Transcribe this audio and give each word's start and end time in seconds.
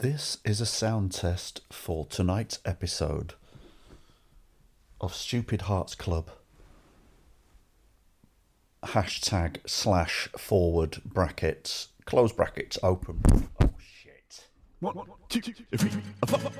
This 0.00 0.38
is 0.44 0.60
a 0.60 0.66
sound 0.66 1.10
test 1.10 1.62
for 1.72 2.06
tonight's 2.06 2.60
episode 2.64 3.34
of 5.00 5.12
Stupid 5.12 5.62
Hearts 5.62 5.96
Club. 5.96 6.30
Hashtag 8.84 9.56
slash 9.66 10.28
forward 10.38 11.02
brackets, 11.04 11.88
close 12.04 12.30
brackets 12.30 12.78
open. 12.80 13.24
Oh 13.60 13.70
shit. 13.80 14.46
One, 14.78 14.94
two, 15.28 15.40
three, 15.40 15.90
four. 16.28 16.52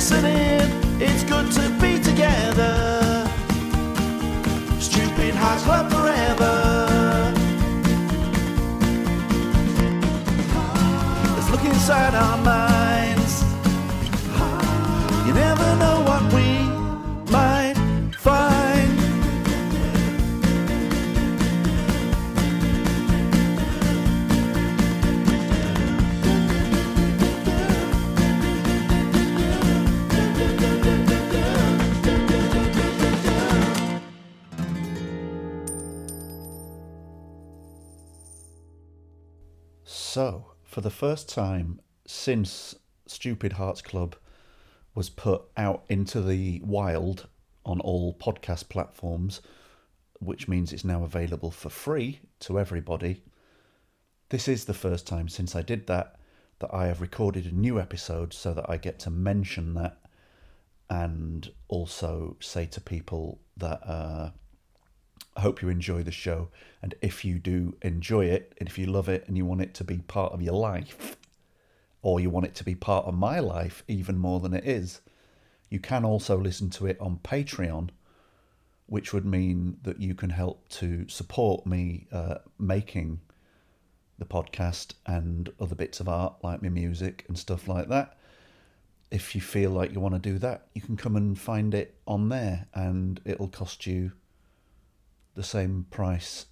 Listening, 0.00 0.62
it's 0.98 1.22
good 1.24 1.52
to 1.52 1.68
be 1.78 2.00
together. 2.00 3.28
Stupid 4.78 5.34
Hearts 5.34 5.62
Club 5.64 5.90
forever. 5.90 6.54
Let's 11.34 11.50
look 11.50 11.64
inside 11.66 12.14
our 12.14 12.38
minds. 12.38 13.44
You 15.26 15.34
never 15.34 15.68
know 15.76 15.99
So, 40.12 40.46
for 40.64 40.80
the 40.80 40.90
first 40.90 41.28
time 41.28 41.80
since 42.04 42.74
Stupid 43.06 43.52
Hearts 43.52 43.80
Club 43.80 44.16
was 44.92 45.08
put 45.08 45.42
out 45.56 45.84
into 45.88 46.20
the 46.20 46.60
wild 46.64 47.28
on 47.64 47.78
all 47.78 48.14
podcast 48.14 48.68
platforms, 48.68 49.40
which 50.18 50.48
means 50.48 50.72
it's 50.72 50.84
now 50.84 51.04
available 51.04 51.52
for 51.52 51.70
free 51.70 52.18
to 52.40 52.58
everybody, 52.58 53.22
this 54.30 54.48
is 54.48 54.64
the 54.64 54.74
first 54.74 55.06
time 55.06 55.28
since 55.28 55.54
I 55.54 55.62
did 55.62 55.86
that 55.86 56.16
that 56.58 56.74
I 56.74 56.88
have 56.88 57.00
recorded 57.00 57.46
a 57.46 57.54
new 57.54 57.78
episode 57.78 58.32
so 58.34 58.52
that 58.52 58.68
I 58.68 58.78
get 58.78 58.98
to 59.00 59.10
mention 59.10 59.74
that 59.74 59.98
and 60.90 61.48
also 61.68 62.36
say 62.40 62.66
to 62.66 62.80
people 62.80 63.38
that 63.58 63.80
uh, 63.88 64.30
I 65.40 65.42
hope 65.42 65.62
you 65.62 65.70
enjoy 65.70 66.02
the 66.02 66.12
show. 66.12 66.48
And 66.82 66.94
if 67.00 67.24
you 67.24 67.38
do 67.38 67.74
enjoy 67.80 68.26
it, 68.26 68.52
and 68.58 68.68
if 68.68 68.78
you 68.78 68.84
love 68.84 69.08
it 69.08 69.24
and 69.26 69.38
you 69.38 69.46
want 69.46 69.62
it 69.62 69.72
to 69.72 69.84
be 69.84 69.96
part 69.96 70.34
of 70.34 70.42
your 70.42 70.52
life, 70.52 71.16
or 72.02 72.20
you 72.20 72.28
want 72.28 72.44
it 72.44 72.54
to 72.56 72.64
be 72.64 72.74
part 72.74 73.06
of 73.06 73.14
my 73.14 73.40
life 73.40 73.82
even 73.88 74.18
more 74.18 74.40
than 74.40 74.52
it 74.52 74.66
is, 74.66 75.00
you 75.70 75.80
can 75.80 76.04
also 76.04 76.36
listen 76.36 76.68
to 76.68 76.86
it 76.86 77.00
on 77.00 77.20
Patreon, 77.24 77.88
which 78.84 79.14
would 79.14 79.24
mean 79.24 79.78
that 79.82 79.98
you 79.98 80.14
can 80.14 80.28
help 80.28 80.68
to 80.68 81.08
support 81.08 81.64
me 81.64 82.06
uh, 82.12 82.34
making 82.58 83.18
the 84.18 84.26
podcast 84.26 84.92
and 85.06 85.50
other 85.58 85.74
bits 85.74 86.00
of 86.00 86.08
art 86.10 86.34
like 86.42 86.60
my 86.60 86.68
music 86.68 87.24
and 87.28 87.38
stuff 87.38 87.66
like 87.66 87.88
that. 87.88 88.18
If 89.10 89.34
you 89.34 89.40
feel 89.40 89.70
like 89.70 89.94
you 89.94 90.00
want 90.00 90.22
to 90.22 90.30
do 90.32 90.38
that, 90.40 90.66
you 90.74 90.82
can 90.82 90.98
come 90.98 91.16
and 91.16 91.38
find 91.38 91.72
it 91.72 91.94
on 92.06 92.28
there 92.28 92.66
and 92.74 93.18
it'll 93.24 93.48
cost 93.48 93.86
you 93.86 94.12
the 95.34 95.42
same 95.42 95.86
price 95.90 96.46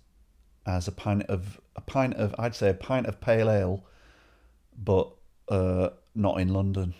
as 0.66 0.86
a 0.86 0.92
pint 0.92 1.24
of 1.24 1.60
a 1.76 1.80
pint 1.80 2.14
of 2.14 2.34
I'd 2.38 2.54
say 2.54 2.68
a 2.68 2.74
pint 2.74 3.06
of 3.06 3.20
pale 3.20 3.50
ale, 3.50 3.84
but 4.76 5.10
uh, 5.48 5.90
not 6.14 6.40
in 6.40 6.52
London. 6.52 6.94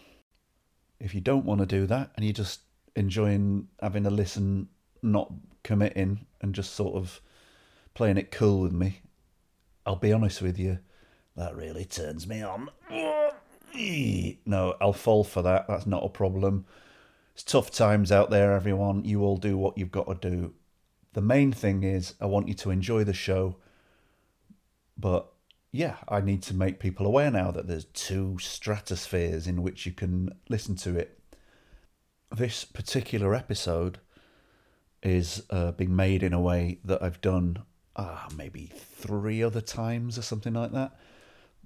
If 1.00 1.14
you 1.14 1.20
don't 1.20 1.44
want 1.44 1.60
to 1.60 1.66
do 1.66 1.86
that 1.86 2.10
and 2.16 2.24
you're 2.24 2.32
just 2.32 2.60
enjoying 2.96 3.68
having 3.80 4.06
a 4.06 4.10
listen, 4.10 4.68
not 5.02 5.32
committing, 5.62 6.26
and 6.40 6.54
just 6.54 6.74
sort 6.74 6.96
of 6.96 7.20
playing 7.94 8.16
it 8.16 8.32
cool 8.32 8.60
with 8.60 8.72
me, 8.72 9.02
I'll 9.86 9.96
be 9.96 10.12
honest 10.12 10.42
with 10.42 10.58
you, 10.58 10.78
that 11.36 11.54
really 11.54 11.84
turns 11.84 12.26
me 12.26 12.42
on. 12.42 12.70
No, 14.44 14.74
I'll 14.80 14.92
fall 14.92 15.22
for 15.22 15.42
that. 15.42 15.68
That's 15.68 15.86
not 15.86 16.02
a 16.02 16.08
problem. 16.08 16.64
It's 17.34 17.44
tough 17.44 17.70
times 17.70 18.10
out 18.10 18.30
there, 18.30 18.54
everyone. 18.54 19.04
You 19.04 19.22
all 19.22 19.36
do 19.36 19.56
what 19.56 19.78
you've 19.78 19.92
got 19.92 20.08
to 20.08 20.30
do 20.30 20.54
the 21.18 21.22
main 21.22 21.50
thing 21.50 21.82
is 21.82 22.14
I 22.20 22.26
want 22.26 22.46
you 22.46 22.54
to 22.54 22.70
enjoy 22.70 23.02
the 23.02 23.12
show. 23.12 23.56
But 24.96 25.26
yeah, 25.72 25.96
I 26.08 26.20
need 26.20 26.44
to 26.44 26.54
make 26.54 26.78
people 26.78 27.06
aware 27.06 27.32
now 27.32 27.50
that 27.50 27.66
there's 27.66 27.86
two 27.86 28.36
stratospheres 28.38 29.48
in 29.48 29.64
which 29.64 29.84
you 29.84 29.90
can 29.90 30.32
listen 30.48 30.76
to 30.76 30.96
it. 30.96 31.18
This 32.30 32.64
particular 32.64 33.34
episode 33.34 33.98
is 35.02 35.42
uh, 35.50 35.72
being 35.72 35.96
made 35.96 36.22
in 36.22 36.32
a 36.32 36.40
way 36.40 36.78
that 36.84 37.02
I've 37.02 37.20
done 37.20 37.64
ah 37.96 38.28
maybe 38.36 38.70
three 38.76 39.42
other 39.42 39.60
times 39.60 40.18
or 40.18 40.22
something 40.22 40.54
like 40.54 40.70
that. 40.70 40.96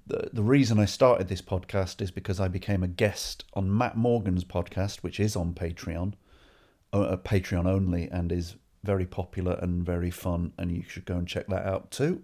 The, 0.07 0.31
the 0.33 0.41
reason 0.41 0.79
I 0.79 0.85
started 0.85 1.27
this 1.27 1.43
podcast 1.43 2.01
is 2.01 2.09
because 2.09 2.39
I 2.39 2.47
became 2.47 2.81
a 2.81 2.87
guest 2.87 3.43
on 3.53 3.77
Matt 3.77 3.95
Morgan's 3.95 4.45
podcast, 4.45 5.03
which 5.03 5.19
is 5.19 5.35
on 5.35 5.53
Patreon, 5.53 6.15
uh, 6.91 7.17
Patreon 7.17 7.67
only, 7.67 8.09
and 8.09 8.31
is 8.31 8.55
very 8.83 9.05
popular 9.05 9.57
and 9.61 9.85
very 9.85 10.11
fun, 10.11 10.53
and 10.57 10.71
you 10.71 10.83
should 10.87 11.05
go 11.05 11.15
and 11.15 11.27
check 11.27 11.47
that 11.47 11.65
out 11.65 11.91
too. 11.91 12.21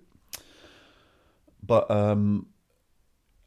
But 1.64 1.90
um, 1.90 2.48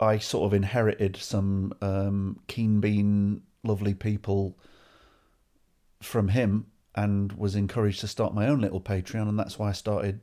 I 0.01 0.19
sort 0.19 0.47
of 0.47 0.55
inherited 0.55 1.17
some 1.17 1.75
um, 1.81 2.41
keen 2.47 2.81
bean, 2.81 3.43
lovely 3.63 3.95
people 3.95 4.59
from 6.01 6.29
him, 6.29 6.67
and 6.95 7.33
was 7.33 7.55
encouraged 7.55 8.01
to 8.01 8.09
start 8.09 8.35
my 8.35 8.49
own 8.49 8.61
little 8.61 8.81
Patreon, 8.81 9.29
and 9.29 9.39
that's 9.39 9.59
why 9.59 9.69
I 9.69 9.73
started 9.73 10.21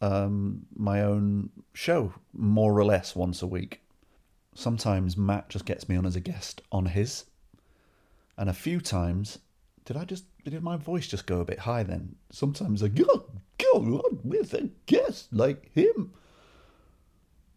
um, 0.00 0.66
my 0.74 1.02
own 1.02 1.50
show, 1.72 2.14
more 2.32 2.78
or 2.78 2.84
less 2.84 3.16
once 3.16 3.40
a 3.42 3.46
week. 3.46 3.80
Sometimes 4.54 5.16
Matt 5.16 5.48
just 5.48 5.64
gets 5.64 5.88
me 5.88 5.96
on 5.96 6.06
as 6.06 6.14
a 6.14 6.20
guest 6.20 6.60
on 6.70 6.86
his, 6.86 7.24
and 8.36 8.50
a 8.50 8.54
few 8.54 8.80
times 8.80 9.38
did 9.84 9.96
I 9.96 10.04
just 10.04 10.24
did 10.44 10.62
my 10.62 10.76
voice 10.76 11.06
just 11.06 11.26
go 11.26 11.40
a 11.40 11.44
bit 11.44 11.58
high 11.60 11.82
then? 11.82 12.16
Sometimes 12.30 12.82
I 12.82 12.88
go 12.88 13.26
go 13.58 13.78
on 13.78 14.20
with 14.24 14.54
a 14.54 14.70
guest 14.86 15.32
like 15.32 15.70
him, 15.74 16.12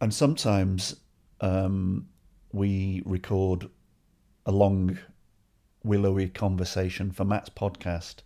and 0.01 0.13
sometimes 0.13 0.97
um, 1.39 2.07
we 2.51 3.01
record 3.05 3.69
a 4.45 4.51
long 4.51 4.97
willowy 5.83 6.27
conversation 6.27 7.11
for 7.11 7.23
Matt's 7.23 7.49
podcast, 7.49 8.17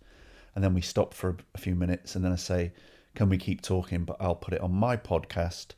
and 0.54 0.64
then 0.64 0.74
we 0.74 0.80
stop 0.80 1.14
for 1.14 1.36
a 1.54 1.58
few 1.58 1.76
minutes, 1.76 2.16
and 2.16 2.24
then 2.24 2.32
I 2.32 2.36
say, 2.36 2.72
"Can 3.14 3.28
we 3.28 3.38
keep 3.38 3.62
talking?" 3.62 4.04
But 4.04 4.16
I'll 4.18 4.34
put 4.34 4.54
it 4.54 4.60
on 4.60 4.72
my 4.72 4.96
podcast 4.96 5.74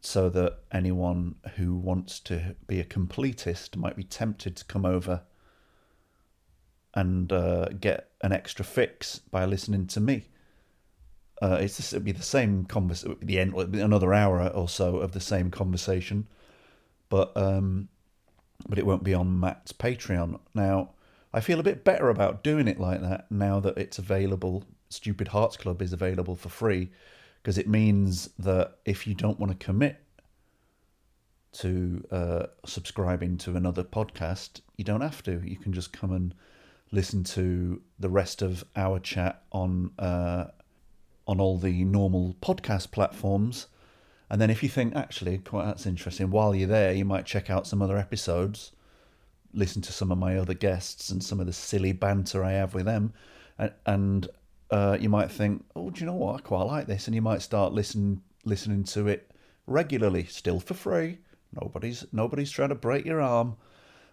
so 0.00 0.30
that 0.30 0.60
anyone 0.72 1.34
who 1.56 1.74
wants 1.74 2.20
to 2.20 2.54
be 2.66 2.80
a 2.80 2.84
completist 2.84 3.76
might 3.76 3.96
be 3.96 4.04
tempted 4.04 4.56
to 4.56 4.64
come 4.64 4.86
over 4.86 5.22
and 6.96 7.30
uh, 7.32 7.68
get 7.78 8.10
an 8.22 8.32
extra 8.32 8.64
fix 8.64 9.20
by 9.30 9.44
listening 9.44 9.86
to 9.86 10.00
me. 10.00 10.24
Uh, 11.40 11.58
it's 11.60 11.76
just, 11.76 11.92
it'll 11.92 12.04
be 12.04 12.12
the 12.12 12.22
same 12.22 12.64
conversation. 12.64 13.18
The 13.22 13.38
end, 13.38 13.54
another 13.54 14.14
hour 14.14 14.48
or 14.48 14.68
so 14.68 14.96
of 14.96 15.12
the 15.12 15.20
same 15.20 15.50
conversation, 15.50 16.26
but 17.10 17.36
um, 17.36 17.88
but 18.66 18.78
it 18.78 18.86
won't 18.86 19.04
be 19.04 19.12
on 19.12 19.38
Matt's 19.38 19.72
Patreon. 19.72 20.40
Now, 20.54 20.90
I 21.34 21.40
feel 21.40 21.60
a 21.60 21.62
bit 21.62 21.84
better 21.84 22.08
about 22.08 22.42
doing 22.42 22.66
it 22.66 22.80
like 22.80 23.02
that 23.02 23.30
now 23.30 23.60
that 23.60 23.76
it's 23.76 23.98
available. 23.98 24.64
Stupid 24.88 25.28
Hearts 25.28 25.58
Club 25.58 25.82
is 25.82 25.92
available 25.92 26.36
for 26.36 26.48
free 26.48 26.90
because 27.42 27.58
it 27.58 27.68
means 27.68 28.30
that 28.38 28.78
if 28.86 29.06
you 29.06 29.14
don't 29.14 29.38
want 29.38 29.52
to 29.52 29.64
commit 29.64 30.00
to 31.52 32.02
uh, 32.10 32.46
subscribing 32.64 33.36
to 33.38 33.56
another 33.56 33.84
podcast, 33.84 34.60
you 34.76 34.84
don't 34.84 35.02
have 35.02 35.22
to. 35.24 35.42
You 35.44 35.56
can 35.56 35.74
just 35.74 35.92
come 35.92 36.12
and 36.12 36.34
listen 36.92 37.24
to 37.24 37.80
the 37.98 38.08
rest 38.08 38.42
of 38.42 38.64
our 38.76 38.98
chat 38.98 39.42
on 39.52 39.90
uh, 39.98 40.46
on 41.26 41.40
all 41.40 41.58
the 41.58 41.84
normal 41.84 42.36
podcast 42.40 42.90
platforms. 42.90 43.66
And 44.28 44.40
then 44.40 44.50
if 44.50 44.62
you 44.62 44.68
think 44.68 44.94
actually 44.96 45.38
quite 45.38 45.66
that's 45.66 45.86
interesting, 45.86 46.30
while 46.30 46.54
you're 46.54 46.68
there, 46.68 46.92
you 46.92 47.04
might 47.04 47.26
check 47.26 47.48
out 47.50 47.66
some 47.66 47.82
other 47.82 47.96
episodes, 47.96 48.72
listen 49.52 49.82
to 49.82 49.92
some 49.92 50.10
of 50.10 50.18
my 50.18 50.36
other 50.36 50.54
guests 50.54 51.10
and 51.10 51.22
some 51.22 51.40
of 51.40 51.46
the 51.46 51.52
silly 51.52 51.92
banter 51.92 52.44
I 52.44 52.52
have 52.52 52.74
with 52.74 52.86
them, 52.86 53.12
and, 53.58 53.72
and 53.84 54.28
uh, 54.70 54.98
you 55.00 55.08
might 55.08 55.30
think, 55.30 55.64
oh, 55.76 55.90
do 55.90 56.00
you 56.00 56.06
know 56.06 56.14
what? 56.14 56.36
I 56.36 56.40
quite 56.40 56.62
like 56.64 56.86
this, 56.86 57.06
and 57.06 57.14
you 57.14 57.22
might 57.22 57.42
start 57.42 57.72
listening 57.72 58.22
listening 58.44 58.84
to 58.84 59.08
it 59.08 59.30
regularly, 59.66 60.24
still 60.24 60.60
for 60.60 60.74
free. 60.74 61.18
Nobody's 61.60 62.04
nobody's 62.12 62.50
trying 62.50 62.70
to 62.70 62.74
break 62.74 63.04
your 63.04 63.20
arm, 63.20 63.56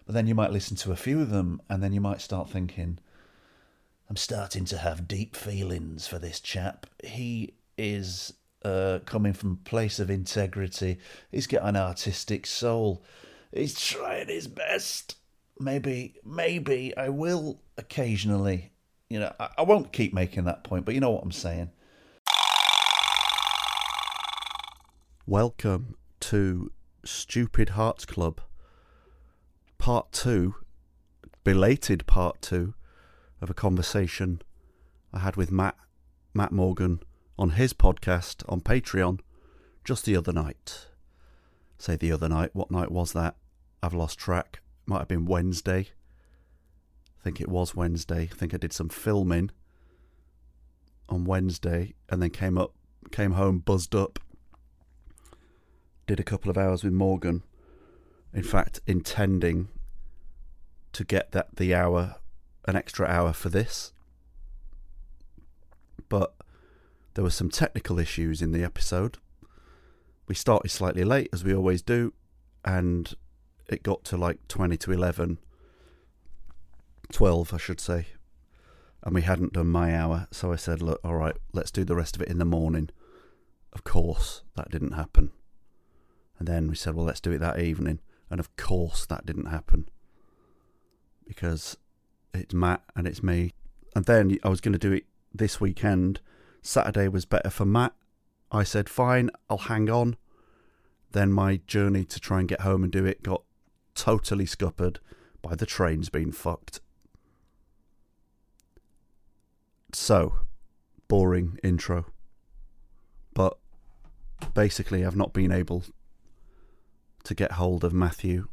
But 0.06 0.14
then 0.14 0.26
you 0.26 0.34
might 0.34 0.52
listen 0.52 0.76
to 0.78 0.92
a 0.92 0.96
few 0.96 1.20
of 1.20 1.30
them 1.30 1.62
and 1.68 1.82
then 1.82 1.92
you 1.92 2.00
might 2.00 2.20
start 2.20 2.50
thinking, 2.50 2.98
I'm 4.08 4.16
starting 4.16 4.64
to 4.66 4.78
have 4.78 5.08
deep 5.08 5.34
feelings 5.34 6.06
for 6.06 6.18
this 6.18 6.40
chap. 6.40 6.86
He 7.02 7.54
is 7.78 8.34
uh, 8.64 8.98
coming 9.06 9.32
from 9.32 9.52
a 9.52 9.68
place 9.68 9.98
of 9.98 10.10
integrity. 10.10 10.98
He's 11.30 11.46
got 11.46 11.62
an 11.62 11.76
artistic 11.76 12.46
soul. 12.46 13.02
He's 13.52 13.80
trying 13.80 14.28
his 14.28 14.46
best. 14.46 15.16
Maybe, 15.58 16.16
maybe 16.24 16.94
I 16.96 17.08
will 17.08 17.60
occasionally. 17.78 18.72
You 19.08 19.20
know, 19.20 19.32
I, 19.40 19.48
I 19.58 19.62
won't 19.62 19.92
keep 19.92 20.12
making 20.12 20.44
that 20.44 20.64
point, 20.64 20.84
but 20.84 20.94
you 20.94 21.00
know 21.00 21.10
what 21.10 21.22
I'm 21.22 21.32
saying. 21.32 21.70
Welcome 25.26 25.96
to 26.20 26.70
Stupid 27.04 27.70
Hearts 27.70 28.04
Club, 28.04 28.42
part 29.84 30.10
two, 30.12 30.54
belated 31.44 32.06
part 32.06 32.40
two 32.40 32.72
of 33.42 33.50
a 33.50 33.52
conversation 33.54 34.40
I 35.12 35.18
had 35.18 35.36
with 35.36 35.52
Matt 35.52 35.76
Matt 36.32 36.52
Morgan 36.52 37.00
on 37.38 37.50
his 37.50 37.74
podcast 37.74 38.42
on 38.48 38.62
Patreon 38.62 39.20
just 39.84 40.06
the 40.06 40.16
other 40.16 40.32
night. 40.32 40.86
Say 41.76 41.96
the 41.96 42.12
other 42.12 42.30
night, 42.30 42.54
what 42.54 42.70
night 42.70 42.90
was 42.90 43.12
that? 43.12 43.36
I've 43.82 43.92
lost 43.92 44.18
track. 44.18 44.62
Might 44.86 45.00
have 45.00 45.08
been 45.08 45.26
Wednesday. 45.26 45.88
I 47.20 47.22
think 47.22 47.38
it 47.38 47.50
was 47.50 47.74
Wednesday. 47.74 48.30
I 48.32 48.34
think 48.34 48.54
I 48.54 48.56
did 48.56 48.72
some 48.72 48.88
filming 48.88 49.50
on 51.10 51.26
Wednesday 51.26 51.92
and 52.08 52.22
then 52.22 52.30
came 52.30 52.56
up 52.56 52.72
came 53.10 53.32
home 53.32 53.58
buzzed 53.58 53.94
up 53.94 54.18
did 56.06 56.18
a 56.18 56.24
couple 56.24 56.50
of 56.50 56.56
hours 56.56 56.82
with 56.82 56.94
Morgan. 56.94 57.42
In 58.34 58.42
fact, 58.42 58.80
intending 58.86 59.68
to 60.92 61.04
get 61.04 61.30
that 61.32 61.56
the 61.56 61.74
hour, 61.74 62.16
an 62.66 62.74
extra 62.74 63.06
hour 63.06 63.32
for 63.32 63.48
this. 63.48 63.92
But 66.08 66.34
there 67.14 67.22
were 67.22 67.30
some 67.30 67.48
technical 67.48 67.98
issues 67.98 68.42
in 68.42 68.50
the 68.50 68.64
episode. 68.64 69.18
We 70.26 70.34
started 70.34 70.70
slightly 70.70 71.04
late, 71.04 71.28
as 71.32 71.44
we 71.44 71.54
always 71.54 71.80
do, 71.80 72.12
and 72.64 73.14
it 73.68 73.82
got 73.82 74.04
to 74.04 74.16
like 74.16 74.46
20 74.48 74.76
to 74.78 74.92
11, 74.92 75.38
12, 77.12 77.54
I 77.54 77.56
should 77.56 77.80
say. 77.80 78.06
And 79.04 79.14
we 79.14 79.22
hadn't 79.22 79.52
done 79.52 79.68
my 79.68 79.94
hour, 79.94 80.26
so 80.32 80.52
I 80.52 80.56
said, 80.56 80.82
look, 80.82 81.00
all 81.04 81.14
right, 81.14 81.36
let's 81.52 81.70
do 81.70 81.84
the 81.84 81.94
rest 81.94 82.16
of 82.16 82.22
it 82.22 82.28
in 82.28 82.38
the 82.38 82.44
morning. 82.44 82.90
Of 83.72 83.84
course, 83.84 84.42
that 84.56 84.70
didn't 84.70 84.92
happen. 84.92 85.30
And 86.38 86.48
then 86.48 86.68
we 86.68 86.74
said, 86.74 86.94
well, 86.94 87.06
let's 87.06 87.20
do 87.20 87.30
it 87.30 87.38
that 87.38 87.60
evening. 87.60 88.00
And 88.30 88.40
of 88.40 88.56
course, 88.56 89.06
that 89.06 89.26
didn't 89.26 89.46
happen 89.46 89.88
because 91.26 91.76
it's 92.32 92.54
Matt 92.54 92.82
and 92.96 93.06
it's 93.06 93.22
me. 93.22 93.52
And 93.94 94.04
then 94.04 94.36
I 94.42 94.48
was 94.48 94.60
going 94.60 94.72
to 94.72 94.78
do 94.78 94.92
it 94.92 95.04
this 95.32 95.60
weekend. 95.60 96.20
Saturday 96.62 97.08
was 97.08 97.24
better 97.24 97.50
for 97.50 97.64
Matt. 97.64 97.92
I 98.50 98.62
said, 98.62 98.88
fine, 98.88 99.30
I'll 99.48 99.58
hang 99.58 99.90
on. 99.90 100.16
Then 101.12 101.32
my 101.32 101.60
journey 101.66 102.04
to 102.06 102.20
try 102.20 102.40
and 102.40 102.48
get 102.48 102.62
home 102.62 102.82
and 102.82 102.92
do 102.92 103.04
it 103.04 103.22
got 103.22 103.42
totally 103.94 104.46
scuppered 104.46 104.98
by 105.42 105.54
the 105.54 105.66
trains 105.66 106.08
being 106.08 106.32
fucked. 106.32 106.80
So, 109.92 110.34
boring 111.06 111.58
intro. 111.62 112.06
But 113.32 113.58
basically, 114.54 115.04
I've 115.04 115.16
not 115.16 115.32
been 115.32 115.52
able 115.52 115.84
to 117.24 117.34
get 117.34 117.52
hold 117.52 117.84
of 117.84 117.92
Matthew, 117.92 118.48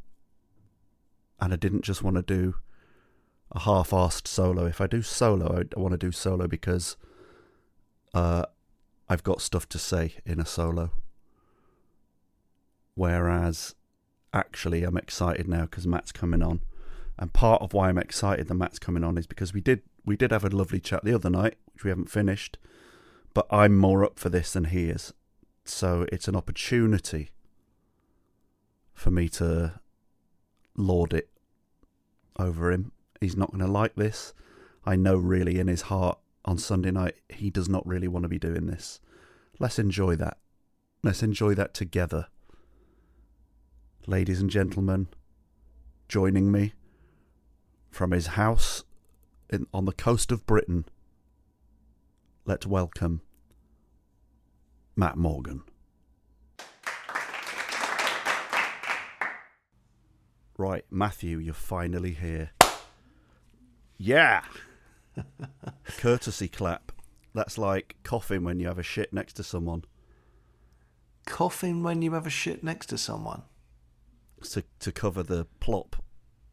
and 1.40 1.54
I 1.54 1.58
didn't 1.58 1.84
just 1.84 2.02
want 2.02 2.16
to 2.16 2.22
do 2.22 2.56
a 3.52 3.60
half-assed 3.60 4.28
solo. 4.28 4.66
If 4.66 4.80
I 4.80 4.88
do 4.88 5.02
solo, 5.02 5.64
I 5.76 5.80
want 5.80 5.92
to 5.92 5.98
do 5.98 6.12
solo 6.12 6.48
because 6.48 6.96
uh, 8.14 8.46
I've 9.10 9.24
got 9.24 9.42
stuff 9.42 9.68
to 9.70 9.78
say 9.78 10.16
in 10.26 10.40
a 10.40 10.46
solo. 10.46 10.92
Whereas, 12.96 13.76
actually, 14.34 14.84
I'm 14.84 14.98
excited 14.98 15.48
now 15.48 15.62
because 15.62 15.88
Matt's 15.88 16.12
coming 16.12 16.42
on, 16.42 16.62
and 17.18 17.34
part 17.34 17.62
of 17.62 17.74
why 17.74 17.90
I'm 17.90 17.98
excited 17.98 18.48
that 18.48 18.54
Matt's 18.54 18.80
coming 18.80 19.04
on 19.04 19.18
is 19.18 19.28
because 19.28 19.54
we 19.54 19.62
did 19.62 19.82
we 20.06 20.16
did 20.16 20.32
have 20.32 20.44
a 20.44 20.50
lovely 20.50 20.80
chat 20.80 21.04
the 21.04 21.14
other 21.14 21.30
night, 21.30 21.58
which 21.74 21.84
we 21.84 21.90
haven't 21.90 22.10
finished, 22.10 22.58
but 23.34 23.46
I'm 23.52 23.78
more 23.78 24.04
up 24.04 24.18
for 24.18 24.30
this 24.30 24.54
than 24.54 24.66
he 24.66 24.86
is, 24.86 25.14
so 25.64 26.06
it's 26.12 26.28
an 26.28 26.36
opportunity 26.36 27.32
for 28.94 29.12
me 29.12 29.30
to 29.30 29.80
lord 30.76 31.14
it 31.14 31.30
over 32.38 32.72
him. 32.72 32.92
He's 33.20 33.38
not 33.38 33.52
going 33.52 33.66
to 33.66 33.72
like 33.72 33.96
this. 33.96 34.34
I 34.86 34.96
know, 34.96 35.16
really, 35.16 35.60
in 35.60 35.68
his 35.68 35.84
heart, 35.84 36.18
on 36.44 36.58
Sunday 36.58 36.92
night, 36.92 37.16
he 37.30 37.50
does 37.50 37.70
not 37.70 37.86
really 37.86 38.08
want 38.08 38.24
to 38.24 38.30
be 38.30 38.40
doing 38.40 38.66
this. 38.66 39.00
Let's 39.60 39.78
enjoy 39.78 40.16
that. 40.16 40.38
Let's 41.04 41.22
enjoy 41.22 41.54
that 41.56 41.74
together. 41.74 42.28
Ladies 44.08 44.42
and 44.42 44.50
gentlemen, 44.50 45.08
joining 46.08 46.52
me 46.52 46.74
from 47.92 48.12
his 48.12 48.28
house 48.28 48.84
in, 49.50 49.68
on 49.74 49.86
the 49.86 49.92
coast 49.92 50.32
of 50.32 50.48
Britain, 50.48 50.86
let's 52.46 52.66
welcome 52.66 53.22
Matt 54.96 55.18
Morgan. 55.18 55.62
Right, 60.62 60.86
Matthew, 60.92 61.40
you're 61.40 61.56
finally 61.56 62.12
here. 62.12 62.52
Yeah! 63.98 64.44
Courtesy 65.98 66.48
clap. 66.48 66.92
That's 67.34 67.58
like 67.58 67.96
coughing 68.04 68.44
when 68.44 68.60
you 68.60 68.68
have 68.68 68.78
a 68.78 68.84
shit 68.84 69.12
next 69.12 69.34
to 69.38 69.44
someone. 69.44 69.86
Coughing 71.26 71.82
when 71.82 72.04
you 72.04 72.14
have 72.14 72.28
a 72.28 72.30
shit 72.30 72.64
next 72.64 72.86
to 72.88 73.00
someone. 73.00 73.42
To, 74.52 74.64
to 74.82 74.92
cover 74.92 75.24
the 75.24 75.48
plop 75.60 75.96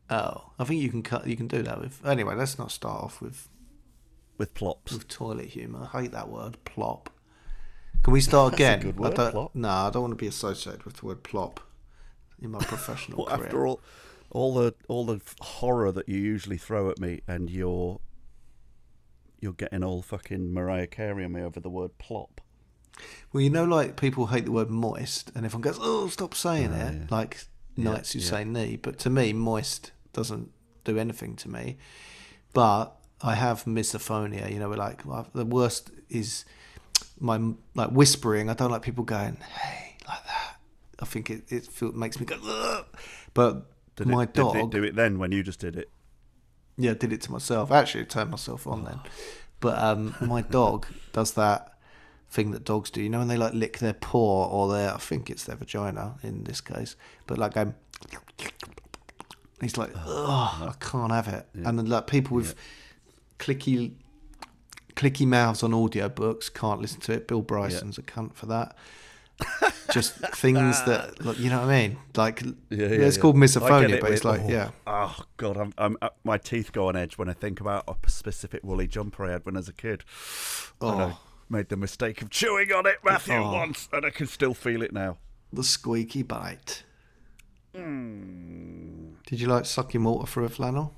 Oh, 0.08 0.52
I 0.58 0.64
think 0.64 0.81
you 0.81 0.88
can 0.88 1.02
cut. 1.02 1.26
You 1.26 1.37
can 1.37 1.46
do 1.46 1.62
that 1.64 1.78
with. 1.78 2.00
Anyway, 2.06 2.34
let's 2.34 2.58
not 2.58 2.70
start 2.70 3.05
off 3.05 3.20
with 3.20 3.50
with 4.38 4.55
plops. 4.55 4.90
with 4.90 5.06
toilet 5.06 5.49
humour. 5.50 5.90
I 5.93 6.00
hate 6.00 6.12
that 6.12 6.31
word, 6.31 6.56
plop. 6.64 7.10
Can 8.05 8.14
we 8.14 8.22
start 8.22 8.52
That's 8.56 8.62
a 8.62 8.64
again? 8.64 8.81
good 8.81 8.99
word, 8.99 9.12
I 9.12 9.16
don't, 9.16 9.32
plop. 9.32 9.55
No, 9.55 9.69
I 9.69 9.90
don't 9.90 10.00
want 10.00 10.12
to 10.12 10.16
be 10.16 10.28
associated 10.28 10.84
with 10.84 10.96
the 10.96 11.05
word 11.05 11.22
plop 11.22 11.60
in 12.40 12.50
my 12.50 12.58
professional 12.61 13.19
Well, 13.26 13.26
career. 13.37 13.46
after 13.46 13.67
all, 13.67 13.81
all 14.31 14.55
the 14.55 14.75
all 14.88 15.06
the 15.06 15.20
horror 15.40 15.90
that 15.93 16.08
you 16.08 16.19
usually 16.19 16.58
throw 16.58 16.91
at 16.91 16.98
me, 16.98 17.20
and 17.27 17.48
you're 17.51 18.01
you're 19.41 19.53
getting 19.53 19.84
all 19.84 20.03
fucking 20.03 20.53
Mariah 20.53 20.86
Carey 20.89 21.24
on 21.24 21.32
me 21.32 21.43
over 21.43 21.60
the 21.60 21.70
word 21.70 21.96
plop. 21.98 22.41
Well, 23.32 23.43
you 23.43 23.51
know, 23.51 23.65
like 23.65 23.96
people 23.96 24.27
hate 24.27 24.44
the 24.46 24.53
word 24.53 24.70
moist, 24.70 25.31
and 25.34 25.44
everyone 25.46 25.63
goes, 25.63 25.79
"Oh, 25.81 26.08
stop 26.08 26.34
saying 26.34 26.70
Ah, 26.72 26.89
it." 26.89 26.94
yeah. 26.94 27.06
Like 27.10 27.44
Yeah, 27.77 27.93
nights 27.93 28.13
who 28.13 28.19
yeah. 28.19 28.24
say 28.27 28.44
knee, 28.44 28.77
but 28.77 28.98
to 29.01 29.10
me, 29.10 29.32
moist 29.32 29.93
doesn't 30.13 30.51
do 30.84 30.98
anything 30.98 31.36
to 31.36 31.48
me. 31.48 31.77
But 32.53 32.96
I 33.22 33.34
have 33.34 33.65
misophonia. 33.65 34.53
You 34.53 34.58
know, 34.58 34.70
like 34.70 35.03
the 35.32 35.44
worst 35.44 35.91
is 36.08 36.44
my 37.20 37.41
like 37.74 37.91
whispering. 37.91 38.51
I 38.51 38.55
don't 38.55 38.70
like 38.72 38.82
people 38.82 39.05
going, 39.05 39.36
"Hey," 39.36 39.96
like 40.08 40.24
that. 40.24 40.56
I 41.00 41.05
think 41.05 41.31
it 41.31 41.50
it 41.50 41.67
feel, 41.67 41.93
makes 41.93 42.19
me 42.19 42.26
go. 42.26 42.36
Ugh. 42.44 42.86
But 43.34 43.67
Did 43.96 44.08
my 44.08 44.24
it, 44.24 44.34
did 44.34 44.43
dog, 44.43 44.56
it 44.56 44.70
do 44.70 44.82
it 44.82 44.94
then 44.96 45.19
when 45.19 45.32
you 45.32 45.43
just 45.43 45.60
did 45.60 45.76
it? 45.76 45.90
yeah, 46.76 46.93
I 46.93 46.94
did 46.94 47.12
it 47.12 47.20
to 47.22 47.32
myself. 47.32 47.72
Actually, 47.72 48.02
I 48.02 48.05
turned 48.05 48.31
myself 48.31 48.67
on 48.67 48.84
then. 48.84 49.00
But 49.60 49.78
um, 49.78 50.14
my 50.20 50.43
dog 50.58 50.86
does 51.12 51.32
that 51.32 51.74
thing 52.31 52.52
that 52.52 52.64
dogs 52.64 52.90
do. 52.90 53.02
You 53.02 53.08
know 53.10 53.19
when 53.19 53.28
they 53.28 53.36
like 53.36 53.55
lick 53.55 53.78
their 53.78 53.94
paw 53.94 54.46
or 54.48 54.72
their, 54.72 54.94
I 54.94 54.98
think 54.98 55.28
it's 55.28 55.44
their 55.44 55.56
vagina 55.56 56.17
in 56.22 56.44
this 56.44 56.60
case, 56.60 56.94
but 57.26 57.38
like 57.38 57.56
um, 57.56 57.74
he's 59.60 59.76
like, 59.76 59.90
oh, 59.96 60.69
I 60.70 60.84
can't 60.84 61.12
have 61.12 61.28
it. 61.28 61.48
And 61.55 61.78
then 61.78 61.86
like 61.86 62.06
people 62.06 62.36
with 62.36 62.55
clicky, 63.38 63.93
clicky 64.94 65.26
mouths 65.26 65.62
on 65.62 65.72
audiobooks 65.72 66.52
can't 66.52 66.81
listen 66.81 67.00
to 67.02 67.12
it. 67.12 67.26
Bill 67.26 67.43
Bryson's 67.43 67.98
a 67.98 68.02
cunt 68.02 68.34
for 68.34 68.46
that. 68.46 68.76
Just 69.93 70.15
things 70.37 70.83
that, 70.85 71.25
like, 71.25 71.39
you 71.39 71.49
know 71.49 71.61
what 71.61 71.71
I 71.71 71.89
mean? 71.89 71.99
Like, 72.17 72.43
Yeah, 72.43 72.51
yeah, 72.71 72.77
yeah, 72.79 72.87
it's 73.07 73.17
yeah. 73.17 73.23
called 73.23 73.37
I 73.37 73.39
misophonia, 73.39 73.91
it 73.95 74.01
but 74.01 74.13
it's 74.13 74.25
like, 74.25 74.41
oh, 74.43 74.49
yeah. 74.49 74.71
Oh 74.87 75.17
god, 75.37 75.57
I'm, 75.57 75.73
I'm 75.79 75.97
uh, 76.03 76.11
my 76.25 76.37
teeth 76.39 76.73
go 76.73 76.89
on 76.89 76.97
edge 76.97 77.17
when 77.17 77.29
I 77.29 77.33
think 77.33 77.61
about 77.61 77.85
a 77.89 78.11
specific 78.11 78.63
woolly 78.65 78.87
jumper 78.87 79.25
I 79.25 79.33
had 79.33 79.47
when 79.47 79.57
I 79.57 79.61
was 79.61 79.69
a 79.69 79.73
kid. 79.73 80.05
And 80.81 81.01
I 81.01 81.05
Oh. 81.13 81.19
made 81.49 81.69
the 81.71 81.77
mistake 81.77 82.21
of 82.21 82.29
chewing 82.31 82.73
on 82.73 82.87
it, 82.87 82.97
Matthew, 83.05 83.35
Oh. 83.37 83.53
once, 83.53 83.89
and 83.93 84.05
I 84.05 84.11
can 84.11 84.27
still 84.27 84.55
feel 84.55 84.83
it 84.83 84.93
now. 84.93 85.17
The 85.53 85.65
squeaky 85.65 86.23
bite. 86.23 86.83
Hmm. 87.75 89.15
Did 89.27 89.41
you 89.41 89.47
like 89.47 89.65
sucking 89.67 90.03
water 90.05 90.27
through 90.27 90.45
a 90.45 90.49
flannel 90.49 90.95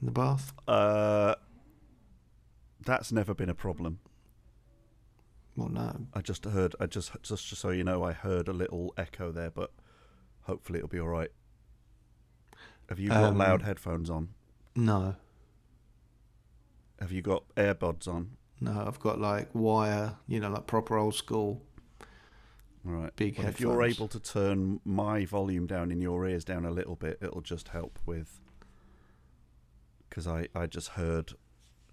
in 0.00 0.06
the 0.06 0.12
bath? 0.12 0.52
Uh, 0.66 1.34
that's 2.84 3.12
never 3.12 3.34
been 3.34 3.48
a 3.48 3.54
problem. 3.54 4.00
Well, 5.58 5.68
no. 5.70 6.06
I 6.14 6.20
just 6.20 6.44
heard. 6.44 6.76
I 6.78 6.86
just 6.86 7.10
just 7.22 7.48
so 7.56 7.70
you 7.70 7.82
know, 7.82 8.04
I 8.04 8.12
heard 8.12 8.46
a 8.46 8.52
little 8.52 8.94
echo 8.96 9.32
there, 9.32 9.50
but 9.50 9.72
hopefully 10.42 10.78
it'll 10.78 10.88
be 10.88 11.00
all 11.00 11.08
right. 11.08 11.32
Have 12.88 13.00
you 13.00 13.08
got 13.08 13.24
Um, 13.24 13.38
loud 13.38 13.62
headphones 13.62 14.08
on? 14.08 14.28
No, 14.76 15.16
Have 17.00 17.10
you 17.10 17.22
got 17.22 17.42
AirPods 17.56 18.06
on? 18.06 18.36
no, 18.60 18.84
I've 18.86 19.00
got 19.00 19.20
like 19.20 19.48
wire, 19.52 20.16
you 20.28 20.38
know, 20.40 20.48
like 20.50 20.66
proper 20.68 20.96
old 20.96 21.14
school. 21.16 21.60
All 22.86 22.92
right. 22.92 23.14
Big 23.16 23.36
well, 23.38 23.48
If 23.48 23.60
you're 23.60 23.82
able 23.82 24.06
to 24.08 24.20
turn 24.20 24.80
my 24.84 25.24
volume 25.24 25.66
down 25.66 25.90
in 25.90 26.00
your 26.00 26.24
ears 26.26 26.44
down 26.44 26.64
a 26.64 26.70
little 26.70 26.94
bit, 26.96 27.18
it'll 27.20 27.40
just 27.40 27.68
help 27.68 27.98
with. 28.06 28.40
Because 30.08 30.26
I, 30.28 30.48
I 30.54 30.66
just 30.66 30.90
heard 30.90 31.32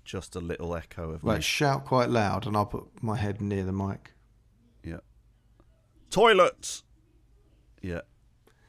just 0.06 0.36
a 0.36 0.40
little 0.40 0.76
echo 0.76 1.12
of 1.12 1.24
Right, 1.24 1.38
me. 1.38 1.42
shout 1.42 1.84
quite 1.86 2.10
loud, 2.10 2.46
and 2.48 2.56
I'll 2.56 2.66
put 2.66 2.86
my 3.04 3.18
head 3.18 3.42
near 3.42 3.64
the 3.66 3.72
mic. 3.74 4.14
Yeah. 4.84 5.00
Toilets! 6.10 6.84
Yeah. 7.82 8.02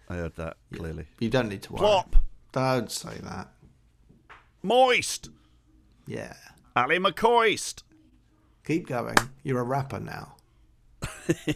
I 0.09 0.15
heard 0.17 0.37
that 0.37 0.57
clearly. 0.75 1.07
You 1.21 1.29
don't 1.31 1.49
need 1.49 1.63
to 1.63 1.73
worry. 1.73 1.81
Plop! 1.81 2.17
Don't 2.53 2.91
say 2.91 3.19
that. 3.23 3.51
Moist! 4.63 5.31
Yeah. 6.07 6.35
Ally 6.75 6.97
McCoist! 6.99 7.83
Keep 8.65 8.87
going. 8.89 9.17
You're 9.45 9.61
a 9.61 9.65
rapper 9.65 10.01
now. 10.01 10.37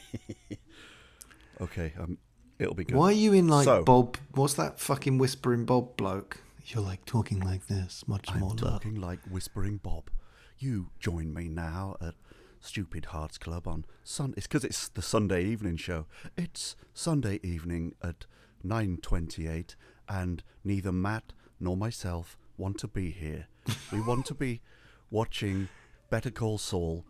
Okay, 1.60 1.92
um, 2.00 2.16
it'll 2.58 2.74
be 2.74 2.84
good. 2.84 2.96
Why 2.96 3.06
are 3.08 3.12
you 3.12 3.32
in 3.34 3.46
like 3.48 3.64
So- 3.66 3.82
Bob? 3.84 4.16
What's 4.32 4.54
that 4.54 4.80
fucking 4.80 5.18
whispering 5.18 5.66
Bob 5.66 5.96
bloke? 5.96 6.38
You're 6.66 6.82
like 6.82 7.04
talking 7.04 7.40
like 7.40 7.66
this, 7.66 8.04
much 8.06 8.28
more 8.34 8.50
I'm 8.50 8.56
loud. 8.56 8.58
talking 8.58 8.94
like 9.00 9.20
Whispering 9.30 9.78
Bob. 9.78 10.10
You 10.58 10.90
join 11.00 11.32
me 11.32 11.48
now 11.48 11.96
at 12.00 12.14
Stupid 12.60 13.06
Hearts 13.06 13.38
Club 13.38 13.66
on 13.66 13.86
Sun. 14.04 14.34
It's 14.36 14.46
because 14.46 14.64
it's 14.64 14.88
the 14.88 15.02
Sunday 15.02 15.44
evening 15.44 15.76
show. 15.76 16.06
It's 16.36 16.76
Sunday 16.92 17.40
evening 17.42 17.94
at 18.02 18.26
9:28, 18.64 19.74
and 20.08 20.42
neither 20.62 20.92
Matt 20.92 21.32
nor 21.58 21.76
myself 21.76 22.36
want 22.56 22.78
to 22.78 22.88
be 22.88 23.10
here. 23.10 23.46
we 23.92 24.00
want 24.00 24.26
to 24.26 24.34
be 24.34 24.60
watching 25.10 25.68
Better 26.10 26.30
Call 26.30 26.58
Saul 26.58 27.04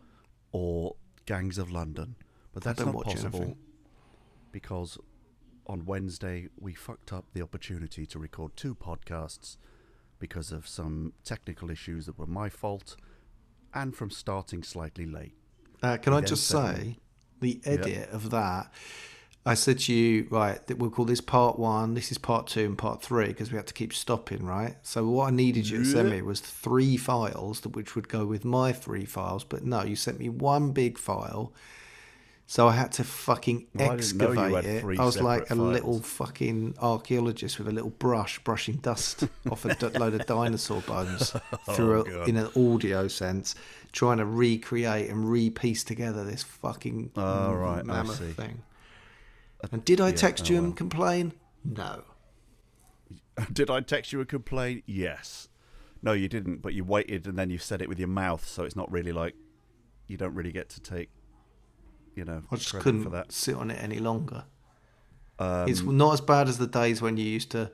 or 0.51 0.95
Gangs 1.25 1.57
of 1.57 1.69
London, 1.71 2.15
but 2.53 2.63
that's 2.63 2.81
don't 2.81 2.93
possible 3.03 3.39
anything. 3.41 3.57
because 4.51 4.97
on 5.67 5.85
Wednesday 5.85 6.47
we 6.59 6.73
fucked 6.73 7.13
up 7.13 7.25
the 7.33 7.41
opportunity 7.41 8.05
to 8.07 8.19
record 8.19 8.55
two 8.55 8.75
podcasts 8.75 9.57
because 10.19 10.51
of 10.51 10.67
some 10.67 11.13
technical 11.23 11.69
issues 11.69 12.05
that 12.05 12.17
were 12.17 12.27
my 12.27 12.49
fault 12.49 12.95
and 13.73 13.95
from 13.95 14.09
starting 14.09 14.63
slightly 14.63 15.05
late. 15.05 15.33
Uh, 15.81 15.97
can 15.97 16.13
I 16.13 16.21
just 16.21 16.45
said- 16.47 16.75
say, 16.75 16.97
the 17.39 17.59
edit 17.65 18.09
of 18.11 18.29
that, 18.29 18.71
I 19.43 19.55
said 19.55 19.79
to 19.79 19.93
you, 19.93 20.27
right, 20.29 20.65
that 20.67 20.77
we'll 20.77 20.91
call 20.91 21.05
this 21.05 21.21
part 21.21 21.57
one, 21.57 21.95
this 21.95 22.11
is 22.11 22.19
part 22.19 22.45
two, 22.45 22.65
and 22.65 22.77
part 22.77 23.01
three 23.01 23.27
because 23.27 23.51
we 23.51 23.57
had 23.57 23.65
to 23.65 23.73
keep 23.73 23.91
stopping, 23.91 24.45
right? 24.45 24.75
So 24.83 25.07
what 25.07 25.29
I 25.29 25.31
needed 25.31 25.67
you 25.67 25.79
to 25.79 25.85
send 25.85 26.11
me 26.11 26.21
was 26.21 26.39
three 26.39 26.95
files, 26.97 27.61
that 27.61 27.69
which 27.69 27.95
would 27.95 28.07
go 28.07 28.27
with 28.27 28.45
my 28.45 28.71
three 28.71 29.05
files, 29.05 29.43
but 29.43 29.63
no, 29.65 29.83
you 29.83 29.95
sent 29.95 30.19
me 30.19 30.29
one 30.29 30.71
big 30.71 30.99
file. 30.99 31.51
So 32.51 32.67
I 32.67 32.73
had 32.73 32.91
to 32.93 33.05
fucking 33.05 33.67
Well, 33.73 33.91
I 33.91 33.95
didn't 33.95 34.17
know 34.17 34.31
you 34.33 34.57
excavate 34.57 34.65
had 34.65 34.93
it. 34.93 34.99
I 34.99 35.05
was 35.05 35.21
like 35.21 35.43
a 35.43 35.47
separate 35.47 35.63
little 35.63 36.01
fucking 36.01 36.75
archaeologist 36.81 37.57
with 37.57 37.69
a 37.69 37.71
little 37.71 37.91
brush 37.91 38.39
brushing 38.39 38.75
dust 38.75 39.23
off 39.49 39.63
a 39.63 39.73
d- 39.73 39.97
load 39.97 40.15
of 40.15 40.25
dinosaur 40.25 40.81
bones 40.81 41.33
oh, 41.53 41.73
through 41.73 42.03
Oh, 42.09 42.23
a, 42.23 42.25
in 42.25 42.35
an 42.35 42.49
audio 42.57 43.07
sense, 43.07 43.55
trying 43.93 44.17
to 44.17 44.25
recreate 44.25 45.09
and 45.09 45.31
re-piece 45.31 45.85
together 45.85 46.25
this 46.25 46.43
fucking 46.43 47.11
Oh, 47.15 47.53
right, 47.53 47.79
I 47.79 47.83
mammoth 47.83 48.19
thing. 48.35 48.63
Uh, 49.63 49.69
and 49.71 49.85
did 49.85 50.01
I 50.01 50.09
yeah, 50.09 50.15
text 50.15 50.47
oh 50.47 50.49
you 50.49 50.55
well. 50.57 50.65
and 50.65 50.75
complain? 50.75 51.31
No. 51.63 52.03
Did 53.53 53.69
I 53.69 53.79
text 53.79 54.11
you 54.11 54.19
a 54.19 54.25
complain? 54.25 54.83
Yes. 54.85 55.47
No, 56.03 56.11
you 56.11 56.27
didn't, 56.27 56.61
but 56.61 56.73
you 56.73 56.83
waited 56.83 57.27
and 57.27 57.39
then 57.39 57.49
you 57.49 57.57
said 57.57 57.81
it 57.81 57.87
with 57.87 57.97
your 57.97 58.09
mouth, 58.09 58.45
so 58.45 58.65
it's 58.65 58.75
not 58.75 58.91
really 58.91 59.13
like 59.13 59.35
you 60.07 60.17
don't 60.17 60.33
really 60.33 60.51
get 60.51 60.67
to 60.71 60.81
take, 60.81 61.11
you 62.21 62.25
know, 62.25 62.43
I 62.51 62.55
just 62.55 62.71
couldn't 62.75 63.03
for 63.03 63.09
that. 63.09 63.31
sit 63.31 63.55
on 63.55 63.71
it 63.71 63.81
any 63.81 63.97
longer. 63.97 64.43
Um, 65.39 65.67
it's 65.67 65.81
not 65.81 66.13
as 66.13 66.21
bad 66.21 66.47
as 66.47 66.59
the 66.59 66.67
days 66.67 67.01
when 67.01 67.17
you 67.17 67.25
used 67.25 67.49
to 67.49 67.71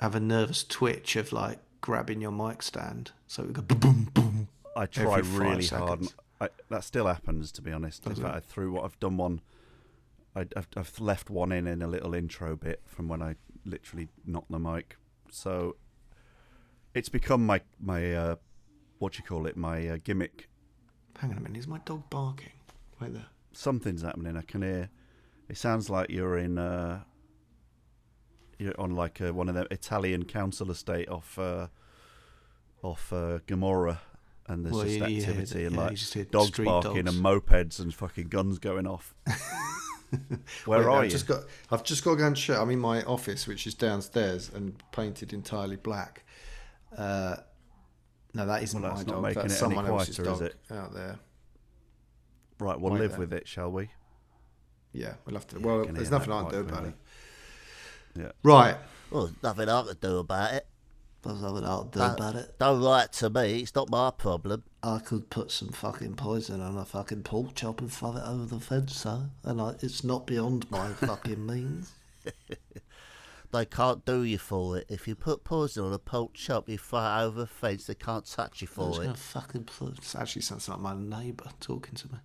have 0.00 0.14
a 0.14 0.20
nervous 0.20 0.64
twitch 0.64 1.16
of 1.16 1.32
like 1.32 1.58
grabbing 1.82 2.22
your 2.22 2.30
mic 2.32 2.62
stand. 2.62 3.12
So 3.26 3.42
it 3.42 3.46
would 3.48 3.56
go 3.56 3.62
boom, 3.62 3.76
boom, 3.78 4.08
boom. 4.14 4.48
I 4.74 4.86
try 4.86 5.18
really 5.18 5.66
hard. 5.66 6.06
I, 6.40 6.48
that 6.70 6.82
still 6.82 7.06
happens, 7.06 7.52
to 7.52 7.62
be 7.62 7.72
honest. 7.72 8.06
In 8.06 8.14
fact, 8.14 8.34
it? 8.34 8.38
I 8.38 8.40
threw 8.40 8.72
what 8.72 8.84
I've 8.84 8.98
done 9.00 9.18
one. 9.18 9.42
I, 10.34 10.46
I've, 10.56 10.68
I've 10.78 10.98
left 10.98 11.28
one 11.28 11.52
in 11.52 11.66
in 11.66 11.82
a 11.82 11.86
little 11.86 12.14
intro 12.14 12.56
bit 12.56 12.80
from 12.86 13.06
when 13.06 13.20
I 13.20 13.34
literally 13.66 14.08
knocked 14.24 14.50
the 14.50 14.58
mic. 14.58 14.96
So 15.30 15.76
it's 16.94 17.10
become 17.10 17.44
my 17.44 17.60
my 17.78 18.14
uh, 18.14 18.36
what 18.98 19.18
you 19.18 19.24
call 19.24 19.46
it 19.46 19.58
my 19.58 19.88
uh, 19.88 19.98
gimmick. 20.02 20.48
Hang 21.18 21.32
on 21.32 21.36
a 21.36 21.40
minute, 21.42 21.58
is 21.58 21.68
my 21.68 21.80
dog 21.84 22.08
barking? 22.08 22.52
Wait 22.98 23.12
there. 23.12 23.26
Something's 23.52 24.02
happening. 24.02 24.36
I 24.36 24.42
can 24.42 24.62
hear. 24.62 24.90
It 25.48 25.56
sounds 25.56 25.90
like 25.90 26.10
you're 26.10 26.38
in. 26.38 26.58
Uh, 26.58 27.00
you're 28.58 28.78
on 28.80 28.94
like 28.94 29.20
uh 29.20 29.32
one 29.34 29.48
of 29.48 29.54
the 29.54 29.66
Italian 29.72 30.24
council 30.24 30.70
estate 30.70 31.08
off 31.08 31.38
uh, 31.38 31.66
off 32.82 33.12
uh, 33.12 33.38
Gomorrah, 33.46 34.00
and 34.46 34.64
there's 34.64 34.74
Well, 34.74 34.84
just 34.84 34.98
you 34.98 35.04
activity 35.20 35.58
the- 35.60 35.66
and 35.66 35.74
yeah, 35.76 35.80
like 35.82 35.90
you 35.92 35.96
just 35.96 36.14
hear 36.14 36.24
dogs 36.24 36.50
barking 36.58 37.04
dogs. 37.04 37.14
and 37.16 37.24
mopeds 37.24 37.80
and 37.80 37.92
fucking 37.94 38.28
guns 38.28 38.58
going 38.58 38.86
off. 38.86 39.14
Where 40.66 40.80
Wait, 40.80 40.84
are 40.86 40.90
I've 40.90 41.04
you? 41.04 41.10
Just 41.10 41.26
got, 41.26 41.44
I've 41.70 41.82
just 41.84 42.04
got 42.04 42.10
to 42.12 42.16
go 42.18 42.26
and 42.26 42.36
show. 42.36 42.60
I'm 42.60 42.68
in 42.70 42.78
my 42.78 43.02
office, 43.04 43.46
which 43.46 43.66
is 43.66 43.72
downstairs 43.72 44.50
and 44.54 44.74
painted 44.92 45.32
entirely 45.32 45.76
black. 45.76 46.24
Uh, 46.96 47.36
no, 48.34 48.44
that 48.44 48.62
isn't 48.62 48.80
Well, 48.82 48.94
my 48.94 49.02
dog. 49.04 49.22
making 49.22 49.42
That's 49.42 49.56
someone 49.56 49.86
else's 49.86 50.18
dog 50.18 50.42
it? 50.42 50.54
out 50.70 50.92
there. 50.92 51.18
Right, 52.62 52.80
we'll 52.80 52.92
live 52.94 53.12
there. 53.12 53.20
with 53.20 53.32
it, 53.32 53.46
shall 53.48 53.70
we? 53.70 53.90
Yeah, 54.92 55.14
we'll 55.24 55.34
have 55.36 55.46
to. 55.48 55.58
Yeah, 55.58 55.66
well, 55.66 55.84
there's 55.86 56.10
nothing 56.10 56.32
I 56.32 56.42
can 56.42 56.50
do 56.50 56.62
quite 56.64 56.72
about 56.78 56.84
it. 56.88 56.94
Yeah. 58.14 58.32
Right. 58.42 58.76
Well, 59.10 59.24
there's 59.26 59.42
nothing 59.42 59.68
I 59.68 59.82
can 59.82 59.96
do 60.00 60.18
about 60.18 60.54
it. 60.54 60.66
There's 61.22 61.40
nothing 61.40 61.64
I'll 61.64 61.84
do 61.84 61.98
Don't- 62.00 62.14
about 62.18 62.34
it. 62.36 62.58
Don't 62.58 62.80
lie 62.80 63.06
to 63.06 63.30
me. 63.30 63.60
It's 63.60 63.74
not 63.74 63.88
my 63.90 64.10
problem. 64.10 64.64
I 64.82 64.98
could 64.98 65.30
put 65.30 65.50
some 65.52 65.68
fucking 65.68 66.16
poison 66.16 66.60
on 66.60 66.76
a 66.76 66.84
fucking 66.84 67.22
pork 67.22 67.54
chop 67.54 67.80
and 67.80 67.92
throw 67.92 68.16
it 68.16 68.22
over 68.26 68.44
the 68.44 68.58
fence, 68.60 68.96
so 68.96 69.26
and 69.44 69.60
I, 69.60 69.76
it's 69.80 70.02
not 70.02 70.26
beyond 70.26 70.68
my 70.70 70.88
fucking 70.94 71.46
means. 71.46 71.92
They 73.52 73.66
can't 73.66 74.04
do 74.06 74.22
you 74.22 74.38
for 74.38 74.78
it. 74.78 74.86
If 74.88 75.06
you 75.06 75.14
put 75.14 75.44
poison 75.44 75.84
on 75.84 75.92
a 75.92 75.98
pork 75.98 76.32
chop, 76.34 76.68
you 76.70 76.78
throw 76.78 77.00
it 77.00 77.20
over 77.22 77.42
a 77.42 77.46
fence. 77.46 77.84
They 77.86 77.94
can't 77.94 78.24
touch 78.24 78.62
you 78.62 78.68
I'm 78.70 78.74
for 78.74 79.04
just 79.04 79.08
it. 79.10 79.16
fucking 79.18 79.64
put. 79.64 79.98
This 79.98 80.14
actually 80.16 80.40
sounds 80.42 80.68
like 80.70 80.80
my 80.80 80.94
neighbour 80.96 81.50
talking 81.60 81.94
to 81.96 82.12
me. 82.12 82.18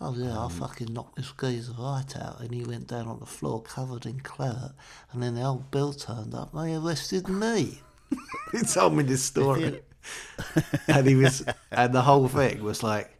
Oh 0.00 0.14
yeah, 0.16 0.36
Um, 0.38 0.46
I 0.46 0.48
fucking 0.48 0.92
knocked 0.94 1.16
this 1.16 1.32
geezer 1.38 1.72
right 1.78 2.16
out, 2.16 2.40
and 2.40 2.52
he 2.54 2.64
went 2.64 2.86
down 2.88 3.06
on 3.06 3.20
the 3.20 3.26
floor 3.26 3.62
covered 3.62 4.06
in 4.06 4.20
claret, 4.20 4.72
and 5.12 5.22
then 5.22 5.34
the 5.34 5.42
old 5.42 5.70
Bill 5.70 5.92
turned 5.92 6.34
up. 6.34 6.54
and 6.54 6.66
They 6.68 6.74
arrested 6.74 7.28
me. 7.28 7.82
he 8.52 8.60
told 8.62 8.94
me 8.94 9.02
this 9.02 9.22
story, 9.22 9.82
and 10.88 11.06
he 11.06 11.14
was, 11.16 11.44
and 11.70 11.92
the 11.92 12.02
whole 12.02 12.28
thing 12.28 12.62
was 12.62 12.82
like, 12.82 13.10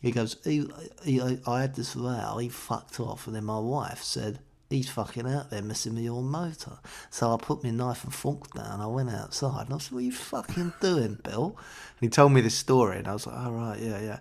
He 0.00 0.10
goes, 0.10 0.36
he, 0.44 0.66
he, 1.04 1.20
I 1.46 1.60
had 1.60 1.74
this 1.74 1.94
row, 1.94 2.38
he 2.38 2.48
fucked 2.48 3.00
off, 3.00 3.26
and 3.26 3.36
then 3.36 3.44
my 3.44 3.58
wife 3.58 4.02
said, 4.02 4.38
he's 4.70 4.90
fucking 4.90 5.26
out 5.26 5.50
there 5.50 5.62
messing 5.62 5.94
with 5.94 6.04
your 6.04 6.22
motor. 6.22 6.78
So 7.10 7.32
I 7.32 7.36
put 7.38 7.64
my 7.64 7.70
knife 7.70 8.04
and 8.04 8.14
fork 8.14 8.52
down, 8.54 8.80
I 8.80 8.86
went 8.86 9.10
outside, 9.10 9.66
and 9.66 9.74
I 9.74 9.78
said, 9.78 9.92
what 9.92 10.00
are 10.00 10.02
you 10.02 10.12
fucking 10.12 10.72
doing, 10.80 11.18
Bill? 11.22 11.56
and 11.56 12.00
he 12.00 12.08
told 12.08 12.32
me 12.32 12.40
this 12.40 12.54
story, 12.54 12.98
and 12.98 13.08
I 13.08 13.12
was 13.12 13.26
like, 13.26 13.36
all 13.36 13.52
right, 13.52 13.78
yeah, 13.78 14.00
yeah. 14.00 14.18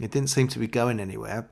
It 0.00 0.10
didn't 0.10 0.30
seem 0.30 0.48
to 0.48 0.58
be 0.58 0.66
going 0.66 0.98
anywhere, 1.00 1.48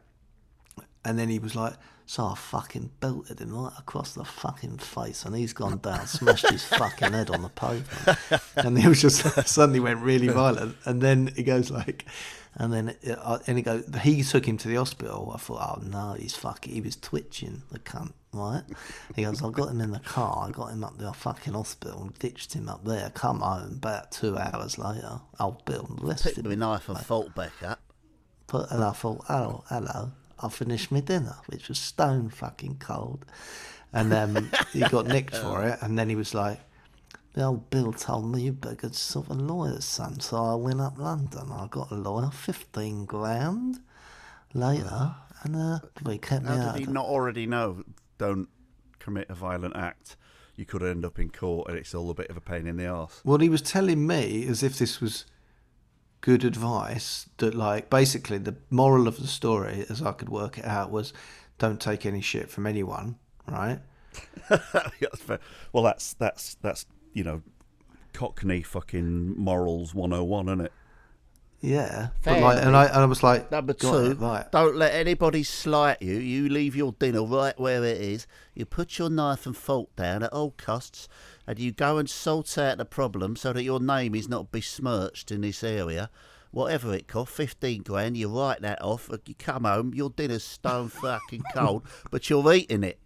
and 1.04 1.18
then 1.18 1.28
he 1.28 1.38
was 1.38 1.54
like, 1.54 1.74
So 2.06 2.24
I 2.26 2.34
fucking 2.34 2.90
belted 3.00 3.40
him 3.40 3.54
right 3.54 3.72
across 3.78 4.14
the 4.14 4.24
fucking 4.24 4.78
face, 4.78 5.24
and 5.24 5.36
he's 5.36 5.52
gone 5.52 5.78
down, 5.78 6.06
smashed 6.06 6.50
his 6.50 6.64
fucking 6.64 7.12
head 7.12 7.30
on 7.30 7.42
the 7.42 7.50
pavement. 7.50 8.42
and 8.56 8.78
he 8.78 8.88
was 8.88 9.02
just 9.02 9.22
suddenly 9.48 9.80
went 9.80 10.00
really 10.00 10.28
violent, 10.28 10.76
and 10.84 11.00
then 11.02 11.30
he 11.36 11.42
goes 11.42 11.70
like, 11.70 12.06
And 12.56 12.72
then, 12.72 12.96
it, 13.02 13.18
and 13.46 13.58
he 13.58 13.62
goes, 13.62 13.84
he 14.02 14.22
took 14.22 14.46
him 14.48 14.56
to 14.58 14.68
the 14.68 14.76
hospital. 14.76 15.30
I 15.34 15.38
thought, 15.38 15.78
oh 15.78 15.82
no, 15.86 16.14
he's 16.18 16.34
fucking, 16.34 16.72
he 16.72 16.80
was 16.80 16.96
twitching, 16.96 17.62
the 17.70 17.78
cunt, 17.78 18.12
right? 18.32 18.64
He 19.14 19.22
goes, 19.22 19.42
I 19.42 19.50
got 19.50 19.68
him 19.70 19.80
in 19.80 19.92
the 19.92 20.00
car, 20.00 20.46
I 20.48 20.50
got 20.50 20.72
him 20.72 20.82
up 20.82 20.98
the 20.98 21.12
fucking 21.12 21.52
hospital, 21.52 22.02
and 22.02 22.18
ditched 22.18 22.54
him 22.54 22.68
up 22.68 22.84
there, 22.84 23.10
come 23.14 23.40
home 23.40 23.74
about 23.76 24.10
two 24.10 24.36
hours 24.36 24.78
later. 24.78 25.20
Old 25.38 25.64
Bill 25.66 25.88
arrested 26.02 26.42
my 26.44 26.50
me. 26.50 26.56
knife 26.56 26.88
and 26.88 26.98
fork 26.98 27.34
back 27.34 27.62
up. 27.62 27.80
But, 28.48 28.70
and 28.72 28.82
I 28.82 28.92
thought, 28.92 29.24
oh, 29.28 29.62
hello. 29.68 30.12
I 30.40 30.48
finished 30.48 30.90
my 30.92 31.00
dinner, 31.00 31.36
which 31.46 31.68
was 31.68 31.78
stone 31.78 32.30
fucking 32.30 32.76
cold. 32.78 33.24
and 33.92 34.10
then 34.12 34.50
he 34.72 34.80
got 34.80 35.06
nicked 35.06 35.36
for 35.36 35.64
it, 35.64 35.78
and 35.82 35.98
then 35.98 36.08
he 36.08 36.16
was 36.16 36.34
like, 36.34 36.60
The 37.34 37.44
old 37.44 37.70
Bill 37.70 37.92
told 37.92 38.32
me 38.32 38.42
you 38.42 38.52
better 38.52 38.92
sort 38.92 39.30
of 39.30 39.38
a 39.38 39.40
lawyer's 39.42 39.84
son, 39.84 40.20
so 40.20 40.36
I 40.42 40.54
went 40.54 40.80
up 40.80 40.98
London. 40.98 41.50
I 41.50 41.66
got 41.68 41.90
a 41.90 41.94
lawyer, 41.94 42.30
15 42.30 43.04
grand 43.06 43.80
later, 44.54 45.14
and 45.42 45.56
uh, 45.56 45.78
he 46.08 46.18
kept 46.18 46.44
me 46.44 46.50
out. 46.50 46.74
did 46.76 46.86
he 46.86 46.92
not 46.92 47.06
already 47.06 47.46
know? 47.46 47.82
Don't 48.18 48.48
commit 48.98 49.28
a 49.30 49.34
violent 49.34 49.76
act. 49.76 50.16
you 50.56 50.64
could 50.64 50.82
end 50.82 51.04
up 51.04 51.18
in 51.18 51.30
court 51.30 51.68
and 51.68 51.78
it's 51.78 51.94
all 51.94 52.10
a 52.10 52.14
bit 52.14 52.28
of 52.30 52.36
a 52.36 52.40
pain 52.40 52.66
in 52.66 52.76
the 52.76 52.86
arse. 52.86 53.20
Well, 53.24 53.38
he 53.38 53.48
was 53.48 53.62
telling 53.62 54.06
me 54.06 54.44
as 54.48 54.62
if 54.62 54.76
this 54.78 55.00
was 55.00 55.24
good 56.20 56.44
advice 56.44 57.28
that, 57.38 57.54
like, 57.54 57.90
basically 57.90 58.38
the 58.38 58.56
moral 58.70 59.08
of 59.08 59.18
the 59.18 59.26
story, 59.26 59.86
as 59.88 60.02
I 60.02 60.12
could 60.12 60.28
work 60.28 60.58
it 60.58 60.64
out, 60.64 60.90
was 60.90 61.12
don't 61.58 61.80
take 61.80 62.06
any 62.06 62.20
shit 62.20 62.50
from 62.50 62.66
anyone, 62.66 63.16
right? 63.46 63.80
That's 64.48 65.22
well, 65.72 65.84
that's 65.84 66.14
that's 66.14 66.56
that's 66.56 66.86
you 67.12 67.24
know, 67.24 67.42
Cockney 68.12 68.62
fucking 68.62 69.36
morals 69.36 69.94
101, 69.94 70.48
isn't 70.48 70.60
it? 70.66 70.72
Yeah. 71.60 72.08
But 72.22 72.34
Fair, 72.34 72.40
like, 72.40 72.64
and 72.64 72.76
I, 72.76 72.86
and 72.86 72.96
I 72.96 73.04
was 73.04 73.22
like, 73.22 73.50
Number 73.50 73.72
two, 73.72 74.12
it, 74.12 74.18
right. 74.18 74.50
don't 74.52 74.76
let 74.76 74.94
anybody 74.94 75.42
slight 75.42 76.00
you. 76.00 76.14
You 76.14 76.48
leave 76.48 76.76
your 76.76 76.92
dinner 76.92 77.24
right 77.24 77.58
where 77.58 77.84
it 77.84 78.00
is. 78.00 78.26
You 78.54 78.64
put 78.64 78.98
your 78.98 79.10
knife 79.10 79.46
and 79.46 79.56
fork 79.56 79.94
down 79.96 80.22
at 80.22 80.32
all 80.32 80.54
costs, 80.56 81.08
and 81.48 81.58
you 81.58 81.72
go 81.72 81.96
and 81.96 82.10
sort 82.10 82.58
out 82.58 82.76
the 82.76 82.84
problem 82.84 83.34
so 83.34 83.54
that 83.54 83.62
your 83.62 83.80
name 83.80 84.14
is 84.14 84.28
not 84.28 84.52
besmirched 84.52 85.30
in 85.32 85.40
this 85.40 85.64
area. 85.64 86.10
Whatever 86.50 86.94
it 86.94 87.08
costs, 87.08 87.34
fifteen 87.34 87.82
grand, 87.82 88.18
you 88.18 88.28
write 88.28 88.60
that 88.60 88.82
off. 88.82 89.08
You 89.24 89.34
come 89.34 89.64
home, 89.64 89.94
your 89.94 90.10
dinner's 90.10 90.44
stone 90.44 90.90
fucking 90.90 91.42
cold, 91.54 91.84
but 92.10 92.28
you're 92.28 92.52
eating 92.52 92.84
it, 92.84 93.00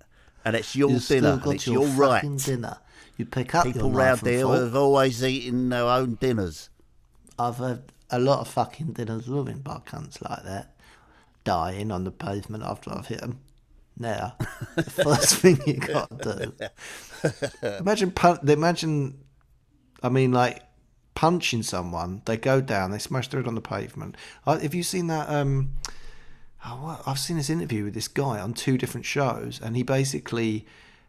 and 0.44 0.56
it's 0.56 0.74
your 0.74 0.90
You 0.90 0.98
dinner, 0.98 1.40
and 1.42 1.54
it's 1.54 1.68
your 1.68 1.86
your 1.86 1.96
right. 1.96 2.36
dinner. 2.38 2.78
You 3.16 3.26
pick 3.26 3.54
up 3.54 3.64
People 3.64 3.90
your 3.90 3.90
round 3.92 4.20
here 4.22 4.48
have 4.48 4.74
always 4.74 5.22
eaten 5.22 5.68
their 5.68 5.84
own 5.84 6.14
dinners. 6.16 6.68
I've 7.38 7.58
had 7.58 7.92
a 8.10 8.18
lot 8.18 8.40
of 8.40 8.48
fucking 8.48 8.94
dinners 8.94 9.28
ruined 9.28 9.62
by 9.62 9.78
cunts 9.86 10.20
like 10.20 10.42
that, 10.42 10.74
dying 11.44 11.92
on 11.92 12.02
the 12.02 12.10
pavement 12.10 12.64
after 12.64 12.92
I've 12.92 13.06
hit 13.06 13.20
them. 13.20 13.38
Now, 14.02 14.36
the 14.74 14.82
first 14.82 15.36
thing 15.36 15.60
you 15.64 15.74
got 15.74 16.10
to 16.22 16.52
do. 16.52 17.68
Imagine, 17.78 18.10
pun- 18.10 18.40
imagine, 18.48 19.22
I 20.02 20.08
mean, 20.08 20.32
like 20.32 20.60
punching 21.14 21.62
someone. 21.62 22.22
They 22.24 22.36
go 22.36 22.60
down, 22.60 22.90
they 22.90 22.98
smash 22.98 23.28
their 23.28 23.40
head 23.40 23.46
on 23.46 23.54
the 23.54 23.60
pavement. 23.60 24.16
Uh, 24.44 24.58
have 24.58 24.74
you 24.74 24.82
seen 24.82 25.06
that? 25.06 25.28
Um, 25.28 25.74
oh. 26.66 27.00
I've 27.06 27.20
seen 27.20 27.36
this 27.36 27.48
interview 27.48 27.84
with 27.84 27.94
this 27.94 28.08
guy 28.08 28.40
on 28.40 28.54
two 28.54 28.76
different 28.76 29.06
shows, 29.06 29.60
and 29.62 29.76
he 29.76 29.84
basically 29.84 30.66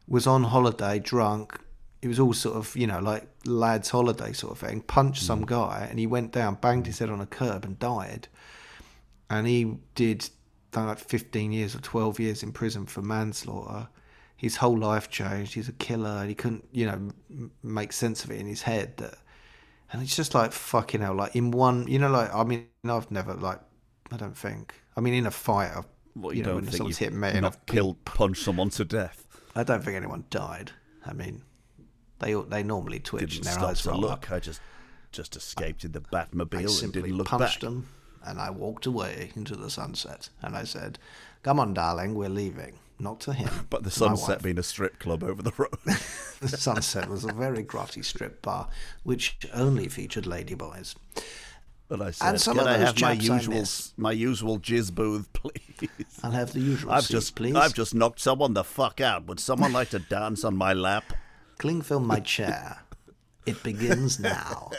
was 0.08 0.28
on 0.28 0.44
holiday, 0.44 1.00
drunk. 1.00 1.60
It 2.04 2.08
was 2.08 2.20
all 2.20 2.34
sort 2.34 2.58
of, 2.58 2.76
you 2.76 2.86
know, 2.86 3.00
like 3.00 3.28
lads' 3.46 3.90
holiday 3.90 4.34
sort 4.34 4.52
of 4.52 4.60
thing. 4.60 4.82
Punched 4.82 5.24
some 5.24 5.46
guy, 5.48 5.88
and 5.90 5.98
he 5.98 6.06
went 6.06 6.32
down, 6.32 6.56
banged 6.62 6.86
his 6.86 7.00
head 7.00 7.10
on 7.10 7.22
a 7.22 7.26
curb, 7.26 7.66
and 7.66 7.80
died. 7.80 8.28
And 9.32 9.48
he 9.48 9.78
did 9.96 10.30
done 10.74 10.88
like 10.88 11.00
15 11.00 11.52
years 11.52 11.76
or 11.76 11.80
12 11.80 12.20
years 12.20 12.44
in 12.44 12.52
prison 12.52 12.86
for 12.86 13.02
manslaughter. 13.02 13.88
His 14.36 14.58
whole 14.58 14.78
life 14.78 15.10
changed. 15.10 15.54
He's 15.54 15.70
a 15.70 15.74
killer, 15.74 16.10
and 16.20 16.28
he 16.28 16.36
couldn't, 16.36 16.68
you 16.74 16.86
know, 16.86 16.92
m- 17.32 17.52
make 17.64 17.94
sense 17.94 18.26
of 18.26 18.32
it 18.32 18.40
in 18.40 18.46
his 18.48 18.64
head. 18.64 18.98
That, 18.98 19.16
and 19.92 20.02
it's 20.02 20.16
just 20.16 20.34
like 20.36 20.52
fucking 20.52 21.00
hell. 21.02 21.14
Like 21.16 21.36
in 21.36 21.52
one, 21.52 21.88
you 21.88 21.98
know, 22.00 22.10
like 22.10 22.34
I 22.34 22.44
mean, 22.44 22.68
I've 22.84 23.10
never 23.10 23.34
like, 23.36 23.60
I 24.12 24.18
don't 24.18 24.36
think. 24.38 24.74
I 24.98 25.02
mean, 25.02 25.14
in 25.14 25.26
a 25.28 25.32
fight, 25.32 25.72
I've, 25.76 25.86
Well, 26.16 26.34
you, 26.34 26.40
you, 26.40 26.44
know, 26.44 26.48
don't 26.50 26.56
when 26.56 26.66
think 26.66 26.78
someone's 26.78 26.98
hit 26.98 27.14
me, 27.14 27.30
and 27.30 27.42
not 27.44 27.54
I've 27.54 27.66
killed, 27.68 28.04
punched 28.04 28.44
someone 28.44 28.70
to 28.72 28.84
death. 28.84 29.26
I 29.56 29.64
don't 29.64 29.82
think 29.84 29.96
anyone 29.96 30.26
died. 30.30 30.72
I 31.06 31.14
mean, 31.14 31.44
they 32.20 32.34
they 32.34 32.64
normally 32.64 33.00
twitch 33.00 33.22
Didn't 33.22 33.38
and 33.38 33.46
their 33.46 33.54
stop 33.54 33.70
eyes 33.70 33.82
to 33.84 33.96
look. 33.96 34.12
up. 34.30 34.32
I 34.32 34.40
just 34.40 34.60
just 35.14 35.36
escaped 35.38 35.86
in 35.86 35.92
the 35.94 36.02
I 36.12 36.26
Batmobile 36.26 36.84
and 36.84 36.92
didn't 36.92 37.16
look 37.16 37.28
punched 37.28 37.62
back. 37.62 37.70
them, 37.70 37.88
and 38.24 38.40
I 38.40 38.50
walked 38.50 38.86
away 38.86 39.32
into 39.36 39.56
the 39.56 39.70
sunset. 39.70 40.30
And 40.42 40.56
I 40.56 40.64
said, 40.64 41.00
"Come 41.44 41.60
on, 41.60 41.74
darling, 41.74 42.16
we're 42.16 42.30
leaving." 42.30 42.80
Not 43.00 43.20
to 43.22 43.34
him, 43.34 43.50
But 43.70 43.84
the 43.84 43.92
sunset 43.92 44.42
being 44.44 44.60
a 44.60 44.64
strip 44.64 45.00
club 45.00 45.24
over 45.24 45.42
the 45.42 45.52
road. 45.58 45.78
The 46.40 46.58
sunset 46.58 47.10
was 47.10 47.24
a 47.24 47.32
very 47.32 47.64
grotty 47.64 48.04
strip 48.04 48.42
bar, 48.42 48.68
which 49.04 49.38
only 49.54 49.88
featured 49.88 50.26
ladyboys. 50.26 50.96
But 51.88 52.02
I 52.02 52.12
said, 52.12 52.30
and 52.30 52.42
some 52.42 52.58
"Can 52.58 52.68
of 52.68 52.74
I 52.74 52.78
have 52.78 53.00
my 53.00 53.14
usual 53.14 53.64
my 53.98 54.12
usual 54.12 54.60
jizz 54.60 54.94
booth, 54.94 55.32
please?" 55.34 55.90
I'll 56.22 56.32
have 56.32 56.52
the 56.54 56.60
usual 56.60 56.92
I've 56.92 57.04
seat, 57.06 57.14
just 57.14 57.36
please. 57.36 57.56
I've 57.56 57.74
just 57.74 57.96
knocked 57.96 58.20
someone 58.20 58.54
the 58.54 58.64
fuck 58.64 59.00
out. 59.00 59.26
Would 59.28 59.40
someone 59.40 59.72
like 59.74 59.90
to 59.92 60.00
dance 60.00 60.44
on 60.44 60.58
my 60.58 60.74
lap? 60.74 61.14
Cling 61.60 61.82
film 61.82 62.08
my 62.08 62.20
chair. 62.20 62.80
It 63.46 63.62
begins 63.64 64.20
now. 64.20 64.72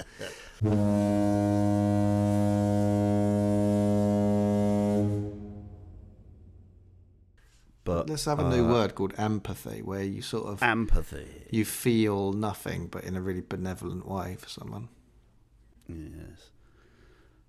But 0.64 0.72
Let's 8.08 8.24
have 8.24 8.38
a 8.38 8.48
new 8.48 8.64
uh, 8.64 8.72
word 8.72 8.94
called 8.94 9.12
empathy, 9.18 9.82
where 9.82 10.02
you 10.02 10.22
sort 10.22 10.46
of 10.46 10.62
empathy. 10.62 11.26
you 11.50 11.66
feel 11.66 12.32
nothing, 12.32 12.86
but 12.86 13.04
in 13.04 13.14
a 13.14 13.20
really 13.20 13.42
benevolent 13.42 14.08
way 14.08 14.38
for 14.40 14.48
someone. 14.48 14.88
Yes, 15.86 16.48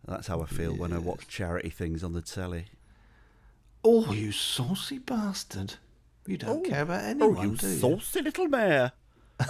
that's 0.06 0.28
how 0.28 0.41
I 0.41 0.45
feel 0.45 0.75
when 0.75 0.91
I 0.91 0.97
watch 0.97 1.30
charity 1.30 1.69
things 1.69 2.04
on 2.04 2.12
the 2.12 2.21
telly. 2.21 2.65
Oh, 3.82 4.12
you 4.12 4.34
saucy 4.34 4.97
bastard! 4.97 5.75
You 6.28 6.38
don't 6.38 6.65
oh. 6.65 6.69
care 6.69 6.82
about 6.82 7.04
oh, 7.04 7.08
anyone, 7.08 7.38
oh, 7.38 7.43
you 7.43 7.56
do 7.56 7.67
you? 7.67 7.78
saucy 7.78 8.21
little 8.21 8.49
mare! 8.49 8.91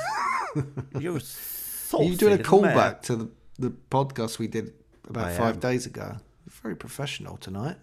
you 0.99 1.15
Are 1.15 1.19
saucy 1.19 2.05
you 2.05 2.15
doing 2.15 2.33
a 2.33 2.37
little 2.37 2.61
mare. 2.61 2.75
callback 2.75 3.01
to 3.03 3.15
the, 3.15 3.29
the 3.57 3.71
podcast 3.71 4.39
we 4.39 4.47
did 4.47 4.73
about 5.07 5.25
I 5.27 5.33
five 5.37 5.55
am. 5.55 5.59
days 5.59 5.85
ago? 5.85 6.17
Very 6.47 6.75
professional 6.75 7.37
tonight. 7.37 7.77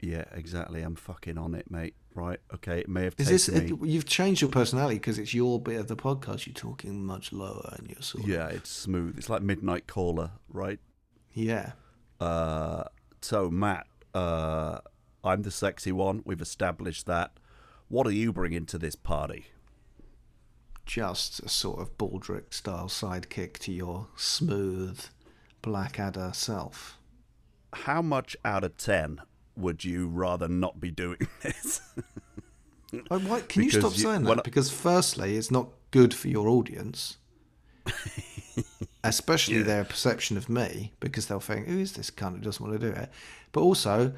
Yeah, 0.00 0.24
exactly. 0.32 0.82
I'm 0.82 0.94
fucking 0.94 1.38
on 1.38 1.54
it, 1.54 1.70
mate. 1.70 1.94
Right? 2.14 2.38
Okay. 2.54 2.80
It 2.80 2.88
may 2.88 3.04
have 3.04 3.14
Is 3.18 3.46
taken 3.46 3.68
this? 3.68 3.80
me. 3.80 3.88
You've 3.90 4.06
changed 4.06 4.40
your 4.42 4.50
personality 4.50 4.96
because 4.96 5.18
it's 5.18 5.34
your 5.34 5.60
bit 5.60 5.78
of 5.78 5.86
the 5.88 5.96
podcast. 5.96 6.46
You're 6.46 6.54
talking 6.54 7.04
much 7.04 7.32
lower, 7.32 7.74
and 7.78 7.88
you're 7.88 8.02
sort 8.02 8.24
of 8.24 8.30
Yeah, 8.30 8.48
it's 8.48 8.70
smooth. 8.70 9.16
It's 9.18 9.28
like 9.28 9.42
Midnight 9.42 9.86
Caller, 9.86 10.32
right? 10.48 10.78
yeah. 11.32 11.72
Uh, 12.20 12.84
so 13.22 13.48
Matt, 13.50 13.86
uh, 14.14 14.78
I'm 15.22 15.42
the 15.42 15.52
sexy 15.52 15.92
one. 15.92 16.22
We've 16.24 16.40
established 16.40 17.06
that. 17.06 17.38
What 17.88 18.06
are 18.08 18.12
you 18.12 18.32
bringing 18.32 18.66
to 18.66 18.78
this 18.78 18.96
party? 18.96 19.46
Just 20.88 21.40
a 21.40 21.50
sort 21.50 21.80
of 21.80 21.98
Baldrick 21.98 22.54
style 22.54 22.86
sidekick 22.88 23.58
to 23.58 23.72
your 23.72 24.06
smooth 24.16 24.98
Blackadder 25.60 26.30
self. 26.32 26.96
How 27.74 28.00
much 28.00 28.38
out 28.42 28.64
of 28.64 28.78
ten 28.78 29.20
would 29.54 29.84
you 29.84 30.08
rather 30.08 30.48
not 30.48 30.80
be 30.80 30.90
doing 30.90 31.28
this? 31.42 31.82
Oh, 33.10 33.18
why, 33.18 33.42
can 33.42 33.64
you 33.64 33.70
stop 33.70 33.92
you- 33.92 33.98
saying 34.04 34.22
that? 34.24 34.38
I- 34.38 34.42
because 34.42 34.70
firstly, 34.70 35.36
it's 35.36 35.50
not 35.50 35.68
good 35.90 36.14
for 36.14 36.28
your 36.28 36.48
audience, 36.48 37.18
especially 39.04 39.62
their 39.62 39.84
perception 39.84 40.38
of 40.38 40.48
me, 40.48 40.94
because 41.00 41.26
they'll 41.26 41.38
think, 41.38 41.66
"Who 41.66 41.78
is 41.78 41.92
this 41.92 42.10
cunt 42.10 42.36
who 42.36 42.40
doesn't 42.40 42.66
want 42.66 42.80
to 42.80 42.90
do 42.90 42.96
it?" 42.98 43.10
But 43.52 43.60
also, 43.60 44.14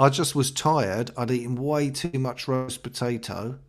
I 0.00 0.08
just 0.08 0.34
was 0.34 0.50
tired. 0.50 1.12
I'd 1.16 1.30
eaten 1.30 1.54
way 1.54 1.90
too 1.90 2.18
much 2.18 2.48
roast 2.48 2.82
potato. 2.82 3.60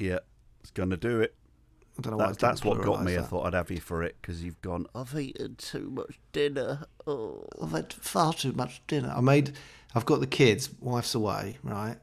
yeah, 0.00 0.18
it's 0.60 0.72
gonna 0.72 0.96
do 0.96 1.20
it. 1.20 1.36
I 1.98 2.02
don't 2.02 2.12
know 2.12 2.24
why 2.26 2.32
That's, 2.32 2.64
what 2.64 2.80
got 2.82 3.02
me. 3.02 3.16
I 3.16 3.22
thought 3.22 3.46
I'd 3.46 3.54
have 3.54 3.70
you 3.70 3.80
for 3.80 4.04
it 4.04 4.16
because 4.20 4.42
you've 4.44 4.60
gone. 4.62 4.86
I've 4.94 5.14
eaten 5.18 5.56
too 5.56 5.90
much 5.90 6.20
dinner. 6.32 6.86
Oh. 7.06 7.44
I've 7.60 7.72
had 7.72 7.92
far 7.92 8.32
too 8.32 8.52
much 8.52 8.86
dinner. 8.86 9.12
I 9.16 9.20
made. 9.20 9.52
I've 9.94 10.06
got 10.06 10.20
the 10.20 10.26
kids. 10.26 10.70
Wife's 10.80 11.14
away. 11.14 11.58
Right. 11.64 11.96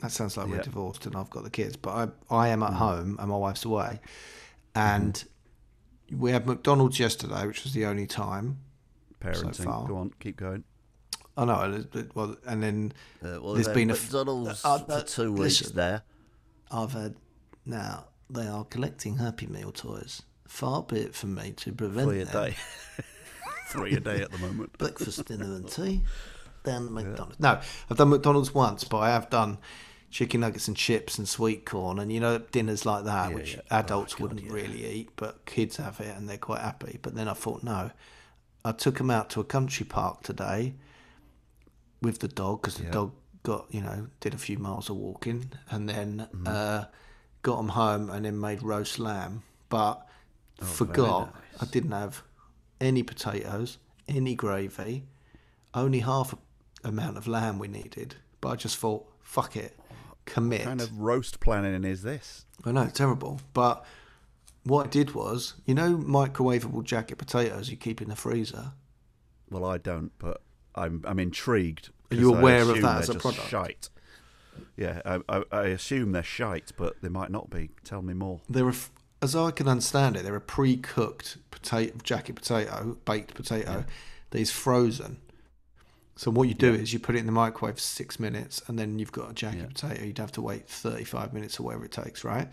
That 0.00 0.12
sounds 0.12 0.36
like 0.36 0.48
we're 0.48 0.62
divorced 0.62 1.06
and 1.06 1.16
I've 1.16 1.30
got 1.30 1.42
the 1.44 1.50
kids, 1.50 1.76
but 1.76 1.90
I 2.30 2.34
I 2.34 2.48
am 2.48 2.62
at 2.62 2.74
home 2.74 3.16
and 3.18 3.28
my 3.30 3.36
wife's 3.36 3.64
away, 3.64 3.98
and 4.74 5.24
we 6.12 6.30
had 6.30 6.46
McDonald's 6.46 7.00
yesterday, 7.00 7.46
which 7.46 7.64
was 7.64 7.72
the 7.72 7.84
only 7.84 8.06
time. 8.06 8.58
Parenting. 9.20 9.64
far. 9.64 9.88
Go 9.88 9.96
on, 9.96 10.12
keep 10.20 10.36
going. 10.36 10.62
Oh 11.36 11.72
it- 11.72 11.94
it- 11.96 12.14
well, 12.14 12.36
and 12.46 12.62
then 12.62 12.92
Uh, 13.24 13.40
well, 13.42 13.54
there's 13.54 13.68
been 13.68 13.90
a 13.90 13.94
had 13.94 14.02
McDonald's 14.02 14.64
uh, 14.64 14.78
for 14.78 14.92
uh, 14.92 15.02
two 15.02 15.32
weeks 15.32 15.60
there. 15.70 16.02
I've 16.70 16.92
had 16.92 17.16
now 17.64 18.06
they 18.30 18.46
are 18.46 18.64
collecting 18.64 19.16
Happy 19.18 19.46
Meal 19.46 19.72
toys. 19.72 20.22
Far 20.46 20.82
be 20.82 21.00
it 21.00 21.14
from 21.14 21.34
me 21.34 21.52
to 21.52 21.72
prevent 21.72 22.08
Three 22.08 22.20
a 22.22 22.24
them. 22.24 22.44
day. 22.50 22.56
Three 23.68 23.94
a 23.94 24.00
day 24.00 24.22
at 24.22 24.30
the 24.32 24.38
moment. 24.38 24.76
Breakfast, 24.78 25.24
dinner, 25.26 25.44
and 25.44 25.68
tea 25.70 26.02
down 26.64 26.86
at 26.86 26.92
McDonald's. 26.92 27.38
no, 27.40 27.60
I've 27.90 27.96
done 27.96 28.08
McDonald's 28.10 28.54
once, 28.54 28.84
but 28.84 28.98
I 28.98 29.10
have 29.10 29.28
done 29.30 29.58
chicken 30.10 30.40
nuggets 30.40 30.68
and 30.68 30.76
chips 30.76 31.18
and 31.18 31.28
sweet 31.28 31.66
corn, 31.66 31.98
and 31.98 32.10
you 32.10 32.18
know 32.20 32.38
dinners 32.38 32.86
like 32.86 33.04
that, 33.04 33.34
which 33.34 33.54
yeah. 33.54 33.60
Oh, 33.70 33.76
adults 33.78 34.18
wouldn't 34.18 34.50
really 34.50 34.86
eat, 34.86 35.10
but 35.16 35.44
kids 35.44 35.76
have 35.76 36.00
it 36.00 36.16
and 36.16 36.26
they're 36.28 36.38
quite 36.38 36.62
happy. 36.62 36.98
But 37.02 37.14
then 37.14 37.28
I 37.28 37.34
thought, 37.34 37.62
no, 37.62 37.90
I 38.64 38.72
took 38.72 38.96
them 38.98 39.10
out 39.10 39.28
to 39.30 39.40
a 39.40 39.44
country 39.44 39.84
park 39.84 40.22
today 40.22 40.74
with 42.00 42.20
the 42.20 42.28
dog 42.28 42.62
because 42.62 42.76
the 42.76 42.84
dog 42.90 43.12
got 43.42 43.66
you 43.70 43.80
know 43.82 44.06
did 44.20 44.32
a 44.32 44.38
few 44.38 44.58
miles 44.58 44.88
of 44.88 44.96
walking, 44.96 45.52
and 45.70 45.88
then 45.90 46.26
Mm-hmm. 46.34 46.46
uh, 46.46 46.84
got 47.42 47.56
them 47.56 47.68
home 47.68 48.10
and 48.10 48.24
then 48.24 48.40
made 48.40 48.62
roast 48.62 48.98
lamb, 48.98 49.42
but 49.68 50.06
oh, 50.60 50.64
forgot 50.64 51.34
Oh, 51.34 51.38
nice. 51.60 51.62
I 51.62 51.72
didn't 51.72 51.92
have 51.92 52.22
any 52.80 53.02
potatoes, 53.02 53.78
any 54.06 54.34
gravy, 54.34 55.04
only 55.74 56.00
half 56.00 56.32
a 56.32 56.38
amount 56.84 57.16
of 57.16 57.26
lamb 57.26 57.58
we 57.58 57.68
needed. 57.68 58.16
But 58.40 58.48
I 58.50 58.56
just 58.56 58.78
thought, 58.78 59.06
fuck 59.20 59.56
it, 59.56 59.78
commit. 60.24 60.60
What 60.60 60.68
kind 60.68 60.80
of 60.80 60.98
roast 60.98 61.40
planning 61.40 61.84
is 61.84 62.02
this? 62.02 62.46
I 62.64 62.72
know, 62.72 62.86
terrible. 62.86 63.40
But 63.52 63.84
what 64.64 64.86
I 64.86 64.90
did 64.90 65.14
was, 65.14 65.54
you 65.64 65.74
know, 65.74 65.96
microwavable 65.96 66.84
jacket 66.84 67.18
potatoes 67.18 67.70
you 67.70 67.76
keep 67.76 68.00
in 68.00 68.08
the 68.08 68.16
freezer. 68.16 68.72
Well, 69.50 69.64
I 69.64 69.78
don't, 69.78 70.12
but 70.18 70.42
I'm 70.74 71.02
I'm 71.06 71.18
intrigued. 71.18 71.90
Are 72.10 72.16
you 72.16 72.34
aware 72.34 72.62
of 72.62 72.80
that 72.82 73.02
as 73.02 73.08
a 73.08 73.14
product? 73.14 73.48
Shite. 73.48 73.88
Yeah, 74.76 75.00
I, 75.04 75.20
I, 75.28 75.42
I 75.52 75.62
assume 75.66 76.12
they're 76.12 76.22
shite, 76.22 76.72
but 76.76 77.00
they 77.02 77.08
might 77.08 77.30
not 77.30 77.50
be. 77.50 77.70
Tell 77.84 78.02
me 78.02 78.14
more. 78.14 78.40
They're, 78.48 78.68
a 78.68 78.74
as 79.20 79.34
I 79.34 79.50
can 79.50 79.66
understand 79.68 80.16
it, 80.16 80.22
they're 80.22 80.36
a 80.36 80.40
pre-cooked 80.40 81.38
potato, 81.50 81.96
jacket 82.02 82.36
potato, 82.36 82.96
baked 83.04 83.34
potato 83.34 83.84
that 84.30 84.38
is 84.38 84.50
frozen. 84.50 85.18
So 86.16 86.30
what 86.30 86.48
you 86.48 86.54
do 86.54 86.72
is 86.74 86.92
you 86.92 86.98
put 86.98 87.14
it 87.14 87.18
in 87.18 87.26
the 87.26 87.32
microwave 87.32 87.76
for 87.76 87.80
six 87.80 88.18
minutes, 88.20 88.60
and 88.68 88.78
then 88.78 88.98
you've 88.98 89.12
got 89.12 89.30
a 89.30 89.34
jacket 89.34 89.58
Yeah. 89.60 89.66
potato. 89.66 90.04
You'd 90.04 90.18
have 90.18 90.32
to 90.32 90.42
wait 90.42 90.68
thirty-five 90.68 91.32
minutes 91.32 91.58
or 91.60 91.64
whatever 91.64 91.84
it 91.84 91.92
takes, 91.92 92.24
right? 92.24 92.48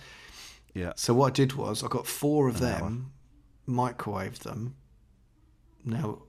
Yeah, 0.73 0.91
So 0.95 1.13
what 1.13 1.27
I 1.27 1.31
did 1.31 1.53
was 1.53 1.83
I 1.83 1.87
got 1.87 2.05
four 2.05 2.47
of 2.49 2.61
An 2.61 2.67
hour. 2.67 2.79
them, 2.81 3.11
microwaved 3.67 4.39
them. 4.39 4.75
Now, 5.85 6.23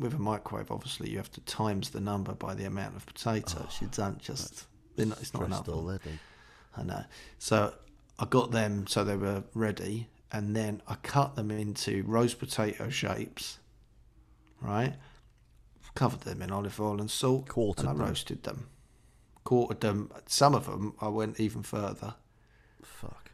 with 0.00 0.14
a 0.14 0.18
microwave, 0.18 0.70
obviously 0.70 1.10
you 1.10 1.16
have 1.18 1.30
to 1.32 1.40
times 1.42 1.90
the 1.90 2.00
number 2.00 2.32
by 2.34 2.54
the 2.54 2.64
amount 2.64 2.96
of 2.96 3.06
potatoes. 3.06 3.54
Oh, 3.60 3.68
you 3.80 3.88
don't 3.92 4.18
just. 4.18 4.66
They're 4.96 5.06
not, 5.06 5.20
it's 5.20 5.34
not 5.34 5.44
enough. 5.44 5.68
already. 5.68 6.18
I 6.76 6.82
know. 6.82 7.04
So 7.38 7.74
I 8.18 8.24
got 8.26 8.50
them 8.52 8.86
so 8.86 9.04
they 9.04 9.16
were 9.16 9.44
ready, 9.54 10.08
and 10.32 10.54
then 10.54 10.82
I 10.86 10.94
cut 10.96 11.36
them 11.36 11.50
into 11.50 12.02
roast 12.06 12.38
potato 12.38 12.88
shapes. 12.90 13.58
Right, 14.60 14.94
covered 15.94 16.20
them 16.22 16.40
in 16.40 16.50
olive 16.50 16.80
oil 16.80 17.00
and 17.00 17.10
salt, 17.10 17.48
Quartered 17.48 17.84
and 17.84 17.88
I 17.90 17.92
them. 17.98 18.06
roasted 18.08 18.42
them. 18.44 18.68
Quartered 19.44 19.80
them. 19.80 20.10
Some 20.26 20.54
of 20.54 20.66
them 20.66 20.94
I 21.00 21.08
went 21.08 21.38
even 21.38 21.62
further. 21.62 22.14
fuck. 22.82 23.30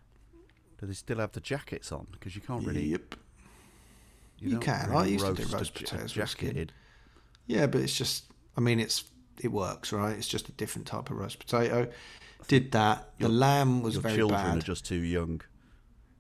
Do 0.81 0.87
they 0.87 0.95
still 0.95 1.19
have 1.19 1.33
the 1.33 1.41
jackets 1.41 1.93
on? 1.93 2.07
Because 2.11 2.35
you 2.35 2.41
can't 2.41 2.67
really. 2.67 2.85
Yep. 2.87 3.15
You 4.39 4.51
don't 4.53 4.61
can. 4.61 4.91
I 4.91 5.07
used 5.07 5.25
to 5.27 5.35
do 5.35 5.45
roast 5.55 5.75
potatoes 5.75 6.17
with 6.17 6.29
skin. 6.31 6.71
Yeah, 7.47 7.67
but 7.67 7.83
it's 7.83 7.97
just. 7.97 8.25
I 8.57 8.61
mean, 8.61 8.81
it's 8.81 9.05
it 9.43 9.49
works, 9.49 9.93
right? 9.93 10.17
It's 10.17 10.29
just 10.29 10.49
a 10.49 10.53
different 10.53 10.87
type 10.87 11.11
of 11.11 11.17
roast 11.17 11.39
potato. 11.39 11.91
Did 12.49 12.73
that. 12.73 13.13
The 13.19 13.29
Your- 13.29 13.37
lamb 13.37 13.83
was 13.83 13.95
Your 13.95 14.03
very 14.03 14.17
children 14.17 14.41
bad. 14.41 14.59
are 14.59 14.63
just 14.63 14.85
too 14.85 14.97
young 14.97 15.41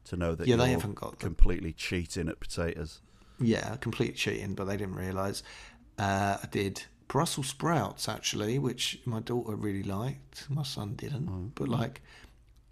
to 0.04 0.16
know 0.16 0.34
that 0.34 0.46
Yeah, 0.46 0.56
they 0.56 0.64
you're 0.70 0.80
haven't 0.80 0.94
got 0.94 1.12
the- 1.18 1.26
completely 1.26 1.72
cheating 1.72 2.28
at 2.28 2.40
potatoes. 2.40 3.00
Yeah, 3.38 3.76
complete 3.76 4.16
cheating, 4.16 4.54
but 4.54 4.64
they 4.66 4.76
didn't 4.76 4.96
realise. 4.96 5.42
Uh, 5.98 6.38
I 6.42 6.46
did 6.50 6.84
Brussels 7.08 7.48
sprouts 7.48 8.08
actually, 8.08 8.58
which 8.58 9.00
my 9.04 9.20
daughter 9.20 9.56
really 9.56 9.82
liked. 9.82 10.48
My 10.50 10.62
son 10.62 10.94
didn't, 10.94 11.28
Oh. 11.28 11.50
but 11.54 11.68
like, 11.68 12.02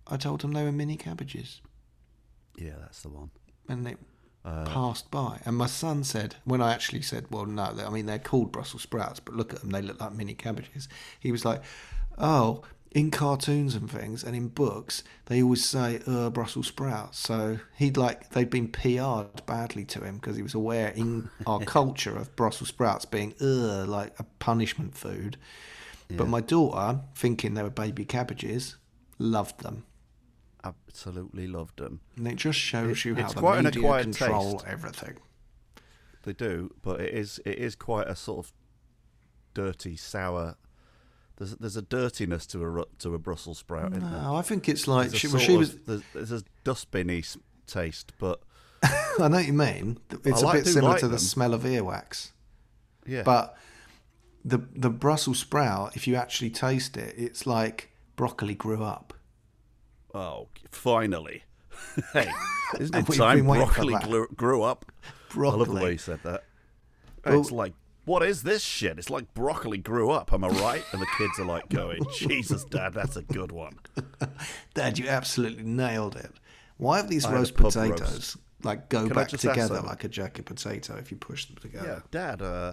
I 0.06 0.16
told 0.16 0.40
them 0.42 0.52
they 0.52 0.62
were 0.64 0.72
mini 0.72 0.96
cabbages, 0.96 1.60
Yeah, 2.56 2.76
that's 2.78 3.02
the 3.02 3.08
one. 3.08 3.30
and 3.68 3.84
they 3.86 3.96
Uh, 4.48 4.64
passed 4.64 5.10
by. 5.10 5.40
And 5.44 5.56
my 5.56 5.66
son 5.66 6.02
said, 6.04 6.36
when 6.44 6.62
I 6.62 6.72
actually 6.72 7.02
said, 7.02 7.26
"Well, 7.30 7.44
no, 7.44 7.64
I 7.86 7.90
mean 7.90 8.06
they're 8.06 8.18
called 8.18 8.50
Brussels 8.50 8.80
sprouts, 8.82 9.20
but 9.20 9.34
look 9.34 9.52
at 9.52 9.60
them, 9.60 9.70
they 9.70 9.82
look 9.82 10.00
like 10.00 10.14
mini 10.14 10.32
cabbages." 10.32 10.88
He 11.20 11.30
was 11.30 11.44
like, 11.44 11.62
"Oh." 12.16 12.62
In 12.90 13.10
cartoons 13.10 13.74
and 13.74 13.90
things, 13.90 14.24
and 14.24 14.34
in 14.34 14.48
books, 14.48 15.04
they 15.26 15.42
always 15.42 15.62
say 15.62 16.00
"uh, 16.06 16.30
Brussels 16.30 16.68
sprouts." 16.68 17.18
So 17.18 17.58
he'd 17.76 17.98
like 17.98 18.30
they'd 18.30 18.48
been 18.48 18.68
PR'd 18.68 19.44
badly 19.44 19.84
to 19.84 20.00
him 20.00 20.14
because 20.16 20.36
he 20.36 20.42
was 20.42 20.54
aware 20.54 20.88
in 20.96 21.28
our 21.46 21.60
culture 21.60 22.16
of 22.16 22.34
Brussels 22.34 22.70
sprouts 22.70 23.04
being 23.04 23.34
"uh" 23.42 23.84
like 23.84 24.18
a 24.18 24.24
punishment 24.38 24.96
food. 24.96 25.36
But 26.08 26.28
my 26.28 26.40
daughter, 26.40 27.00
thinking 27.14 27.52
they 27.52 27.62
were 27.62 27.68
baby 27.68 28.06
cabbages, 28.06 28.76
loved 29.18 29.60
them. 29.60 29.84
Absolutely 30.68 31.46
loved 31.46 31.78
them. 31.78 32.00
And 32.16 32.26
it 32.28 32.36
just 32.36 32.58
shows 32.58 32.98
It- 32.98 33.04
you 33.04 33.14
how 33.16 33.28
the 33.28 33.40
quite 33.40 33.58
an 33.58 33.64
media 33.66 33.80
acquired 33.82 34.02
control 34.04 34.52
taste. 34.58 34.64
everything. 34.66 35.16
They 36.24 36.32
do, 36.32 36.74
but 36.82 37.00
it 37.00 37.14
is 37.14 37.40
it 37.44 37.58
is 37.58 37.74
quite 37.74 38.06
a 38.08 38.16
sort 38.16 38.46
of 38.46 38.52
dirty, 39.54 39.96
sour. 39.96 40.56
There's 41.36 41.52
there's 41.56 41.76
a 41.76 41.82
dirtiness 41.82 42.46
to 42.48 42.64
a 42.80 42.84
to 42.98 43.14
a 43.14 43.18
Brussels 43.18 43.58
sprout. 43.58 43.92
No, 43.92 44.36
I 44.36 44.42
think 44.42 44.68
it's 44.68 44.86
like 44.88 45.10
There's 45.10 45.14
a 45.14 45.18
she, 45.18 45.28
well, 45.28 45.38
she 45.38 45.52
of- 45.54 45.58
was. 45.60 45.74
there's, 45.86 46.02
there's 46.12 46.32
a 46.32 46.42
dustbinny 46.64 47.36
taste, 47.66 48.12
but 48.18 48.42
I 48.82 49.28
know 49.28 49.28
what 49.36 49.46
you 49.46 49.52
mean. 49.52 49.98
It's 50.24 50.42
I 50.42 50.42
a 50.42 50.46
like- 50.46 50.64
bit 50.64 50.72
similar 50.72 50.92
like 50.92 51.00
to 51.00 51.08
the 51.08 51.18
smell 51.18 51.54
of 51.54 51.62
earwax, 51.62 52.32
yeah, 53.06 53.22
but 53.22 53.56
the 54.44 54.58
the 54.74 54.90
Brussels 54.90 55.38
sprout, 55.38 55.96
if 55.96 56.06
you 56.08 56.16
actually 56.16 56.50
taste 56.50 56.96
it, 56.96 57.14
it's 57.16 57.46
like 57.46 57.90
broccoli 58.16 58.54
grew 58.54 58.82
up. 58.82 59.14
Oh, 60.14 60.48
finally, 60.70 61.44
hey, 62.12 62.30
isn't 62.78 62.94
it 62.94 63.16
time 63.16 63.44
broccoli 63.46 63.94
grew, 64.04 64.28
grew 64.36 64.62
up? 64.62 64.84
I 65.34 65.38
love 65.40 65.66
the 65.68 65.74
way 65.74 65.92
you 65.92 65.98
said 65.98 66.20
that. 66.24 66.44
Well- 67.24 67.40
it's 67.40 67.50
like. 67.50 67.74
What 68.04 68.22
is 68.22 68.42
this 68.42 68.62
shit? 68.62 68.98
It's 68.98 69.10
like 69.10 69.34
broccoli 69.34 69.76
grew 69.76 70.10
up. 70.10 70.32
Am 70.32 70.42
I 70.42 70.48
right? 70.48 70.82
And 70.92 71.02
the 71.02 71.06
kids 71.18 71.38
are 71.38 71.44
like 71.44 71.68
going, 71.68 72.00
"Jesus, 72.16 72.64
Dad, 72.64 72.94
that's 72.94 73.16
a 73.16 73.22
good 73.22 73.52
one." 73.52 73.78
Dad, 74.74 74.98
you 74.98 75.06
absolutely 75.08 75.62
nailed 75.64 76.16
it. 76.16 76.30
Why 76.78 76.96
have 76.96 77.10
these 77.10 77.26
I 77.26 77.34
roast 77.34 77.54
potatoes 77.54 78.00
roast. 78.00 78.36
like 78.62 78.88
go 78.88 79.04
Can 79.08 79.14
back 79.14 79.28
together 79.28 79.82
like 79.82 80.04
a 80.04 80.08
jacket 80.08 80.46
potato 80.46 80.96
if 80.96 81.10
you 81.10 81.18
push 81.18 81.44
them 81.48 81.56
together? 81.56 81.86
Yeah, 81.86 81.94
together? 81.96 82.36
Dad. 82.38 82.42
Uh, 82.42 82.72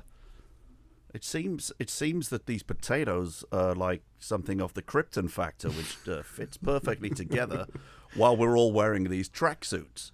it 1.16 1.24
seems 1.24 1.72
it 1.80 1.90
seems 1.90 2.28
that 2.30 2.46
these 2.46 2.62
potatoes 2.62 3.46
are 3.52 3.74
like 3.74 4.02
something 4.20 4.60
of 4.62 4.74
the 4.74 4.82
Krypton 4.82 5.30
factor, 5.32 5.70
which 5.70 5.98
uh, 6.08 6.22
fits 6.24 6.58
perfectly 6.58 7.10
together, 7.10 7.68
while 8.16 8.36
we're 8.36 8.58
all 8.58 8.74
wearing 8.74 9.06
these 9.06 9.30
tracksuits. 9.30 10.12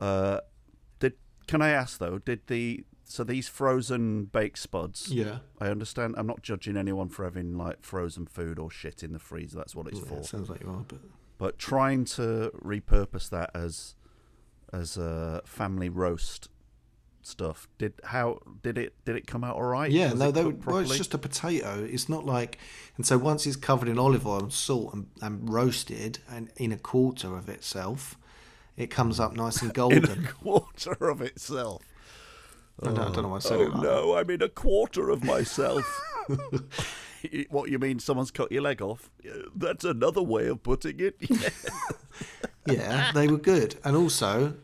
Uh, 0.00 0.40
did 0.98 1.14
can 1.46 1.60
I 1.60 1.68
ask 1.68 1.98
though? 1.98 2.18
Did 2.18 2.46
the 2.46 2.84
so 3.04 3.22
these 3.24 3.46
frozen 3.46 4.24
baked 4.24 4.58
spuds? 4.58 5.12
Yeah. 5.12 5.38
I 5.60 5.68
understand. 5.68 6.14
I'm 6.16 6.26
not 6.26 6.42
judging 6.42 6.76
anyone 6.76 7.08
for 7.10 7.24
having 7.24 7.56
like 7.56 7.82
frozen 7.82 8.26
food 8.26 8.58
or 8.58 8.70
shit 8.70 9.02
in 9.02 9.12
the 9.12 9.18
freezer. 9.18 9.58
That's 9.58 9.76
what 9.76 9.86
it's 9.86 10.00
Yeah, 10.00 10.06
for. 10.06 10.22
sounds 10.24 10.48
like 10.48 10.62
you 10.62 10.70
are, 10.70 10.84
but 10.88 10.98
But 11.38 11.58
trying 11.58 12.04
to 12.16 12.50
repurpose 12.64 13.28
that 13.30 13.50
as 13.54 13.94
as 14.72 14.96
a 14.96 15.42
family 15.44 15.88
roast 15.88 16.48
stuff. 17.26 17.68
Did 17.78 17.94
how 18.04 18.40
did 18.62 18.78
it 18.78 18.94
did 19.04 19.16
it 19.16 19.26
come 19.26 19.44
out 19.44 19.56
all 19.56 19.62
right? 19.62 19.90
Yeah, 19.90 20.10
Was 20.10 20.20
no, 20.20 20.30
they, 20.30 20.44
well, 20.44 20.78
it's 20.78 20.96
just 20.96 21.14
a 21.14 21.18
potato. 21.18 21.84
It's 21.84 22.08
not 22.08 22.24
like, 22.24 22.58
and 22.96 23.04
so 23.06 23.18
once 23.18 23.46
it's 23.46 23.56
covered 23.56 23.88
in 23.88 23.98
olive 23.98 24.26
oil 24.26 24.40
and 24.40 24.52
salt 24.52 24.94
and, 24.94 25.06
and 25.20 25.52
roasted 25.52 26.20
and 26.30 26.50
in 26.56 26.72
a 26.72 26.78
quarter 26.78 27.36
of 27.36 27.48
itself, 27.48 28.16
it 28.76 28.88
comes 28.88 29.20
up 29.20 29.34
nice 29.34 29.60
and 29.62 29.70
in 29.70 29.74
golden. 29.74 30.24
a 30.26 30.28
quarter 30.28 31.08
of 31.08 31.20
itself. 31.20 31.82
I, 32.82 32.86
don't, 32.86 32.98
I 32.98 33.04
don't 33.12 33.22
know 33.22 33.28
why 33.28 33.36
I 33.36 33.40
said 33.40 33.58
Oh 33.58 33.62
it 33.62 33.72
like 33.72 33.82
no, 33.82 34.16
I'm 34.16 34.30
in 34.30 34.42
a 34.42 34.48
quarter 34.48 35.10
of 35.10 35.24
myself. 35.24 36.00
what 37.48 37.70
you 37.70 37.78
mean? 37.78 37.98
Someone's 37.98 38.30
cut 38.30 38.52
your 38.52 38.62
leg 38.62 38.82
off? 38.82 39.10
That's 39.54 39.84
another 39.84 40.22
way 40.22 40.46
of 40.48 40.62
putting 40.62 41.00
it. 41.00 41.16
Yeah. 41.20 41.48
Yeah, 42.68 43.12
they 43.12 43.28
were 43.28 43.38
good. 43.38 43.76
And 43.84 43.96
also, 43.96 44.54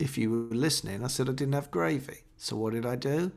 if 0.00 0.16
you 0.16 0.30
were 0.30 0.56
listening, 0.56 1.04
I 1.04 1.08
said 1.08 1.28
I 1.28 1.32
didn't 1.32 1.54
have 1.54 1.70
gravy. 1.70 2.20
So 2.36 2.56
what 2.56 2.72
did 2.72 2.86
I 2.86 2.96
do? 2.96 3.32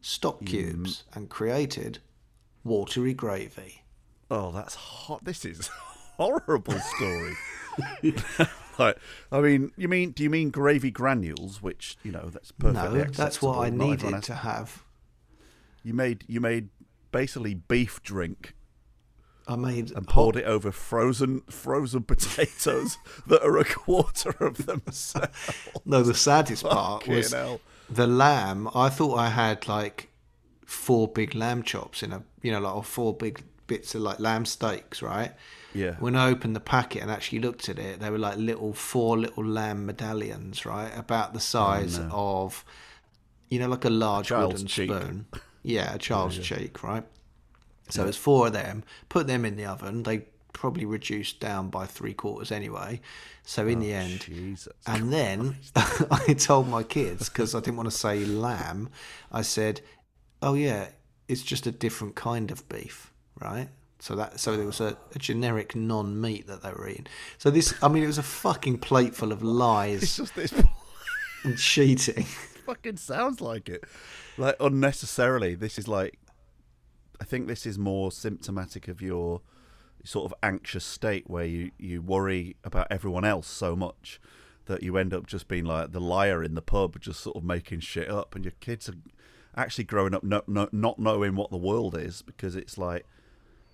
Stock 0.00 0.44
cubes 0.44 1.04
and 1.14 1.28
created 1.28 1.98
watery 2.64 3.14
gravy. 3.14 3.82
Oh, 4.30 4.50
that's 4.52 4.74
hot. 4.74 5.24
This 5.24 5.44
is 5.44 5.68
a 5.68 5.72
horrible 6.22 6.78
story. 6.78 7.34
like, 8.78 8.96
I 9.30 9.40
mean, 9.40 9.72
you 9.76 9.88
mean? 9.88 10.10
Do 10.10 10.22
you 10.22 10.30
mean 10.30 10.50
gravy 10.50 10.90
granules? 10.90 11.62
Which 11.62 11.96
you 12.02 12.12
know, 12.12 12.30
that's 12.30 12.52
perfectly 12.52 12.98
no, 12.98 13.04
that's 13.04 13.42
what 13.42 13.58
I 13.58 13.70
needed 13.70 14.22
to 14.24 14.34
have. 14.34 14.82
You 15.82 15.94
made 15.94 16.24
you 16.26 16.40
made 16.40 16.68
basically 17.10 17.54
beef 17.54 18.02
drink 18.02 18.54
I 19.48 19.56
made 19.56 19.90
and 19.92 20.06
poured 20.06 20.36
it 20.36 20.44
over 20.44 20.70
frozen 20.70 21.40
frozen 21.42 22.02
potatoes 22.02 22.98
that 23.26 23.42
are 23.42 23.58
a 23.58 23.64
quarter 23.64 24.30
of 24.40 24.66
themselves. 24.66 25.50
No, 25.84 26.02
the 26.02 26.14
saddest 26.14 26.64
part 26.64 27.02
Fucking 27.02 27.14
was 27.14 27.32
hell. 27.32 27.60
the 27.90 28.06
lamb. 28.06 28.68
I 28.74 28.88
thought 28.88 29.16
I 29.16 29.30
had 29.30 29.66
like 29.68 30.08
four 30.64 31.08
big 31.08 31.34
lamb 31.34 31.62
chops 31.62 32.02
in 32.02 32.12
a, 32.12 32.22
you 32.42 32.52
know, 32.52 32.60
like 32.60 32.74
or 32.74 32.84
four 32.84 33.14
big 33.14 33.42
bits 33.66 33.94
of 33.94 34.02
like 34.02 34.20
lamb 34.20 34.44
steaks, 34.44 35.02
right? 35.02 35.32
Yeah. 35.74 35.96
When 35.98 36.16
I 36.16 36.28
opened 36.28 36.54
the 36.54 36.60
packet 36.60 37.02
and 37.02 37.10
actually 37.10 37.40
looked 37.40 37.68
at 37.68 37.78
it, 37.78 38.00
they 38.00 38.10
were 38.10 38.18
like 38.18 38.36
little 38.36 38.72
four 38.72 39.18
little 39.18 39.44
lamb 39.44 39.86
medallions, 39.86 40.66
right, 40.66 40.90
about 40.96 41.32
the 41.32 41.38
oh, 41.38 41.40
size 41.40 42.00
of, 42.10 42.64
you 43.50 43.58
know, 43.58 43.68
like 43.68 43.84
a 43.84 43.90
large 43.90 44.28
child's 44.28 44.62
wooden 44.62 44.66
cheek. 44.66 44.90
spoon. 44.90 45.26
Yeah, 45.62 45.94
a 45.94 45.98
child's 45.98 46.38
cheek, 46.38 46.82
right? 46.82 47.04
So 47.88 48.06
it's 48.06 48.16
four 48.16 48.46
of 48.46 48.52
them. 48.52 48.84
Put 49.08 49.26
them 49.26 49.44
in 49.44 49.56
the 49.56 49.66
oven. 49.66 50.02
They 50.02 50.24
probably 50.52 50.84
reduced 50.84 51.40
down 51.40 51.68
by 51.68 51.86
three 51.86 52.14
quarters 52.14 52.52
anyway. 52.52 53.00
So 53.44 53.66
in 53.66 53.80
the 53.80 53.92
oh, 53.92 53.96
end, 53.96 54.20
Jesus. 54.20 54.72
and 54.86 55.12
then 55.12 55.56
I 55.76 56.34
told 56.38 56.68
my 56.68 56.82
kids 56.82 57.28
because 57.28 57.54
I 57.54 57.60
didn't 57.60 57.76
want 57.76 57.90
to 57.90 57.96
say 57.96 58.24
lamb. 58.24 58.88
I 59.30 59.42
said, 59.42 59.80
"Oh 60.40 60.54
yeah, 60.54 60.88
it's 61.28 61.42
just 61.42 61.66
a 61.66 61.72
different 61.72 62.14
kind 62.14 62.50
of 62.50 62.68
beef, 62.68 63.12
right?" 63.40 63.68
So 63.98 64.14
that 64.16 64.40
so 64.40 64.56
there 64.56 64.66
was 64.66 64.80
a, 64.80 64.96
a 65.14 65.18
generic 65.18 65.74
non-meat 65.74 66.46
that 66.46 66.62
they 66.62 66.70
were 66.70 66.88
eating. 66.88 67.06
So 67.38 67.50
this, 67.50 67.74
I 67.82 67.88
mean, 67.88 68.02
it 68.02 68.08
was 68.08 68.18
a 68.18 68.22
fucking 68.22 68.78
plate 68.78 69.14
full 69.14 69.32
of 69.32 69.38
It's 69.42 69.48
lies 69.48 70.16
just 70.16 70.34
this 70.34 70.52
and 71.44 71.58
cheating. 71.58 72.24
fucking 72.66 72.96
sounds 72.96 73.40
like 73.40 73.68
it. 73.68 73.84
Like 74.38 74.56
unnecessarily. 74.60 75.54
This 75.54 75.78
is 75.78 75.88
like 75.88 76.18
I 77.22 77.24
think 77.24 77.46
this 77.46 77.66
is 77.66 77.78
more 77.78 78.10
symptomatic 78.10 78.88
of 78.88 79.00
your 79.00 79.42
sort 80.02 80.24
of 80.24 80.34
anxious 80.42 80.84
state 80.84 81.30
where 81.30 81.44
you, 81.44 81.70
you 81.78 82.02
worry 82.02 82.56
about 82.64 82.88
everyone 82.90 83.24
else 83.24 83.46
so 83.46 83.76
much 83.76 84.20
that 84.66 84.82
you 84.82 84.96
end 84.96 85.14
up 85.14 85.28
just 85.28 85.46
being 85.46 85.64
like 85.64 85.92
the 85.92 86.00
liar 86.00 86.42
in 86.42 86.54
the 86.56 86.62
pub, 86.62 86.98
just 87.00 87.20
sort 87.20 87.36
of 87.36 87.44
making 87.44 87.78
shit 87.78 88.10
up, 88.10 88.34
and 88.34 88.44
your 88.44 88.54
kids 88.58 88.88
are 88.88 88.94
actually 89.56 89.84
growing 89.84 90.14
up 90.16 90.24
no, 90.24 90.42
no, 90.48 90.68
not 90.72 90.98
knowing 90.98 91.36
what 91.36 91.50
the 91.52 91.56
world 91.56 91.96
is 91.96 92.22
because 92.22 92.56
it's 92.56 92.76
like, 92.76 93.06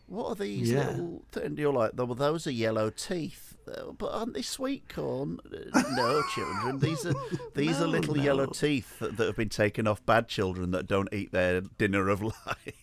what 0.06 0.26
are 0.26 0.34
these 0.34 0.70
Yeah. 0.70 0.90
little? 0.90 1.22
And 1.42 1.58
you're 1.58 1.72
like, 1.72 1.92
well, 1.96 2.14
those 2.14 2.46
are 2.46 2.50
yellow 2.50 2.90
teeth, 2.90 3.56
Uh, 3.66 3.92
but 3.92 4.10
aren't 4.12 4.34
they 4.34 4.42
sweet 4.42 4.90
corn? 4.90 5.38
Uh, 5.72 5.82
No, 5.96 6.22
children, 6.34 6.80
these 6.80 7.06
are 7.06 7.14
these 7.54 7.80
are 7.80 7.86
little 7.86 8.14
no. 8.14 8.22
yellow 8.22 8.46
teeth 8.46 8.98
that, 8.98 9.16
that 9.16 9.26
have 9.26 9.36
been 9.36 9.48
taken 9.48 9.86
off 9.86 10.04
bad 10.04 10.28
children 10.28 10.70
that 10.72 10.86
don't 10.86 11.08
eat 11.14 11.32
their 11.32 11.62
dinner 11.62 12.10
of 12.10 12.22
lice. 12.22 12.74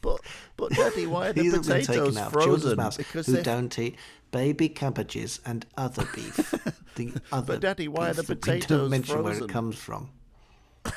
But 0.00 0.20
but 0.56 0.70
daddy, 0.72 1.06
why 1.06 1.28
are 1.28 1.32
the 1.34 1.42
These 1.42 1.52
have 1.54 1.62
been 1.66 1.80
potatoes 1.80 1.86
taken 2.14 2.18
out 2.18 2.26
of 2.28 2.32
children's 2.42 2.62
frozen? 2.62 2.76
mouths 2.76 2.96
Because 2.96 3.26
who 3.26 3.32
they're 3.32 3.42
don't 3.42 3.78
eat 3.78 3.96
baby 4.30 4.68
cabbages 4.68 5.40
and 5.46 5.66
other 5.76 6.06
beef. 6.14 6.54
The 6.96 7.12
other 7.32 7.54
but 7.54 7.60
Daddy, 7.60 7.88
why 7.88 8.10
are 8.10 8.12
the 8.14 8.22
that 8.22 8.28
we 8.28 8.34
don't 8.34 8.40
potatoes 8.60 8.90
mention 8.90 9.14
where 9.22 9.32
frozen? 9.34 9.50
it 9.50 9.52
comes 9.52 9.76
from. 9.76 10.10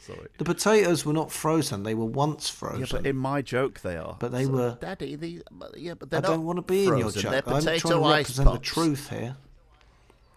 sorry. 0.00 0.28
The 0.38 0.44
potatoes 0.44 1.04
were 1.06 1.12
not 1.12 1.30
frozen; 1.30 1.82
they 1.84 1.94
were 1.94 2.04
once 2.06 2.48
frozen. 2.48 2.80
Yeah, 2.80 2.86
but 2.90 3.06
in 3.06 3.16
my 3.16 3.42
joke 3.42 3.80
they 3.80 3.96
are. 3.96 4.16
But 4.18 4.32
they 4.32 4.46
were- 4.46 4.76
Daddy, 4.80 5.16
but- 5.50 5.78
Yeah, 5.78 5.94
but 5.94 6.06
I 6.06 6.20
they're 6.20 6.30
I 6.30 6.34
don't 6.34 6.44
want 6.44 6.56
to 6.58 6.62
be 6.62 6.86
in 6.86 6.98
your 6.98 7.00
frozen. 7.10 7.22
joke. 7.22 7.30
They're 7.44 7.54
I'm 7.54 7.62
trying 7.62 7.80
to 7.80 7.98
represent 8.08 8.52
the 8.52 8.58
truth 8.58 9.10
here. 9.10 9.36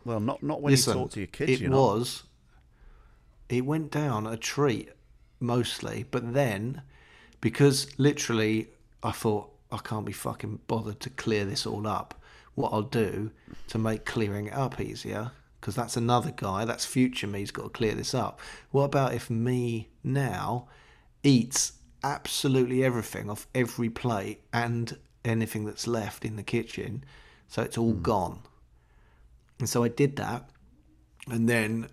Well, 0.03 0.19
not 0.19 0.43
not 0.43 0.61
when 0.61 0.71
Listen, 0.71 0.97
you 0.97 1.03
talk 1.03 1.11
to 1.13 1.19
your 1.19 1.27
kids. 1.27 1.51
it 1.53 1.59
you 1.61 1.69
know. 1.69 1.81
was. 1.81 2.23
It 3.49 3.65
went 3.65 3.91
down 3.91 4.25
a 4.27 4.37
treat 4.37 4.89
mostly, 5.39 6.05
but 6.09 6.33
then 6.33 6.81
because 7.45 7.85
literally 7.99 8.69
I 9.03 9.11
thought 9.11 9.51
I 9.71 9.77
can't 9.77 10.03
be 10.03 10.11
fucking 10.11 10.61
bothered 10.65 10.99
to 11.01 11.11
clear 11.11 11.45
this 11.45 11.67
all 11.67 11.85
up. 11.85 12.19
What 12.55 12.73
I'll 12.73 12.81
do 12.81 13.29
to 13.67 13.77
make 13.77 14.03
clearing 14.03 14.47
it 14.47 14.53
up 14.53 14.81
easier, 14.81 15.29
because 15.61 15.75
that's 15.75 15.95
another 15.95 16.33
guy, 16.35 16.65
that's 16.65 16.87
future 16.87 17.27
me's 17.27 17.51
got 17.51 17.65
to 17.65 17.69
clear 17.69 17.93
this 17.93 18.15
up. 18.15 18.39
What 18.71 18.85
about 18.85 19.13
if 19.13 19.29
me 19.29 19.89
now 20.03 20.69
eats 21.21 21.73
absolutely 22.03 22.83
everything 22.83 23.29
off 23.29 23.45
every 23.53 23.91
plate 23.91 24.41
and 24.51 24.97
anything 25.23 25.65
that's 25.65 25.85
left 25.85 26.25
in 26.25 26.37
the 26.37 26.43
kitchen, 26.43 27.03
so 27.47 27.61
it's 27.61 27.77
all 27.77 27.93
hmm. 27.93 28.01
gone? 28.01 28.39
And 29.59 29.69
so 29.69 29.83
I 29.83 29.89
did 29.89 30.15
that, 30.15 30.49
and 31.29 31.47
then 31.47 31.89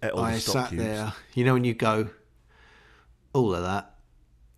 Ate 0.00 0.12
all 0.12 0.22
the 0.22 0.28
I 0.28 0.38
sat 0.38 0.70
there. 0.70 1.12
You 1.34 1.44
know 1.44 1.54
when 1.54 1.64
you 1.64 1.74
go, 1.74 2.10
all 3.32 3.52
of 3.52 3.64
that, 3.64 3.95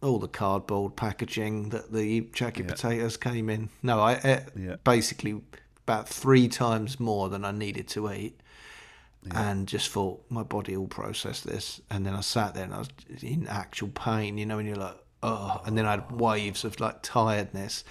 all 0.03 0.19
the 0.19 0.29
cardboard 0.29 0.95
packaging 0.97 1.71
that 1.71 1.93
the 1.93 2.21
jacket 2.33 2.67
Yeah. 2.67 2.73
potatoes 2.73 3.17
came 3.17 3.51
in. 3.51 3.69
No, 3.83 4.01
I 4.01 4.21
ate 4.23 4.43
Yeah. 4.57 4.77
basically 4.85 5.41
about 5.87 6.09
three 6.09 6.49
times 6.49 7.01
more 7.01 7.29
than 7.29 7.45
I 7.45 7.51
needed 7.51 7.89
to 7.89 8.13
eat. 8.13 8.41
And 9.31 9.69
just 9.69 9.91
thought 9.91 10.25
my 10.31 10.43
body 10.43 10.75
will 10.75 10.87
process 10.89 11.43
this, 11.43 11.83
and 11.91 12.07
then 12.07 12.15
I 12.15 12.23
sat 12.23 12.55
there 12.55 12.65
and 12.65 12.73
I 12.73 12.79
was 12.79 12.89
in 13.21 13.47
actual 13.47 13.89
pain, 13.89 14.39
you 14.39 14.47
know, 14.47 14.59
and 14.59 14.67
you're 14.67 14.77
like, 14.79 14.97
oh, 15.23 15.61
and 15.67 15.77
then 15.77 15.85
I 15.85 15.91
had 15.91 16.05
oh. 16.11 16.17
waves 16.17 16.65
of 16.65 16.81
like 16.81 17.03
tiredness, 17.03 17.85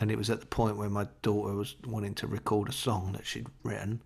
and 0.00 0.10
it 0.10 0.18
was 0.18 0.28
at 0.28 0.40
the 0.40 0.46
point 0.46 0.76
where 0.76 0.90
my 0.90 1.06
daughter 1.22 1.54
was 1.54 1.76
wanting 1.86 2.14
to 2.16 2.26
record 2.26 2.68
a 2.68 2.72
song 2.72 3.12
that 3.12 3.24
she'd 3.24 3.46
written, 3.62 4.02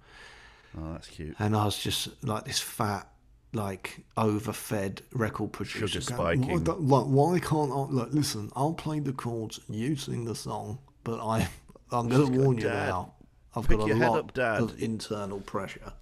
Oh, 0.79 0.93
that's 0.93 1.09
cute. 1.09 1.35
and 1.41 1.57
I 1.57 1.65
was 1.65 1.77
just 1.77 2.23
like 2.23 2.45
this 2.45 2.61
fat, 2.61 3.09
like 3.57 4.05
overfed 4.17 5.03
record 5.13 5.53
producer. 5.53 5.89
Sugar 5.89 6.01
spiking. 6.03 6.65
"Why 6.65 6.99
like, 6.99 7.07
why 7.07 7.39
can't 7.41 7.73
I? 7.73 7.93
Look, 7.93 8.11
listen, 8.13 8.53
I'll 8.55 8.75
play 8.75 9.01
the 9.01 9.13
chords, 9.13 9.59
you 9.69 9.97
sing 9.97 10.25
the 10.25 10.35
song, 10.37 10.79
but 11.03 11.19
I, 11.21 11.49
I'm 11.91 12.09
going 12.09 12.33
to 12.33 12.39
warn 12.41 12.59
you 12.59 12.65
Dad, 12.65 12.89
now. 12.89 13.15
I've 13.57 13.67
got 13.67 13.91
a 13.91 13.95
lot 13.95 14.19
up, 14.19 14.35
Dad." 14.35 14.61
of 14.63 14.81
internal 14.81 15.41
pressure. 15.41 15.93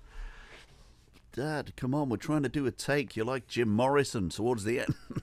Dad, 1.33 1.73
come 1.77 1.95
on, 1.95 2.11
we're 2.11 2.17
trying 2.17 2.43
to 2.45 2.49
do 2.49 2.67
a 2.67 2.71
take. 2.71 3.17
You're 3.17 3.27
like 3.27 3.49
Jim 3.49 3.69
Morrison 3.69 4.29
towards 4.29 4.65
the 4.65 4.81
end. 4.81 4.95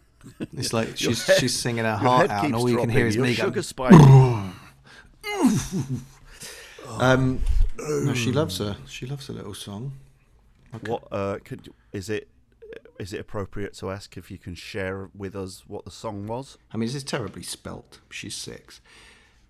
It's 0.53 0.71
like 0.71 0.89
she's 0.97 1.25
head- 1.25 1.37
she's 1.39 1.57
singing 1.57 1.83
her 1.83 1.95
heart 1.95 2.29
out, 2.29 2.45
and 2.45 2.53
all 2.55 2.69
you 2.69 2.77
can 2.77 2.89
hear 2.89 3.07
is 3.07 3.15
Your 3.15 3.25
me 3.25 3.33
sugar 3.33 3.49
going. 3.49 3.63
spiking. 3.63 4.53
Um, 6.87 7.39
no, 7.79 8.13
she 8.13 8.31
loves 8.31 8.59
her. 8.59 8.77
She 8.87 9.05
loves 9.07 9.29
a 9.29 9.33
little 9.33 9.53
song. 9.55 9.93
What 10.85 11.07
uh, 11.11 11.39
could 11.43 11.69
is 11.91 12.09
it? 12.09 12.27
Is 12.99 13.11
it 13.13 13.19
appropriate 13.19 13.73
to 13.75 13.89
ask 13.89 14.15
if 14.15 14.31
you 14.31 14.37
can 14.37 14.55
share 14.55 15.09
with 15.15 15.35
us 15.35 15.63
what 15.67 15.83
the 15.85 15.91
song 15.91 16.27
was? 16.27 16.57
I 16.71 16.77
mean, 16.77 16.87
this 16.87 16.95
is 16.95 17.03
terribly 17.03 17.43
spelt. 17.43 17.99
She's 18.09 18.35
six. 18.35 18.79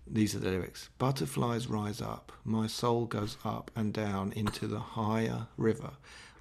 These 0.06 0.34
are 0.34 0.40
the 0.40 0.50
lyrics. 0.50 0.90
Butterflies 0.98 1.68
rise 1.68 2.00
up. 2.00 2.32
My 2.44 2.66
soul 2.66 3.06
goes 3.06 3.36
up 3.44 3.70
and 3.76 3.92
down 3.92 4.32
into 4.32 4.66
the 4.66 4.80
higher 4.80 5.46
river. 5.56 5.92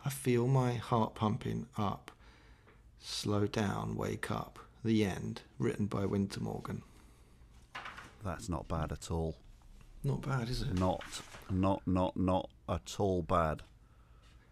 I 0.03 0.09
feel 0.09 0.47
my 0.47 0.73
heart 0.73 1.13
pumping 1.13 1.67
up. 1.77 2.11
Slow 2.99 3.45
down, 3.45 3.95
wake 3.95 4.31
up. 4.31 4.57
The 4.83 5.05
end. 5.05 5.41
Written 5.59 5.85
by 5.85 6.05
Winter 6.05 6.39
Morgan. 6.39 6.81
That's 8.23 8.49
not 8.49 8.67
bad 8.67 8.91
at 8.91 9.11
all. 9.11 9.37
Not 10.03 10.21
bad, 10.21 10.49
is 10.49 10.63
it? 10.63 10.73
Not, 10.73 11.03
not, 11.49 11.81
not, 11.85 12.17
not 12.17 12.49
at 12.67 12.95
all 12.99 13.21
bad. 13.21 13.61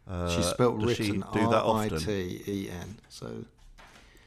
Uh, 0.09 0.35
She 0.35 0.41
spelt 0.43 0.79
does 0.79 0.97
she 0.97 1.03
written 1.11 1.23
do 1.33 1.39
that 1.49 1.63
often? 1.63 1.99
T 1.99 2.41
E 2.47 2.69
N. 2.71 2.97
So 3.09 3.45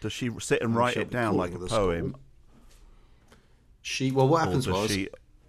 Does 0.01 0.13
she 0.13 0.31
sit 0.39 0.63
and 0.63 0.77
write 0.77 0.97
it 0.97 1.11
down 1.11 1.37
like 1.37 1.53
a 1.55 1.59
poem? 1.59 2.11
school. 2.11 2.21
she. 3.83 4.11
Well, 4.11 4.29
what 4.29 4.45
happens 4.45 4.67
does 4.67 4.75
was 4.75 4.91
she, 4.93 5.09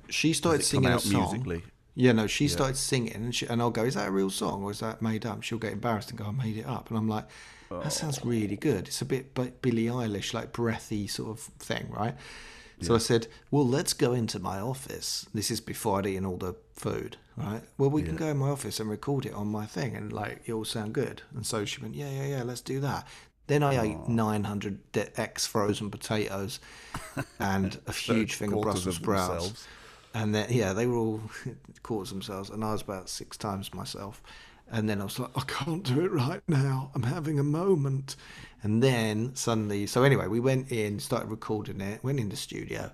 she 0.10 0.34
started 0.34 0.60
does 0.60 0.68
singing 0.68 0.90
a 0.90 0.94
out 0.96 1.02
song. 1.02 1.22
musically? 1.22 1.64
Yeah, 1.96 2.12
no, 2.14 2.26
she 2.26 2.48
started 2.48 2.76
singing, 2.76 3.14
and, 3.14 3.36
she, 3.36 3.46
and 3.46 3.62
I'll 3.62 3.70
go, 3.70 3.84
"Is 3.84 3.94
that 3.94 4.08
a 4.08 4.12
real 4.12 4.32
song 4.32 4.64
or 4.64 4.72
is 4.72 4.80
that 4.80 5.02
made 5.04 5.26
up?" 5.28 5.44
She'll 5.44 5.60
get 5.60 5.74
embarrassed 5.74 6.10
and 6.10 6.18
go, 6.18 6.26
"I 6.26 6.32
made 6.32 6.58
it 6.58 6.66
up," 6.66 6.90
and 6.90 6.98
I'm 6.98 7.08
like, 7.08 7.26
"That 7.70 7.86
Oh. 7.86 7.90
sounds 7.90 8.26
really 8.26 8.56
good. 8.56 8.88
It's 8.88 9.02
a 9.02 9.06
bit 9.06 9.36
bi- 9.36 9.52
Billie 9.62 9.86
Eilish, 9.86 10.34
like 10.34 10.52
breathy 10.52 11.06
sort 11.08 11.30
of 11.38 11.40
thing, 11.60 11.88
right?" 11.92 12.16
So 12.84 12.96
I 12.96 13.00
said, 13.00 13.28
"Well, 13.52 13.68
let's 13.68 13.94
go 13.94 14.14
into 14.14 14.40
my 14.40 14.60
office. 14.60 15.26
This 15.34 15.50
is 15.52 15.62
before 15.62 16.00
I'd 16.00 16.06
eaten 16.08 16.26
all 16.26 16.38
the 16.38 16.56
food, 16.74 17.18
right? 17.36 17.62
Well, 17.78 17.90
we 17.90 18.02
can 18.04 18.16
go 18.16 18.28
in 18.28 18.38
my 18.38 18.50
office 18.50 18.80
and 18.80 18.90
record 18.90 19.26
it 19.26 19.34
on 19.34 19.48
my 19.48 19.66
thing, 19.66 19.96
and 19.96 20.12
like 20.12 20.42
it 20.46 20.54
will 20.54 20.66
sound 20.66 20.94
good." 20.94 21.22
And 21.36 21.46
so 21.46 21.66
she 21.66 21.82
went, 21.82 21.96
"Yeah, 21.96 22.10
yeah, 22.10 22.26
yeah, 22.26 22.44
let's 22.44 22.62
do 22.62 22.80
that." 22.82 23.08
Then 23.48 23.62
I 23.62 23.82
ate 23.84 24.08
900 24.08 24.92
de- 24.94 25.20
ex 25.20 25.46
frozen 25.46 25.92
potatoes 25.92 26.60
and 27.40 27.78
a 27.88 27.92
huge 27.92 28.36
thing 28.36 28.54
of 28.54 28.62
Brussels 28.62 28.96
sprouts. 28.96 29.28
themselves. 29.30 29.68
And 30.16 30.34
then, 30.34 30.48
yeah, 30.50 30.74
they 30.74 30.86
were 30.86 30.96
all 30.96 31.22
quarters 31.84 32.10
themselves, 32.12 32.50
and 32.50 32.64
I 32.64 32.72
was 32.72 32.82
about 32.82 33.10
six 33.10 33.36
times 33.36 33.74
myself. 33.74 34.22
And 34.74 34.90
then 34.90 35.02
I 35.02 35.04
was 35.04 35.20
like, 35.20 35.30
I 35.36 35.42
can't 35.42 35.84
do 35.84 36.04
it 36.04 36.12
right 36.12 36.42
now. 36.48 36.90
I'm 36.96 37.04
having 37.04 37.38
a 37.38 37.44
moment. 37.44 38.16
And 38.64 38.82
then 38.82 39.36
suddenly, 39.36 39.86
so 39.86 40.02
anyway, 40.02 40.26
we 40.26 40.40
went 40.40 40.72
in, 40.72 41.00
started 41.00 41.30
recording 41.30 41.80
it, 41.80 42.04
went 42.04 42.20
in 42.20 42.30
the 42.30 42.36
studio, 42.36 42.90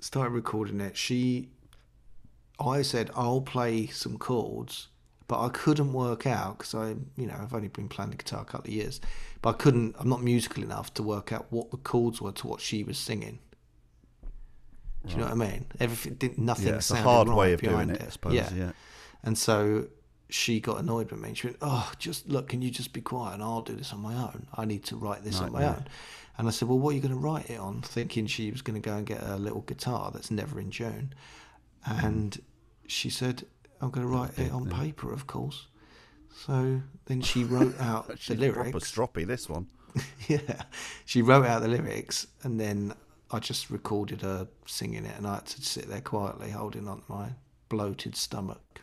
started 0.00 0.30
recording 0.30 0.80
it. 0.80 0.96
She, 0.96 1.50
I 2.58 2.80
said, 2.80 3.10
I'll 3.14 3.42
play 3.42 3.86
some 3.88 4.16
chords, 4.16 4.88
but 5.28 5.44
I 5.44 5.50
couldn't 5.50 5.92
work 5.92 6.26
out 6.26 6.56
because 6.56 6.74
I, 6.74 6.94
you 7.16 7.26
know, 7.26 7.36
I've 7.38 7.52
only 7.52 7.68
been 7.68 7.90
playing 7.90 8.12
the 8.12 8.16
guitar 8.16 8.40
a 8.40 8.46
couple 8.46 8.70
of 8.70 8.74
years, 8.74 9.02
but 9.42 9.50
I 9.50 9.52
couldn't, 9.58 9.96
I'm 9.98 10.08
not 10.08 10.22
musical 10.22 10.62
enough 10.62 10.94
to 10.94 11.02
work 11.02 11.34
out 11.34 11.48
what 11.50 11.70
the 11.70 11.76
chords 11.76 12.22
were 12.22 12.32
to 12.32 12.46
what 12.46 12.62
she 12.62 12.82
was 12.82 12.96
singing. 12.96 13.40
Do 15.04 15.12
you 15.12 15.18
know 15.18 15.24
what 15.24 15.32
I 15.32 15.50
mean? 15.50 15.66
Everything 15.80 16.14
did 16.14 16.38
nothing. 16.38 16.68
Yeah, 16.68 16.76
it's 16.76 16.88
a 16.88 16.94
sounded 16.94 17.10
hard 17.10 17.28
right 17.28 17.36
way 17.36 17.52
of 17.52 17.60
doing 17.60 17.72
behind 17.72 17.90
it, 17.90 18.02
I 18.06 18.08
suppose. 18.08 18.32
Yeah. 18.32 18.72
And 19.22 19.36
so 19.36 19.88
she 20.34 20.58
got 20.58 20.80
annoyed 20.80 21.12
with 21.12 21.20
me. 21.20 21.32
She 21.32 21.46
went, 21.46 21.58
"Oh, 21.62 21.92
just 21.96 22.28
look, 22.28 22.48
can 22.48 22.60
you 22.60 22.68
just 22.68 22.92
be 22.92 23.00
quiet 23.00 23.34
and 23.34 23.42
I'll 23.42 23.62
do 23.62 23.76
this 23.76 23.92
on 23.92 24.00
my 24.00 24.14
own. 24.14 24.48
I 24.52 24.64
need 24.64 24.82
to 24.86 24.96
write 24.96 25.22
this 25.22 25.40
on 25.40 25.52
my 25.52 25.64
own." 25.64 25.86
And 26.36 26.48
I 26.48 26.50
said, 26.50 26.66
"Well, 26.66 26.78
what 26.78 26.90
are 26.90 26.94
you 26.94 27.00
going 27.00 27.14
to 27.14 27.20
write 27.20 27.48
it 27.48 27.60
on?" 27.60 27.82
Thinking 27.82 28.26
she 28.26 28.50
was 28.50 28.60
going 28.60 28.80
to 28.80 28.84
go 28.84 28.96
and 28.96 29.06
get 29.06 29.22
a 29.22 29.36
little 29.36 29.60
guitar 29.60 30.10
that's 30.12 30.32
never 30.32 30.58
in 30.58 30.72
tune. 30.72 31.14
And 31.86 32.42
she 32.88 33.10
said, 33.10 33.46
"I'm 33.80 33.90
going 33.90 34.04
to 34.04 34.12
write 34.12 34.36
it 34.36 34.50
on 34.50 34.68
paper, 34.68 35.12
of 35.12 35.28
course." 35.28 35.68
So 36.34 36.82
then 37.04 37.20
she 37.20 37.44
wrote 37.44 37.80
out 37.80 38.08
the 38.26 38.34
lyrics. 38.34 38.70
proper 38.70 38.80
stroppy. 38.84 39.24
This 39.24 39.48
one. 39.48 39.68
yeah, 40.26 40.62
she 41.04 41.22
wrote 41.22 41.46
out 41.46 41.62
the 41.62 41.68
lyrics, 41.68 42.26
and 42.42 42.58
then 42.60 42.92
I 43.30 43.38
just 43.38 43.70
recorded 43.70 44.22
her 44.22 44.48
singing 44.66 45.04
it, 45.04 45.16
and 45.16 45.28
I 45.28 45.36
had 45.36 45.46
to 45.46 45.62
sit 45.62 45.88
there 45.88 46.00
quietly 46.00 46.50
holding 46.50 46.88
on 46.88 47.02
to 47.02 47.04
my 47.08 47.28
bloated 47.68 48.16
stomach. 48.16 48.80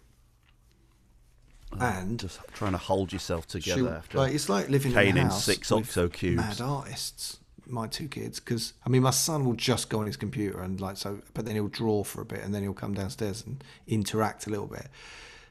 And 1.79 2.19
Just 2.19 2.39
trying 2.53 2.73
to 2.73 2.77
hold 2.77 3.12
yourself 3.13 3.47
together 3.47 3.81
she, 3.81 3.88
after. 3.88 4.17
like 4.17 4.34
it's 4.34 4.49
like 4.49 4.69
living 4.69 4.91
in 4.93 5.17
a 5.17 5.23
house 5.23 5.43
six 5.45 5.71
with 5.71 5.88
octo 5.88 6.10
cubes. 6.10 6.38
mad 6.38 6.62
artists. 6.62 7.39
my 7.67 7.88
two 7.88 8.07
kids 8.07 8.39
because 8.39 8.73
I 8.86 8.89
mean 8.89 9.03
my 9.03 9.12
son 9.12 9.45
will 9.45 9.53
just 9.53 9.89
go 9.89 9.99
on 9.99 10.05
his 10.05 10.17
computer 10.17 10.62
and 10.62 10.79
like 10.81 10.97
so, 10.97 11.19
but 11.34 11.45
then 11.45 11.55
he'll 11.55 11.67
draw 11.67 12.03
for 12.03 12.21
a 12.21 12.25
bit 12.25 12.41
and 12.43 12.53
then 12.53 12.62
he'll 12.63 12.73
come 12.73 12.93
downstairs 12.93 13.43
and 13.45 13.63
interact 13.88 14.47
a 14.47 14.49
little 14.49 14.67
bit. 14.67 14.88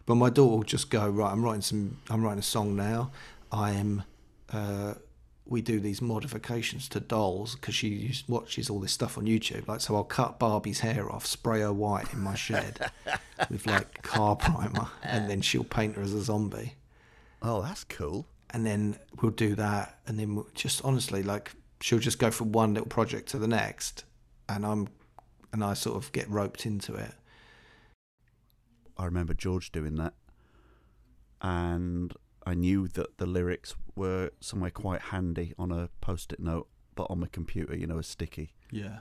But 0.07 0.17
my 0.17 0.31
daughter 0.31 0.57
will 0.57 0.63
just 0.65 0.91
go 0.91 1.09
right. 1.09 1.31
I'm 1.31 1.43
writing 1.45 1.61
some. 1.63 1.99
I'm 2.11 2.23
writing 2.23 2.41
a 2.41 2.43
song 2.43 2.75
now. 2.77 3.13
I 3.53 3.73
am. 3.73 4.03
Uh, 4.53 4.95
we 5.51 5.61
do 5.61 5.81
these 5.81 6.01
modifications 6.01 6.89
to 6.89 7.01
dolls 7.01 7.57
because 7.57 7.75
she 7.75 7.89
used- 7.89 8.29
watches 8.29 8.71
all 8.71 8.81
this 8.81 8.93
stuff 8.93 9.19
on 9.19 9.27
YouTube. 9.27 9.69
Like, 9.69 9.81
so 9.83 9.95
I'll 9.97 10.05
cut 10.05 10.39
Barbie's 10.39 10.81
hair 10.81 11.11
off, 11.13 11.27
spray 11.27 11.61
her 11.61 11.73
white 11.73 12.11
in 12.15 12.21
my 12.21 12.35
shed 12.37 12.91
with 13.51 13.67
like 13.67 14.01
car 14.03 14.37
primer, 14.37 14.89
and 15.03 15.29
then 15.29 15.43
she'll 15.43 15.65
paint 15.65 15.97
her 15.97 16.03
as 16.03 16.15
a 16.15 16.23
zombie 16.23 16.75
Oh, 17.43 17.61
that's 17.63 17.85
cool. 17.85 18.27
and 18.51 18.65
then 18.65 18.97
we'll 19.21 19.33
do 19.33 19.55
that 19.57 19.99
and 20.07 20.19
then 20.19 20.35
we'll 20.35 20.49
just 20.55 20.83
honestly 20.85 21.23
like 21.23 21.53
she'll 21.81 21.99
just 21.99 22.19
go 22.19 22.31
from 22.31 22.53
one 22.53 22.75
little 22.75 22.89
project 22.89 23.29
to 23.31 23.39
the 23.39 23.47
next 23.49 24.05
and 24.49 24.67
i'm 24.67 24.89
and 25.53 25.63
i 25.65 25.73
sort 25.73 25.97
of 25.97 26.11
get 26.13 26.29
roped 26.29 26.67
into 26.67 26.95
it 26.95 27.13
I 28.99 29.05
remember 29.07 29.33
George 29.33 29.73
doing 29.73 29.95
that, 29.97 30.13
and 31.41 32.13
I 32.47 32.55
knew 32.55 32.89
that 32.89 33.19
the 33.19 33.27
lyrics 33.27 33.75
were 33.95 34.31
somewhere 34.41 34.71
quite 34.71 35.01
handy 35.03 35.53
on 35.59 35.71
a 35.73 35.89
post-it 36.01 36.41
note, 36.41 36.69
but 36.95 37.07
on 37.11 37.21
my 37.21 37.27
computer, 37.27 37.77
you 37.77 37.87
know, 37.87 37.99
a 37.99 38.03
sticky. 38.03 38.55
yeah 38.71 39.01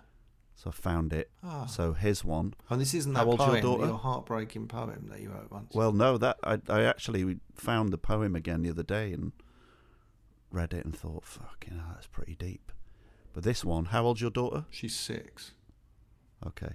So 0.55 0.69
I 0.69 0.73
found 0.73 1.13
it. 1.13 1.31
Ah. 1.43 1.65
So 1.65 1.93
here's 1.93 2.23
one. 2.25 2.53
and 2.69 2.81
this 2.81 2.93
isn't 2.93 3.15
How 3.15 3.23
that 3.23 3.29
old's 3.29 3.39
your 3.39 3.49
poem 3.51 3.61
daughter? 3.61 3.85
your 3.87 3.97
heartbreaking 3.97 4.67
poem 4.67 5.07
that 5.09 5.21
you 5.21 5.29
wrote 5.29 5.49
once 5.51 5.73
Well, 5.73 5.93
no, 5.93 6.17
that 6.17 6.37
I 6.43 6.59
I 6.67 6.83
actually 6.83 7.39
found 7.55 7.91
the 7.93 7.97
poem 7.97 8.35
again 8.35 8.61
the 8.61 8.69
other 8.71 8.83
day 8.83 9.13
and 9.13 9.31
read 10.51 10.73
it 10.73 10.83
and 10.85 10.95
thought, 10.97 11.23
fucking 11.25 11.75
hell, 11.77 11.91
that's 11.93 12.07
pretty 12.07 12.35
deep. 12.35 12.71
But 13.33 13.43
this 13.43 13.63
one, 13.63 13.85
how 13.85 14.03
old's 14.05 14.19
your 14.21 14.31
daughter? 14.31 14.65
she's 14.69 14.95
six 14.95 15.53
Okay. 16.45 16.73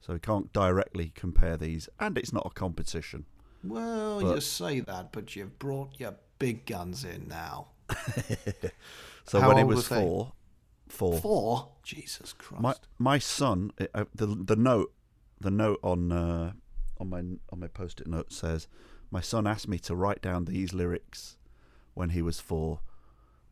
So 0.00 0.12
we 0.14 0.20
can't 0.20 0.52
directly 0.52 1.10
compare 1.14 1.56
these, 1.56 1.88
and 1.98 2.16
it's 2.16 2.32
not 2.32 2.46
a 2.46 2.50
competition. 2.50 3.26
Well 3.68 4.20
But- 4.20 4.34
you 4.34 4.40
say 4.40 4.80
that 4.80 5.12
but 5.12 5.36
you've 5.36 5.58
brought 5.58 5.98
your 5.98 6.14
big 6.38 6.66
guns 6.66 7.04
in 7.04 7.28
now 7.28 7.68
So 9.24 9.40
How 9.40 9.48
when 9.48 9.58
it 9.58 9.66
was 9.66 9.88
four, 9.88 10.32
four, 10.88 11.18
four 11.20 11.68
jesus 11.82 12.32
christ 12.32 12.62
my 12.62 12.74
my 12.98 13.18
son, 13.18 13.72
uh, 13.94 14.04
the 14.14 14.26
the 14.26 14.56
note, 14.56 14.92
the 15.40 15.50
note 15.50 15.80
on 15.82 16.12
uh, 16.12 16.52
on 16.98 17.10
my 17.10 17.18
on 17.18 17.60
my 17.60 17.66
post-it 17.66 18.06
note 18.06 18.32
says, 18.32 18.68
my 19.10 19.20
son 19.20 19.46
asked 19.46 19.68
me 19.68 19.78
to 19.80 19.94
write 19.94 20.22
down 20.22 20.44
these 20.44 20.72
lyrics 20.72 21.36
when 21.94 22.10
he 22.10 22.22
was 22.22 22.40
four. 22.40 22.80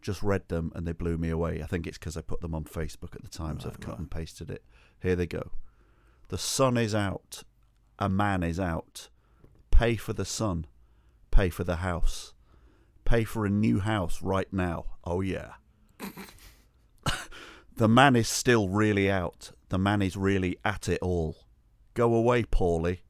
Just 0.00 0.22
read 0.22 0.48
them 0.48 0.70
and 0.74 0.86
they 0.86 0.92
blew 0.92 1.16
me 1.16 1.30
away. 1.30 1.62
I 1.62 1.66
think 1.66 1.86
it's 1.86 1.96
because 1.98 2.16
I 2.16 2.20
put 2.20 2.40
them 2.42 2.54
on 2.54 2.64
Facebook 2.64 3.14
at 3.14 3.22
the 3.22 3.28
time, 3.28 3.58
so 3.58 3.68
I've 3.68 3.80
cut 3.80 3.98
and 3.98 4.10
pasted 4.10 4.50
it. 4.50 4.62
Here 5.00 5.16
they 5.16 5.26
go. 5.26 5.50
The 6.28 6.36
sun 6.36 6.76
is 6.76 6.94
out. 6.94 7.42
A 7.98 8.08
man 8.10 8.42
is 8.42 8.60
out. 8.60 9.08
Pay 9.74 9.96
for 9.96 10.12
the 10.12 10.24
sun. 10.24 10.66
Pay 11.32 11.50
for 11.50 11.64
the 11.64 11.76
house. 11.76 12.32
Pay 13.04 13.24
for 13.24 13.44
a 13.44 13.50
new 13.50 13.80
house 13.80 14.22
right 14.22 14.50
now. 14.52 14.84
Oh, 15.02 15.20
yeah. 15.20 15.54
the 17.76 17.88
man 17.88 18.14
is 18.14 18.28
still 18.28 18.68
really 18.68 19.10
out. 19.10 19.50
The 19.70 19.78
man 19.78 20.00
is 20.00 20.16
really 20.16 20.58
at 20.64 20.88
it 20.88 21.00
all. 21.02 21.36
Go 21.94 22.14
away, 22.14 22.44
Paulie. 22.44 23.00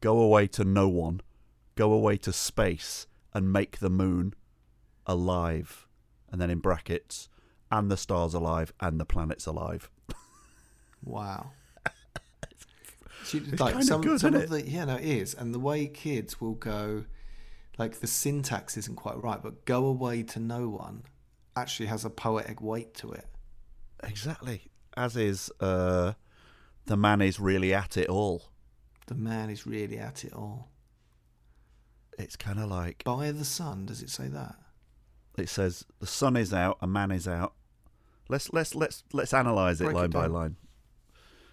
Go 0.00 0.18
away 0.18 0.48
to 0.48 0.64
no 0.64 0.88
one. 0.88 1.20
Go 1.76 1.92
away 1.92 2.16
to 2.18 2.32
space 2.32 3.06
and 3.32 3.52
make 3.52 3.78
the 3.78 3.88
moon 3.88 4.34
alive. 5.06 5.86
And 6.32 6.40
then 6.40 6.50
in 6.50 6.58
brackets, 6.58 7.28
and 7.70 7.88
the 7.88 7.96
stars 7.96 8.34
alive 8.34 8.72
and 8.80 8.98
the 8.98 9.06
planets 9.06 9.46
alive. 9.46 9.88
Wow. 11.02 11.52
See, 13.30 13.38
It's 13.38 13.60
like 13.60 13.74
kinda 13.76 13.98
good, 13.98 14.20
some 14.20 14.34
isn't 14.34 14.44
of 14.44 14.50
the 14.50 14.68
yeah, 14.68 14.84
no, 14.86 14.96
it 14.96 15.04
is, 15.04 15.34
and 15.34 15.54
the 15.54 15.60
way 15.60 15.86
kids 15.86 16.40
will 16.40 16.54
go, 16.54 17.04
like 17.78 18.00
the 18.00 18.06
syntax 18.06 18.76
isn't 18.76 18.96
quite 18.96 19.22
right, 19.22 19.40
but 19.42 19.64
"go 19.64 19.86
away 19.86 20.22
to 20.24 20.40
no 20.40 20.68
one" 20.68 21.04
actually 21.54 21.86
has 21.86 22.04
a 22.04 22.10
poetic 22.10 22.60
weight 22.60 22.94
to 22.94 23.12
it. 23.12 23.26
Exactly. 24.02 24.70
As 24.96 25.16
is, 25.16 25.50
uh, 25.60 26.14
the 26.86 26.96
man 26.96 27.20
is 27.20 27.38
really 27.38 27.72
at 27.72 27.96
it 27.96 28.08
all. 28.08 28.50
The 29.06 29.14
man 29.14 29.50
is 29.50 29.66
really 29.66 29.98
at 29.98 30.24
it 30.24 30.32
all. 30.32 30.70
It's 32.18 32.36
kind 32.36 32.58
of 32.58 32.68
like 32.68 33.04
By 33.04 33.30
the 33.30 33.44
sun, 33.44 33.86
does 33.86 34.02
it 34.02 34.10
say 34.10 34.28
that? 34.28 34.56
it 35.38 35.48
says 35.48 35.84
the 36.00 36.06
sun 36.06 36.36
is 36.36 36.52
out, 36.52 36.78
a 36.80 36.86
man 36.86 37.10
is 37.10 37.28
out. 37.28 37.54
Let's 38.28 38.52
let's 38.52 38.74
let's 38.74 39.04
let's 39.12 39.32
analyze 39.32 39.80
it 39.80 39.84
Break 39.84 39.96
it 39.96 40.00
line 40.00 40.10
by 40.10 40.26
line. 40.26 40.56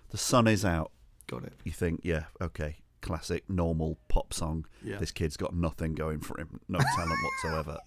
The 0.09 0.17
sun 0.17 0.47
is 0.47 0.65
out. 0.65 0.91
Got 1.27 1.43
it. 1.43 1.53
You 1.63 1.71
think, 1.71 2.01
yeah, 2.03 2.23
okay, 2.41 2.77
classic 3.01 3.49
normal 3.49 3.97
pop 4.07 4.33
song. 4.33 4.65
Yeah. 4.83 4.97
This 4.97 5.11
kid's 5.11 5.37
got 5.37 5.53
nothing 5.55 5.93
going 5.93 6.19
for 6.21 6.39
him, 6.39 6.59
no 6.67 6.79
talent 6.95 7.19
whatsoever. 7.43 7.79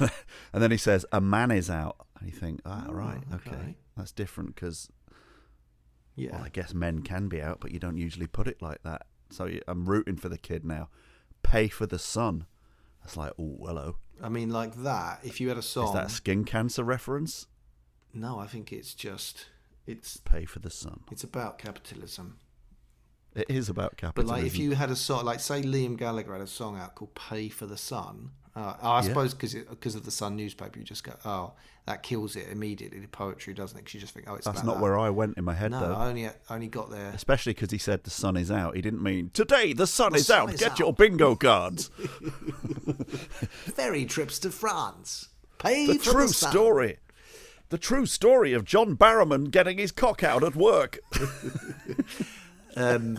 and 0.52 0.62
then 0.62 0.70
he 0.70 0.76
says, 0.76 1.04
"A 1.12 1.20
man 1.20 1.50
is 1.50 1.68
out," 1.70 1.96
and 2.18 2.28
you 2.28 2.34
think, 2.34 2.60
ah, 2.64 2.86
Oh, 2.88 2.92
right, 2.92 3.20
okay, 3.34 3.50
okay. 3.50 3.76
that's 3.96 4.12
different 4.12 4.54
because 4.54 4.88
Yeah. 6.16 6.32
well, 6.32 6.42
I 6.44 6.48
guess 6.48 6.74
men 6.74 7.02
can 7.02 7.28
be 7.28 7.40
out, 7.42 7.60
but 7.60 7.70
you 7.72 7.78
don't 7.78 7.96
usually 7.98 8.26
put 8.26 8.48
it 8.48 8.60
like 8.62 8.82
that. 8.82 9.06
So 9.30 9.50
I'm 9.66 9.84
rooting 9.86 10.16
for 10.16 10.28
the 10.28 10.38
kid 10.38 10.64
now. 10.64 10.88
Pay 11.42 11.68
for 11.68 11.86
the 11.86 11.98
sun. 11.98 12.46
That's 13.02 13.16
like, 13.16 13.32
oh, 13.38 13.58
hello. 13.64 13.96
I 14.22 14.28
mean, 14.28 14.50
like 14.50 14.74
that. 14.82 15.20
If 15.22 15.40
you 15.40 15.48
had 15.48 15.58
a 15.58 15.62
song, 15.62 15.88
Is 15.88 15.92
that 15.94 16.06
a 16.06 16.10
skin 16.10 16.44
cancer 16.44 16.82
reference? 16.82 17.46
no, 18.14 18.38
I 18.38 18.46
think 18.46 18.72
it's 18.72 18.94
just 18.94 19.46
it's 19.88 20.18
Pay 20.18 20.44
for 20.44 20.58
the 20.60 20.70
sun. 20.70 21.00
it's 21.10 21.24
about 21.24 21.58
capitalism. 21.58 22.38
It 23.34 23.46
is 23.48 23.68
about 23.68 23.96
capitalism. 23.96 24.34
But 24.34 24.42
like, 24.42 24.46
if 24.46 24.58
you 24.58 24.74
had 24.74 24.90
a 24.90 24.96
song, 24.96 25.24
like 25.24 25.40
say 25.40 25.62
Liam 25.62 25.96
Gallagher 25.96 26.32
had 26.32 26.40
a 26.42 26.46
song 26.46 26.78
out 26.78 26.94
called 26.94 27.14
"Pay 27.14 27.48
for 27.50 27.66
the 27.66 27.76
Sun," 27.76 28.30
uh, 28.56 28.74
I 28.82 29.02
suppose 29.02 29.32
because 29.34 29.54
because 29.54 29.94
of 29.94 30.04
the 30.04 30.10
Sun 30.10 30.34
newspaper, 30.34 30.78
you 30.78 30.84
just 30.84 31.04
go, 31.04 31.12
"Oh, 31.24 31.52
that 31.86 32.02
kills 32.02 32.34
it 32.36 32.48
immediately." 32.50 32.98
The 32.98 33.06
poetry 33.06 33.54
doesn't 33.54 33.78
it? 33.78 33.84
'Cause 33.84 33.94
you 33.94 34.00
just 34.00 34.14
think, 34.14 34.26
"Oh, 34.28 34.34
it's 34.34 34.46
that's 34.46 34.60
about 34.60 34.66
not 34.66 34.74
that." 34.76 34.82
where 34.82 34.98
I 34.98 35.10
went 35.10 35.36
in 35.36 35.44
my 35.44 35.54
head, 35.54 35.70
No, 35.70 35.80
though. 35.80 35.94
I 35.94 36.08
only 36.08 36.28
only 36.50 36.68
got 36.68 36.90
there. 36.90 37.10
Especially 37.10 37.52
because 37.52 37.70
he 37.70 37.78
said 37.78 38.02
the 38.02 38.10
sun 38.10 38.36
is 38.36 38.50
out. 38.50 38.74
He 38.74 38.82
didn't 38.82 39.02
mean 39.02 39.30
today 39.34 39.72
the 39.72 39.86
sun 39.86 40.12
The 40.12 40.18
is 40.18 40.26
sun 40.26 40.40
out. 40.48 40.54
is 40.54 40.60
Get 40.60 40.72
out." 40.72 40.78
your 40.80 40.92
bingo 40.94 41.36
cards. 41.36 41.90
Ferry 43.74 44.04
trips 44.06 44.38
to 44.40 44.50
France. 44.50 45.28
Pay 45.58 45.86
the 45.86 45.98
for 45.98 46.12
true 46.12 46.26
the 46.28 46.32
sun. 46.32 46.50
story. 46.50 46.98
The 47.70 47.78
true 47.78 48.06
story 48.06 48.52
of 48.54 48.64
John 48.64 48.96
Barrowman 48.96 49.50
getting 49.50 49.78
his 49.78 49.92
cock 49.92 50.22
out 50.22 50.42
at 50.42 50.56
work. 50.56 50.98
Um, 52.76 53.18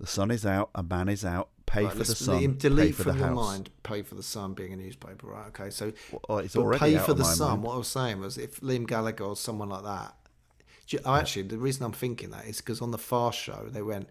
the 0.00 0.06
sun 0.06 0.30
is 0.30 0.46
out. 0.46 0.70
A 0.74 0.82
man 0.82 1.08
is 1.10 1.22
out. 1.24 1.48
Pay 1.66 1.84
right, 1.84 1.92
for 1.92 1.98
the 1.98 2.04
sun. 2.06 2.40
Liam, 2.40 2.58
delete 2.58 2.86
pay 2.86 2.92
for 2.92 3.02
from 3.02 3.12
the 3.12 3.18
your 3.18 3.26
house. 3.28 3.36
mind. 3.36 3.70
Pay 3.82 4.00
for 4.02 4.14
the 4.14 4.22
Sun 4.22 4.54
being 4.54 4.72
a 4.72 4.76
newspaper, 4.76 5.26
right? 5.26 5.48
Okay, 5.48 5.68
so 5.68 5.92
Well, 6.28 6.38
it's 6.38 6.56
already 6.56 6.78
pay 6.78 6.96
out 6.96 7.04
for 7.04 7.10
of 7.10 7.18
the 7.18 7.24
my 7.24 7.30
Sun. 7.30 7.48
mind. 7.50 7.62
What 7.64 7.74
I 7.74 7.78
was 7.78 7.88
saying 7.88 8.20
was, 8.20 8.38
if 8.38 8.60
Liam 8.62 8.86
Gallagher 8.86 9.24
or 9.24 9.36
someone 9.36 9.68
like 9.68 9.84
that. 9.84 10.14
You- 10.88 11.00
Oh, 11.04 11.14
actually, 11.16 11.42
the 11.42 11.58
reason 11.58 11.84
I'm 11.84 11.92
thinking 11.92 12.30
that 12.30 12.46
is 12.46 12.56
because 12.58 12.80
on 12.80 12.90
the 12.90 12.96
Fast 12.98 13.38
Show 13.38 13.68
they 13.70 13.82
went. 13.82 14.08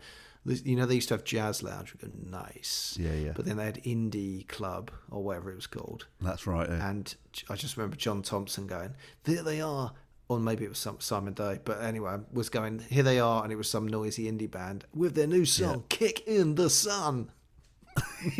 You 0.48 0.78
know, 0.78 0.86
they 0.86 0.96
used 0.96 1.10
to 1.10 1.14
have 1.16 1.24
Jazz 1.26 1.62
Lounge. 1.62 1.94
We 1.94 2.08
go 2.08 2.14
nice. 2.30 2.98
Yeah, 3.00 3.14
yeah. 3.14 3.32
But 3.36 3.46
then 3.46 3.58
they 3.58 3.66
had 3.66 3.84
Indie 3.84 4.48
Club 4.48 4.92
or 5.12 5.22
whatever 5.24 5.52
it 5.52 5.56
was 5.56 5.68
called. 5.68 6.08
That's 6.22 6.48
right. 6.48 6.70
yeah. 6.70 6.90
And 6.90 7.14
I 7.50 7.56
just 7.56 7.76
remember 7.76 7.98
John 7.98 8.22
Thomson 8.22 8.66
going, 8.66 8.96
"There 9.26 9.44
they 9.44 9.60
are," 9.60 9.92
or 10.30 10.40
maybe 10.40 10.64
it 10.64 10.70
was 10.70 10.78
some 10.80 11.00
Simon 11.02 11.34
Day, 11.34 11.60
but 11.66 11.82
anyway, 11.82 12.18
was 12.32 12.48
going, 12.50 12.80
"Here 12.90 13.04
they 13.04 13.20
are," 13.20 13.44
and 13.44 13.52
it 13.52 13.58
was 13.58 13.70
some 13.70 13.88
noisy 13.88 14.32
indie 14.32 14.50
band 14.50 14.86
with 14.96 15.16
their 15.16 15.28
new 15.28 15.44
song, 15.46 15.84
"Kick 15.90 16.26
in 16.28 16.56
the 16.56 16.70
Sun." 16.70 17.32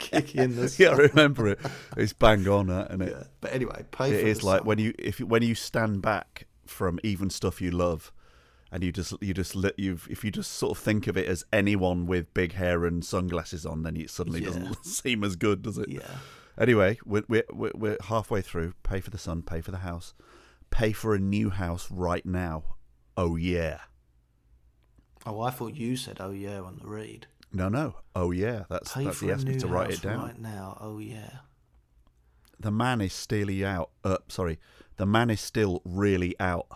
Kick 0.00 0.34
in 0.34 0.56
the 0.56 0.68
sun. 0.68 0.84
yeah, 0.86 0.92
I 0.92 0.96
remember 0.96 1.48
it. 1.48 1.60
It's 1.96 2.12
bang 2.12 2.46
on, 2.48 2.66
that, 2.68 2.88
isn't 2.88 3.02
it? 3.02 3.14
Yeah. 3.16 3.24
But 3.40 3.52
anyway, 3.52 3.84
pay 3.90 4.10
It 4.12 4.26
is 4.26 4.42
like 4.42 4.60
sun. 4.60 4.66
when 4.66 4.78
you 4.78 4.94
if 4.98 5.20
when 5.20 5.42
you 5.42 5.54
stand 5.54 6.02
back 6.02 6.46
from 6.66 6.98
even 7.02 7.30
stuff 7.30 7.60
you 7.60 7.70
love, 7.70 8.12
and 8.72 8.82
you 8.82 8.90
just 8.90 9.12
you 9.20 9.32
just 9.34 9.54
you 9.76 9.98
if 10.10 10.24
you 10.24 10.30
just 10.32 10.52
sort 10.52 10.76
of 10.76 10.82
think 10.82 11.06
of 11.06 11.16
it 11.16 11.26
as 11.28 11.44
anyone 11.52 12.06
with 12.06 12.32
big 12.34 12.54
hair 12.54 12.84
and 12.86 13.04
sunglasses 13.04 13.64
on, 13.64 13.82
then 13.84 13.96
it 13.96 14.10
suddenly 14.10 14.40
Yeah. 14.40 14.46
doesn't 14.48 14.84
seem 14.86 15.22
as 15.22 15.36
good, 15.36 15.62
does 15.62 15.78
it? 15.78 15.88
Yeah. 15.88 16.16
Anyway, 16.58 16.98
we're, 17.04 17.22
we're 17.28 17.44
we're 17.74 17.96
halfway 18.04 18.40
through. 18.42 18.74
Pay 18.82 19.00
for 19.00 19.10
the 19.10 19.18
sun. 19.18 19.42
Pay 19.42 19.60
for 19.60 19.70
the 19.70 19.78
house. 19.78 20.14
Pay 20.70 20.92
for 20.92 21.14
a 21.14 21.18
new 21.18 21.50
house 21.50 21.90
right 21.90 22.24
now. 22.26 22.64
Oh 23.16 23.36
yeah. 23.36 23.80
Oh, 25.24 25.40
I 25.40 25.50
thought 25.50 25.74
you 25.74 25.96
said, 25.96 26.16
"Oh 26.20 26.30
yeah" 26.32 26.60
on 26.60 26.78
the 26.82 26.86
read. 26.88 27.26
No, 27.52 27.68
no. 27.68 27.96
Oh 28.16 28.30
yeah. 28.30 28.64
That's 28.70 28.92
Pay 28.92 29.04
that's 29.04 29.20
he 29.20 29.30
asked 29.30 29.46
me 29.46 29.58
to 29.58 29.66
write 29.66 29.90
it 29.90 30.02
down. 30.02 30.20
right 30.20 30.38
now. 30.38 30.78
Oh 30.80 30.98
yeah. 30.98 31.30
The 32.58 32.70
man 32.70 33.00
is 33.00 33.12
still 33.12 33.50
out. 33.66 33.90
Uh, 34.04 34.18
sorry, 34.28 34.58
the 34.96 35.06
man 35.06 35.30
is 35.30 35.40
still 35.40 35.82
really 35.84 36.34
out. 36.40 36.66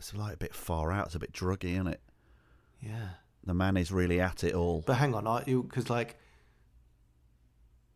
It's 0.00 0.14
like 0.14 0.34
a 0.34 0.38
bit 0.38 0.54
far 0.54 0.92
out. 0.92 1.06
It's 1.06 1.14
a 1.14 1.18
bit 1.18 1.32
druggy, 1.32 1.74
isn't 1.74 1.86
it? 1.86 2.00
Yeah. 2.80 3.08
The 3.44 3.54
man 3.54 3.76
is 3.76 3.92
really 3.92 4.20
at 4.20 4.44
it 4.44 4.54
all. 4.54 4.82
But 4.86 4.94
hang 4.94 5.14
on, 5.14 5.26
I 5.26 5.44
you 5.46 5.62
because 5.62 5.88
like 5.88 6.16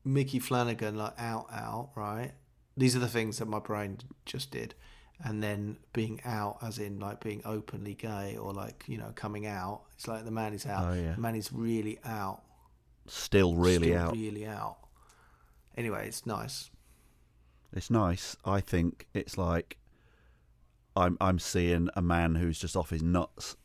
Micky 0.05 0.39
Flanagan, 0.39 0.97
like 0.97 1.15
out 1.19 1.47
out, 1.53 1.91
right? 1.97 2.33
these 2.77 2.97
are 2.97 2.99
the 2.99 3.09
things 3.09 3.39
that 3.39 3.47
my 3.47 3.59
brain 3.59 3.99
just 4.25 4.51
did. 4.51 4.75
And 5.23 5.43
then 5.43 5.77
being 5.93 6.21
out, 6.25 6.59
as 6.61 6.79
in 6.79 6.99
like 6.99 7.23
being 7.23 7.41
openly 7.45 7.95
gay 7.95 8.37
or 8.37 8.53
like, 8.53 8.85
you 8.89 8.99
know, 8.99 9.13
coming 9.15 9.47
out. 9.47 9.83
It's 9.95 10.09
like 10.09 10.25
the 10.25 10.31
man 10.31 10.55
is 10.55 10.67
out. 10.67 10.93
Oh, 10.93 10.95
yeah. 10.95 11.15
The 11.15 11.21
man 11.21 11.37
is 11.37 11.53
really 11.53 11.99
out. 12.05 12.43
Still 13.07 13.55
really 13.55 13.89
Still 13.89 13.99
out. 13.99 14.13
Really 14.13 14.47
out. 14.47 14.77
Anyway, 15.77 16.09
it's 16.09 16.27
nice. 16.27 16.71
It's 17.73 17.91
nice. 17.91 18.37
I 18.45 18.61
think 18.61 19.07
it's 19.15 19.39
like 19.39 19.77
I'm 20.97 21.17
I'm 21.21 21.39
seeing 21.39 21.89
a 21.95 22.03
man 22.03 22.37
who's 22.37 22.59
just 22.59 22.77
off 22.77 22.91
his 22.91 23.03
nuts 23.03 23.57